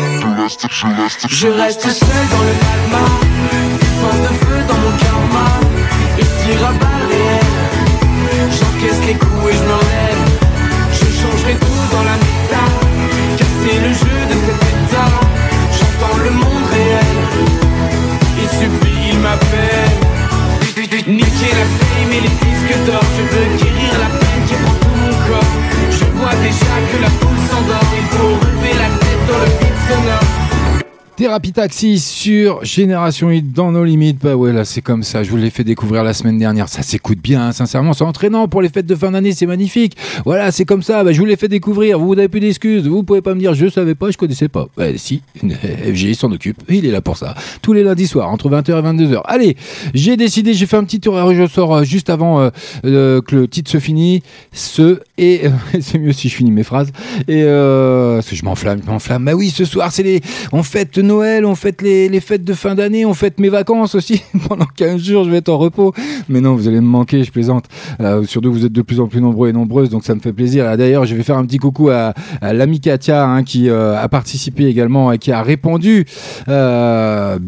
Je 1.27 1.49
reste 1.49 1.89
seul 1.89 2.25
dans 2.31 2.45
le 2.45 2.55
magma, 2.61 3.05
puissance 3.81 4.21
de 4.29 4.33
feu 4.45 4.59
dans 4.69 4.77
mon 4.77 4.93
karma, 4.99 5.49
et 6.19 6.29
tire 6.45 6.67
à 6.69 6.73
balles 6.73 7.07
réelles. 7.09 8.53
J'encaisse 8.53 9.01
les 9.07 9.15
coups 9.15 9.49
et 9.49 9.57
je 9.57 9.65
me 9.65 9.73
relève. 9.73 10.23
Je 10.93 11.07
changerai 11.17 11.55
tout 11.55 11.87
dans 11.93 12.05
la 12.05 12.17
méta, 12.25 12.65
casser 13.39 13.79
le 13.81 13.89
jeu 13.89 14.19
de 14.29 14.37
cet 14.45 14.61
état. 14.69 15.11
J'entends 15.79 16.19
le 16.23 16.31
monde 16.31 16.67
réel, 16.71 17.17
il 18.43 18.49
supplie, 18.51 19.13
il 19.13 19.19
m'appelle. 19.19 19.72
Niquer 21.13 21.53
la 21.53 21.67
fame 21.77 22.13
et 22.13 22.21
les 22.23 22.29
disques 22.29 22.87
d'or 22.87 23.05
Je 23.17 23.23
veux 23.23 23.49
guérir 23.59 23.93
la 24.01 24.09
peine 24.19 24.45
qui 24.47 24.55
prend 24.55 24.77
tout 24.81 24.97
mon 24.97 25.13
corps. 25.29 25.53
Je 25.91 26.05
vois 26.17 26.35
déjà 26.37 26.75
que 26.91 27.03
la 27.03 27.11
foule 27.11 27.32
Thérapie 31.23 31.53
sur 32.01 32.65
Génération 32.65 33.31
Hit 33.31 33.53
dans 33.53 33.71
nos 33.71 33.85
limites. 33.85 34.19
Bah 34.21 34.35
ouais, 34.35 34.53
là 34.53 34.65
c'est 34.65 34.81
comme 34.81 35.05
ça. 35.05 35.23
Je 35.23 35.31
vous 35.31 35.37
l'ai 35.37 35.51
fait 35.51 35.63
découvrir 35.63 36.03
la 36.03 36.15
semaine 36.15 36.37
dernière. 36.37 36.69
Ça 36.69 36.83
s'écoute 36.83 37.21
bien, 37.23 37.47
hein, 37.47 37.53
sincèrement. 37.53 37.93
C'est 37.93 38.03
entraînant 38.03 38.49
pour 38.49 38.61
les 38.61 38.69
fêtes 38.69 38.87
de 38.87 38.95
fin 38.97 39.13
d'année. 39.13 39.31
C'est 39.31 39.47
magnifique. 39.47 39.97
Voilà, 40.25 40.51
c'est 40.51 40.65
comme 40.65 40.83
ça. 40.83 41.05
Bah, 41.05 41.13
je 41.13 41.21
vous 41.21 41.25
l'ai 41.25 41.37
fait 41.37 41.47
découvrir. 41.47 42.01
Vous 42.01 42.17
n'avez 42.17 42.27
plus 42.27 42.41
d'excuses. 42.41 42.89
Vous 42.89 43.05
pouvez 43.05 43.21
pas 43.21 43.37
me 43.37 43.39
dire 43.39 43.55
je 43.55 43.69
savais 43.69 43.95
pas, 43.95 44.11
je 44.11 44.19
connaissais 44.19 44.49
pas. 44.49 44.67
Ouais, 44.77 44.95
si. 44.97 45.23
FG 45.37 46.15
s'en 46.15 46.33
occupe. 46.33 46.61
Il 46.69 46.87
est 46.87 46.91
là 46.91 47.01
pour 47.01 47.17
ça. 47.17 47.37
Tous 47.63 47.73
les 47.73 47.85
lundis 47.85 48.09
soirs, 48.09 48.29
entre 48.29 48.51
20h 48.51 48.71
et 48.71 49.05
22h. 49.05 49.21
Allez, 49.25 49.57
j'ai 49.95 50.17
décidé, 50.17 50.55
j'ai 50.55 50.67
fait 50.67 50.77
un 50.77 50.83
petit 50.83 51.09
horaire. 51.09 51.33
Je 51.33 51.47
sors 51.47 51.73
euh, 51.73 51.85
juste 51.85 52.11
avant 52.11 52.41
euh, 52.41 52.51
euh, 52.85 53.23
que 53.23 53.37
le 53.37 53.47
titre 53.47 53.71
se 53.71 53.79
finisse. 53.79 54.23
Ce 54.53 54.99
et 55.19 55.43
c'est 55.81 56.01
mieux 56.01 56.13
si 56.13 56.29
je 56.29 56.35
finis 56.35 56.51
mes 56.51 56.65
phrases. 56.65 56.91
Et 57.29 57.45
parce 57.45 58.29
que 58.29 58.35
je 58.35 58.45
m'enflamme, 58.45 58.81
je 58.85 58.91
m'enflamme. 58.91 59.25
Bah 59.25 59.35
oui, 59.35 59.51
ce 59.51 59.65
soir, 59.65 59.93
c'est 59.93 60.03
les. 60.03 60.21
On 60.51 60.65
fête 60.65 60.99
Noël, 61.13 61.45
on 61.45 61.55
fête 61.55 61.83
les, 61.83 62.21
fêtes 62.21 62.43
de 62.43 62.55
fin 62.55 62.75
d'année, 62.75 63.05
on 63.05 63.13
fête 63.13 63.39
mes 63.39 63.51
vacances 63.51 63.95
aussi. 63.95 64.23
Pendant 64.49 64.65
15 64.65 65.03
jours, 65.03 65.25
je 65.25 65.31
vais 65.31 65.39
être 65.39 65.51
en 65.51 65.59
repos. 65.59 65.93
Mais 66.31 66.41
non, 66.41 66.55
vous 66.55 66.69
allez 66.69 66.81
me 66.81 66.87
manquer, 66.87 67.23
je 67.23 67.31
plaisante. 67.31 67.67
Euh, 68.01 68.25
surtout, 68.25 68.51
vous 68.51 68.65
êtes 68.65 68.73
de 68.73 68.81
plus 68.81 68.99
en 68.99 69.09
plus 69.09 69.21
nombreux 69.21 69.51
et 69.51 69.53
nombreuses, 69.53 69.91
donc 69.91 70.05
ça 70.05 70.15
me 70.15 70.21
fait 70.21 70.33
plaisir. 70.33 70.65
Ah, 70.67 70.79
D'ailleurs, 70.79 71.05
je 71.05 71.15
vais 71.15 71.23
faire 71.23 71.37
un 71.37 71.45
petit 71.45 71.59
coucou 71.59 71.91
à, 71.91 72.15
à 72.41 72.55
l'ami 72.55 72.81
Katia, 72.81 73.27
hein, 73.27 73.43
qui 73.45 73.69
euh, 73.69 73.95
a 74.01 74.09
participé 74.09 74.65
également 74.65 75.13
et 75.13 75.19
qui 75.19 75.33
a 75.33 75.43
répondu, 75.43 76.07
euh, 76.49 77.39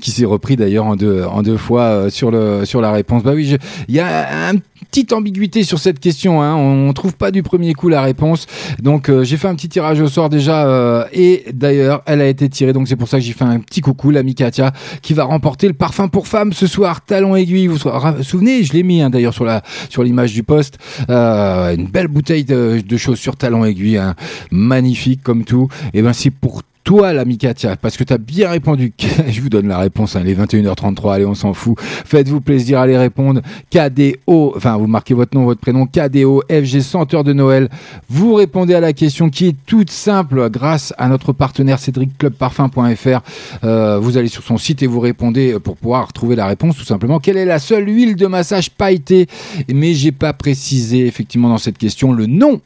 qui 0.00 0.12
s'est 0.12 0.24
repris 0.24 0.54
d'ailleurs 0.54 0.86
en 0.86 0.94
deux, 0.94 1.56
fois 1.56 1.82
euh, 1.82 2.10
sur, 2.10 2.30
la 2.30 2.92
réponse. 2.92 3.24
Bah 3.24 3.32
oui, 3.34 3.56
il 3.88 3.94
y 3.94 4.00
a 4.00 4.50
un 4.50 4.54
petite 4.90 5.12
ambiguïté 5.12 5.62
sur 5.62 5.78
cette 5.78 6.00
question. 6.00 6.42
Hein. 6.42 6.56
On 6.56 6.92
trouve 6.92 7.14
pas 7.14 7.30
du 7.30 7.42
premier 7.42 7.74
coup 7.74 7.88
la 7.88 8.02
réponse. 8.02 8.46
Donc 8.82 9.08
euh, 9.08 9.22
j'ai 9.22 9.36
fait 9.36 9.46
un 9.46 9.54
petit 9.54 9.68
tirage 9.68 10.00
au 10.00 10.08
sort 10.08 10.28
déjà 10.28 10.66
euh, 10.66 11.04
et 11.12 11.44
d'ailleurs 11.52 12.02
elle 12.06 12.20
a 12.20 12.26
été 12.26 12.48
tirée. 12.48 12.72
Donc 12.72 12.88
c'est 12.88 12.96
pour 12.96 13.08
ça 13.08 13.18
que 13.18 13.24
j'ai 13.24 13.32
fait 13.32 13.44
un 13.44 13.60
petit 13.60 13.80
coucou 13.80 14.10
l'ami 14.10 14.34
Katia 14.34 14.72
qui 15.00 15.14
va 15.14 15.24
remporter 15.24 15.68
le 15.68 15.74
parfum 15.74 16.08
pour 16.08 16.26
femme 16.26 16.52
ce 16.52 16.66
soir 16.66 17.02
talon 17.02 17.36
aiguille. 17.36 17.68
Vous 17.68 17.76
vous 17.76 18.22
souvenez 18.22 18.64
Je 18.64 18.72
l'ai 18.72 18.82
mis 18.82 19.00
hein, 19.00 19.10
d'ailleurs 19.10 19.34
sur 19.34 19.44
la 19.44 19.62
sur 19.88 20.02
l'image 20.02 20.32
du 20.32 20.42
poste. 20.42 20.78
Euh, 21.08 21.74
une 21.74 21.86
belle 21.86 22.08
bouteille 22.08 22.44
de, 22.44 22.82
de 22.84 22.96
chaussures 22.96 23.36
talon 23.36 23.64
aiguille, 23.64 23.98
hein. 23.98 24.16
magnifique 24.50 25.22
comme 25.22 25.44
tout. 25.44 25.68
Et 25.94 26.02
ben 26.02 26.12
c'est 26.12 26.30
pour 26.30 26.62
toi, 26.84 27.12
l'ami 27.12 27.38
Katia, 27.38 27.76
parce 27.76 27.96
que 27.96 28.04
tu 28.04 28.12
as 28.12 28.18
bien 28.18 28.50
répondu. 28.50 28.92
Je 29.28 29.40
vous 29.40 29.48
donne 29.48 29.68
la 29.68 29.78
réponse, 29.78 30.16
hein, 30.16 30.22
les 30.24 30.34
21h33, 30.34 31.14
allez, 31.14 31.26
on 31.26 31.34
s'en 31.34 31.52
fout. 31.52 31.76
Faites-vous 31.80 32.40
plaisir, 32.40 32.80
allez 32.80 32.96
répondre. 32.96 33.42
KDO, 33.70 34.54
enfin, 34.56 34.76
vous 34.76 34.86
marquez 34.86 35.14
votre 35.14 35.36
nom, 35.36 35.44
votre 35.44 35.60
prénom, 35.60 35.86
KDO, 35.86 36.42
FG 36.50 36.80
Senteur 36.80 37.22
de 37.22 37.32
Noël. 37.32 37.68
Vous 38.08 38.34
répondez 38.34 38.74
à 38.74 38.80
la 38.80 38.92
question 38.92 39.30
qui 39.30 39.48
est 39.48 39.56
toute 39.66 39.90
simple 39.90 40.48
grâce 40.50 40.94
à 40.98 41.08
notre 41.08 41.32
partenaire 41.32 41.78
cédricclubparfum.fr. 41.78 43.20
Euh, 43.64 43.98
vous 43.98 44.16
allez 44.16 44.28
sur 44.28 44.42
son 44.42 44.56
site 44.56 44.82
et 44.82 44.86
vous 44.86 45.00
répondez 45.00 45.58
pour 45.62 45.76
pouvoir 45.76 46.12
trouver 46.12 46.34
la 46.34 46.46
réponse, 46.46 46.76
tout 46.76 46.84
simplement. 46.84 47.20
Quelle 47.20 47.36
est 47.36 47.44
la 47.44 47.58
seule 47.58 47.88
huile 47.88 48.16
de 48.16 48.26
massage 48.26 48.70
pailletée? 48.70 49.26
Mais 49.72 49.94
j'ai 49.94 50.12
pas 50.12 50.32
précisé, 50.32 51.06
effectivement, 51.06 51.50
dans 51.50 51.58
cette 51.58 51.78
question, 51.78 52.12
le 52.12 52.26
nom 52.26 52.60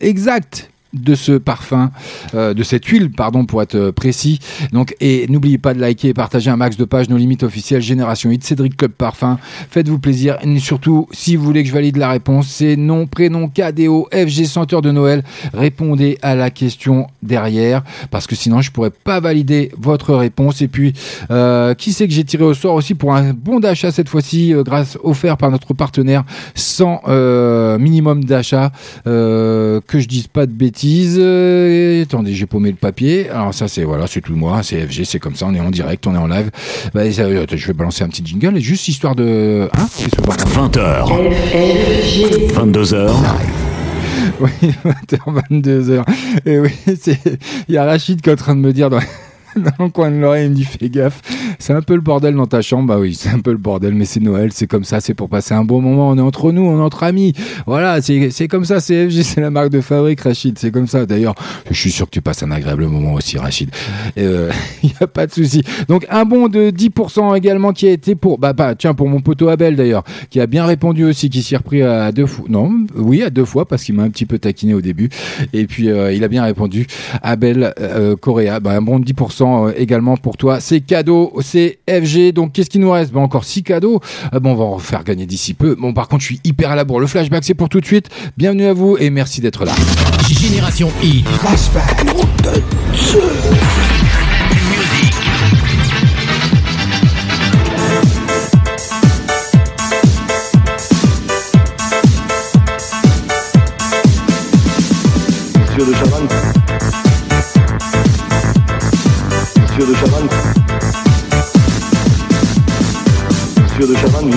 exact 0.00 0.70
de 0.92 1.14
ce 1.14 1.32
parfum, 1.32 1.90
euh, 2.34 2.54
de 2.54 2.62
cette 2.62 2.84
huile, 2.86 3.10
pardon, 3.10 3.44
pour 3.44 3.62
être 3.62 3.76
euh, 3.76 3.92
précis. 3.92 4.40
Donc, 4.72 4.96
et 5.00 5.26
n'oubliez 5.28 5.58
pas 5.58 5.72
de 5.72 5.80
liker 5.80 6.08
et 6.08 6.14
partager 6.14 6.50
un 6.50 6.56
max 6.56 6.76
de 6.76 6.84
pages, 6.84 7.08
nos 7.08 7.16
limites 7.16 7.44
officielles, 7.44 7.80
Génération 7.80 8.30
8, 8.30 8.42
Cédric 8.42 8.76
Club 8.76 8.92
Parfum. 8.92 9.38
Faites-vous 9.70 9.98
plaisir. 9.98 10.38
Et 10.42 10.58
surtout, 10.58 11.08
si 11.12 11.36
vous 11.36 11.44
voulez 11.44 11.62
que 11.62 11.68
je 11.68 11.74
valide 11.74 11.96
la 11.96 12.10
réponse, 12.10 12.48
c'est 12.48 12.76
nom, 12.76 13.06
prénom, 13.06 13.48
KDO, 13.48 14.08
FG 14.12 14.44
Senteur 14.46 14.82
de 14.82 14.90
Noël. 14.90 15.22
Répondez 15.54 16.18
à 16.22 16.34
la 16.34 16.50
question 16.50 17.06
derrière, 17.22 17.82
parce 18.10 18.26
que 18.26 18.34
sinon, 18.34 18.60
je 18.60 18.70
pourrais 18.72 18.90
pas 18.90 19.20
valider 19.20 19.70
votre 19.78 20.14
réponse. 20.14 20.60
Et 20.60 20.68
puis, 20.68 20.92
euh, 21.30 21.74
qui 21.74 21.92
c'est 21.92 22.08
que 22.08 22.14
j'ai 22.14 22.24
tiré 22.24 22.44
au 22.44 22.54
sort 22.54 22.74
aussi 22.74 22.94
pour 22.94 23.14
un 23.14 23.32
bon 23.32 23.60
d'achat 23.60 23.92
cette 23.92 24.08
fois-ci, 24.08 24.54
grâce 24.64 24.98
offert 25.04 25.36
par 25.36 25.50
notre 25.50 25.72
partenaire, 25.74 26.24
sans 26.54 27.00
minimum 27.78 28.24
d'achat, 28.24 28.72
que 29.04 29.80
je 29.92 30.06
dise 30.08 30.26
pas 30.26 30.46
de 30.46 30.52
bêtises. 30.52 30.79
Euh, 30.84 32.02
attendez, 32.02 32.34
j'ai 32.34 32.46
paumé 32.46 32.70
le 32.70 32.76
papier. 32.76 33.28
Alors 33.28 33.54
ça, 33.54 33.68
c'est 33.68 33.84
voilà, 33.84 34.06
c'est 34.06 34.20
tout 34.20 34.34
moi, 34.34 34.62
c'est 34.62 34.86
FG, 34.86 35.04
c'est 35.04 35.18
comme 35.18 35.34
ça. 35.34 35.46
On 35.46 35.54
est 35.54 35.60
en 35.60 35.70
direct, 35.70 36.06
on 36.06 36.14
est 36.14 36.18
en 36.18 36.26
live. 36.26 36.50
Bah, 36.94 37.10
ça, 37.12 37.22
euh, 37.22 37.46
je 37.50 37.66
vais 37.66 37.72
balancer 37.72 38.04
un 38.04 38.08
petit 38.08 38.24
jingle, 38.24 38.56
et 38.56 38.60
juste 38.60 38.88
histoire 38.88 39.14
de, 39.14 39.68
hein, 39.72 39.88
qu'est-ce 39.96 40.16
que 40.16 40.22
vous 40.22 40.30
en 40.30 40.34
pensez 40.34 40.78
20h. 40.80 41.08
22h. 42.54 43.10
Oui, 44.40 44.50
20h, 44.84 45.42
22h. 45.50 46.02
Et 46.46 46.58
oui, 46.60 46.70
c'est, 47.00 47.18
il 47.68 47.74
y 47.74 47.78
a 47.78 47.84
Rachid 47.84 48.20
qui 48.20 48.30
est 48.30 48.32
en 48.32 48.36
train 48.36 48.56
de 48.56 48.60
me 48.60 48.72
dire 48.72 48.90
dans, 48.90 49.00
dans 49.78 49.84
le 49.84 49.90
coin 49.90 50.10
de 50.10 50.16
l'oreille, 50.16 50.46
il 50.46 50.50
me 50.50 50.54
dit 50.54 50.64
fais 50.64 50.88
gaffe, 50.88 51.20
c'est 51.58 51.72
un 51.72 51.82
peu 51.82 51.94
le 51.94 52.00
bordel 52.00 52.34
dans 52.34 52.46
ta 52.46 52.62
chambre. 52.62 52.88
Bah 52.88 52.98
oui, 52.98 53.14
c'est 53.14 53.30
un 53.30 53.40
peu 53.40 53.50
le 53.52 53.58
bordel, 53.58 53.94
mais 53.94 54.04
c'est 54.04 54.20
Noël, 54.20 54.50
c'est 54.52 54.66
comme 54.66 54.84
ça, 54.84 55.00
c'est 55.00 55.14
pour 55.14 55.28
passer 55.28 55.54
un 55.54 55.64
bon 55.64 55.80
moment. 55.80 56.10
On 56.10 56.18
est 56.18 56.22
entre 56.22 56.52
nous, 56.52 56.62
on 56.62 56.78
est 56.78 56.82
entre 56.82 57.02
amis. 57.02 57.32
Voilà, 57.66 58.00
c'est, 58.00 58.48
comme 58.48 58.64
ça, 58.64 58.80
c'est 58.80 59.08
FG, 59.08 59.22
c'est 59.22 59.40
la 59.40 59.50
marque 59.50 59.70
de 59.70 59.80
fabrique, 59.80 60.20
Rachid, 60.20 60.58
c'est 60.58 60.70
comme 60.70 60.86
ça. 60.86 61.06
D'ailleurs, 61.06 61.34
je 61.70 61.78
suis 61.78 61.90
sûr 61.90 62.06
que 62.06 62.10
tu 62.10 62.22
passes 62.22 62.42
un 62.42 62.50
agréable 62.50 62.86
moment 62.86 63.14
aussi, 63.14 63.38
Rachid. 63.38 63.70
Il 64.16 64.22
n'y 64.82 64.92
a 65.00 65.06
pas 65.06 65.26
de 65.26 65.32
souci. 65.32 65.62
Donc, 65.88 66.06
un 66.10 66.24
bon 66.24 66.48
de 66.48 66.70
10% 66.70 67.36
également 67.36 67.72
qui 67.72 67.88
a 67.88 67.92
été 67.92 68.14
pour, 68.14 68.38
bah, 68.38 68.52
bah, 68.52 68.74
tiens, 68.74 68.94
pour 68.94 69.08
mon 69.08 69.20
poteau 69.20 69.48
Abel 69.48 69.76
d'ailleurs, 69.76 70.04
qui 70.30 70.40
a 70.40 70.46
bien 70.46 70.64
répondu 70.64 71.04
aussi, 71.04 71.30
qui 71.30 71.42
s'y 71.42 71.56
repris 71.56 71.82
à 71.82 72.12
deux 72.12 72.26
fois. 72.26 72.46
Non, 72.48 72.72
oui, 72.96 73.22
à 73.22 73.30
deux 73.30 73.44
fois, 73.44 73.66
parce 73.66 73.84
qu'il 73.84 73.94
m'a 73.94 74.02
un 74.02 74.10
petit 74.10 74.26
peu 74.26 74.38
taquiné 74.38 74.74
au 74.74 74.80
début. 74.80 75.10
Et 75.52 75.66
puis, 75.66 75.90
euh, 75.90 76.12
il 76.12 76.24
a 76.24 76.28
bien 76.28 76.44
répondu. 76.44 76.86
Abel 77.22 77.74
euh, 77.80 78.16
Correa, 78.16 78.60
bah, 78.60 78.72
un 78.72 78.82
bon 78.82 78.98
de 78.98 79.04
10% 79.04 79.39
euh, 79.40 79.72
également 79.76 80.16
pour 80.16 80.36
toi. 80.36 80.60
C'est 80.60 80.80
cadeau, 80.80 81.32
c'est 81.40 81.78
FG. 81.88 82.32
Donc, 82.32 82.52
qu'est-ce 82.52 82.70
qu'il 82.70 82.80
nous 82.80 82.90
reste? 82.90 83.12
Bah, 83.12 83.20
Encore 83.20 83.44
six 83.44 83.62
cadeaux. 83.62 84.00
Euh, 84.34 84.40
bon, 84.40 84.52
on 84.52 84.56
va 84.56 84.64
en 84.64 84.78
faire 84.78 85.04
gagner 85.04 85.26
d'ici 85.26 85.54
peu. 85.54 85.74
Bon, 85.74 85.92
par 85.92 86.08
contre, 86.08 86.22
je 86.22 86.26
suis 86.26 86.40
hyper 86.44 86.70
à 86.70 86.76
la 86.76 86.84
bourre. 86.84 87.00
Le 87.00 87.06
flashback, 87.06 87.44
c'est 87.44 87.54
pour 87.54 87.68
tout 87.68 87.80
de 87.80 87.86
suite. 87.86 88.08
Bienvenue 88.36 88.66
à 88.66 88.72
vous 88.72 88.96
et 88.98 89.10
merci 89.10 89.40
d'être 89.40 89.64
là. 89.64 89.72
Génération 90.28 90.90
I. 91.02 91.22
Monsieur 92.92 93.20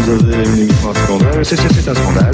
vous 0.05 0.11
avez 0.11 0.35
un 0.35 0.93
scandale. 1.05 1.45
C'est, 1.45 1.55
c'est, 1.55 1.73
c'est 1.73 1.89
un 1.89 1.95
scandale. 1.95 2.31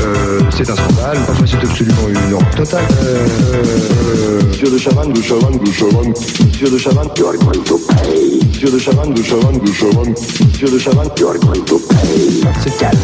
Euh, 0.00 0.40
c'est 0.50 0.68
un 0.68 0.74
scandale. 0.74 1.18
Enfin, 1.28 1.44
c'est 1.46 1.56
absolument 1.56 2.08
une 2.08 2.32
horreur 2.34 2.50
totale. 2.56 2.84
Euh, 3.02 3.26
euh, 3.54 4.42
Monsieur 4.48 4.70
de 4.70 4.78
Chavannes, 4.78 5.12
de 5.12 5.22
Chavannes, 5.22 5.58
de 5.58 5.70
Chavannes. 5.70 6.14
Monsieur 6.46 6.70
de 6.70 6.78
Chavannes, 6.78 7.10
you 7.16 7.26
are 7.26 7.36
going 7.36 7.62
to 7.64 7.78
pay. 7.78 8.40
Monsieur 8.48 8.70
de 8.70 8.78
Chavannes, 8.78 9.14
de 9.14 9.22
Chavannes, 9.22 9.58
de 9.58 9.72
Chavannes. 9.72 10.14
Monsieur 10.52 10.68
de 10.68 10.78
Chavannes, 10.78 11.10
you 11.18 11.28
are 11.28 11.38
going 11.38 11.64
to 11.64 11.78
pay. 11.78 12.42
C'est 12.62 12.76
calme. 12.78 12.98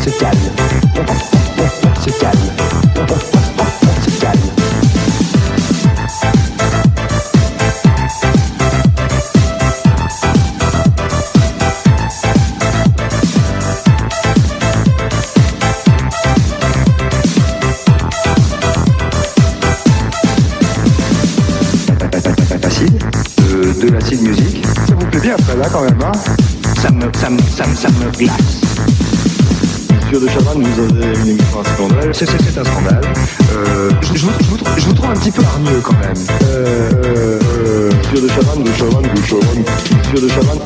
C'est 0.00 0.18
calme. 0.18 0.38
C'est 2.04 2.18
calme. 2.18 3.41
Là 25.62 25.68
quand 25.70 25.82
même, 25.82 25.98
hein 26.02 26.12
ça 26.80 26.90
me, 26.90 27.02
ça 27.14 27.30
me, 27.30 27.38
ça 27.40 27.66
me, 27.66 27.74
ça 27.76 27.88
me 27.88 28.10
glace. 28.18 28.60
Monsieur 29.94 30.20
de 30.20 30.28
Chavannes, 30.28 30.62
vous 30.62 30.82
avez 30.82 31.18
une 31.20 31.28
émission 31.28 31.60
un 31.60 31.74
scandale. 31.74 32.10
C'est, 32.12 32.28
c'est, 32.28 32.42
c'est 32.42 32.58
un 32.58 32.64
scandale. 32.64 33.00
Euh, 33.54 33.90
je, 34.00 34.18
je 34.18 34.26
vous, 34.26 34.32
je, 34.40 34.44
vous, 34.46 34.58
je 34.76 34.86
vous 34.86 34.92
trouve 34.92 35.10
un 35.10 35.14
petit 35.14 35.30
peu 35.30 35.42
hargneux 35.44 35.80
quand 35.82 35.92
même. 35.92 36.26
Euh, 36.42 36.90
euh, 37.04 37.40
euh, 37.58 37.90
Monsieur 38.02 38.22
de 38.22 38.28
Chavannes, 38.28 38.64
de 38.64 38.72
Chavannes, 38.72 39.14
de 39.14 39.22
Chavannes. 39.22 39.64
Monsieur 40.02 40.20
de 40.20 40.28
Chavannes. 40.28 40.58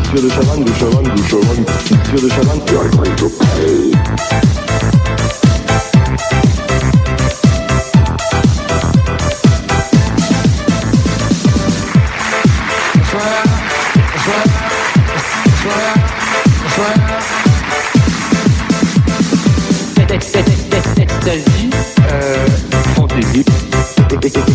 Monsieur 0.00 0.22
de 0.22 0.28
Chavannes, 0.28 0.64
de 0.64 0.72
Chavannes, 0.74 1.14
de 1.14 1.22
Chavannes. 1.22 1.64
Monsieur 2.04 2.20
de 2.20 2.28
Chavannes, 2.28 2.62
are 5.22 5.41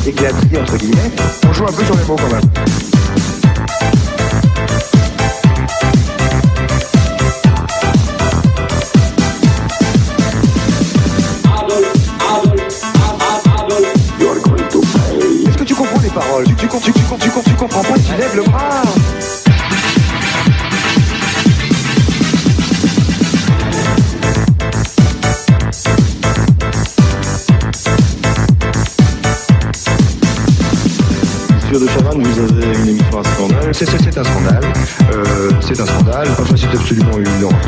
É- 0.08 0.10
é- 0.10 0.14
é- 0.14 0.14
Éclaterie, 0.14 0.58
entre 0.62 0.78
guillemets. 0.78 1.12
On 1.50 1.54
joue 1.54 1.66
un 1.66 1.72
peu 1.74 1.84
sur 1.84 1.96
les 1.96 2.04
mots 2.06 2.16
quand 2.16 2.34
même. 2.34 2.57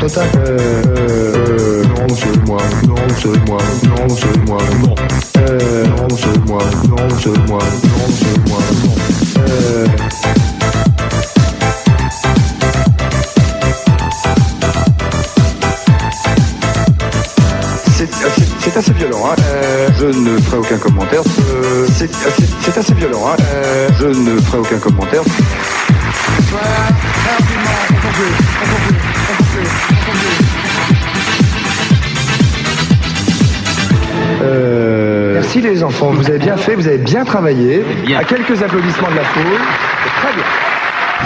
Horreur 0.00 0.12
totale. 0.12 0.28
Euh, 0.36 0.82
euh, 0.86 1.84
non, 1.84 2.14
c'est 2.14 2.46
moi. 2.46 2.62
Non, 2.86 2.94
c'est 3.18 3.48
moi. 3.48 3.58
Non, 3.84 4.08
c'est 4.16 4.48
moi. 4.48 4.58
Non. 4.82 4.94
Euh, 5.38 5.86
non, 5.86 6.08
c'est 6.16 6.48
moi. 6.48 6.62
Non, 6.88 6.96
c'est 7.18 7.48
moi. 7.48 7.62
Non, 7.84 8.06
c'est 8.08 8.48
moi. 8.48 8.60
Non. 8.84 8.94
Euh, 9.48 9.86
C'est 17.92 18.08
c'est 18.60 18.76
assez 18.78 18.92
violent. 18.94 19.26
Hein. 19.26 19.34
Euh, 19.42 19.88
je 19.98 20.06
ne 20.06 20.38
ferai 20.38 20.56
aucun 20.56 20.78
commentaire. 20.78 21.20
Euh, 21.52 21.86
c'est 21.92 22.10
c'est 22.62 22.78
assez 22.78 22.94
violent. 22.94 23.26
Hein. 23.28 23.36
Euh, 23.52 23.88
je 23.98 24.06
ne 24.06 24.40
ferai 24.40 24.58
aucun 24.58 24.78
commentaire. 24.78 25.22
Enfants, 35.90 36.10
vous 36.12 36.30
avez 36.30 36.38
bien 36.38 36.56
fait, 36.56 36.76
vous 36.76 36.86
avez 36.86 36.98
bien 36.98 37.24
travaillé. 37.24 37.82
À 38.16 38.22
quelques 38.22 38.62
applaudissements 38.62 39.10
de 39.10 39.16
la 39.16 39.24
foule. 39.24 39.58
Très 40.22 40.32
bien. 40.32 40.44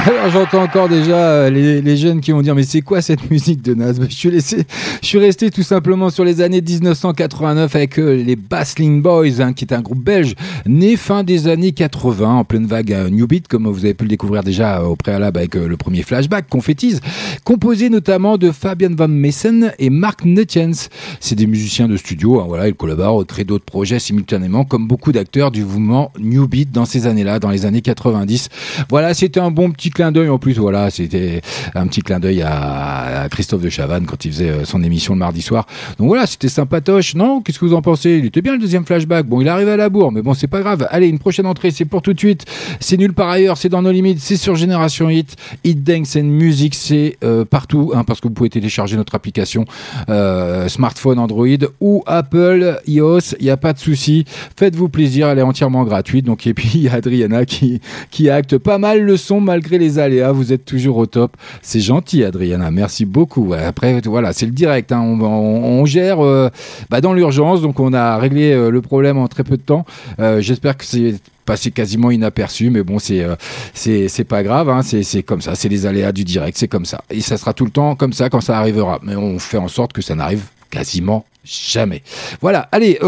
Alors 0.07 0.31
j'entends 0.31 0.62
encore 0.62 0.89
déjà 0.89 1.16
euh, 1.16 1.51
les, 1.51 1.81
les 1.81 1.97
jeunes 1.97 2.20
qui 2.20 2.32
vont 2.32 2.43
dire 2.43 2.55
mais 2.55 2.65
c'est 2.65 2.81
quoi 2.81 3.01
cette 3.01 3.31
musique 3.31 3.62
de 3.62 3.74
Nas 3.74 3.93
je 3.93 4.15
suis, 4.15 4.31
laissé, 4.31 4.65
je 5.05 5.10
suis 5.10 5.18
resté 5.18 5.51
tout 5.51 5.62
simplement 5.62 6.09
sur 6.09 6.24
les 6.24 6.40
années 6.40 6.62
1989 6.62 7.76
avec 7.76 7.98
euh, 7.98 8.14
les 8.14 8.36
Bassling 8.36 9.02
Boys 9.02 9.39
hein, 9.39 9.52
qui 9.52 9.66
est 9.66 9.74
un 9.74 9.82
groupe 9.82 10.02
belge 10.02 10.35
né 10.64 10.97
fin 10.97 11.24
des 11.24 11.47
années 11.47 11.72
80 11.72 12.36
en 12.36 12.44
pleine 12.44 12.64
vague 12.64 12.90
euh, 12.90 13.10
New 13.10 13.26
Beat 13.26 13.47
comme 13.47 13.68
vous 13.68 13.85
avez 13.85 13.93
pu 13.93 14.05
le 14.05 14.09
découvrir 14.09 14.43
déjà 14.43 14.81
euh, 14.81 14.85
au 14.85 14.97
préalable 14.97 15.36
avec 15.36 15.56
le 15.56 15.76
premier 15.76 16.02
flashback 16.02 16.48
Confettis 16.48 17.01
composé 17.44 17.90
notamment 17.90 18.39
de 18.39 18.51
Fabian 18.51 18.94
Van 18.97 19.06
Messen 19.06 19.74
et 19.78 19.90
Mark 19.90 20.24
Nutjens. 20.24 20.89
C'est 21.20 21.35
des 21.35 21.47
musiciens 21.47 21.86
de 21.86 21.98
studio 21.98 22.40
hein, 22.40 22.47
voilà 22.48 22.68
ils 22.68 22.74
collaborent 22.74 23.16
au 23.16 23.24
créent 23.26 23.44
d'autres 23.44 23.66
projets 23.66 23.98
simultanément 23.98 24.64
comme 24.64 24.89
beaucoup 24.89 25.12
d'acteurs 25.12 25.51
du 25.51 25.64
mouvement 25.64 26.12
New 26.18 26.48
Beat 26.48 26.72
dans 26.72 26.86
ces 26.86 27.06
années-là 27.06 27.40
dans 27.40 27.51
les 27.51 27.66
années 27.66 27.82
90 27.82 28.48
voilà 28.89 29.12
c'était 29.12 29.40
un 29.40 29.51
bon 29.51 29.70
petit 29.70 29.90
clin 29.90 30.12
d'œil 30.12 30.31
en 30.31 30.39
plus 30.39 30.56
voilà 30.56 30.89
c'était 30.89 31.43
un 31.74 31.86
petit 31.89 32.01
clin 32.01 32.20
d'œil 32.20 32.40
à, 32.40 33.28
Christophe 33.31 33.60
de 33.60 33.68
Chavannes 33.68 34.06
quand 34.06 34.24
il 34.24 34.32
faisait 34.32 34.64
son 34.64 34.82
émission 34.82 34.94
le 35.12 35.15
mardi 35.16 35.43
soir. 35.43 35.66
Donc 35.99 36.09
voilà 36.09 36.27
c'était 36.27 36.49
sympatoche. 36.49 37.15
Non 37.15 37.41
qu'est-ce 37.41 37.59
que 37.59 37.65
vous 37.65 37.75
en 37.75 37.83
pensez? 37.83 38.19
Il 38.19 38.27
était 38.27 38.43
bien 38.43 38.53
le 38.53 38.59
deuxième 38.59 38.85
flashback. 38.85 39.27
Bon 39.27 39.41
il 39.41 39.47
est 39.47 39.51
arrivé 39.51 39.73
à 39.73 39.77
la 39.77 39.89
bourre 39.89 40.12
mais 40.12 40.23
bon 40.23 40.35
c'est 40.35 40.47
pas 40.47 40.61
grave. 40.61 40.87
Allez 40.91 41.09
une 41.09 41.19
prochaine 41.19 41.47
entrée 41.47 41.71
c'est 41.71 41.85
pour 41.85 42.03
tout 42.03 42.12
de 42.12 42.19
suite. 42.19 42.45
C'est 42.81 42.97
nul 42.97 43.12
par 43.12 43.29
ailleurs 43.29 43.57
c'est 43.57 43.69
dans 43.69 43.83
nos 43.83 43.93
limites 43.93 44.21
c'est 44.21 44.37
sur 44.37 44.57
Génération 44.57 45.11
Hit. 45.11 45.37
Hit 45.65 45.83
Dance 45.83 46.16
and 46.16 46.25
Music 46.25 46.75
c'est 46.75 47.16
euh, 47.25 47.45
partout 47.45 47.93
hein, 47.95 48.05
parce 48.05 48.21
que 48.21 48.29
vous 48.29 48.35
pouvez 48.35 48.51
télécharger 48.51 48.97
notre 48.97 49.15
application 49.15 49.65
euh, 50.09 50.69
smartphone 50.69 51.19
Android 51.19 51.47
ou 51.81 52.03
Apple 52.07 52.81
iOS 52.87 53.35
il 53.41 53.45
n'y 53.45 53.51
a 53.51 53.57
pas 53.57 53.73
de 53.73 53.79
souci. 53.79 54.25
Faites-vous 54.57 54.89
plaisir 54.89 55.29
elle 55.29 55.39
est 55.39 55.43
entièrement 55.43 55.85
gratuite. 55.85 56.25
Donc 56.27 56.47
et 56.47 56.55
puis 56.55 56.71
il 56.75 56.83
y 56.83 56.89
a 56.89 56.95
Adriana 56.95 57.45
qui 57.45 57.81
qui 58.11 58.31
acte 58.31 58.59
pas 58.59 58.79
mal 58.79 59.03
le 59.03 59.16
son 59.16 59.41
malgré 59.41 59.79
les 59.79 59.99
aléas. 59.99 60.33
Vous 60.33 60.53
êtes 60.53 60.65
toujours 60.65 60.97
au 60.97 61.07
top. 61.07 61.37
C'est 61.62 61.81
gentil 61.81 62.25
Adriana. 62.25 62.71
Merci 62.71 63.05
beaucoup. 63.05 63.55
Après 63.55 64.01
voilà 64.05 64.33
c'est 64.33 64.47
le 64.47 64.53
direct 64.53 64.84
hein. 64.93 65.01
on, 65.01 65.85
gère 65.85 66.24
euh, 66.24 66.51
bah, 66.90 67.01
dans 67.01 67.12
l'urgence 67.12 67.61
donc 67.61 67.81
on 67.81 67.93
a 67.93 68.16
réglé 68.19 68.52
euh, 68.52 68.70
le 68.70 68.81
problème 68.81 69.19
en 69.19 69.28
très 69.28 69.44
peu 69.44 69.56
de 69.56 69.62
temps 69.62 69.85
Euh, 70.19 70.40
j'espère 70.40 70.77
que 70.77 70.85
c'est 70.85 71.16
passé 71.44 71.70
quasiment 71.70 72.11
inaperçu 72.11 72.70
mais 72.70 72.82
bon 72.82 72.98
c'est 72.98 73.23
euh, 73.23 73.35
c'est 73.74 74.24
pas 74.24 74.43
grave 74.43 74.69
hein. 74.69 74.81
c'est 74.82 75.23
comme 75.23 75.40
ça 75.40 75.55
c'est 75.55 75.69
les 75.69 75.86
aléas 75.86 76.12
du 76.12 76.24
direct 76.24 76.56
c'est 76.56 76.69
comme 76.69 76.86
ça 76.86 77.02
et 77.11 77.20
ça 77.20 77.36
sera 77.36 77.52
tout 77.52 77.65
le 77.65 77.70
temps 77.70 77.97
comme 77.97 78.12
ça 78.12 78.31
quand 78.31 78.40
ça 78.40 78.59
arrivera 78.59 78.98
mais 79.02 79.16
on 79.16 79.39
fait 79.39 79.59
en 79.59 79.69
sorte 79.69 79.93
que 79.93 80.02
ça 80.02 80.15
n'arrive 80.15 80.44
quasiment 80.70 81.24
jamais. 81.44 82.02
Voilà, 82.40 82.69
allez, 82.73 82.98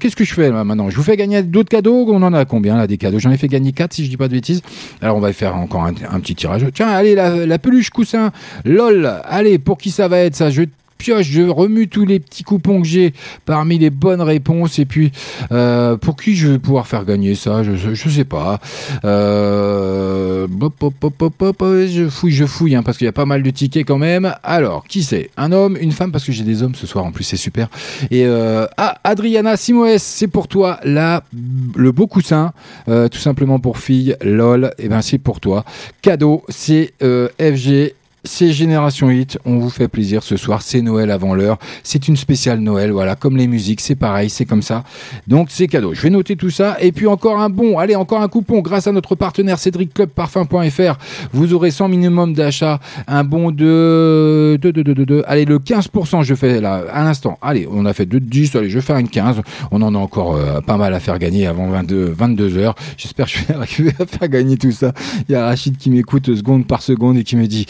qu'est-ce 0.00 0.16
que 0.16 0.24
je 0.24 0.34
fais 0.34 0.50
là, 0.50 0.64
maintenant? 0.64 0.90
Je 0.90 0.96
vous 0.96 1.02
fais 1.02 1.16
gagner 1.16 1.42
d'autres 1.42 1.68
cadeaux? 1.68 2.06
On 2.08 2.22
en 2.22 2.32
a 2.32 2.44
combien 2.44 2.76
là 2.76 2.86
des 2.86 2.96
cadeaux? 2.96 3.18
J'en 3.18 3.30
ai 3.30 3.36
fait 3.36 3.48
gagner 3.48 3.72
4 3.72 3.92
si 3.92 4.04
je 4.04 4.10
dis 4.10 4.16
pas 4.16 4.28
de 4.28 4.32
bêtises. 4.32 4.62
Alors 5.00 5.16
on 5.16 5.20
va 5.20 5.32
faire 5.32 5.56
encore 5.56 5.84
un, 5.84 5.92
petit 6.20 6.34
tirage. 6.34 6.64
Tiens, 6.74 6.88
allez, 6.88 7.14
la, 7.14 7.46
la 7.46 7.58
peluche 7.58 7.90
coussin, 7.90 8.32
lol. 8.64 9.06
Allez, 9.24 9.58
pour 9.58 9.78
qui 9.78 9.90
ça 9.90 10.08
va 10.08 10.18
être 10.18 10.34
ça? 10.34 10.50
Je 10.50 10.62
pioche, 11.02 11.26
je 11.26 11.42
remue 11.42 11.88
tous 11.88 12.04
les 12.04 12.20
petits 12.20 12.44
coupons 12.44 12.80
que 12.80 12.86
j'ai 12.86 13.12
parmi 13.44 13.76
les 13.76 13.90
bonnes 13.90 14.22
réponses. 14.22 14.78
Et 14.78 14.84
puis, 14.84 15.10
euh, 15.50 15.96
pour 15.96 16.16
qui 16.16 16.36
je 16.36 16.48
vais 16.48 16.58
pouvoir 16.58 16.86
faire 16.86 17.04
gagner 17.04 17.34
ça? 17.34 17.64
Je, 17.64 17.74
je, 17.74 17.92
je 17.94 18.08
sais 18.08 18.24
pas. 18.24 18.60
Euh, 19.04 20.46
je 20.46 22.08
fouille, 22.08 22.32
je 22.32 22.46
fouille, 22.46 22.76
hein, 22.76 22.82
parce 22.84 22.98
qu'il 22.98 23.06
y 23.06 23.08
a 23.08 23.12
pas 23.12 23.24
mal 23.26 23.42
de 23.42 23.50
tickets 23.50 23.84
quand 23.84 23.98
même. 23.98 24.32
Alors, 24.44 24.84
qui 24.86 25.02
c'est? 25.02 25.30
Un 25.36 25.50
homme, 25.50 25.76
une 25.80 25.90
femme, 25.90 26.12
parce 26.12 26.24
que 26.24 26.32
j'ai 26.32 26.44
des 26.44 26.62
hommes 26.62 26.76
ce 26.76 26.86
soir 26.86 27.04
en 27.04 27.10
plus, 27.10 27.24
c'est 27.24 27.36
super. 27.36 27.68
Et 28.10 28.24
euh, 28.24 28.66
ah, 28.76 28.98
Adriana 29.02 29.56
Simoes, 29.56 29.98
c'est 29.98 30.28
pour 30.28 30.46
toi 30.46 30.78
la, 30.84 31.24
le 31.74 31.90
beau 31.90 32.06
coussin, 32.06 32.52
euh, 32.88 33.08
tout 33.08 33.18
simplement 33.18 33.58
pour 33.58 33.78
fille, 33.78 34.16
lol, 34.22 34.72
et 34.78 34.88
ben 34.88 35.02
c'est 35.02 35.18
pour 35.18 35.40
toi. 35.40 35.64
Cadeau, 36.00 36.44
c'est 36.48 36.92
FG 37.00 37.94
c'est 38.24 38.52
Génération 38.52 39.10
Hit, 39.10 39.38
on 39.44 39.58
vous 39.58 39.70
fait 39.70 39.88
plaisir 39.88 40.22
ce 40.22 40.36
soir, 40.36 40.62
c'est 40.62 40.80
Noël 40.80 41.10
avant 41.10 41.34
l'heure, 41.34 41.58
c'est 41.82 42.06
une 42.06 42.16
spéciale 42.16 42.60
Noël, 42.60 42.92
voilà, 42.92 43.16
comme 43.16 43.36
les 43.36 43.48
musiques, 43.48 43.80
c'est 43.80 43.96
pareil, 43.96 44.30
c'est 44.30 44.44
comme 44.44 44.62
ça. 44.62 44.84
Donc 45.26 45.48
c'est 45.50 45.66
cadeau. 45.66 45.92
Je 45.92 46.00
vais 46.02 46.10
noter 46.10 46.36
tout 46.36 46.50
ça 46.50 46.76
et 46.80 46.92
puis 46.92 47.06
encore 47.06 47.40
un 47.40 47.50
bon, 47.50 47.78
allez, 47.78 47.96
encore 47.96 48.22
un 48.22 48.28
coupon 48.28 48.60
grâce 48.60 48.86
à 48.86 48.92
notre 48.92 49.16
partenaire 49.16 49.58
Cédric 49.58 49.92
Club 49.92 50.10
Parfum.fr. 50.10 50.98
Vous 51.32 51.52
aurez 51.52 51.70
100 51.70 51.88
minimum 51.88 52.32
d'achat, 52.32 52.78
un 53.08 53.24
bon 53.24 53.50
de 53.50 54.58
de, 54.60 54.70
de, 54.70 54.82
de, 54.82 54.92
de, 54.92 55.24
allez, 55.26 55.44
le 55.44 55.58
15% 55.58 56.22
je 56.22 56.34
fais 56.34 56.60
là 56.60 56.84
à 56.92 57.02
l'instant. 57.02 57.38
Allez, 57.42 57.66
on 57.70 57.84
a 57.86 57.92
fait 57.92 58.06
2 58.06 58.20
de 58.20 58.24
10, 58.24 58.54
allez, 58.54 58.70
je 58.70 58.78
faire 58.78 58.98
une 58.98 59.08
15. 59.08 59.42
On 59.72 59.82
en 59.82 59.94
a 59.94 59.98
encore 59.98 60.36
euh, 60.36 60.60
pas 60.60 60.76
mal 60.76 60.94
à 60.94 61.00
faire 61.00 61.18
gagner 61.18 61.46
avant 61.46 61.68
22 61.68 62.14
22 62.16 62.58
heures. 62.58 62.74
J'espère 62.96 63.26
que 63.26 63.32
je 63.32 63.44
vais 63.46 63.54
arriver 63.54 63.92
à 63.98 64.06
faire 64.06 64.28
gagner 64.28 64.56
tout 64.56 64.72
ça. 64.72 64.92
Il 65.28 65.32
y 65.32 65.34
a 65.34 65.44
Rachid 65.44 65.76
qui 65.76 65.90
m'écoute 65.90 66.34
seconde 66.34 66.66
par 66.66 66.82
seconde 66.82 67.16
et 67.18 67.24
qui 67.24 67.36
me 67.36 67.46
dit 67.46 67.66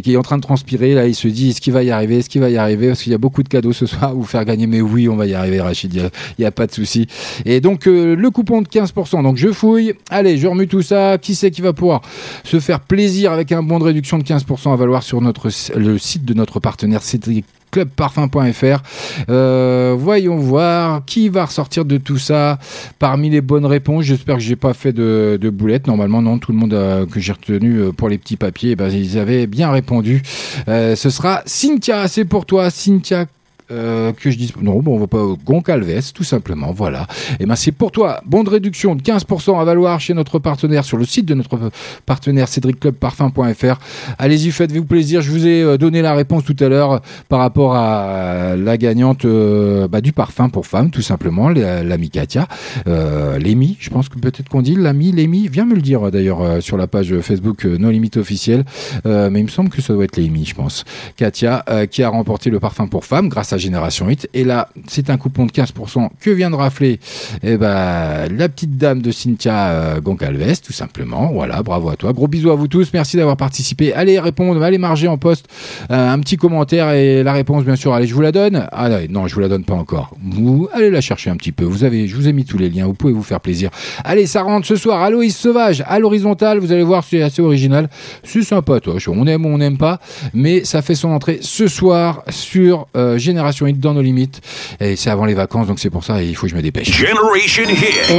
qui 0.00 0.14
est 0.14 0.16
en 0.16 0.22
train 0.22 0.36
de 0.36 0.42
transpirer 0.42 0.94
là, 0.94 1.06
il 1.06 1.14
se 1.14 1.28
dit 1.28 1.50
est-ce 1.50 1.60
qu'il 1.60 1.72
va 1.72 1.82
y 1.82 1.90
arriver, 1.90 2.18
est-ce 2.18 2.28
qu'il 2.28 2.40
va 2.40 2.50
y 2.50 2.56
arriver 2.56 2.88
parce 2.88 3.02
qu'il 3.02 3.12
y 3.12 3.14
a 3.14 3.18
beaucoup 3.18 3.42
de 3.42 3.48
cadeaux 3.48 3.72
ce 3.72 3.86
soir 3.86 4.04
à 4.04 4.12
vous 4.12 4.24
faire 4.24 4.44
gagner 4.44 4.66
mais 4.66 4.80
oui, 4.80 5.08
on 5.08 5.16
va 5.16 5.26
y 5.26 5.34
arriver 5.34 5.60
Rachid, 5.60 5.94
il 5.94 6.42
y 6.42 6.44
a, 6.44 6.50
pas 6.50 6.66
de 6.66 6.72
souci. 6.72 7.06
Et 7.44 7.60
donc 7.60 7.86
euh, 7.86 8.14
le 8.14 8.30
coupon 8.30 8.62
de 8.62 8.68
15%. 8.68 9.22
Donc 9.22 9.36
je 9.36 9.50
fouille. 9.50 9.94
Allez, 10.10 10.38
je 10.38 10.46
remue 10.46 10.68
tout 10.68 10.82
ça. 10.82 11.18
Qui 11.18 11.34
c'est 11.34 11.50
qui 11.50 11.60
va 11.60 11.72
pouvoir 11.72 12.02
se 12.44 12.60
faire 12.60 12.80
plaisir 12.80 13.32
avec 13.32 13.52
un 13.52 13.62
bon 13.62 13.78
de 13.78 13.84
réduction 13.84 14.18
de 14.18 14.24
15% 14.24 14.72
à 14.72 14.76
valoir 14.76 15.02
sur 15.02 15.20
le 15.20 15.98
site 15.98 16.24
de 16.24 16.34
notre 16.34 16.60
partenaire 16.60 17.02
Cédric 17.02 17.44
clubparfum.fr. 17.74 18.82
Euh, 19.28 19.96
voyons 19.98 20.36
voir 20.36 21.04
qui 21.04 21.28
va 21.28 21.46
ressortir 21.46 21.84
de 21.84 21.96
tout 21.96 22.18
ça 22.18 22.58
parmi 23.00 23.30
les 23.30 23.40
bonnes 23.40 23.66
réponses. 23.66 24.04
J'espère 24.04 24.36
que 24.36 24.42
j'ai 24.42 24.54
pas 24.54 24.74
fait 24.74 24.92
de, 24.92 25.38
de 25.40 25.50
boulettes. 25.50 25.88
Normalement, 25.88 26.22
non. 26.22 26.38
Tout 26.38 26.52
le 26.52 26.58
monde 26.58 26.74
euh, 26.74 27.04
que 27.04 27.18
j'ai 27.18 27.32
retenu 27.32 27.78
euh, 27.78 27.92
pour 27.92 28.08
les 28.08 28.18
petits 28.18 28.36
papiers, 28.36 28.70
eh 28.70 28.76
ben, 28.76 28.90
ils 28.90 29.18
avaient 29.18 29.48
bien 29.48 29.72
répondu. 29.72 30.22
Ce 30.66 31.10
sera 31.10 31.42
Cynthia. 31.46 32.06
C'est 32.06 32.24
pour 32.24 32.46
toi, 32.46 32.70
Cynthia. 32.70 33.26
Euh, 33.70 34.12
que 34.12 34.30
je 34.30 34.36
dise 34.36 34.52
non 34.60 34.80
bon 34.80 34.96
on 34.96 34.98
va 34.98 35.06
pas 35.06 35.24
Goncalves 35.44 36.12
tout 36.12 36.22
simplement 36.22 36.72
voilà. 36.72 37.06
Et 37.40 37.46
ben 37.46 37.56
c'est 37.56 37.72
pour 37.72 37.92
toi. 37.92 38.20
Bon 38.26 38.44
de 38.44 38.50
réduction 38.50 38.94
de 38.94 39.00
15% 39.02 39.58
à 39.58 39.64
valoir 39.64 40.00
chez 40.00 40.12
notre 40.12 40.38
partenaire 40.38 40.84
sur 40.84 40.98
le 40.98 41.06
site 41.06 41.24
de 41.24 41.32
notre 41.34 41.70
partenaire 42.04 42.46
cédricclubparfum.fr 42.46 43.78
allez-y 44.18 44.50
faites-vous 44.50 44.84
plaisir. 44.84 45.22
Je 45.22 45.30
vous 45.30 45.46
ai 45.46 45.62
euh, 45.62 45.78
donné 45.78 46.02
la 46.02 46.14
réponse 46.14 46.44
tout 46.44 46.56
à 46.60 46.68
l'heure 46.68 47.00
par 47.30 47.38
rapport 47.40 47.74
à 47.74 48.54
la 48.56 48.76
gagnante 48.76 49.24
euh, 49.24 49.88
bah, 49.88 50.00
du 50.02 50.12
parfum 50.12 50.48
pour 50.50 50.66
femme 50.66 50.90
tout 50.90 51.02
simplement 51.02 51.48
la- 51.48 51.82
l'ami 51.82 52.10
Katia. 52.10 52.46
Euh, 52.86 53.38
je 53.80 53.90
pense 53.90 54.08
que 54.08 54.18
peut-être 54.18 54.48
qu'on 54.48 54.62
dit 54.62 54.74
l'ami 54.76 55.12
Lémi. 55.12 55.48
Viens 55.48 55.64
me 55.64 55.74
le 55.74 55.80
dire 55.82 56.06
euh, 56.06 56.10
d'ailleurs 56.10 56.42
euh, 56.42 56.60
sur 56.60 56.76
la 56.76 56.86
page 56.86 57.18
Facebook 57.20 57.64
euh, 57.64 57.78
No 57.78 57.90
Limite 57.90 58.16
officielle 58.18 58.64
Euh, 59.06 59.30
mais 59.30 59.40
il 59.40 59.44
me 59.44 59.48
semble 59.48 59.70
que 59.70 59.80
ça 59.80 59.92
doit 59.94 60.04
être 60.04 60.16
Lémi 60.16 60.44
je 60.44 60.54
pense. 60.54 60.84
Katia 61.16 61.64
euh, 61.70 61.86
qui 61.86 62.02
a 62.02 62.08
remporté 62.08 62.50
le 62.50 62.60
parfum 62.60 62.86
pour 62.88 63.04
femme 63.04 63.28
grâce 63.28 63.52
à 63.52 63.53
Génération 63.58 64.06
8 64.06 64.28
et 64.34 64.44
là 64.44 64.68
c'est 64.88 65.10
un 65.10 65.16
coupon 65.16 65.46
de 65.46 65.52
15% 65.52 66.08
que 66.20 66.30
vient 66.30 66.50
de 66.50 66.56
rafler 66.56 67.00
eh 67.42 67.56
ben, 67.56 68.26
la 68.30 68.48
petite 68.48 68.76
dame 68.76 69.02
de 69.02 69.10
Cynthia 69.10 69.68
euh, 69.68 70.00
Goncalves 70.00 70.60
tout 70.60 70.72
simplement. 70.72 71.30
Voilà 71.32 71.62
bravo 71.62 71.90
à 71.90 71.96
toi. 71.96 72.12
Gros 72.12 72.28
bisous 72.28 72.50
à 72.50 72.54
vous 72.54 72.68
tous. 72.68 72.90
Merci 72.92 73.16
d'avoir 73.16 73.36
participé. 73.36 73.92
Allez 73.92 74.18
répondre 74.18 74.62
allez 74.62 74.78
marger 74.78 75.08
en 75.08 75.18
poste 75.18 75.46
euh, 75.90 76.12
un 76.12 76.18
petit 76.20 76.36
commentaire 76.36 76.90
et 76.90 77.22
la 77.22 77.32
réponse 77.32 77.64
bien 77.64 77.76
sûr. 77.76 77.94
Allez 77.94 78.06
je 78.06 78.14
vous 78.14 78.20
la 78.20 78.32
donne. 78.32 78.66
Ah 78.72 78.88
non, 79.08 79.26
je 79.26 79.34
vous 79.34 79.40
la 79.40 79.48
donne 79.48 79.64
pas 79.64 79.74
encore. 79.74 80.14
Vous 80.22 80.68
allez 80.72 80.90
la 80.90 81.00
chercher 81.00 81.30
un 81.30 81.36
petit 81.36 81.52
peu. 81.52 81.64
Vous 81.64 81.84
avez 81.84 82.06
je 82.06 82.16
vous 82.16 82.28
ai 82.28 82.32
mis 82.32 82.44
tous 82.44 82.58
les 82.58 82.68
liens. 82.68 82.86
Vous 82.86 82.94
pouvez 82.94 83.12
vous 83.12 83.22
faire 83.22 83.40
plaisir. 83.40 83.70
Allez 84.04 84.26
ça 84.26 84.42
rentre 84.42 84.66
ce 84.66 84.76
soir 84.76 85.02
Aloïs 85.02 85.36
Sauvage 85.36 85.82
à 85.86 85.98
l'horizontale. 85.98 86.58
Vous 86.58 86.72
allez 86.72 86.82
voir 86.82 87.04
c'est 87.04 87.22
assez 87.22 87.42
original. 87.42 87.88
C'est 88.22 88.42
sympa 88.42 88.80
toi 88.80 88.96
on 89.08 89.26
aime 89.26 89.46
ou 89.46 89.48
on 89.48 89.58
n'aime 89.58 89.78
pas 89.78 90.00
mais 90.32 90.64
ça 90.64 90.82
fait 90.82 90.94
son 90.94 91.10
entrée 91.10 91.38
ce 91.40 91.66
soir 91.66 92.22
sur 92.28 92.86
euh, 92.96 93.18
Génération 93.18 93.43
Génération 93.44 93.66
Hit 93.66 93.78
dans 93.78 93.92
nos 93.94 94.00
limites. 94.02 94.40
Et 94.80 94.96
c'est 94.96 95.10
avant 95.10 95.24
les 95.26 95.34
vacances, 95.34 95.66
donc 95.66 95.78
c'est 95.78 95.90
pour 95.90 96.02
ça, 96.04 96.22
et 96.22 96.26
il 96.26 96.34
faut 96.36 96.46
que 96.46 96.50
je 96.52 96.56
me 96.56 96.62
dépêche. 96.62 96.90
Generation 96.90 97.64
Hit. 97.68 98.10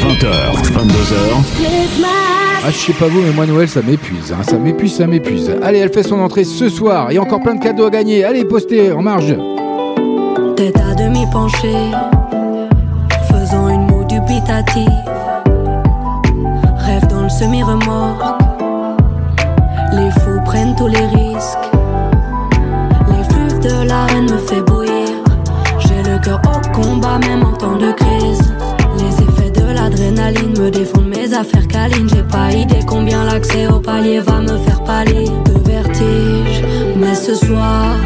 20h, 0.00 0.56
22h. 0.62 1.36
Ah, 2.62 2.70
je 2.70 2.76
sais 2.76 2.92
pas 2.92 3.06
vous, 3.06 3.22
mais 3.22 3.30
moi, 3.32 3.46
Noël, 3.46 3.68
ça 3.68 3.80
m'épuise. 3.82 4.32
hein. 4.32 4.42
Ça 4.42 4.58
m'épuise, 4.58 4.94
ça 4.96 5.06
m'épuise. 5.06 5.50
Allez, 5.62 5.78
elle 5.78 5.92
fait 5.92 6.02
son 6.02 6.18
entrée 6.20 6.44
ce 6.44 6.68
soir. 6.68 7.10
Il 7.10 7.14
y 7.14 7.18
a 7.18 7.22
encore 7.22 7.40
plein 7.40 7.54
de 7.54 7.62
cadeaux 7.62 7.86
à 7.86 7.90
gagner. 7.90 8.24
Allez, 8.24 8.44
postez 8.44 8.90
en 8.92 9.02
marge. 9.02 9.34
Tête 10.56 10.76
à 10.78 10.94
demi 10.94 11.24
penchée, 11.32 11.72
faisant 13.30 13.68
une 13.68 13.86
moue 13.86 14.04
dubitative. 14.04 14.88
Rêve 16.78 17.06
dans 17.08 17.22
le 17.22 17.28
semi-remorque, 17.30 18.42
les 19.92 20.10
fous 20.10 20.40
prennent 20.44 20.74
tous 20.76 20.88
les 20.88 20.98
risques. 21.06 21.58
Au 26.28 26.72
combat, 26.72 27.18
même 27.18 27.42
en 27.42 27.52
temps 27.52 27.76
de 27.76 27.92
crise. 27.92 28.52
Les 28.98 29.24
effets 29.24 29.50
de 29.50 29.74
l'adrénaline 29.74 30.58
me 30.58 30.70
défendent 30.70 31.08
mes 31.08 31.32
affaires 31.34 31.66
câlines. 31.66 32.08
J'ai 32.08 32.22
pas 32.22 32.52
idée 32.52 32.84
combien 32.86 33.24
l'accès 33.24 33.66
au 33.66 33.78
palier 33.80 34.20
va 34.20 34.40
me 34.40 34.56
faire 34.58 34.82
pâlir 34.84 35.30
de 35.44 35.70
vertige. 35.70 36.62
Mais 36.96 37.14
ce 37.14 37.34
soir, 37.34 37.96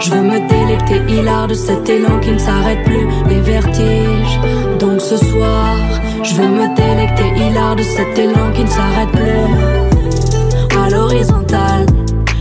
je 0.00 0.10
veux 0.10 0.22
me 0.22 0.48
délecter 0.48 1.00
hilar 1.08 1.46
de 1.48 1.54
cet 1.54 1.88
élan 1.88 2.18
qui 2.20 2.32
ne 2.32 2.38
s'arrête 2.38 2.82
plus, 2.84 3.06
les 3.28 3.40
vertiges. 3.40 4.40
Donc 4.78 5.00
ce 5.00 5.16
soir, 5.16 5.76
je 6.22 6.34
veux 6.34 6.48
me 6.48 6.74
délecter 6.76 7.24
hilar 7.36 7.76
de 7.76 7.82
cet 7.82 8.18
élan 8.18 8.50
qui 8.54 8.64
ne 8.64 8.68
s'arrête 8.68 9.10
plus. 9.12 10.78
À 10.78 10.90
l'horizontale, 10.90 11.86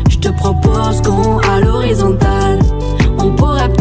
je 0.10 0.18
te 0.18 0.30
propose 0.30 1.02
qu'on 1.02 1.38
à 1.38 1.60
l'horizontale. 1.62 2.60
On 3.20 3.32
pourrait 3.32 3.72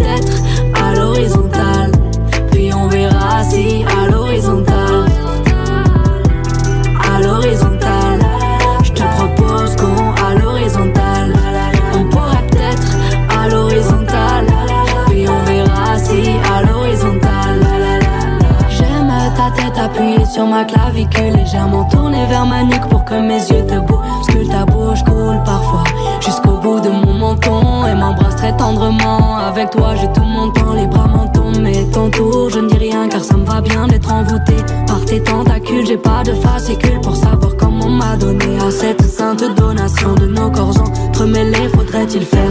mes 23.21 23.39
yeux 23.39 23.67
te 23.67 23.79
bousculent. 23.81 24.49
Ta 24.49 24.65
bouche 24.65 25.03
coule 25.05 25.41
parfois 25.45 25.85
jusqu'au 26.21 26.59
bout 26.63 26.81
de 26.81 26.91
mon 26.91 27.15
menton 27.15 27.87
et 27.87 27.95
m'embrasse 27.95 28.37
très 28.37 28.57
tendrement. 28.57 29.37
Avec 29.37 29.71
toi, 29.71 29.95
j'ai 29.95 30.11
tout 30.13 30.23
mon 30.23 30.51
temps, 30.51 30.75
les 30.75 30.87
bras 30.87 31.07
m'en 31.07 31.31
mais 31.61 31.85
ton 31.93 32.11
tour, 32.11 32.49
je 32.51 32.61
ne 32.61 32.69
dis 32.69 32.79
rien 32.79 33.09
car 33.09 33.23
ça 33.23 33.37
me 33.37 33.45
va 33.45 33.61
bien 33.61 33.87
d'être 33.87 34.13
envoûté 34.13 34.55
par 34.87 35.05
tes 35.05 35.23
tentacules. 35.23 35.87
J'ai 35.87 35.97
pas 35.97 36.23
de 36.25 36.33
fascicule 36.33 37.01
pour 37.01 37.17
savoir 37.17 37.57
comment 37.59 37.89
m'a 37.89 38.17
donné 38.17 38.59
à 38.67 38.71
cette 38.71 39.03
sainte 39.03 39.45
donation 39.57 40.15
de 40.15 40.27
nos 40.27 40.51
corps 40.51 40.81
entremêlés. 40.81 41.69
Faudrait-il 41.75 42.23
faire 42.23 42.51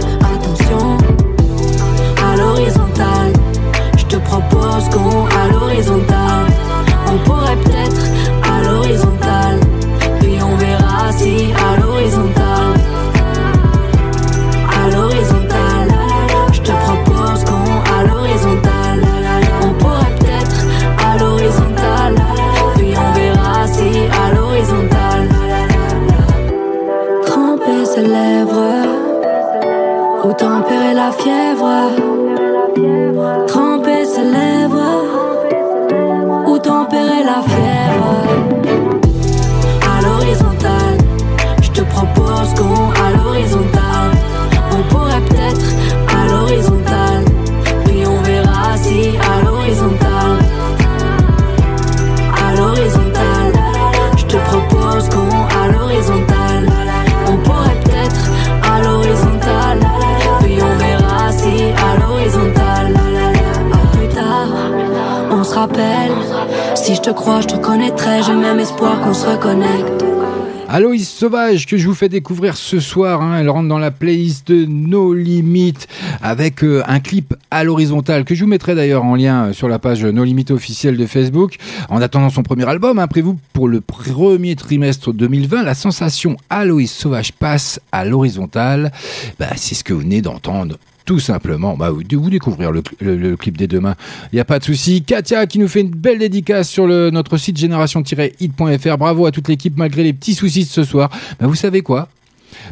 Sauvage 71.24 71.66
que 71.66 71.76
je 71.76 71.86
vous 71.86 71.94
fais 71.96 72.08
découvrir 72.08 72.56
ce 72.56 72.80
soir. 72.80 73.22
hein. 73.22 73.38
Elle 73.38 73.50
rentre 73.50 73.68
dans 73.68 73.78
la 73.78 73.92
playlist 73.92 74.48
de 74.48 74.64
No 74.64 75.14
Limites 75.14 75.90
avec 76.22 76.64
euh, 76.64 76.82
un 76.88 77.02
clip 77.02 77.36
à 77.52 77.66
l'horizontale 77.66 78.24
que 78.24 78.36
je 78.36 78.46
vous 78.46 78.50
mettrai 78.50 78.74
d'ailleurs 78.74 79.04
en 79.04 79.18
lien 79.18 79.48
euh, 79.48 79.54
sur 79.54 79.68
la 79.68 79.80
page 79.80 80.06
No 80.06 80.24
Limites 80.24 80.52
officielle 80.52 80.96
de 80.96 81.06
Facebook. 81.06 81.58
En 81.90 82.02
attendant 82.02 82.30
son 82.30 82.42
premier 82.42 82.64
album, 82.70 83.00
hein, 83.00 83.08
prévu 83.08 83.32
pour 83.52 83.68
le 83.68 83.82
premier 83.82 84.56
trimestre 84.56 85.12
2020, 85.12 85.64
la 85.64 85.74
sensation 85.74 86.38
Aloïs 86.50 86.90
Sauvage 86.90 87.34
passe 87.34 87.82
à 87.92 88.06
l'horizontale. 88.06 88.94
Bah, 89.38 89.48
C'est 89.58 89.76
ce 89.76 89.84
que 89.84 89.92
vous 89.92 90.00
venez 90.00 90.22
d'entendre 90.22 90.78
tout 91.10 91.18
simplement, 91.18 91.76
bah, 91.76 91.90
vous, 91.90 92.04
découvrir 92.04 92.72
le, 92.72 92.84
le- 93.02 93.18
le 93.18 93.36
clip 93.36 93.58
des 93.58 93.66
demain. 93.66 93.96
Il 94.32 94.36
n'y 94.36 94.40
a 94.40 94.46
pas 94.46 94.60
de 94.60 94.64
souci. 94.64 95.02
Katia 95.02 95.48
qui 95.48 95.58
nous 95.58 95.68
fait 95.68 95.82
une 95.82 95.90
belle 95.90 96.20
dédicace 96.20 96.70
sur 96.70 96.86
notre 96.88 97.38
site 97.38 97.58
génération-hit.fr. 97.58 98.98
Bravo 99.00 99.26
à 99.26 99.32
toute 99.32 99.48
l'équipe 99.48 99.76
malgré 99.76 100.04
les 100.04 100.14
petits 100.14 100.36
soucis 100.36 100.66
de 100.66 100.70
ce 100.70 100.84
soir. 100.84 101.10
Bah, 101.40 101.48
vous 101.48 101.56
savez 101.56 101.82
quoi? 101.82 102.10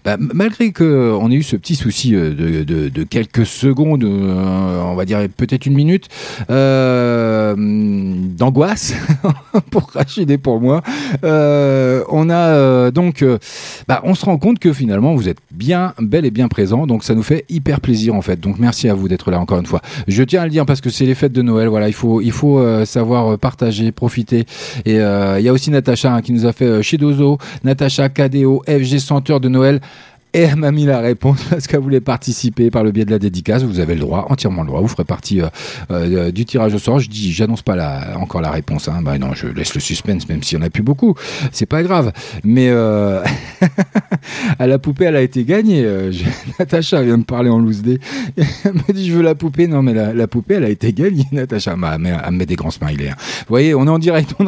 Bah, 0.04 0.18
malgré 0.20 0.72
qu'on 0.72 1.32
ait 1.32 1.36
eu 1.36 1.44
ce 1.44 1.56
petit 1.56 1.76
souci 1.76 2.16
euh, 2.16 2.34
de, 2.34 3.04
quelques 3.04 3.46
secondes, 3.46 4.04
euh, 4.04 4.82
on 4.84 4.96
va 4.96 5.06
dire 5.06 5.20
peut-être 5.36 5.66
une 5.66 5.76
minute, 5.76 6.08
euh, 6.50 7.56
d'angoisse 7.58 8.94
pour 9.72 9.90
Rachid 9.94 10.30
et 10.30 10.38
pour 10.38 10.60
moi, 10.62 10.82
euh, 11.24 12.04
on 12.10 12.30
a 12.30 12.36
euh, 12.36 12.92
donc, 12.92 13.22
euh, 13.22 13.38
bah, 13.88 14.02
on 14.04 14.16
se 14.16 14.26
rend 14.26 14.38
compte 14.38 14.60
que 14.60 14.74
finalement 14.74 15.16
vous 15.16 15.30
êtes 15.30 15.40
bien, 15.52 15.94
bel 16.00 16.26
et 16.26 16.32
bien 16.32 16.48
présent, 16.48 16.88
donc 16.88 17.04
ça 17.04 17.16
nous 17.16 17.24
fait 17.24 17.46
hyper 17.50 17.82
plaisir 17.82 18.16
en 18.16 18.22
fait. 18.22 18.40
Donc 18.40 18.60
merci 18.60 18.90
à 18.90 18.94
vous 18.94 19.08
d'être 19.08 19.32
là 19.32 19.40
encore 19.40 19.60
une 19.60 19.66
fois. 19.66 19.82
Je 20.08 20.24
tiens 20.24 20.42
à 20.42 20.46
le 20.46 20.52
dire 20.52 20.66
parce 20.66 20.82
que 20.82 20.90
c'est 20.90 21.06
les 21.06 21.16
fêtes 21.16 21.34
de 21.34 21.42
Noël, 21.42 21.68
voilà, 21.68 21.88
il 21.88 21.94
faut, 21.94 22.22
il 22.22 22.32
faut 22.32 22.60
euh, 22.60 22.86
savoir 22.86 23.34
euh, 23.34 23.38
partager, 23.38 23.92
profiter. 23.92 24.46
Et 24.86 25.00
euh, 25.00 25.40
il 25.40 25.46
y 25.46 25.50
a 25.50 25.54
aussi 25.54 25.72
Natacha 25.72 26.14
hein, 26.14 26.22
qui 26.22 26.34
nous 26.34 26.46
a 26.46 26.54
fait 26.54 26.66
euh, 26.66 26.82
chez 26.82 26.98
Dozo, 26.98 27.38
Natacha 27.64 28.10
KDO, 28.10 28.64
FG 28.68 29.00
Senteur 29.00 29.40
de 29.40 29.50
Noël. 29.50 29.67
Et 29.68 29.82
elle 30.34 30.56
m'a 30.58 30.72
mis 30.72 30.86
la 30.86 31.00
réponse 31.00 31.44
parce 31.50 31.68
qu'elle 31.68 31.80
voulait 31.80 32.02
participer 32.02 32.70
par 32.70 32.84
le 32.84 32.92
biais 32.92 33.06
de 33.06 33.12
la 33.12 33.20
dédicace. 33.20 33.64
Vous 33.64 33.80
avez 33.80 33.96
le 33.96 34.02
droit, 34.02 34.28
entièrement 34.30 34.62
le 34.62 34.68
droit. 34.68 34.82
Vous 34.82 34.88
ferez 34.88 35.04
partie 35.06 35.42
euh, 35.42 35.48
euh, 35.92 36.32
du 36.32 36.46
tirage 36.46 36.74
au 36.74 36.80
sort. 36.80 37.00
Je 37.00 37.10
dis, 37.10 37.32
j'annonce 37.32 37.62
pas 37.62 37.76
la, 37.76 38.18
encore 38.20 38.42
la 38.42 38.52
réponse. 38.52 38.88
Hein. 38.88 39.02
Bah 39.02 39.18
non, 39.18 39.34
je 39.34 39.48
laisse 39.48 39.74
le 39.74 39.80
suspense, 39.82 40.28
même 40.30 40.44
s'il 40.44 40.60
y 40.60 40.62
en 40.62 40.66
a 40.66 40.70
plus 40.70 40.84
beaucoup. 40.84 41.16
C'est 41.52 41.66
pas 41.66 41.82
grave. 41.84 42.12
Mais 42.44 42.68
euh, 42.70 43.24
à 44.60 44.68
la 44.68 44.80
poupée, 44.80 45.06
elle 45.06 45.16
a 45.16 45.22
été 45.22 45.44
gagnée. 45.44 45.84
Euh, 45.84 46.12
je- 46.12 46.24
Natacha 46.60 47.02
vient 47.02 47.18
me 47.18 47.24
parler 47.24 47.50
en 47.50 47.60
loose 47.60 47.82
day. 47.82 48.00
Elle 48.66 48.74
me 48.74 48.94
dit, 48.94 49.08
je 49.10 49.14
veux 49.14 49.22
la 49.24 49.36
poupée. 49.36 49.68
Non, 49.68 49.82
mais 49.82 49.94
la, 49.94 50.28
poupée, 50.28 50.56
elle 50.56 50.64
a 50.66 50.70
été 50.70 50.92
gagnée. 50.94 51.26
Natacha 51.32 51.72
elle 51.74 51.78
me 52.00 52.38
met 52.38 52.46
des 52.46 52.56
grands 52.56 52.72
smileys. 52.72 53.10
hein. 53.10 53.16
Vous 53.18 53.46
voyez, 53.50 53.74
on 53.76 53.86
est 53.86 53.90
en 53.90 54.00
direct, 54.00 54.34
on 54.40 54.46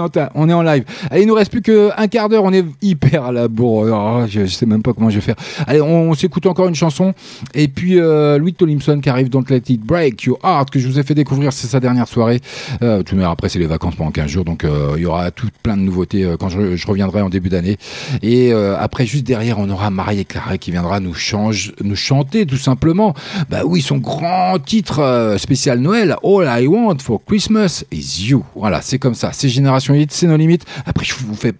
est 0.50 0.54
en, 0.54 0.62
live. 0.62 0.84
Allez, 1.10 1.24
il 1.24 1.28
nous 1.28 1.34
reste 1.34 1.52
plus 1.52 1.62
qu'un 1.62 2.08
quart 2.10 2.30
d'heure. 2.30 2.44
On 2.44 2.54
est 2.54 2.66
hyper 2.82 3.26
à 3.26 3.32
la 3.32 3.48
bourre. 3.48 3.88
Oh, 3.92 4.26
je, 4.30 4.42
je 4.46 4.52
sais 4.54 4.66
même 4.66 4.82
pas 4.82 4.94
comment 4.94 5.10
je 5.10 5.16
vais 5.16 5.22
faire. 5.22 5.36
On, 5.82 6.14
s'écoute 6.14 6.46
encore 6.46 6.68
une 6.68 6.76
chanson. 6.76 7.14
Et 7.54 7.68
puis, 7.68 8.00
euh, 8.00 8.38
Louis 8.38 8.54
Tolimson 8.54 9.00
qui 9.00 9.10
arrive 9.10 9.30
dans 9.30 9.42
Let 9.50 9.64
It 9.70 9.82
Break 9.82 10.24
Your 10.24 10.40
Heart, 10.44 10.70
que 10.70 10.80
je 10.80 10.88
vous 10.88 11.00
ai 11.00 11.04
fait 11.04 11.16
découvrir, 11.16 11.54
c'est 11.54 11.68
sa 11.68 11.80
dernière 11.80 12.08
soirée. 12.08 12.42
Euh, 12.82 13.04
tout, 13.04 13.16
mais 13.16 13.24
après, 13.24 13.50
c'est 13.50 13.60
les 13.60 13.68
vacances 13.68 13.96
pendant 13.96 14.12
15 14.12 14.28
jours. 14.28 14.46
Donc, 14.46 14.64
euh, 14.64 14.94
il 14.98 15.04
y 15.04 15.06
aura 15.06 15.32
tout 15.32 15.48
plein 15.64 15.78
de 15.78 15.82
nouveautés 15.82 16.24
euh, 16.24 16.38
quand 16.38 16.50
je, 16.50 16.88
reviendrai 16.88 17.22
en 17.22 17.30
début 17.30 17.50
d'année. 17.50 17.78
Et 18.22 18.52
après, 18.52 19.06
juste 19.06 19.26
derrière, 19.26 19.60
on 19.60 19.70
aura 19.70 19.90
Marie 19.90 20.26
Carré 20.26 20.58
qui 20.58 20.72
viendra 20.72 21.00
nous, 21.00 21.14
change, 21.14 21.74
nous 21.84 21.96
chanter 21.96 22.46
tout 22.46 22.58
simplement. 22.58 23.14
Bah 23.50 23.62
oui, 23.66 23.82
son 23.82 23.98
grand 23.98 24.58
titre 24.60 25.36
spécial 25.38 25.80
Noël, 25.80 26.16
All 26.24 26.64
I 26.64 26.68
Want 26.68 26.98
for 27.00 27.22
Christmas 27.24 27.84
is 27.92 28.28
You. 28.28 28.44
Voilà, 28.56 28.82
c'est 28.82 28.98
comme 28.98 29.14
ça. 29.14 29.32
C'est 29.34 29.50
Génération 29.50 29.94
Hit, 29.94 30.12
c'est 30.12 30.28
nos 30.28 30.38
limites. 30.38 30.66
Après, 30.86 31.06
je 31.06 31.14
vous 31.14 31.36
fais 31.36 31.54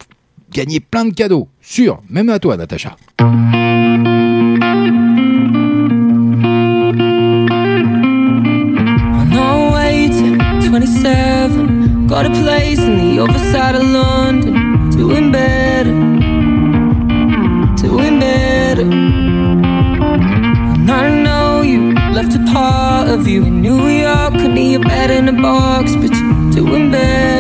gagner 0.52 0.80
plein 0.80 1.06
de 1.06 1.14
cadeaux. 1.14 1.48
Sûr, 1.62 2.02
même 2.10 2.30
à 2.30 2.40
toi, 2.40 2.58
Natacha. 2.58 2.96
Got 12.10 12.26
a 12.26 12.32
place 12.32 12.80
in 12.80 12.98
the 12.98 13.20
overside 13.20 13.76
of 13.76 13.84
London. 13.84 14.90
Doing 14.90 15.32
better. 15.32 15.92
Doing 17.76 18.20
better. 18.20 18.82
And 18.82 20.90
I 20.90 21.24
know 21.24 21.62
you 21.62 21.94
left 22.12 22.36
a 22.36 22.44
part 22.52 23.10
of 23.10 23.28
you 23.28 23.46
in 23.46 23.62
New 23.62 23.88
York. 23.88 24.34
Could 24.34 24.56
be 24.56 24.74
a 24.74 24.80
bed 24.80 25.12
in 25.12 25.30
a 25.30 25.40
box, 25.40 25.96
but 25.96 26.10
you're 26.10 26.52
doing 26.52 26.90
better. 26.90 27.39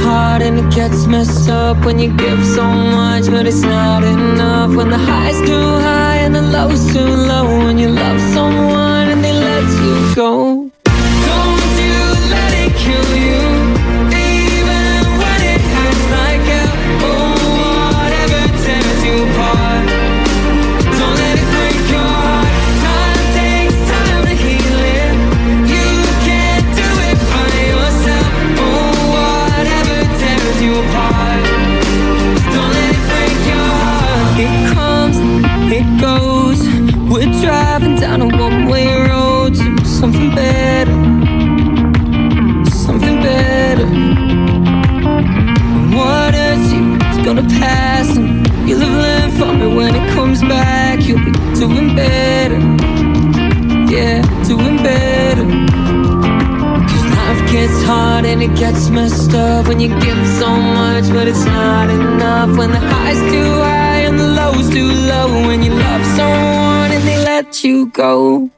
Hard 0.00 0.42
and 0.42 0.58
it 0.58 0.70
gets 0.74 1.06
messed 1.06 1.48
up 1.48 1.84
when 1.84 1.98
you 1.98 2.08
give 2.16 2.44
so 2.44 2.64
much, 2.64 3.26
but 3.26 3.46
it's 3.46 3.62
not 3.62 4.02
enough. 4.02 4.74
When 4.74 4.90
the 4.90 4.98
high's 4.98 5.40
too 5.40 5.68
high 5.88 6.18
and 6.24 6.34
the 6.34 6.42
low's 6.42 6.92
too 6.92 7.12
low, 7.30 7.46
when 7.64 7.78
you 7.78 7.88
love 7.88 8.20
someone 8.34 9.08
and 9.12 9.22
they 9.24 9.32
let 9.32 9.66
you 9.84 10.14
go. 10.14 10.49
Doing 51.60 51.94
better, 51.94 52.58
yeah, 53.92 54.22
doing 54.48 54.78
better. 54.82 55.44
Cause 56.88 57.06
life 57.18 57.52
gets 57.52 57.82
hard 57.82 58.24
and 58.24 58.42
it 58.42 58.56
gets 58.56 58.88
messed 58.88 59.34
up 59.34 59.68
when 59.68 59.78
you 59.78 59.88
give 60.00 60.26
so 60.40 60.56
much, 60.56 61.04
but 61.12 61.28
it's 61.28 61.44
not 61.44 61.90
enough. 61.90 62.56
When 62.56 62.70
the 62.70 62.78
high's 62.78 63.20
too 63.30 63.52
high 63.60 64.00
and 64.08 64.18
the 64.18 64.28
low's 64.28 64.70
too 64.70 64.90
low, 65.10 65.28
when 65.48 65.62
you 65.62 65.72
love 65.72 66.02
someone 66.16 66.92
and 66.96 67.04
they 67.06 67.18
let 67.24 67.62
you 67.62 67.88
go. 67.90 68.48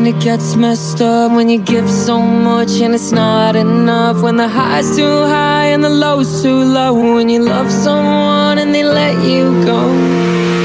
And 0.00 0.08
it 0.08 0.18
gets 0.18 0.56
messed 0.56 1.02
up 1.02 1.30
when 1.30 1.50
you 1.50 1.58
give 1.58 1.86
so 1.90 2.22
much 2.22 2.80
and 2.80 2.94
it's 2.94 3.12
not 3.12 3.54
enough. 3.54 4.22
When 4.22 4.36
the 4.36 4.48
high's 4.48 4.96
too 4.96 5.26
high 5.26 5.66
and 5.74 5.84
the 5.84 5.90
low's 5.90 6.42
too 6.42 6.62
low. 6.64 6.94
When 7.16 7.28
you 7.28 7.42
love 7.42 7.70
someone 7.70 8.56
and 8.56 8.74
they 8.74 8.82
let 8.82 9.22
you 9.22 9.62
go. 9.62 10.59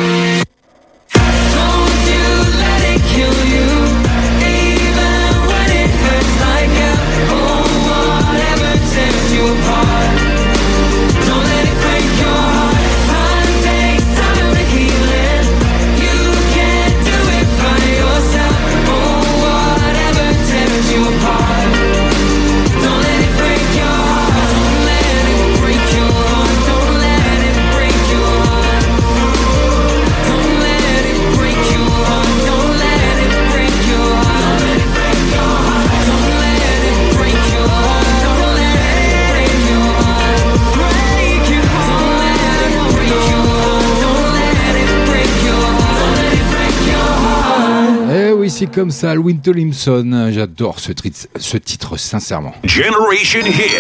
C'est 48.58 48.68
comme 48.68 48.90
ça, 48.90 49.12
Alwyn 49.12 49.36
Tomlinson. 49.38 50.30
J'adore 50.32 50.80
ce, 50.80 50.94
tri- 50.94 51.12
ce 51.38 51.58
titre, 51.58 51.98
sincèrement. 51.98 52.54
Generation 52.64 53.42
Hit. 53.46 53.76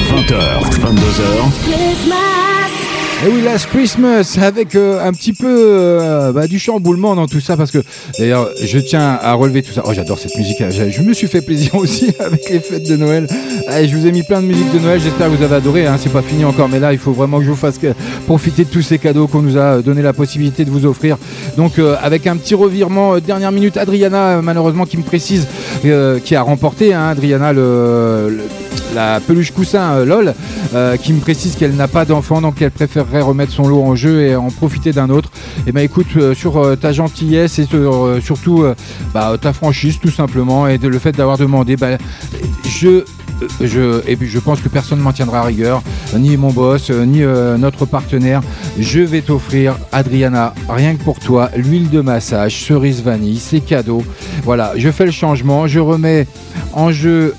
20h, 0.00 0.62
22h. 0.80 2.51
Et 3.24 3.28
oui, 3.28 3.40
Last 3.42 3.66
Christmas, 3.68 4.36
avec 4.42 4.74
euh, 4.74 5.00
un 5.06 5.12
petit 5.12 5.32
peu 5.32 5.46
euh, 5.48 6.32
bah, 6.32 6.48
du 6.48 6.58
chamboulement 6.58 7.14
dans 7.14 7.28
tout 7.28 7.38
ça, 7.38 7.56
parce 7.56 7.70
que 7.70 7.78
d'ailleurs, 8.18 8.50
je 8.60 8.78
tiens 8.80 9.16
à 9.22 9.34
relever 9.34 9.62
tout 9.62 9.72
ça. 9.72 9.82
Oh, 9.86 9.92
j'adore 9.94 10.18
cette 10.18 10.36
musique. 10.36 10.60
Je, 10.70 11.02
me 11.02 11.12
suis 11.14 11.28
fait 11.28 11.40
plaisir 11.40 11.72
aussi 11.76 12.12
avec 12.18 12.50
les 12.50 12.58
fêtes 12.58 12.88
de 12.88 12.96
Noël. 12.96 13.28
Allez, 13.68 13.86
je 13.86 13.96
vous 13.96 14.08
ai 14.08 14.12
mis 14.12 14.24
plein 14.24 14.42
de 14.42 14.46
musique 14.48 14.72
de 14.72 14.80
Noël. 14.80 15.00
J'espère 15.00 15.30
que 15.30 15.36
vous 15.36 15.42
avez 15.44 15.54
adoré. 15.54 15.86
Hein. 15.86 15.98
C'est 16.02 16.12
pas 16.12 16.22
fini 16.22 16.44
encore, 16.44 16.68
mais 16.68 16.80
là, 16.80 16.92
il 16.92 16.98
faut 16.98 17.12
vraiment 17.12 17.38
que 17.38 17.44
je 17.44 17.50
vous 17.50 17.56
fasse 17.56 17.78
que- 17.78 17.94
profiter 18.26 18.64
de 18.64 18.70
tous 18.70 18.82
ces 18.82 18.98
cadeaux 18.98 19.28
qu'on 19.28 19.42
nous 19.42 19.56
a 19.56 19.82
donné 19.82 20.02
la 20.02 20.12
possibilité 20.12 20.64
de 20.64 20.70
vous 20.70 20.84
offrir. 20.84 21.16
Donc, 21.56 21.78
euh, 21.78 21.94
avec 22.02 22.26
un 22.26 22.36
petit 22.36 22.56
revirement, 22.56 23.14
euh, 23.14 23.20
dernière 23.20 23.52
minute, 23.52 23.76
Adriana, 23.76 24.38
euh, 24.38 24.42
malheureusement, 24.42 24.84
qui 24.84 24.96
me 24.96 25.04
précise, 25.04 25.46
euh, 25.84 26.18
qui 26.18 26.34
a 26.34 26.42
remporté, 26.42 26.92
hein, 26.92 27.06
Adriana, 27.10 27.52
le- 27.52 28.30
le 28.30 28.42
la 28.94 29.20
peluche 29.20 29.52
coussin 29.52 29.92
euh, 29.92 30.04
LOL 30.04 30.34
euh, 30.74 30.96
qui 30.96 31.12
me 31.12 31.20
précise 31.20 31.56
qu'elle 31.56 31.74
n'a 31.74 31.88
pas 31.88 32.04
d'enfant 32.04 32.40
donc 32.40 32.60
elle 32.60 32.70
préférerait 32.70 33.22
remettre 33.22 33.52
son 33.52 33.66
lot 33.66 33.82
en 33.82 33.94
jeu 33.94 34.22
et 34.22 34.36
en 34.36 34.48
profiter 34.48 34.92
d'un 34.92 35.10
autre. 35.10 35.30
Et 35.66 35.72
ben 35.72 35.82
écoute 35.82 36.08
euh, 36.16 36.34
sur 36.34 36.78
ta 36.78 36.92
gentillesse 36.92 37.58
et 37.58 37.64
sur, 37.64 38.18
surtout 38.22 38.64
bah, 39.14 39.36
ta 39.40 39.52
franchise 39.52 39.98
tout 40.00 40.10
simplement 40.10 40.66
et 40.66 40.78
le 40.78 40.98
fait 40.98 41.12
d'avoir 41.12 41.38
demandé, 41.38 41.76
bah, 41.76 41.98
je 42.64 44.38
pense 44.38 44.60
que 44.60 44.68
personne 44.68 44.98
ne 44.98 45.02
m'en 45.02 45.12
tiendra 45.12 45.40
à 45.40 45.44
rigueur, 45.44 45.82
ni 46.16 46.36
mon 46.36 46.50
boss, 46.50 46.90
ni 46.90 47.22
notre 47.58 47.86
partenaire. 47.86 48.40
Je 48.78 49.00
vais 49.00 49.20
t'offrir, 49.20 49.76
Adriana, 49.92 50.54
rien 50.68 50.94
que 50.94 51.02
pour 51.02 51.18
toi, 51.18 51.50
l'huile 51.56 51.90
de 51.90 52.00
massage, 52.00 52.64
cerise 52.64 53.02
vanille, 53.02 53.38
c'est 53.38 53.60
cadeau. 53.60 54.02
Voilà, 54.44 54.72
je 54.76 54.90
fais 54.90 55.06
le 55.06 55.12
changement, 55.12 55.66
je 55.66 55.80
remets 55.80 56.26
en 56.72 56.92
jeu 56.92 57.34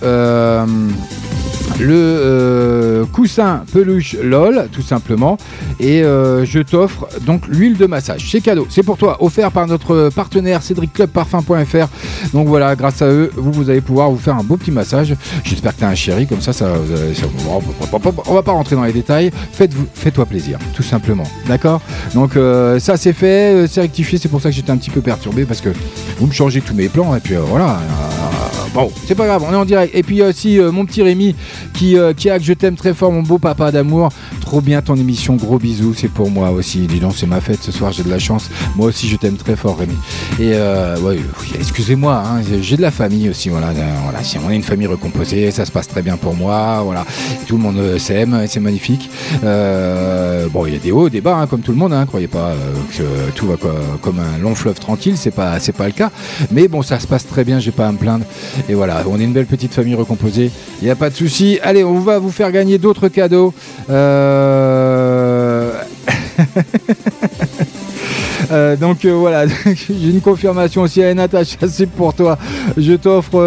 le 1.80 1.94
euh, 1.96 3.06
coussin 3.06 3.64
peluche 3.74 4.16
LOL, 4.22 4.68
tout 4.72 4.82
simplement, 4.82 5.38
et 5.80 6.04
euh, 6.04 6.46
je 6.46 6.60
t'offre 6.60 7.08
donc 7.26 7.48
l'huile 7.48 7.78
de 7.78 7.86
massage. 7.86 8.28
C'est 8.32 8.42
cadeau, 8.42 8.68
c'est 8.70 8.84
pour 8.84 8.98
toi, 8.98 9.18
offert 9.24 9.52
par 9.52 9.68
notre 9.68 10.10
partenaire 10.16 10.62
cédricclubparfum.fr. 10.62 11.88
Donc 12.34 12.48
voilà, 12.48 12.76
grâce 12.76 13.02
à 13.02 13.08
eux, 13.08 13.32
vous, 13.36 13.52
vous 13.52 13.70
allez 13.70 13.82
pouvoir 13.82 14.10
vous 14.12 14.18
faire 14.18 14.36
un 14.38 14.44
beau 14.44 14.58
petit 14.58 14.72
massage. 14.72 15.16
J'espère 15.44 15.74
que 15.74 15.80
tu 15.80 15.86
as 15.86 15.90
un 15.90 15.96
chéri, 15.96 16.28
comme 16.28 16.42
ça, 16.42 16.54
ça, 16.54 16.68
ça- 17.16 17.26
on 18.28 18.34
va 18.34 18.44
pas 18.44 18.52
rentrer 18.52 18.76
dans 18.76 18.84
les 18.84 18.94
détails. 18.94 19.32
Faites-vous- 19.52 19.88
Fais-toi 19.94 20.26
plaisir, 20.26 20.60
tout 20.76 20.84
simplement. 20.84 21.24
D'accord? 21.48 21.82
Donc 22.14 22.36
euh, 22.38 22.80
ça 22.80 22.98
c'est 22.98 23.14
fait, 23.14 23.54
euh, 23.56 23.68
c'est 23.70 23.82
rectifié, 23.82 24.18
c'est 24.18 24.30
pour 24.30 24.42
ça 24.42 24.50
que 24.50 24.56
j'étais 24.56 24.72
un 24.72 24.78
petit 24.78 24.90
peu 24.90 25.02
perturbé 25.02 25.46
parce 25.46 25.62
que 25.62 25.70
vous 26.20 26.28
me 26.28 26.32
changez 26.32 26.62
tous 26.62 26.74
mes 26.76 26.90
plans 26.90 27.16
et 27.16 27.20
puis 27.20 27.36
euh, 27.36 27.42
voilà. 27.42 27.80
Bon, 28.74 28.92
c'est 29.06 29.14
pas 29.14 29.28
grave, 29.28 29.44
on 29.48 29.54
est 29.54 29.56
en 29.56 29.66
direct. 29.66 29.94
Et 29.96 30.02
puis 30.02 30.16
il 30.16 30.20
y 30.20 30.24
a 30.24 30.28
aussi 30.30 30.60
euh, 30.60 30.72
mon 30.72 30.84
petit 30.86 31.04
Rémi 31.04 31.36
qui, 31.76 31.96
euh, 31.96 32.12
qui 32.14 32.30
a 32.32 32.40
que 32.40 32.44
je 32.44 32.54
t'aime 32.54 32.76
très 32.76 32.96
fort, 32.96 33.12
mon 33.12 33.22
beau 33.22 33.38
papa 33.38 33.72
d'amour. 33.72 34.10
Trop 34.42 34.62
bien 34.62 34.82
ton 34.82 34.96
émission, 34.96 35.36
gros 35.36 35.60
bisous, 35.60 35.94
c'est 35.96 36.08
pour 36.08 36.32
moi 36.32 36.50
aussi. 36.50 36.80
Dis 36.88 37.00
donc, 37.00 37.14
c'est 37.16 37.28
ma 37.28 37.40
fête 37.40 37.62
ce 37.62 37.72
soir, 37.72 37.92
j'ai 37.92 38.02
de 38.02 38.10
la 38.10 38.18
chance. 38.18 38.50
Moi 38.76 38.88
aussi, 38.88 39.08
je 39.08 39.16
t'aime 39.16 39.36
très 39.36 39.56
fort, 39.56 39.78
Rémi. 39.78 39.94
Et 40.40 40.54
euh, 40.56 40.98
ouais, 41.02 41.20
excusez-moi, 41.60 42.24
hein, 42.26 42.42
j'ai 42.62 42.76
de 42.76 42.82
la 42.82 42.90
famille 42.90 43.30
aussi. 43.30 43.50
Voilà, 43.50 43.68
euh, 43.68 43.94
voilà, 44.06 44.24
si 44.24 44.38
on 44.44 44.50
est 44.50 44.56
une 44.56 44.64
famille 44.64 44.88
recomposée, 44.88 45.52
ça 45.52 45.66
se 45.66 45.72
passe 45.72 45.88
très 45.88 46.02
bien 46.02 46.18
pour 46.18 46.34
moi. 46.34 46.82
Voilà, 46.84 47.06
tout 47.48 47.58
le 47.58 47.62
monde 47.62 47.98
s'aime, 48.00 48.46
c'est 48.48 48.60
magnifique. 48.60 49.08
Bon, 49.44 50.66
il 50.66 50.74
y 50.74 50.76
a 50.76 50.80
des 50.80 50.92
hauts, 50.92 51.10
des 51.10 51.22
bas, 51.22 51.36
hein, 51.38 51.46
comme 51.48 51.62
tout 51.62 51.72
le 51.72 51.78
monde. 51.78 51.94
Hein, 51.94 52.06
croyez 52.08 52.28
pas 52.28 52.54
que 52.98 53.04
tout 53.36 53.46
va 53.48 53.56
co- 53.58 53.70
comme 54.02 54.18
un 54.20 54.40
long 54.42 54.56
fleuve 54.56 54.80
tranquille, 54.80 55.16
c'est 55.16 55.32
pas, 55.32 55.60
c'est 55.60 55.74
pas 55.74 55.86
le 55.86 55.92
cas. 55.92 56.10
Mais 56.52 56.68
bon, 56.68 56.82
ça 56.82 57.00
se 57.00 57.06
passe 57.06 57.28
très 57.28 57.44
bien, 57.44 57.60
j'ai 57.60 57.72
pas 57.72 57.88
à 57.88 57.92
me 57.92 57.98
plaindre. 57.98 58.26
Et 58.70 58.74
voilà, 58.74 59.04
on 59.08 59.20
est 59.20 59.24
une 59.24 59.34
belle 59.34 59.46
petite 59.46 59.74
famille 59.74 59.96
recomposée. 59.96 60.52
Il 60.82 60.86
n'y 60.86 60.92
a 60.92 60.96
pas 60.96 61.10
de 61.10 61.16
souci. 61.16 61.60
Allez, 61.64 61.84
on 61.84 62.00
va 62.00 62.20
vous 62.20 62.32
faire 62.32 62.52
gagner 62.52 62.78
d'autres 62.78 63.10
cadeaux. 63.10 63.54
Euh... 63.90 65.72
Euh, 68.52 68.76
donc 68.76 69.06
euh, 69.06 69.14
voilà, 69.14 69.48
j'ai 69.66 70.10
une 70.10 70.22
confirmation 70.22 70.82
aussi 70.82 71.02
à 71.02 71.14
Natacha, 71.14 71.68
c'est 71.68 71.90
pour 71.90 72.14
toi. 72.14 72.38
Je 72.78 72.94
t'offre 72.94 73.40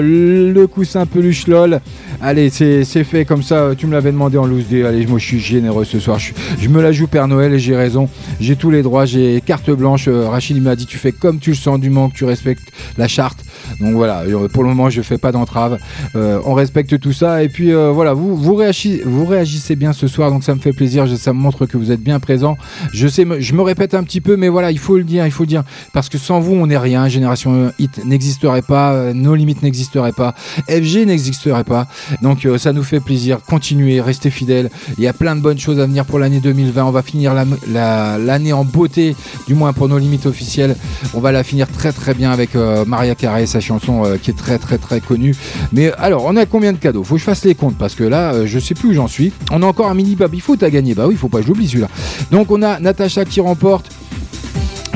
le 0.00 0.66
coussin 0.66 1.06
peluche 1.06 1.46
LOL. 1.46 1.80
Allez, 2.22 2.50
c'est 2.50 3.04
fait 3.04 3.24
comme 3.24 3.42
ça. 3.42 3.70
Tu 3.76 3.86
me 3.86 3.92
l'avais 3.92 4.12
demandé 4.12 4.38
en 4.38 4.46
loose 4.46 4.66
day. 4.66 4.84
Allez, 4.84 5.06
moi 5.06 5.18
je 5.18 5.24
suis 5.24 5.40
généreux 5.40 5.84
ce 5.84 6.00
soir. 6.00 6.18
Je, 6.18 6.68
me 6.68 6.82
la 6.82 6.90
joue 6.90 7.06
Père 7.06 7.28
Noël 7.28 7.52
et 7.52 7.58
j'ai 7.58 7.76
raison. 7.76 8.08
J'ai 8.40 8.56
tous 8.56 8.70
les 8.70 8.82
droits, 8.82 9.04
j'ai 9.04 9.40
carte 9.44 9.70
blanche. 9.70 10.08
Rachid 10.08 10.60
m'a 10.60 10.74
dit 10.74 10.86
tu 10.86 10.98
fais 10.98 11.12
comme 11.12 11.38
tu 11.38 11.50
le 11.50 11.56
sens 11.56 11.78
du 11.78 11.90
moment 11.90 12.10
que 12.10 12.16
tu 12.16 12.24
respectes 12.24 12.72
la 12.98 13.08
charte. 13.08 13.44
Donc 13.80 13.94
voilà, 13.94 14.20
euh, 14.20 14.48
pour 14.48 14.62
le 14.62 14.68
moment 14.70 14.90
je 14.90 15.02
fais 15.02 15.18
pas 15.18 15.32
d'entrave. 15.32 15.78
Euh, 16.16 16.40
on 16.44 16.54
respecte 16.54 16.98
tout 17.00 17.12
ça 17.12 17.42
et 17.42 17.48
puis 17.48 17.72
euh, 17.72 17.90
voilà, 17.90 18.12
vous 18.14 18.36
vous 18.36 18.54
réagissez, 18.54 19.02
vous 19.04 19.24
réagissez 19.24 19.76
bien 19.76 19.92
ce 19.92 20.06
soir, 20.08 20.30
donc 20.30 20.44
ça 20.44 20.54
me 20.54 20.60
fait 20.60 20.72
plaisir. 20.72 21.06
Ça 21.18 21.32
me 21.32 21.38
montre 21.38 21.66
que 21.66 21.76
vous 21.76 21.90
êtes 21.92 22.02
bien 22.02 22.20
présent. 22.20 22.56
Je 22.92 23.06
sais, 23.08 23.26
je 23.38 23.54
me 23.54 23.62
répète 23.62 23.94
un 23.94 24.02
petit 24.02 24.20
peu, 24.20 24.36
mais 24.36 24.48
voilà, 24.48 24.70
il 24.70 24.78
faut 24.78 24.96
le 24.96 25.04
dire, 25.04 25.26
il 25.26 25.32
faut 25.32 25.42
le 25.44 25.48
dire, 25.48 25.64
parce 25.92 26.08
que 26.08 26.18
sans 26.18 26.40
vous 26.40 26.54
on 26.54 26.66
n'est 26.66 26.78
rien. 26.78 27.08
Génération 27.08 27.72
Hit 27.78 28.04
n'existerait 28.04 28.62
pas, 28.62 29.12
nos 29.12 29.34
limites 29.34 29.62
n'existeraient 29.62 30.12
pas, 30.12 30.34
FG 30.68 31.06
n'existerait 31.06 31.64
pas. 31.64 31.86
Donc 32.22 32.46
ça 32.58 32.72
nous 32.72 32.82
fait 32.82 33.00
plaisir. 33.00 33.38
Continuez, 33.48 34.00
restez 34.00 34.30
fidèles. 34.30 34.70
Il 34.98 35.04
y 35.04 35.06
a 35.08 35.12
plein 35.12 35.36
de 35.36 35.40
bonnes 35.40 35.58
choses 35.58 35.78
à 35.80 35.86
venir 35.86 36.04
pour 36.04 36.18
l'année 36.18 36.40
2020. 36.40 36.84
On 36.84 36.90
va 36.90 37.02
finir 37.02 37.34
la- 37.34 37.44
la- 37.72 38.18
l'année 38.18 38.52
en 38.52 38.64
beauté, 38.64 39.14
du 39.46 39.54
moins 39.54 39.72
pour 39.72 39.88
nos 39.88 39.98
limites 39.98 40.26
officielles. 40.26 40.76
On 41.14 41.20
va 41.20 41.32
la 41.32 41.42
finir 41.42 41.68
très 41.68 41.92
très 41.92 42.14
bien 42.14 42.30
avec 42.30 42.50
Maria 42.86 43.14
Carré, 43.14 43.46
sa 43.50 43.60
chanson 43.60 44.04
euh, 44.04 44.16
qui 44.16 44.30
est 44.30 44.34
très 44.34 44.58
très 44.58 44.78
très 44.78 45.00
connue. 45.00 45.34
Mais 45.72 45.92
alors, 45.98 46.24
on 46.26 46.36
a 46.36 46.46
combien 46.46 46.72
de 46.72 46.78
cadeaux? 46.78 47.04
Faut 47.04 47.14
que 47.14 47.20
je 47.20 47.24
fasse 47.24 47.44
les 47.44 47.54
comptes 47.54 47.76
parce 47.76 47.94
que 47.94 48.04
là, 48.04 48.32
euh, 48.32 48.46
je 48.46 48.58
sais 48.58 48.74
plus 48.74 48.90
où 48.90 48.92
j'en 48.94 49.08
suis. 49.08 49.32
On 49.50 49.62
a 49.62 49.66
encore 49.66 49.88
un 49.88 49.94
mini 49.94 50.14
baby 50.14 50.40
foot 50.40 50.62
à 50.62 50.70
gagner. 50.70 50.94
Bah 50.94 51.06
oui, 51.06 51.16
faut 51.16 51.28
pas 51.28 51.40
que 51.40 51.46
j'oublie 51.46 51.68
celui-là. 51.68 51.88
Donc 52.30 52.50
on 52.50 52.62
a 52.62 52.78
Natacha 52.80 53.24
qui 53.24 53.40
remporte. 53.40 53.90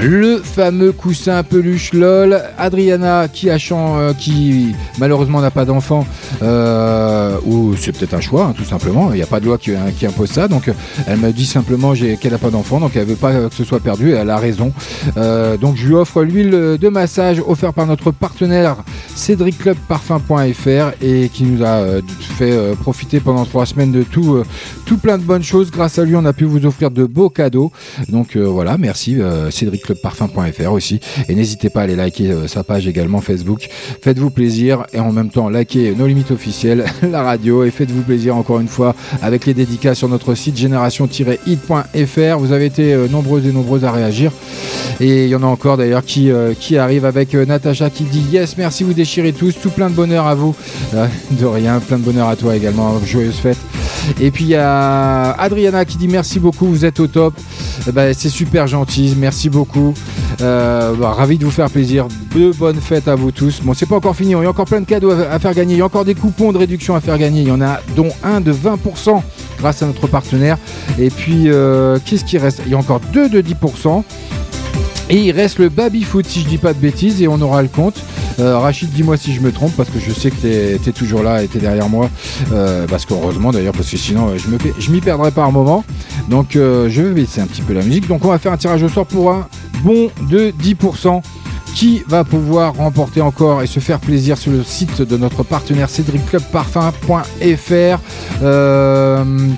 Le 0.07 0.43
fameux 0.43 0.93
coussin 0.93 1.43
peluche 1.43 1.95
LOL, 1.95 2.39
Adriana 2.59 3.27
qui 3.27 3.49
a 3.49 3.57
euh, 3.73 4.13
qui 4.13 4.75
malheureusement 4.99 5.41
n'a 5.41 5.51
pas 5.51 5.65
d'enfant, 5.65 6.07
euh, 6.43 7.39
ou 7.47 7.75
c'est 7.75 7.97
peut-être 7.97 8.13
un 8.13 8.21
choix 8.21 8.45
hein, 8.45 8.55
tout 8.55 8.65
simplement. 8.65 9.13
Il 9.13 9.17
n'y 9.17 9.23
a 9.23 9.27
pas 9.27 9.41
de 9.41 9.47
loi 9.47 9.57
qui, 9.57 9.71
qui 9.99 10.05
impose 10.05 10.29
ça, 10.29 10.47
donc 10.47 10.69
euh, 10.69 10.73
elle 11.07 11.17
me 11.21 11.33
dit 11.33 11.47
simplement 11.47 11.95
qu'elle 11.95 12.33
n'a 12.33 12.39
pas 12.39 12.51
d'enfant, 12.51 12.81
donc 12.81 12.97
elle 12.97 13.07
veut 13.07 13.15
pas 13.15 13.33
que 13.33 13.55
ce 13.55 13.65
soit 13.65 13.81
perdu. 13.81 14.11
Et 14.11 14.13
elle 14.13 14.29
a 14.29 14.37
raison. 14.37 14.75
Euh, 15.17 15.57
donc 15.57 15.77
je 15.77 15.87
lui 15.87 15.95
offre 15.95 16.23
l'huile 16.23 16.51
de 16.51 16.89
massage 16.91 17.41
offerte 17.47 17.75
par 17.75 17.87
notre 17.87 18.11
partenaire 18.11 18.77
cédricclubparfum.fr 19.15 21.03
et 21.03 21.29
qui 21.33 21.45
nous 21.45 21.63
a 21.63 21.77
euh, 21.79 22.03
fait 22.19 22.53
euh, 22.53 22.75
profiter 22.75 23.21
pendant 23.21 23.45
trois 23.45 23.67
semaines 23.67 23.93
de 23.93 24.03
tout, 24.03 24.35
euh, 24.35 24.45
tout 24.85 24.99
plein 24.99 25.19
de 25.19 25.23
bonnes 25.23 25.43
choses. 25.43 25.71
Grâce 25.71 25.99
à 25.99 26.05
lui, 26.05 26.17
on 26.17 26.25
a 26.25 26.33
pu 26.33 26.45
vous 26.45 26.67
offrir 26.67 26.91
de 26.91 27.05
beaux 27.05 27.31
cadeaux. 27.31 27.73
Donc 28.09 28.37
euh, 28.37 28.45
voilà, 28.45 28.77
merci 28.79 29.21
euh, 29.21 29.51
cédricclubparfum.fr 29.95 30.73
aussi. 30.73 31.01
Et 31.29 31.35
n'hésitez 31.35 31.71
pas 31.71 31.81
à 31.81 31.83
aller 31.85 31.97
liker 31.97 32.31
euh, 32.31 32.47
sa 32.47 32.65
page 32.65 32.87
également 32.87 33.21
Facebook. 33.21 33.69
Faites-vous 34.03 34.31
plaisir 34.31 34.85
et 34.93 35.01
en 35.01 35.12
même 35.12 35.31
temps 35.31 35.49
likez 35.49 35.95
nos 35.95 36.07
limites 36.07 36.31
officielles, 36.31 36.85
la 37.03 37.23
radio 37.23 37.65
et 37.65 37.71
faites-vous 37.71 38.03
plaisir 38.03 38.37
encore 38.37 38.61
une 38.61 38.69
fois 38.69 38.95
avec 39.23 39.47
les 39.47 39.55
dédicaces 39.55 39.99
sur 39.99 40.09
notre 40.09 40.35
site 40.35 40.57
génération-hit.fr. 40.57 42.39
Vous 42.39 42.53
avez 42.53 42.66
été 42.66 42.93
euh, 42.93 43.09
nombreuses 43.09 43.47
et 43.47 43.53
nombreuses 43.53 43.85
à 43.85 43.93
réagir. 43.93 44.33
Et 45.01 45.25
il 45.25 45.29
y 45.29 45.35
en 45.35 45.43
a 45.43 45.47
encore 45.47 45.77
d'ailleurs 45.77 46.05
qui, 46.05 46.31
euh, 46.31 46.55
qui 46.59 46.77
arrivent 46.77 47.05
avec 47.05 47.35
euh, 47.35 47.45
Natacha 47.45 47.91
qui 47.91 48.05
dit 48.05 48.25
yes, 48.31 48.57
merci, 48.57 48.85
vous 48.85 48.95
déchirez 48.95 49.33
tous, 49.33 49.55
tout 49.61 49.71
plein 49.71 49.91
de 49.91 49.95
bonheur 49.95 50.27
à 50.27 50.35
vous. 50.35 50.55
De 51.31 51.47
rien, 51.47 51.81
plein 51.81 51.99
de 51.99 52.05
bonheur 52.05 52.29
à 52.29 52.37
toi 52.37 52.57
également, 52.57 52.99
joyeuse 53.05 53.37
fête. 53.37 53.59
Et 54.21 54.31
puis 54.31 54.45
il 54.45 54.51
y 54.51 54.57
a 54.57 55.33
Adriana 55.33 55.85
qui 55.85 55.97
dit 55.97 56.09
merci 56.09 56.39
beaucoup, 56.39 56.66
vous 56.66 56.85
êtes 56.85 57.01
au 57.01 57.07
top. 57.07 57.35
Eh 57.89 57.93
ben, 57.93 58.15
c'est 58.15 58.29
super 58.29 58.66
gentil, 58.66 59.15
merci 59.19 59.49
beaucoup. 59.49 59.74
Euh, 60.41 60.95
bah, 60.95 61.11
ravi 61.11 61.39
de 61.39 61.45
vous 61.45 61.51
faire 61.51 61.71
plaisir. 61.71 62.07
De 62.35 62.53
bonnes 62.53 62.81
fêtes 62.81 63.09
à 63.09 63.15
vous 63.15 63.31
tous. 63.31 63.61
Bon, 63.63 63.75
c'est 63.75 63.87
pas 63.87 63.97
encore 63.97 64.17
fini, 64.17 64.31
il 64.31 64.43
y 64.43 64.47
a 64.47 64.51
encore 64.51 64.65
plein 64.65 64.81
de 64.81 64.87
cadeaux 64.87 65.11
à, 65.11 65.39
faire 65.39 65.55
gagner. 65.55 65.75
Il 65.75 65.79
y 65.79 65.83
a 65.83 65.87
encore 65.87 66.05
des 66.05 66.15
coupons 66.15 66.53
de 66.53 66.59
réduction 66.59 66.95
à 66.95 67.01
faire 67.01 67.19
gagner. 67.19 67.43
Il 67.43 67.49
y 67.49 67.53
en 67.53 67.61
a 67.61 67.81
dont 67.97 68.11
un 68.23 68.41
de 68.41 68.53
20% 68.53 69.23
grâce 69.59 69.83
à 69.83 69.87
notre 69.87 70.07
partenaire. 70.07 70.59
Et 70.99 71.11
puis, 71.11 71.45
euh, 71.47 71.99
qu'est-ce 72.05 72.25
qui 72.25 72.39
reste? 72.39 72.63
Il 72.67 72.73
y 72.73 72.75
a 72.75 72.79
encore 72.79 73.01
deux 73.13 73.29
de 73.29 73.41
10%. 73.41 74.05
Et 75.11 75.19
il 75.19 75.33
reste 75.33 75.59
le 75.59 75.69
baby 75.69 76.03
foot 76.03 76.27
si 76.27 76.41
je 76.41 76.49
dis 76.49 76.59
pas 76.59 76.73
de 76.73 76.79
bêtises 76.79 77.21
et 77.21 77.29
on 77.29 77.41
aura 77.41 77.63
le 77.63 77.69
compte. 77.69 77.97
Euh, 78.40 78.59
Rachid, 78.59 78.90
dis-moi 78.90 79.16
si 79.16 79.32
je 79.32 79.40
me 79.40 79.52
trompe 79.52 79.73
parce 79.77 79.90
que 79.90 79.98
je 79.98 80.12
sais 80.12 80.31
que 80.31 80.36
t'es 80.36 80.74
es 80.74 80.93
toujours 80.93 81.23
là 81.23 81.43
et 81.43 81.48
t'es 81.48 81.59
derrière 81.59 81.89
moi. 81.89 82.11
Euh, 82.52 82.86
parce 82.89 83.06
qu'heureusement 83.06 83.52
d'ailleurs 83.52 83.74
parce 83.74 83.90
que 83.90 83.97
sinon 83.97 84.31
euh, 84.31 84.39
je 84.78 84.90
m'y 84.90 85.01
perdrais 85.01 85.32
un 85.36 85.51
moment. 85.51 85.85
Donc 86.28 86.51
je 86.52 87.02
vais 87.02 87.12
baisser 87.12 87.40
un 87.40 87.47
petit 87.47 87.62
peu 87.62 87.73
la 87.73 87.82
musique. 87.82 88.09
Donc 88.09 88.24
on 88.24 88.28
va 88.28 88.39
faire 88.39 88.52
un 88.52 88.56
tirage 88.56 88.82
au 88.82 88.89
sort 88.89 89.06
pour 89.06 89.31
un 89.31 89.47
bon 89.82 90.11
de 90.28 90.52
10% 90.62 91.23
qui 91.74 92.02
va 92.06 92.23
pouvoir 92.23 92.74
remporter 92.74 93.20
encore 93.20 93.62
et 93.62 93.66
se 93.66 93.81
faire 93.81 93.98
plaisir 93.98 94.39
sur 94.39 94.52
le 94.52 94.62
site 94.62 95.02
de 95.02 95.16
notre 95.16 95.43
partenaire 95.43 95.90
cédricclubparfum.fr. 95.90 97.98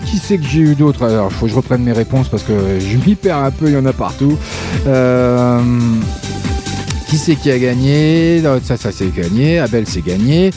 Qui 0.06 0.18
c'est 0.18 0.38
que 0.38 0.46
j'ai 0.46 0.60
eu 0.60 0.74
d'autres 0.74 1.04
Alors, 1.04 1.28
il 1.30 1.34
faut 1.34 1.46
que 1.46 1.52
je 1.52 1.56
reprenne 1.56 1.82
mes 1.82 1.92
réponses 1.92 2.28
parce 2.28 2.42
que 2.42 2.52
je 2.80 2.96
m'y 2.96 3.16
perds 3.16 3.38
un 3.38 3.50
peu, 3.50 3.66
il 3.66 3.74
y 3.74 3.76
en 3.76 3.84
a 3.84 3.92
partout. 3.92 4.38
Qui 7.08 7.18
c'est 7.18 7.36
qui 7.36 7.50
a 7.50 7.58
gagné? 7.58 8.42
Ça, 8.64 8.76
ça 8.76 8.90
c'est 8.92 9.14
gagné. 9.14 9.58
Abel 9.58 9.84
c'est 9.86 10.04
gagné. 10.04 10.50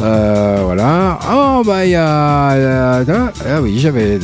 Euh, 0.00 0.60
voilà. 0.64 1.18
Oh 1.32 1.62
bah 1.64 1.84
il 1.86 1.92
y 1.92 1.94
a. 1.94 2.52
euh, 2.52 3.04
Ah 3.48 3.62
oui, 3.62 3.78
j'avais. 3.78 4.18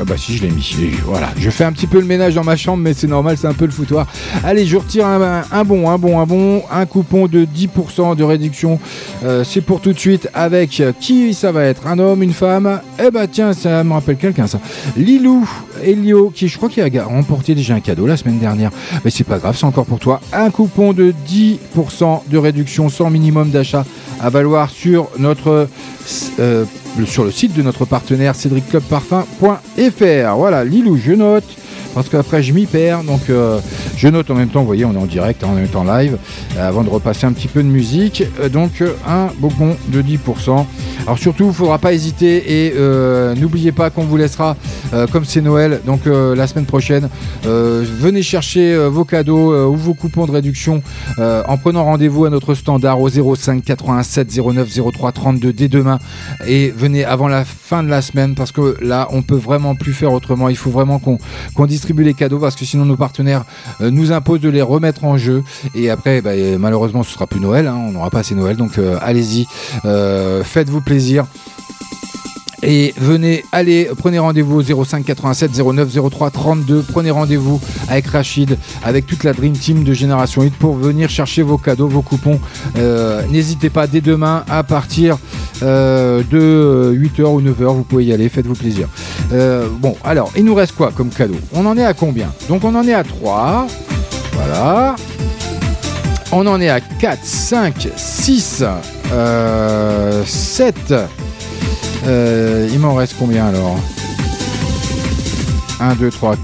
Ah 0.00 0.04
bah 0.06 0.14
si 0.16 0.36
je 0.36 0.42
l'ai 0.44 0.50
mis. 0.50 0.74
Voilà. 1.04 1.28
Je 1.38 1.50
fais 1.50 1.64
un 1.64 1.72
petit 1.72 1.86
peu 1.86 1.98
le 1.98 2.06
ménage 2.06 2.34
dans 2.34 2.44
ma 2.44 2.56
chambre, 2.56 2.82
mais 2.82 2.94
c'est 2.94 3.06
normal, 3.06 3.36
c'est 3.38 3.46
un 3.46 3.54
peu 3.54 3.64
le 3.66 3.72
foutoir. 3.72 4.06
Allez, 4.44 4.66
je 4.66 4.76
retire 4.76 5.06
un, 5.06 5.64
bon, 5.64 5.90
un 5.90 5.98
bon, 5.98 6.20
un 6.20 6.26
bon, 6.26 6.62
un 6.70 6.86
coupon 6.86 7.26
de 7.26 7.44
10% 7.44 8.16
de 8.16 8.24
réduction. 8.24 8.78
Euh, 9.24 9.42
c'est 9.44 9.60
pour 9.60 9.80
tout 9.80 9.92
de 9.92 9.98
suite 9.98 10.28
avec 10.34 10.82
qui 11.00 11.34
ça 11.34 11.52
va 11.52 11.64
être? 11.64 11.86
Un 11.86 11.98
homme, 11.98 12.22
une 12.22 12.32
femme? 12.32 12.80
Eh 13.04 13.10
bah 13.10 13.26
tiens, 13.26 13.52
ça 13.52 13.82
me 13.84 13.92
rappelle 13.92 14.16
quelqu'un 14.16 14.46
ça. 14.46 14.60
Lilou, 14.96 15.48
Elio, 15.84 16.30
qui 16.34 16.48
je 16.48 16.56
crois 16.56 16.68
qu'il 16.68 16.82
a 16.98 17.04
remporté 17.04 17.54
déjà 17.54 17.74
un 17.74 17.80
cadeau 17.80 18.06
la 18.06 18.16
semaine 18.16 18.38
dernière. 18.38 18.70
Mais 19.04 19.10
c'est 19.10 19.24
pas 19.24 19.38
grave, 19.38 19.56
c'est 19.58 19.66
encore 19.66 19.86
pour 19.86 19.98
toi. 19.98 20.20
Un 20.32 20.50
coupon 20.50 20.92
de 20.92 21.12
10% 21.28 22.22
de 22.28 22.38
réduction 22.38 22.88
sans 22.88 23.10
minimum 23.10 23.50
d'achat 23.50 23.84
à 24.20 24.30
valoir 24.30 24.70
sur 24.70 25.08
notre 25.18 25.68
euh, 26.38 26.64
le 26.98 27.30
site 27.30 27.54
de 27.54 27.62
notre 27.62 27.84
partenaire 27.84 28.34
cédricclubparfum.fr. 28.34 30.36
Voilà, 30.36 30.64
Lilou, 30.64 30.96
je 30.96 31.12
note 31.12 31.44
parce 31.96 32.10
qu'après 32.10 32.42
je 32.42 32.52
m'y 32.52 32.66
perds. 32.66 33.04
Donc 33.04 33.30
euh, 33.30 33.58
je 33.96 34.06
note 34.08 34.30
en 34.30 34.34
même 34.34 34.50
temps, 34.50 34.60
vous 34.60 34.66
voyez, 34.66 34.84
on 34.84 34.92
est 34.92 34.98
en 34.98 35.06
direct, 35.06 35.42
hein, 35.42 35.48
en 35.50 35.54
même 35.54 35.66
temps 35.66 35.82
live, 35.82 36.18
euh, 36.56 36.68
avant 36.68 36.84
de 36.84 36.90
repasser 36.90 37.24
un 37.26 37.32
petit 37.32 37.48
peu 37.48 37.62
de 37.62 37.68
musique. 37.68 38.22
Euh, 38.38 38.50
donc 38.50 38.84
un 39.08 39.28
bon 39.38 39.50
de 39.88 40.02
10%. 40.02 40.66
Alors 41.06 41.18
surtout, 41.18 41.44
il 41.44 41.48
ne 41.48 41.52
faudra 41.52 41.78
pas 41.78 41.94
hésiter 41.94 42.66
et 42.66 42.74
n'oubliez 43.36 43.72
pas 43.72 43.90
qu'on 43.90 44.02
vous 44.02 44.16
laissera, 44.16 44.56
comme 45.12 45.24
c'est 45.24 45.40
Noël, 45.40 45.80
donc 45.86 46.00
la 46.06 46.46
semaine 46.48 46.64
prochaine, 46.64 47.08
venez 47.44 48.22
chercher 48.22 48.76
vos 48.88 49.04
cadeaux 49.04 49.54
ou 49.68 49.76
vos 49.76 49.94
coupons 49.94 50.26
de 50.26 50.32
réduction 50.32 50.82
en 51.18 51.56
prenant 51.58 51.84
rendez-vous 51.84 52.24
à 52.24 52.30
notre 52.30 52.54
standard 52.54 53.00
au 53.00 53.08
05 53.08 53.62
87 53.62 54.36
09 54.36 54.68
03 54.92 55.12
32 55.12 55.52
dès 55.52 55.68
demain 55.68 56.00
et 56.46 56.72
venez 56.76 57.04
avant 57.04 57.28
la 57.28 57.44
fin 57.44 57.84
de 57.84 57.88
la 57.88 58.02
semaine 58.02 58.34
parce 58.34 58.50
que 58.50 58.76
là 58.80 59.06
on 59.12 59.22
peut 59.22 59.36
vraiment 59.36 59.76
plus 59.76 59.92
faire 59.92 60.12
autrement. 60.12 60.48
Il 60.48 60.56
faut 60.56 60.70
vraiment 60.70 60.98
qu'on 60.98 61.18
qu'on 61.54 61.66
les 61.94 62.14
cadeaux 62.14 62.38
parce 62.38 62.56
que 62.56 62.64
sinon 62.64 62.84
nos 62.84 62.96
partenaires 62.96 63.44
euh, 63.80 63.90
nous 63.90 64.12
imposent 64.12 64.40
de 64.40 64.48
les 64.48 64.62
remettre 64.62 65.04
en 65.04 65.16
jeu. 65.16 65.42
Et 65.74 65.90
après 65.90 66.20
bah, 66.20 66.34
et 66.34 66.58
malheureusement 66.58 67.02
ce 67.02 67.12
sera 67.12 67.26
plus 67.26 67.40
Noël, 67.40 67.66
hein, 67.66 67.76
on 67.76 67.92
n'aura 67.92 68.10
pas 68.10 68.20
assez 68.20 68.34
Noël. 68.34 68.56
Donc 68.56 68.78
euh, 68.78 68.98
allez-y, 69.00 69.46
euh, 69.84 70.42
faites-vous 70.44 70.80
plaisir. 70.80 71.26
Et 72.68 72.92
venez, 72.98 73.44
allez, 73.52 73.88
prenez 73.96 74.18
rendez-vous 74.18 74.58
au 74.60 74.84
05 74.84 75.04
87 75.04 75.52
09 75.56 75.88
03 76.10 76.30
32. 76.30 76.84
Prenez 76.92 77.12
rendez-vous 77.12 77.60
avec 77.88 78.08
Rachid, 78.08 78.58
avec 78.84 79.06
toute 79.06 79.22
la 79.22 79.32
Dream 79.32 79.52
Team 79.52 79.84
de 79.84 79.92
Génération 79.92 80.42
8 80.42 80.54
pour 80.56 80.74
venir 80.74 81.08
chercher 81.08 81.42
vos 81.42 81.58
cadeaux, 81.58 81.86
vos 81.86 82.02
coupons. 82.02 82.40
Euh, 82.76 83.22
N'hésitez 83.30 83.70
pas 83.70 83.86
dès 83.86 84.00
demain 84.00 84.44
à 84.50 84.64
partir 84.64 85.16
euh, 85.62 86.22
de 86.28 86.92
8h 86.98 87.22
ou 87.22 87.40
9h, 87.40 87.74
vous 87.76 87.84
pouvez 87.84 88.06
y 88.06 88.12
aller, 88.12 88.28
faites-vous 88.28 88.54
plaisir. 88.56 88.88
Euh, 89.32 89.68
bon, 89.70 89.96
alors, 90.02 90.32
il 90.36 90.44
nous 90.44 90.54
reste 90.54 90.74
quoi 90.74 90.90
comme 90.94 91.10
cadeau? 91.10 91.36
On 91.54 91.64
en 91.66 91.78
est 91.78 91.84
à 91.84 91.94
combien? 91.94 92.32
Donc 92.48 92.64
on 92.64 92.74
en 92.74 92.86
est 92.86 92.94
à 92.94 93.04
3. 93.04 93.68
Voilà. 94.32 94.96
On 96.32 96.44
en 96.48 96.60
est 96.60 96.68
à 96.68 96.80
4, 96.80 97.20
5, 97.22 97.88
6, 97.96 98.64
euh, 99.12 100.24
7. 100.26 100.94
Euh, 102.06 102.68
il 102.72 102.78
m'en 102.78 102.94
reste 102.94 103.16
combien 103.18 103.46
alors? 103.46 103.78
1, 105.80 105.94
2, 105.96 106.10
3, 106.10 106.36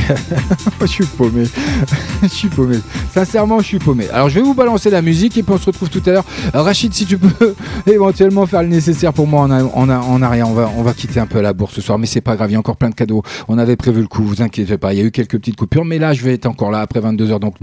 je 0.80 0.86
suis 0.86 1.06
paumé. 1.06 1.44
je 2.22 2.28
suis 2.28 2.48
paumé. 2.48 2.76
Sincèrement, 3.12 3.60
je 3.60 3.66
suis 3.66 3.78
paumé. 3.78 4.08
Alors, 4.10 4.28
je 4.28 4.36
vais 4.36 4.42
vous 4.42 4.54
balancer 4.54 4.90
la 4.90 5.02
musique 5.02 5.36
et 5.36 5.42
puis 5.42 5.52
on 5.54 5.58
se 5.58 5.66
retrouve 5.66 5.90
tout 5.90 6.02
à 6.06 6.10
l'heure. 6.10 6.24
Rachid, 6.52 6.92
si 6.92 7.06
tu 7.06 7.18
peux 7.18 7.54
éventuellement 7.86 8.46
faire 8.46 8.62
le 8.62 8.68
nécessaire 8.68 9.12
pour 9.12 9.26
moi 9.26 9.42
en, 9.42 10.22
arrière, 10.22 10.48
on 10.48 10.82
va, 10.82 10.92
quitter 10.92 11.20
un 11.20 11.26
peu 11.26 11.40
la 11.40 11.52
bourse 11.52 11.74
ce 11.74 11.80
soir, 11.80 11.98
mais 11.98 12.06
c'est 12.06 12.20
pas 12.20 12.36
grave. 12.36 12.50
Il 12.50 12.54
y 12.54 12.56
a 12.56 12.58
encore 12.58 12.76
plein 12.76 12.90
de 12.90 12.94
cadeaux. 12.94 13.22
On 13.48 13.58
avait 13.58 13.76
prévu 13.76 14.00
le 14.00 14.08
coup, 14.08 14.22
vous 14.22 14.42
inquiétez 14.42 14.78
pas. 14.78 14.92
Il 14.92 14.98
y 14.98 15.02
a 15.02 15.04
eu 15.04 15.10
quelques 15.10 15.38
petites 15.38 15.56
coupures, 15.56 15.84
mais 15.84 15.98
là, 15.98 16.12
je 16.12 16.22
vais 16.22 16.34
être 16.34 16.46
encore 16.46 16.70
là 16.70 16.80
après 16.80 17.00
22h. 17.00 17.38
Donc, 17.38 17.56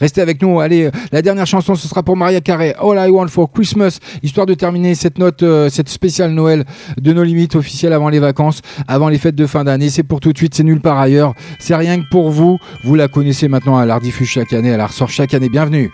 restez 0.00 0.20
avec 0.20 0.42
nous. 0.42 0.60
Allez, 0.60 0.84
euh, 0.84 0.90
la 1.12 1.22
dernière 1.22 1.46
chanson, 1.46 1.74
ce 1.74 1.88
sera 1.88 2.02
pour 2.02 2.16
Maria 2.16 2.40
Carey. 2.40 2.74
All 2.80 2.96
I 2.96 3.10
Want 3.10 3.28
for 3.28 3.50
Christmas, 3.50 3.98
histoire 4.22 4.46
de 4.46 4.54
terminer 4.54 4.94
cette 4.94 5.18
note, 5.18 5.42
euh, 5.42 5.68
cette 5.68 5.88
spéciale 5.88 6.32
Noël 6.32 6.64
de 7.00 7.12
nos 7.12 7.22
limites 7.22 7.56
officielles 7.56 7.92
avant 7.92 8.08
les 8.08 8.20
vacances, 8.20 8.62
avant 8.88 9.08
les 9.08 9.18
fêtes 9.18 9.34
de 9.34 9.46
fin 9.46 9.64
d'année. 9.64 9.90
C'est 9.90 10.02
pour 10.02 10.20
tout 10.20 10.32
de 10.32 10.38
suite, 10.38 10.54
c'est 10.54 10.64
nulle 10.64 10.80
part 10.80 10.98
ailleurs. 10.98 11.34
Rien 11.74 12.00
que 12.00 12.08
pour 12.08 12.30
vous. 12.30 12.58
Vous 12.84 12.94
la 12.94 13.08
connaissez 13.08 13.48
maintenant, 13.48 13.80
elle 13.80 13.88
la 13.88 13.98
chaque 14.26 14.52
année, 14.52 14.70
elle 14.70 14.78
la 14.78 14.86
ressort 14.86 15.08
chaque 15.10 15.34
année. 15.34 15.48
Bienvenue. 15.48 15.92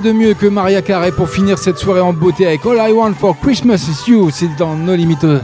De 0.00 0.12
mieux 0.12 0.34
que 0.34 0.46
Maria 0.46 0.82
Carey 0.82 1.12
pour 1.12 1.28
finir 1.28 1.58
cette 1.58 1.78
soirée 1.78 2.00
en 2.00 2.12
beauté 2.12 2.46
avec 2.46 2.66
All 2.66 2.90
I 2.90 2.92
Want 2.92 3.14
for 3.14 3.38
Christmas 3.38 3.86
is 3.88 4.10
You? 4.10 4.28
C'est 4.32 4.48
dans 4.56 4.74
nos 4.74 4.96
limites 4.96 5.24
euh, 5.24 5.38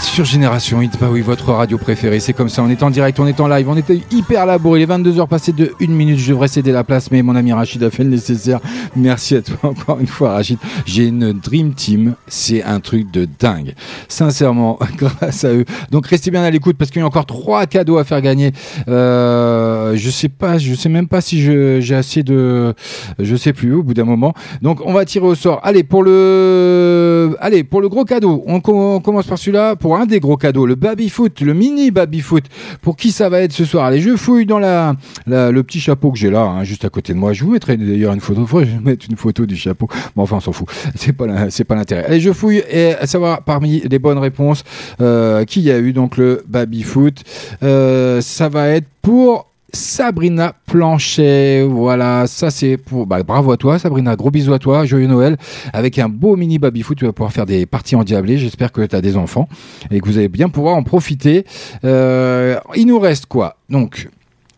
sur 0.00 0.24
Génération 0.24 0.80
Hit. 0.80 0.98
Bah 0.98 1.08
oui, 1.10 1.20
votre 1.20 1.52
radio 1.52 1.76
préférée, 1.76 2.20
c'est 2.20 2.32
comme 2.32 2.48
ça. 2.48 2.62
On 2.62 2.70
est 2.70 2.82
en 2.82 2.90
direct, 2.90 3.20
on 3.20 3.26
est 3.26 3.40
en 3.40 3.48
live, 3.48 3.68
on 3.68 3.76
était 3.76 4.00
hyper 4.10 4.46
labouré. 4.46 4.80
Il 4.80 4.82
est 4.84 4.94
22h 4.94 5.28
passé 5.28 5.52
de 5.52 5.72
1 5.82 5.86
minute. 5.88 6.18
Je 6.18 6.30
devrais 6.30 6.48
céder 6.48 6.72
la 6.72 6.84
place, 6.84 7.10
mais 7.10 7.22
mon 7.22 7.36
ami 7.36 7.52
Rachid 7.52 7.82
a 7.82 7.90
fait 7.90 8.04
le 8.04 8.10
nécessaire. 8.10 8.60
Merci 8.96 9.36
à 9.36 9.42
toi 9.42 9.56
encore 9.62 10.00
une 10.00 10.06
fois, 10.06 10.32
Rachid. 10.32 10.58
J'ai 10.86 11.06
une 11.06 11.32
Dream 11.32 11.74
Team. 11.74 12.14
C'est 12.26 12.62
un 12.62 12.80
truc 12.80 13.10
de 13.10 13.26
dingue. 13.38 13.74
Sincèrement, 14.08 14.78
grâce 14.96 15.44
à 15.44 15.48
eux. 15.48 15.64
Donc 15.90 16.06
restez 16.06 16.30
bien 16.30 16.42
à 16.42 16.50
l'écoute 16.50 16.76
parce 16.78 16.90
qu'il 16.90 17.00
y 17.00 17.02
a 17.02 17.06
encore 17.06 17.26
trois 17.26 17.66
cadeaux 17.66 17.98
à 17.98 18.04
faire 18.04 18.20
gagner. 18.20 18.52
Euh, 18.88 19.73
je 19.94 20.10
sais 20.10 20.28
pas, 20.28 20.58
je 20.58 20.74
sais 20.74 20.88
même 20.88 21.08
pas 21.08 21.20
si 21.20 21.40
j'ai 21.40 21.94
assez 21.94 22.22
de. 22.22 22.74
Je 23.18 23.36
sais 23.36 23.52
plus 23.52 23.74
au 23.74 23.82
bout 23.82 23.94
d'un 23.94 24.04
moment. 24.04 24.34
Donc 24.62 24.80
on 24.84 24.92
va 24.92 25.04
tirer 25.04 25.26
au 25.26 25.34
sort. 25.34 25.60
Allez 25.62 25.82
pour 25.82 26.02
le, 26.02 27.36
allez 27.40 27.64
pour 27.64 27.80
le 27.80 27.88
gros 27.88 28.04
cadeau. 28.04 28.44
On, 28.46 28.60
com- 28.60 28.76
on 28.76 29.00
commence 29.00 29.26
par 29.26 29.38
celui-là 29.38 29.76
pour 29.76 29.96
un 29.96 30.06
des 30.06 30.20
gros 30.20 30.36
cadeaux, 30.36 30.66
le 30.66 30.76
baby 30.76 31.08
foot, 31.08 31.40
le 31.40 31.54
mini 31.54 31.90
baby 31.90 32.20
foot. 32.20 32.44
Pour 32.80 32.96
qui 32.96 33.10
ça 33.10 33.28
va 33.28 33.40
être 33.40 33.52
ce 33.52 33.64
soir? 33.64 33.86
Allez, 33.86 34.00
je 34.00 34.16
fouille 34.16 34.46
dans 34.46 34.60
le 34.60 35.62
petit 35.62 35.80
chapeau 35.80 36.12
que 36.12 36.18
j'ai 36.18 36.30
là, 36.30 36.42
hein, 36.42 36.64
juste 36.64 36.84
à 36.84 36.88
côté 36.88 37.12
de 37.12 37.18
moi. 37.18 37.32
Je 37.32 37.44
vous 37.44 37.50
mettrai 37.50 37.76
d'ailleurs 37.76 38.14
une 38.14 38.20
photo. 38.20 38.46
Faudrait 38.46 38.66
que 38.66 38.72
je 38.72 38.78
mette 38.78 39.06
une 39.06 39.16
photo 39.16 39.46
du 39.46 39.56
chapeau. 39.56 39.88
Bon 40.14 40.22
enfin 40.22 40.36
on 40.36 40.40
s'en 40.40 40.52
fout. 40.52 40.68
C'est 40.94 41.12
pas 41.12 41.24
pas 41.24 41.74
l'intérêt. 41.74 42.04
Allez, 42.04 42.20
je 42.20 42.32
fouille 42.32 42.62
et 42.70 42.94
à 42.94 43.06
savoir 43.06 43.42
parmi 43.42 43.80
les 43.80 43.98
bonnes 43.98 44.18
réponses 44.18 44.64
euh, 45.00 45.44
qui 45.44 45.62
y 45.62 45.70
a 45.70 45.78
eu 45.78 45.92
donc 45.92 46.16
le 46.16 46.44
baby 46.46 46.82
foot. 46.82 47.22
Euh, 47.62 48.20
ça 48.20 48.48
va 48.48 48.68
être 48.68 48.86
pour 49.00 49.46
Sabrina 49.74 50.54
Planchet, 50.66 51.66
voilà, 51.68 52.26
ça 52.26 52.50
c'est 52.50 52.76
pour. 52.76 53.06
Bah, 53.06 53.22
bravo 53.22 53.52
à 53.52 53.56
toi, 53.56 53.78
Sabrina. 53.78 54.14
Gros 54.14 54.30
bisous 54.30 54.54
à 54.54 54.58
toi, 54.58 54.84
joyeux 54.86 55.08
Noël. 55.08 55.36
Avec 55.72 55.98
un 55.98 56.08
beau 56.08 56.36
mini 56.36 56.58
baby 56.58 56.82
foot, 56.82 56.96
tu 56.96 57.04
vas 57.04 57.12
pouvoir 57.12 57.32
faire 57.32 57.44
des 57.44 57.66
parties 57.66 57.96
endiablées. 57.96 58.38
J'espère 58.38 58.72
que 58.72 58.86
tu 58.86 58.94
as 58.94 59.00
des 59.00 59.16
enfants 59.16 59.48
et 59.90 60.00
que 60.00 60.06
vous 60.06 60.16
allez 60.18 60.28
bien 60.28 60.48
pouvoir 60.48 60.76
en 60.76 60.84
profiter. 60.84 61.44
Euh, 61.84 62.56
il 62.76 62.86
nous 62.86 63.00
reste 63.00 63.26
quoi? 63.26 63.56
Donc, 63.68 64.08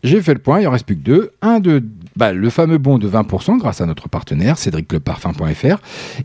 j'ai 0.03 0.21
fait 0.21 0.33
le 0.33 0.39
point, 0.39 0.61
il 0.61 0.67
en 0.67 0.71
reste 0.71 0.85
plus 0.85 0.95
que 0.95 1.03
deux. 1.03 1.31
Un 1.41 1.59
de. 1.59 1.83
Bah, 2.15 2.31
le 2.33 2.49
fameux 2.49 2.77
bon 2.77 2.97
de 2.97 3.07
20% 3.07 3.57
grâce 3.57 3.81
à 3.81 3.85
notre 3.85 4.09
partenaire 4.09 4.57
cédricleparfum.fr 4.57 5.77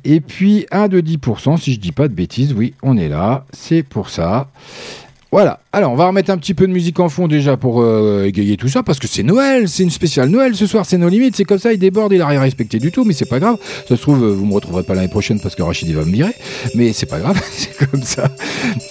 et 0.04 0.20
puis 0.20 0.64
un 0.70 0.88
de 0.88 1.02
10% 1.02 1.58
si 1.58 1.74
je 1.74 1.80
dis 1.80 1.92
pas 1.92 2.08
de 2.08 2.14
bêtises 2.14 2.54
oui 2.54 2.72
on 2.82 2.96
est 2.96 3.10
là 3.10 3.44
c'est 3.52 3.82
pour 3.82 4.08
ça 4.08 4.48
voilà. 5.32 5.58
Alors, 5.74 5.90
on 5.90 5.96
va 5.96 6.06
remettre 6.06 6.30
un 6.30 6.36
petit 6.36 6.52
peu 6.52 6.66
de 6.66 6.72
musique 6.72 7.00
en 7.00 7.08
fond 7.08 7.26
déjà 7.26 7.56
pour 7.56 7.80
euh, 7.80 8.26
égayer 8.26 8.58
tout 8.58 8.68
ça, 8.68 8.82
parce 8.82 8.98
que 8.98 9.08
c'est 9.08 9.22
Noël, 9.22 9.70
c'est 9.70 9.82
une 9.82 9.90
spéciale 9.90 10.28
Noël 10.28 10.54
ce 10.54 10.66
soir, 10.66 10.84
c'est 10.84 10.98
nos 10.98 11.08
limites, 11.08 11.34
c'est 11.34 11.44
comme 11.44 11.58
ça, 11.58 11.72
il 11.72 11.78
déborde, 11.78 12.12
il 12.12 12.20
a 12.20 12.26
rien 12.26 12.42
respecté 12.42 12.78
du 12.78 12.92
tout, 12.92 13.04
mais 13.04 13.14
c'est 13.14 13.28
pas 13.28 13.40
grave. 13.40 13.56
Ça 13.88 13.96
se 13.96 14.02
trouve, 14.02 14.22
euh, 14.22 14.34
vous 14.34 14.44
me 14.44 14.52
retrouverez 14.52 14.82
pas 14.82 14.94
l'année 14.94 15.08
prochaine 15.08 15.40
parce 15.40 15.54
que 15.54 15.62
Rachid 15.62 15.90
va 15.94 16.04
me 16.04 16.12
virer, 16.12 16.34
mais 16.74 16.92
c'est 16.92 17.06
pas 17.06 17.18
grave, 17.18 17.40
c'est 17.52 17.74
comme 17.88 18.02
ça. 18.02 18.28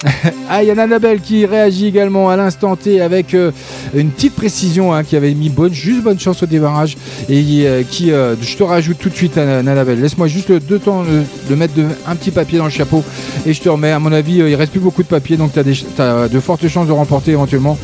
ah, 0.50 0.64
il 0.64 0.70
y 0.70 0.72
a 0.72 0.82
Annabelle 0.82 1.22
qui 1.22 1.46
réagit 1.46 1.86
également 1.86 2.32
à 2.32 2.36
l'instant 2.36 2.76
T 2.76 3.00
avec 3.00 3.36
euh, 3.36 3.52
une 3.94 4.10
petite 4.10 4.34
précision 4.34 4.92
hein, 4.92 5.04
qui 5.04 5.16
avait 5.16 5.36
mis 5.36 5.50
bonne, 5.50 5.76
juste 5.76 6.02
bonne 6.02 6.20
chance 6.20 6.42
au 6.42 6.48
démarrage 6.48 6.98
et 7.30 7.44
qui, 7.88 8.10
je 8.10 8.58
te 8.58 8.64
rajoute 8.64 8.98
tout 8.98 9.10
de 9.10 9.16
suite, 9.16 9.38
Anna- 9.38 9.60
Annabelle. 9.60 10.02
Laisse-moi 10.02 10.26
juste 10.28 10.52
deux 10.52 10.80
temps 10.80 11.04
de, 11.04 11.56
mettre 11.56 11.76
un 12.08 12.16
petit 12.16 12.32
papier 12.32 12.58
dans 12.58 12.66
le 12.66 12.72
chapeau 12.72 13.04
et 13.46 13.54
je 13.54 13.62
te 13.62 13.70
remets. 13.70 13.92
À 13.92 14.00
mon 14.00 14.12
avis, 14.12 14.38
il 14.38 14.56
reste 14.56 14.72
plus 14.72 14.80
beaucoup 14.80 15.04
de 15.04 15.08
papier, 15.08 15.38
donc 15.38 15.52
tu 15.54 15.60
as, 15.60 16.31
de 16.32 16.40
fortes 16.40 16.68
chances 16.68 16.88
de 16.88 16.92
remporter 16.92 17.32
éventuellement 17.32 17.78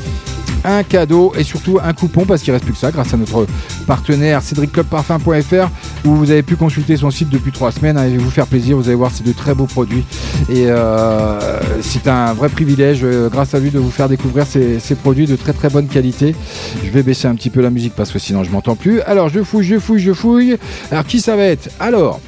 un 0.63 0.83
cadeau 0.83 1.33
et 1.37 1.43
surtout 1.43 1.79
un 1.83 1.93
coupon 1.93 2.25
parce 2.25 2.41
qu'il 2.41 2.51
reste 2.51 2.65
plus 2.65 2.73
que 2.73 2.79
ça 2.79 2.91
grâce 2.91 3.13
à 3.13 3.17
notre 3.17 3.45
partenaire 3.85 4.41
cédricclubparfum.fr 4.41 5.69
où 6.05 6.15
vous 6.15 6.31
avez 6.31 6.43
pu 6.43 6.55
consulter 6.55 6.97
son 6.97 7.09
site 7.09 7.29
depuis 7.29 7.51
trois 7.51 7.71
semaines 7.71 7.97
hein, 7.97 8.05
et 8.05 8.17
vous 8.17 8.29
faire 8.29 8.47
plaisir. 8.47 8.77
Vous 8.77 8.87
allez 8.87 8.95
voir 8.95 9.11
c'est 9.11 9.25
de 9.25 9.31
très 9.31 9.53
beaux 9.53 9.65
produits 9.65 10.03
et 10.49 10.65
euh, 10.67 11.39
c'est 11.81 12.07
un 12.07 12.33
vrai 12.33 12.49
privilège 12.49 13.01
euh, 13.03 13.29
grâce 13.29 13.53
à 13.53 13.59
lui 13.59 13.71
de 13.71 13.79
vous 13.79 13.91
faire 13.91 14.09
découvrir 14.09 14.45
ces, 14.45 14.79
produits 14.95 15.25
de 15.25 15.35
très 15.35 15.53
très 15.53 15.69
bonne 15.69 15.87
qualité. 15.87 16.35
Je 16.83 16.89
vais 16.89 17.03
baisser 17.03 17.27
un 17.27 17.35
petit 17.35 17.49
peu 17.49 17.61
la 17.61 17.69
musique 17.69 17.93
parce 17.95 18.11
que 18.11 18.19
sinon 18.19 18.43
je 18.43 18.51
m'entends 18.51 18.75
plus. 18.75 19.01
Alors 19.01 19.29
je 19.29 19.41
fouille 19.43 19.63
je 19.63 19.79
fouille 19.79 19.99
je 19.99 20.13
fouille. 20.13 20.57
Alors 20.91 21.05
qui 21.05 21.21
ça 21.21 21.35
va 21.35 21.43
être? 21.43 21.69
Alors 21.79 22.19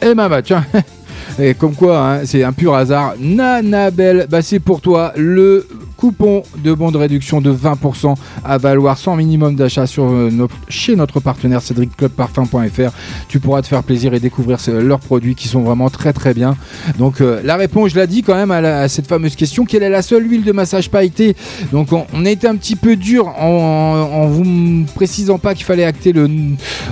eh 0.00 0.14
ben 0.14 0.28
bah 0.28 0.42
tiens 0.42 0.64
Et 1.40 1.54
comme 1.54 1.74
quoi, 1.74 1.98
hein, 1.98 2.20
c'est 2.24 2.42
un 2.42 2.52
pur 2.52 2.74
hasard. 2.74 3.14
Nanabelle, 3.18 4.26
bah 4.30 4.42
c'est 4.42 4.60
pour 4.60 4.80
toi 4.80 5.12
le 5.16 5.66
coupon 5.98 6.44
de 6.62 6.72
bon 6.72 6.92
de 6.92 6.96
réduction 6.96 7.40
de 7.40 7.52
20% 7.52 8.14
à 8.44 8.56
valoir 8.56 8.96
sans 8.96 9.16
minimum 9.16 9.56
d'achat 9.56 9.86
sur 9.86 10.04
euh, 10.04 10.30
chez 10.68 10.94
notre 10.94 11.18
partenaire 11.18 11.60
cédricclubparfum.fr. 11.60 12.92
Tu 13.28 13.40
pourras 13.40 13.62
te 13.62 13.66
faire 13.66 13.82
plaisir 13.82 14.14
et 14.14 14.20
découvrir 14.20 14.58
leurs 14.68 15.00
produits 15.00 15.34
qui 15.34 15.48
sont 15.48 15.62
vraiment 15.62 15.90
très 15.90 16.12
très 16.12 16.34
bien. 16.34 16.56
Donc 16.98 17.20
euh, 17.20 17.40
la 17.42 17.56
réponse, 17.56 17.90
je 17.90 17.96
l'ai 17.96 18.06
dit 18.06 18.22
quand 18.22 18.36
même 18.36 18.52
à, 18.52 18.88
cette 18.88 19.08
fameuse 19.08 19.34
question, 19.34 19.64
quelle 19.64 19.82
est 19.82 19.90
la 19.90 20.02
seule 20.02 20.30
huile 20.30 20.44
de 20.44 20.52
massage 20.52 20.88
pailletée? 20.88 21.34
Donc 21.72 21.88
on, 21.92 22.24
a 22.24 22.30
été 22.30 22.46
un 22.46 22.54
petit 22.54 22.76
peu 22.76 22.94
dur 22.94 23.26
en, 23.26 24.26
vous 24.28 24.84
précisant 24.94 25.38
pas 25.38 25.54
qu'il 25.54 25.64
fallait 25.64 25.84
acter 25.84 26.12
le, 26.12 26.30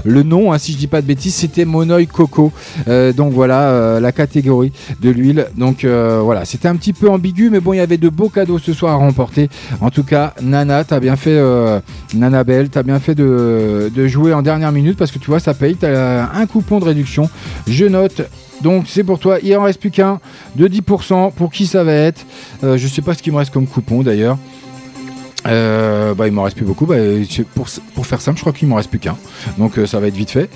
le 0.05 0.23
nom, 0.25 0.53
hein, 0.53 0.59
si 0.59 0.73
je 0.73 0.79
dis 0.79 0.89
pas 0.89 1.01
de 1.01 1.07
bêtises, 1.07 1.35
c'était 1.35 1.65
Monoï 1.65 2.09
Coco. 2.09 2.51
Euh, 2.89 3.13
donc 3.13 3.33
voilà 3.33 4.01
la 4.01 4.11
catégorie 4.11 4.73
de 5.01 5.11
l'huile. 5.11 5.47
Donc 5.57 5.85
voilà, 5.85 6.45
c'était 6.45 6.67
un 6.67 6.75
petit 6.75 6.93
peu 6.93 7.09
ambigu, 7.09 7.51
mais 7.51 7.61
bon, 7.61 7.73
il 7.73 7.77
y 7.77 7.81
avait 7.81 7.99
de 7.99 8.09
beaux 8.09 8.31
cadeaux 8.31 8.59
ce 8.59 8.73
soir 8.73 8.96
remporter. 8.97 9.49
En 9.81 9.91
tout 9.91 10.05
cas, 10.05 10.35
Nana, 10.43 10.85
t'as 10.85 11.01
bien 11.01 11.17
fait, 11.17 11.31
euh, 11.37 11.81
Nana 12.15 12.45
Belle, 12.45 12.69
t'as 12.69 12.83
bien 12.83 12.99
fait 13.01 13.15
de, 13.15 13.91
de 13.95 14.07
jouer 14.07 14.33
en 14.35 14.43
dernière 14.43 14.73
minute 14.73 14.97
parce 14.99 15.11
que 15.11 15.19
tu 15.19 15.27
vois, 15.27 15.41
ça 15.41 15.55
paye. 15.55 15.77
T'as 15.77 16.31
un 16.33 16.47
coupon 16.47 16.79
de 16.81 16.85
réduction. 16.85 17.29
Je 17.67 17.87
note. 17.87 18.23
Donc 18.63 18.85
c'est 18.89 19.05
pour 19.05 19.19
toi, 19.19 19.39
il 19.43 19.55
en 19.57 19.63
reste 19.63 19.81
plus 19.81 19.91
qu'un 19.91 20.19
de 20.57 20.67
10%. 20.69 21.33
Pour 21.33 21.51
qui 21.51 21.67
ça 21.67 21.85
va 21.85 21.93
être 21.93 22.25
Euh, 22.65 22.77
Je 22.79 22.87
sais 22.89 23.03
pas 23.03 23.15
ce 23.15 23.23
qu'il 23.23 23.33
me 23.33 23.39
reste 23.39 23.53
comme 23.53 23.67
coupon 23.67 24.03
d'ailleurs. 24.03 24.39
Euh, 25.47 26.15
bah, 26.15 26.27
il 26.27 26.33
m'en 26.33 26.43
reste 26.43 26.57
plus 26.57 26.67
beaucoup. 26.67 26.87
Bah, 26.87 26.97
pour, 27.55 27.69
pour 27.95 28.07
faire 28.07 28.21
simple, 28.21 28.39
je 28.39 28.43
crois 28.43 28.53
qu'il 28.53 28.67
m'en 28.69 28.77
reste 28.77 28.91
plus 28.91 28.99
qu'un. 28.99 29.17
Donc 29.59 29.79
euh, 29.79 29.87
ça 29.87 30.01
va 30.01 30.09
être 30.09 30.17
vite 30.17 30.31
fait. 30.31 30.49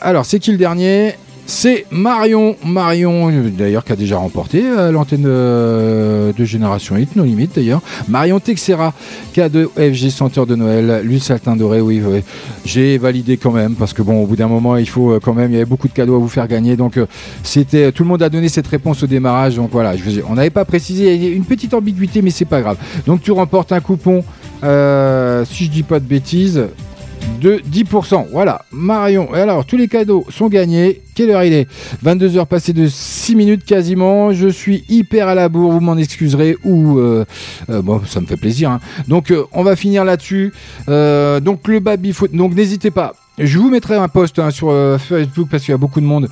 Alors, 0.00 0.24
c'est 0.24 0.38
qui 0.38 0.52
le 0.52 0.58
dernier? 0.58 1.14
C'est 1.50 1.86
Marion. 1.90 2.56
Marion, 2.62 3.32
d'ailleurs, 3.56 3.82
qui 3.82 3.92
a 3.92 3.96
déjà 3.96 4.18
remporté 4.18 4.62
euh, 4.66 4.92
l'antenne 4.92 5.24
euh, 5.26 6.30
de 6.34 6.44
Génération 6.44 6.94
Hit, 6.98 7.16
nos 7.16 7.24
limites 7.24 7.54
d'ailleurs. 7.54 7.80
Marion 8.06 8.38
Texera, 8.38 8.92
K2 9.34 9.68
FG 9.68 10.10
Senteur 10.10 10.44
de 10.44 10.54
Noël, 10.54 11.00
l'huile 11.02 11.22
satin 11.22 11.56
doré, 11.56 11.80
oui, 11.80 12.02
oui. 12.04 12.20
J'ai 12.66 12.98
validé 12.98 13.38
quand 13.38 13.50
même, 13.50 13.76
parce 13.76 13.94
que 13.94 14.02
bon, 14.02 14.22
au 14.22 14.26
bout 14.26 14.36
d'un 14.36 14.46
moment, 14.46 14.76
il 14.76 14.86
faut 14.86 15.12
euh, 15.12 15.20
quand 15.20 15.32
même, 15.32 15.50
il 15.50 15.54
y 15.54 15.56
avait 15.56 15.64
beaucoup 15.64 15.88
de 15.88 15.94
cadeaux 15.94 16.16
à 16.16 16.18
vous 16.18 16.28
faire 16.28 16.46
gagner. 16.48 16.76
Donc, 16.76 17.00
c'était, 17.42 17.92
tout 17.92 18.02
le 18.02 18.10
monde 18.10 18.22
a 18.22 18.28
donné 18.28 18.50
cette 18.50 18.66
réponse 18.66 19.02
au 19.02 19.06
démarrage. 19.06 19.56
Donc 19.56 19.70
voilà, 19.72 19.94
on 20.28 20.34
n'avait 20.34 20.50
pas 20.50 20.66
précisé, 20.66 21.14
il 21.14 21.24
y 21.24 21.28
a 21.28 21.30
une 21.30 21.46
petite 21.46 21.72
ambiguïté, 21.72 22.20
mais 22.20 22.30
c'est 22.30 22.44
pas 22.44 22.60
grave. 22.60 22.76
Donc, 23.06 23.22
tu 23.22 23.32
remportes 23.32 23.72
un 23.72 23.80
coupon, 23.80 24.22
si 24.60 25.64
je 25.64 25.70
dis 25.70 25.82
pas 25.82 25.98
de 25.98 26.04
bêtises, 26.04 26.62
de 27.40 27.60
10%. 27.70 28.26
Voilà, 28.32 28.62
Marion. 28.72 29.28
Et 29.34 29.40
alors, 29.40 29.64
tous 29.64 29.76
les 29.76 29.86
cadeaux 29.88 30.24
sont 30.28 30.48
gagnés. 30.48 31.02
Quelle 31.14 31.30
heure 31.30 31.44
il 31.44 31.52
est? 31.52 31.68
22h 32.04 32.46
passées 32.46 32.72
de 32.72 32.86
6 32.88 33.36
minutes 33.36 33.64
quasiment. 33.64 34.32
Je 34.32 34.48
suis 34.48 34.84
hyper 34.88 35.28
à 35.28 35.34
la 35.34 35.48
bourre, 35.48 35.72
vous 35.72 35.80
m'en 35.80 35.96
excuserez. 35.96 36.56
Ou, 36.64 36.98
euh, 36.98 37.24
euh, 37.70 37.80
bon, 37.82 38.00
ça 38.06 38.20
me 38.20 38.26
fait 38.26 38.36
plaisir. 38.36 38.70
hein. 38.70 38.80
Donc, 39.06 39.30
euh, 39.30 39.44
on 39.52 39.62
va 39.62 39.76
finir 39.76 40.04
là-dessus. 40.04 40.52
Donc, 40.88 41.68
le 41.68 41.78
baby 41.80 42.12
foot. 42.12 42.32
Donc, 42.34 42.54
n'hésitez 42.54 42.90
pas. 42.90 43.14
Je 43.40 43.56
vous 43.58 43.70
mettrai 43.70 43.94
un 43.94 44.08
post 44.08 44.40
hein, 44.40 44.50
sur 44.50 44.74
Facebook 44.98 45.46
parce 45.48 45.62
qu'il 45.62 45.70
y 45.70 45.74
a 45.74 45.78
beaucoup 45.78 46.00
de 46.00 46.06
monde 46.06 46.28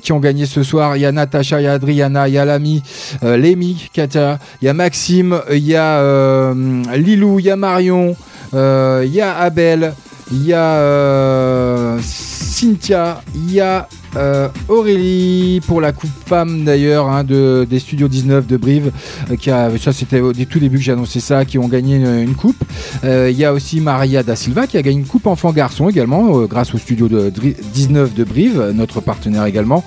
qui 0.00 0.12
ont 0.12 0.20
gagné 0.20 0.46
ce 0.46 0.62
soir. 0.62 0.96
Il 0.96 1.00
y 1.00 1.06
a 1.06 1.10
Natacha, 1.10 1.60
il 1.60 1.64
y 1.64 1.66
a 1.66 1.72
Adriana, 1.72 2.28
il 2.28 2.34
y 2.34 2.38
a 2.38 2.44
Lami, 2.44 2.84
euh, 3.24 3.36
Lémi, 3.36 3.88
Katia, 3.92 4.38
il 4.62 4.66
y 4.66 4.68
a 4.68 4.72
Maxime, 4.74 5.40
il 5.50 5.64
y 5.66 5.74
a 5.74 6.54
Lilou, 6.94 7.40
il 7.40 7.46
y 7.46 7.50
a 7.50 7.56
Marion, 7.56 8.14
il 8.52 9.10
y 9.12 9.20
a 9.20 9.36
Abel, 9.38 9.92
il 10.32 10.44
y 10.44 10.52
a 10.52 10.58
euh, 10.74 11.98
Cynthia, 12.02 13.22
il 13.34 13.52
y 13.52 13.60
a 13.60 13.88
euh, 14.16 14.48
Aurélie 14.68 15.60
pour 15.66 15.80
la 15.80 15.92
coupe 15.92 16.10
femme 16.26 16.64
d'ailleurs 16.64 17.08
hein, 17.08 17.22
de, 17.22 17.66
des 17.68 17.78
studios 17.78 18.08
19 18.08 18.46
de 18.46 18.56
Brive 18.56 18.90
euh, 19.30 19.36
qui 19.36 19.50
a 19.50 19.70
ça 19.78 19.92
c'était 19.92 20.20
au 20.20 20.32
tout 20.32 20.58
début 20.58 20.78
que 20.78 20.82
j'ai 20.82 20.92
annoncé 20.92 21.20
ça 21.20 21.44
qui 21.44 21.58
ont 21.58 21.68
gagné 21.68 21.96
une, 21.96 22.34
coupe. 22.34 22.56
Il 23.04 23.36
y 23.36 23.44
a 23.44 23.52
aussi 23.52 23.80
Maria 23.80 24.22
da 24.22 24.34
Silva 24.36 24.66
qui 24.66 24.78
a 24.78 24.82
gagné 24.82 24.98
une 24.98 25.06
coupe 25.06 25.26
enfant 25.26 25.52
garçon 25.52 25.88
également 25.88 26.42
grâce 26.46 26.74
au 26.74 26.78
studio 26.78 27.08
de 27.08 27.30
Dri- 27.30 27.56
19 27.74 28.14
de 28.14 28.24
Brive 28.24 28.72
notre 28.74 29.00
partenaire 29.00 29.44
également. 29.44 29.84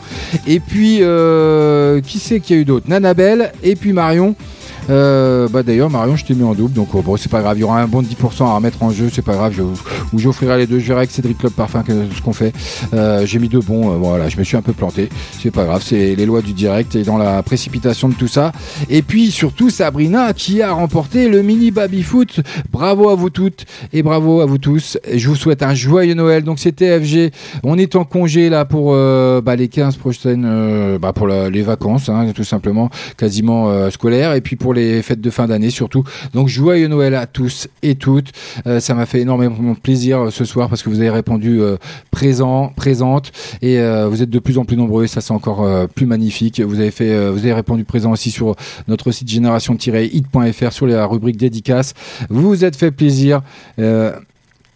Et 0.48 0.60
puis 0.60 1.02
qui 2.04 2.20
c'est 2.20 2.40
qu'il 2.40 2.56
y 2.56 2.60
a 2.60 2.62
eu 2.62 2.66
d'autres 2.66 2.88
Nanabelle 2.88 3.52
et 3.64 3.76
puis 3.76 3.94
Marion 3.94 4.36
Euh, 4.90 5.48
bah 5.48 5.64
d'ailleurs, 5.64 5.90
Marion, 5.90 6.16
je 6.16 6.26
t'ai 6.26 6.34
mis 6.34 6.44
en 6.44 6.54
double, 6.54 6.74
donc 6.74 6.90
oh, 6.94 7.02
bon, 7.02 7.16
c'est 7.18 7.30
pas 7.32 7.42
grave. 7.42 7.58
Il 7.58 7.62
y 7.62 7.64
aura 7.64 7.82
un 7.82 7.88
bon 7.88 8.02
de 8.02 8.08
10% 8.08 8.44
à 8.46 8.56
remettre 8.56 8.82
en 8.82 8.92
jeu, 8.92 9.10
c'est 9.14 9.22
pas 9.22 9.34
grave. 9.34 9.54
Je, 9.56 9.62
ou 9.62 10.20
j'offrirai 10.20 10.58
les 10.58 10.68
deux. 10.68 10.80
Je 10.80 10.88
verrai 10.88 11.00
avec 11.00 11.12
Cédric 11.12 11.38
Club 11.38 11.54
Parfum 11.54 11.84
ce 11.88 12.22
qu'on 12.22 12.34
fait. 12.34 12.54
Euh, 12.94 13.26
J'ai 13.26 13.40
mis 13.40 13.50
deux 13.50 13.60
bons. 13.60 13.92
euh, 13.92 13.98
voilà, 13.98 14.30
je 14.30 14.38
me 14.38 14.44
suis 14.44 14.58
un 14.58 14.62
peu 14.62 14.74
planté. 14.74 15.10
C'est 15.40 15.52
pas 15.52 15.66
grave, 15.66 15.84
c'est 15.86 16.16
les 16.16 16.26
lois 16.26 16.42
du 16.42 16.54
direct 16.54 16.96
et 16.96 17.04
dans 17.04 17.18
la 17.18 17.44
précipitation 17.44 18.10
de 18.10 18.14
tout 18.16 18.28
ça. 18.28 18.52
Et 18.90 19.02
puis 19.02 19.32
surtout 19.32 19.70
Sabrina 19.70 20.34
qui 20.34 20.62
a 20.62 20.72
remporté 20.72 21.30
le 21.30 21.42
mini 21.42 21.72
baby 21.72 22.02
foot. 22.02 22.40
Bravo 22.72 23.10
à 23.10 23.16
vous 23.16 23.30
toutes 23.30 23.66
et 23.94 24.02
bravo 24.04 24.42
à 24.42 24.46
vous 24.46 24.58
tous. 24.58 24.98
Je 25.14 25.28
vous 25.30 25.36
souhaite 25.36 25.62
un 25.64 25.76
joyeux 25.76 26.16
Noël. 26.16 26.44
Donc 26.44 26.60
c'était 26.60 27.00
FG. 27.00 27.32
On 27.64 27.78
est 27.78 27.96
en 27.96 28.06
congé 28.06 28.50
là 28.50 28.66
pour 28.66 28.94
euh, 28.94 29.42
bah, 29.42 29.56
les 29.56 29.68
15 29.68 29.98
prochaines, 29.98 30.46
euh, 30.48 30.98
bah, 30.98 31.14
pour 31.14 31.28
les 31.28 31.62
vacances, 31.62 32.10
hein, 32.10 32.32
tout 32.34 32.44
simplement, 32.44 32.90
quasiment 33.18 33.90
scolaires, 33.92 34.34
et 34.34 34.42
puis 34.42 34.56
pour 34.56 34.74
les 34.74 34.79
fêtes 35.02 35.22
de 35.22 35.30
fin 35.30 35.48
d'année 35.48 35.70
surtout. 35.70 36.04
Donc 36.34 36.48
joyeux 36.48 36.88
Noël 36.88 37.16
à 37.16 37.28
tous 37.28 37.68
et 37.84 37.96
toutes. 37.96 38.32
Euh, 38.68 38.80
ça 38.80 38.94
m'a 38.94 39.06
fait 39.06 39.22
énormément 39.22 39.76
plaisir 39.76 40.20
euh, 40.20 40.32
ce 40.32 40.46
soir 40.46 40.70
parce 40.70 40.84
que 40.84 40.90
vous 40.90 41.00
avez 41.00 41.10
répondu 41.10 41.62
euh, 41.62 41.78
présent, 42.12 42.72
présente, 42.76 43.32
et 43.62 43.80
vous 44.10 44.22
êtes 44.22 44.30
de 44.30 44.40
plus 44.40 44.58
en 44.58 44.66
plus 44.66 44.78
nombreux. 44.78 45.06
Et 45.06 45.08
ça 45.08 45.22
c'est 45.22 45.34
encore 45.34 45.68
plus 45.90 46.06
magnifique. 46.06 46.60
Vous 46.60 46.80
avez 46.80 46.92
fait, 46.92 47.30
vous 47.30 47.40
avez 47.40 47.54
répondu 47.54 47.84
présent 47.84 48.12
aussi 48.12 48.32
sur 48.32 48.56
notre 48.88 49.12
site 49.12 49.30
génération-hit.fr 49.30 50.72
sur 50.72 50.88
la 50.88 51.06
rubrique 51.06 51.38
dédicace. 51.38 51.94
Vous 52.30 52.48
vous 52.48 52.66
êtes 52.66 52.76
fait 52.76 52.92
plaisir. 52.92 53.42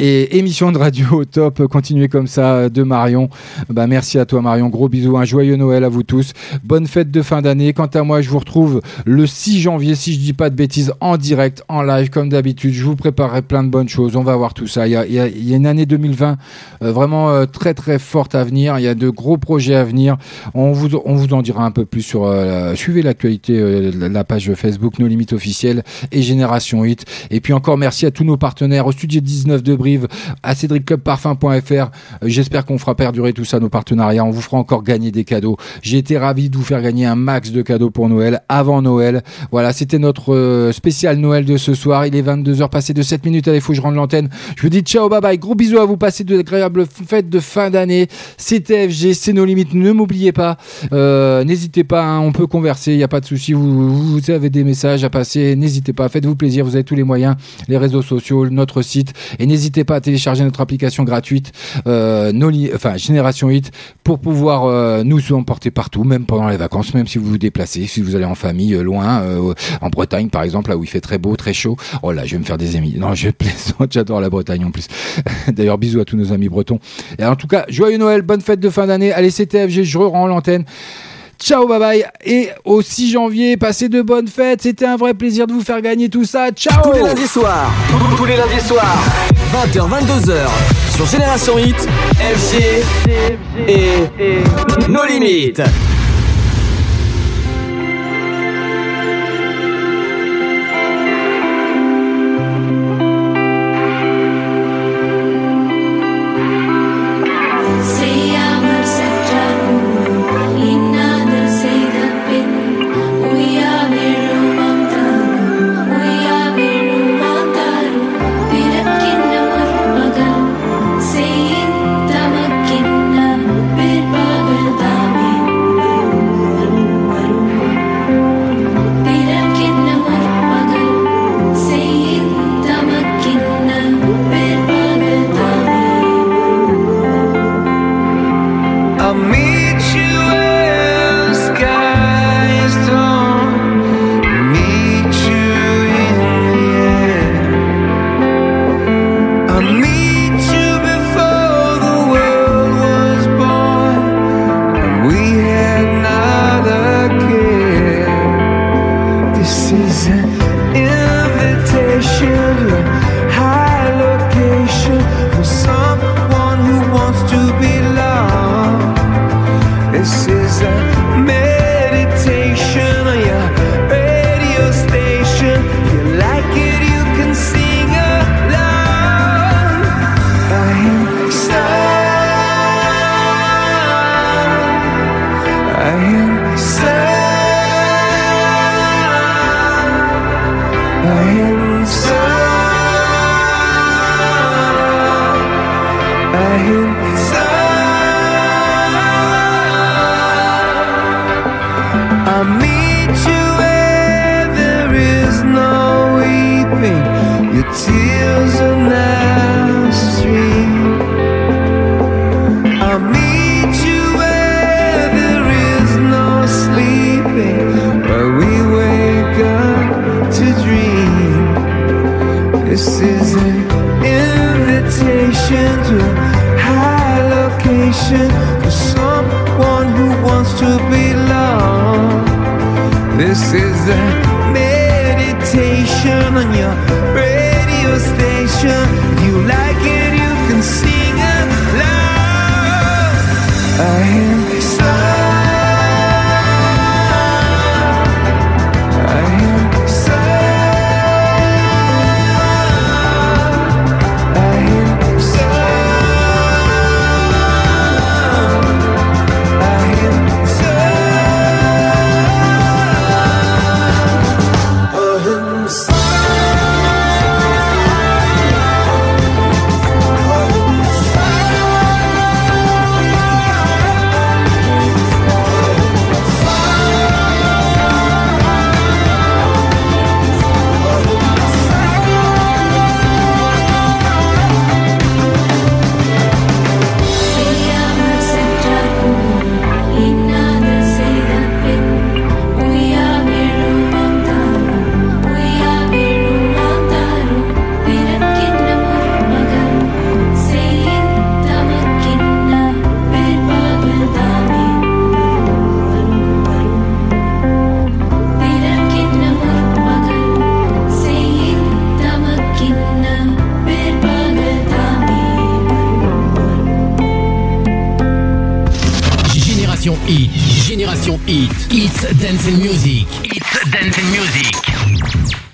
Et 0.06 0.38
émission 0.38 0.74
de 0.74 0.78
radio 0.78 1.06
au 1.14 1.24
top, 1.24 1.66
continuez 1.68 2.10
comme 2.10 2.28
ça 2.28 2.56
euh, 2.56 2.70
de 2.70 2.84
Marion. 2.84 3.30
Bah, 3.70 3.88
merci 3.88 4.20
à 4.20 4.26
toi 4.26 4.42
Marion, 4.42 4.68
gros 4.68 4.90
bisous, 4.90 5.16
un 5.16 5.24
joyeux 5.24 5.56
Noël 5.56 5.86
à 5.86 5.88
vous 5.88 6.04
tous. 6.04 6.34
Bonne 6.62 6.88
fête 6.88 7.10
de 7.10 7.22
fin 7.22 7.42
d'année. 7.42 7.72
Quant 7.72 7.86
à 7.86 8.04
moi, 8.04 8.20
je 8.20 8.30
vous 8.30 8.40
retrouve 8.40 8.82
le 9.06 9.26
6 9.26 9.62
janvier, 9.62 9.96
si 9.96 10.12
je 10.12 10.20
dis 10.20 10.34
pas 10.34 10.50
de 10.50 10.56
bêtises, 10.56 10.92
en 11.00 11.16
direct, 11.16 11.64
en 11.70 11.84
live, 11.84 12.10
comme 12.10 12.28
d'habitude. 12.28 12.74
Je 12.74 12.84
vous 12.84 12.98
préparerai 12.98 13.44
plein 13.44 13.64
de 13.64 13.70
bonnes 13.70 13.88
choses. 13.88 14.18
On 14.18 14.24
va 14.24 14.36
voir 14.36 14.54
tout 14.54 14.68
ça. 14.68 14.88
Il 14.88 14.92
y 14.92 14.98
a, 14.98 15.28
une 15.56 15.66
année 15.66 15.86
2020 15.86 16.38
euh, 16.82 16.92
vraiment 16.92 17.30
euh, 17.30 17.46
très 17.46 17.74
très 17.74 17.98
forte 17.98 18.36
à 18.36 18.44
venir. 18.44 18.78
Il 18.80 18.84
y 18.84 18.90
a 18.90 18.96
de 18.96 19.10
gros 19.10 19.38
projets 19.38 19.76
à 19.76 19.86
venir. 19.86 20.18
On 20.54 20.74
vous, 20.74 21.00
on 21.06 21.16
vous 21.16 21.34
en 21.34 21.42
dira 21.42 21.64
un 21.64 21.72
peu 21.72 21.86
plus 21.86 22.02
sur. 22.02 22.30
suivez 22.76 23.04
l'actualité, 23.04 23.90
la- 23.94 24.26
page 24.26 24.54
Facebook 24.54 25.00
Nos 25.00 25.08
Limites 25.08 25.32
officielles 25.32 25.82
et 26.12 26.22
Génération 26.22 26.84
8. 26.84 27.06
Et 27.32 27.40
puis 27.40 27.54
encore 27.54 27.78
merci 27.78 28.06
à 28.06 28.12
tous 28.12 28.26
nos 28.26 28.36
partenaires, 28.36 28.86
au 28.86 28.92
Studio 28.92 29.22
19 29.22 29.64
de 29.64 29.74
À 30.44 30.56
cédricclubparfum.fr. 30.56 31.92
J'espère 32.24 32.66
qu'on 32.66 32.78
fera 32.78 32.96
perdurer 32.96 33.34
tout 33.34 33.46
ça, 33.46 33.60
nos 33.60 33.70
partenariats. 33.70 34.26
On 34.26 34.32
vous 34.32 34.42
fera 34.42 34.58
encore 34.58 34.84
gagner 34.84 35.12
des 35.12 35.24
cadeaux. 35.24 35.58
J'ai 35.82 35.98
été 35.98 36.18
ravi 36.18 36.50
de 36.50 36.58
vous 36.58 36.64
faire 36.64 36.82
gagner 36.82 37.06
un 37.06 37.16
max 37.16 37.52
de 37.52 37.62
cadeaux 37.62 37.90
pour 37.90 38.10
Noël, 38.10 38.42
avant 38.50 38.82
Noël. 38.82 39.24
Voilà, 39.52 39.74
c'était 39.74 40.00
notre 40.00 40.34
euh, 40.34 40.72
spécial 40.72 41.18
Noël 41.18 41.46
de 41.46 41.58
ce 41.58 41.74
soir. 41.74 42.06
Il 42.06 42.16
est 42.16 42.22
22h 42.22 42.70
passé 42.70 42.94
de 42.94 43.02
7 43.02 43.26
minutes. 43.26 43.48
Allez, 43.48 43.60
faut 43.60 43.74
que 43.74 43.78
je 43.78 43.82
rende 43.82 43.96
l'antenne. 43.96 44.30
Je 44.56 44.62
vous 44.62 44.70
dis 44.70 44.82
ciao, 44.82 45.10
bye 45.10 45.22
bye. 45.22 45.38
Gros 45.38 45.56
bisous 45.56 45.80
à 45.80 45.86
vous. 45.86 45.98
Passez 45.98 46.24
de 46.24 46.40
agréables 46.40 46.86
fêtes 46.86 47.30
de 47.30 47.40
fin 47.40 47.70
d'année. 47.70 48.08
C'était 48.38 48.88
FG, 48.88 49.14
c'est 49.14 49.34
nos 49.34 49.46
limites. 49.46 49.74
Ne 49.74 49.92
m'oubliez 49.92 50.32
pas. 50.32 50.58
Euh, 50.92 51.44
N'hésitez 51.44 51.84
pas, 51.84 52.04
hein, 52.04 52.20
on 52.20 52.32
peut 52.32 52.48
converser. 52.48 52.92
Il 52.92 52.98
n'y 52.98 53.04
a 53.04 53.08
pas 53.08 53.20
de 53.20 53.26
souci. 53.26 53.54
Vous, 53.54 54.14
vous 54.20 54.32
avez 54.32 54.50
des 54.50 54.64
messages 54.64 55.04
à 55.04 55.10
passer. 55.10 55.56
N'hésitez 55.56 55.94
pas. 55.94 56.10
Faites-vous 56.10 56.36
plaisir. 56.36 56.64
Vous 56.66 56.76
avez 56.76 56.84
tous 56.84 56.96
les 56.96 57.04
moyens, 57.04 57.36
les 57.68 57.78
réseaux 57.78 58.02
sociaux, 58.04 58.50
notre 58.50 58.82
site. 58.82 59.14
Et 59.40 59.48
n'hésitez 59.48 59.73
pas 59.82 59.96
à 59.96 60.02
télécharger 60.02 60.44
notre 60.44 60.62
application 60.62 61.04
gratuite, 61.04 61.52
euh, 61.88 62.32
enfin 62.76 62.98
Génération 62.98 63.50
8, 63.50 63.72
pour 64.04 64.20
pouvoir 64.20 64.66
euh, 64.66 65.04
nous 65.04 65.34
emporter 65.34 65.72
partout, 65.72 66.04
même 66.04 66.26
pendant 66.26 66.48
les 66.50 66.58
vacances, 66.58 66.94
même 66.94 67.08
si 67.08 67.18
vous 67.18 67.26
vous 67.26 67.38
déplacez, 67.40 67.88
si 67.88 68.02
vous 68.02 68.16
allez 68.16 68.26
en 68.26 68.36
famille, 68.36 68.76
euh, 68.76 68.84
loin, 68.84 69.24
en 69.82 69.90
Bretagne 69.90 70.30
par 70.30 70.44
exemple, 70.44 70.70
là 70.70 70.78
où 70.78 70.84
il 70.84 70.90
fait 70.90 71.02
très 71.02 71.18
beau, 71.18 71.36
très 71.36 71.54
chaud. 71.54 71.76
Oh 72.04 72.12
là, 72.12 72.26
je 72.26 72.34
vais 72.34 72.40
me 72.40 72.46
faire 72.46 72.58
des 72.58 72.76
amis. 72.76 72.96
Non, 72.98 73.16
je 73.16 73.30
plaisante, 73.30 73.88
j'adore 73.92 74.22
la 74.22 74.30
Bretagne 74.30 74.64
en 74.66 74.72
plus. 74.72 74.88
D'ailleurs, 75.52 75.78
bisous 75.78 76.00
à 76.00 76.06
tous 76.06 76.18
nos 76.18 76.32
amis 76.32 76.50
bretons. 76.50 76.80
Et 77.18 77.26
en 77.26 77.36
tout 77.36 77.48
cas, 77.48 77.66
joyeux 77.70 77.98
Noël, 77.98 78.22
bonne 78.22 78.42
fête 78.42 78.60
de 78.60 78.70
fin 78.70 78.86
d'année. 78.86 79.12
Allez, 79.12 79.32
c'était 79.32 79.68
FG, 79.68 79.84
je 79.84 79.98
rends 79.98 80.28
l'antenne. 80.28 80.66
Ciao, 81.44 81.68
bye 81.68 81.80
bye. 81.80 82.06
Et 82.26 82.50
au 82.64 82.82
6 82.82 83.12
janvier, 83.12 83.58
passez 83.58 83.90
de 83.90 84.02
bonnes 84.02 84.30
fêtes. 84.30 84.62
C'était 84.62 84.86
un 84.86 84.96
vrai 84.96 85.14
plaisir 85.14 85.46
de 85.46 85.52
vous 85.52 85.62
faire 85.62 85.82
gagner 85.82 86.08
tout 86.08 86.24
ça. 86.24 86.52
Ciao 86.52 86.82
Tous 86.82 86.94
les 86.94 87.02
lundis 87.02 87.28
soirs, 87.28 87.70
tous 88.16 88.26
les 88.26 88.38
lundis 88.38 88.66
soirs, 88.66 89.04
20h, 89.54 89.88
22h, 89.88 90.48
sur 90.96 91.06
Génération 91.06 91.60
Hit, 91.60 91.88
FG 92.18 92.84
et 93.68 94.10
nos 94.90 95.06
limites. 95.06 95.62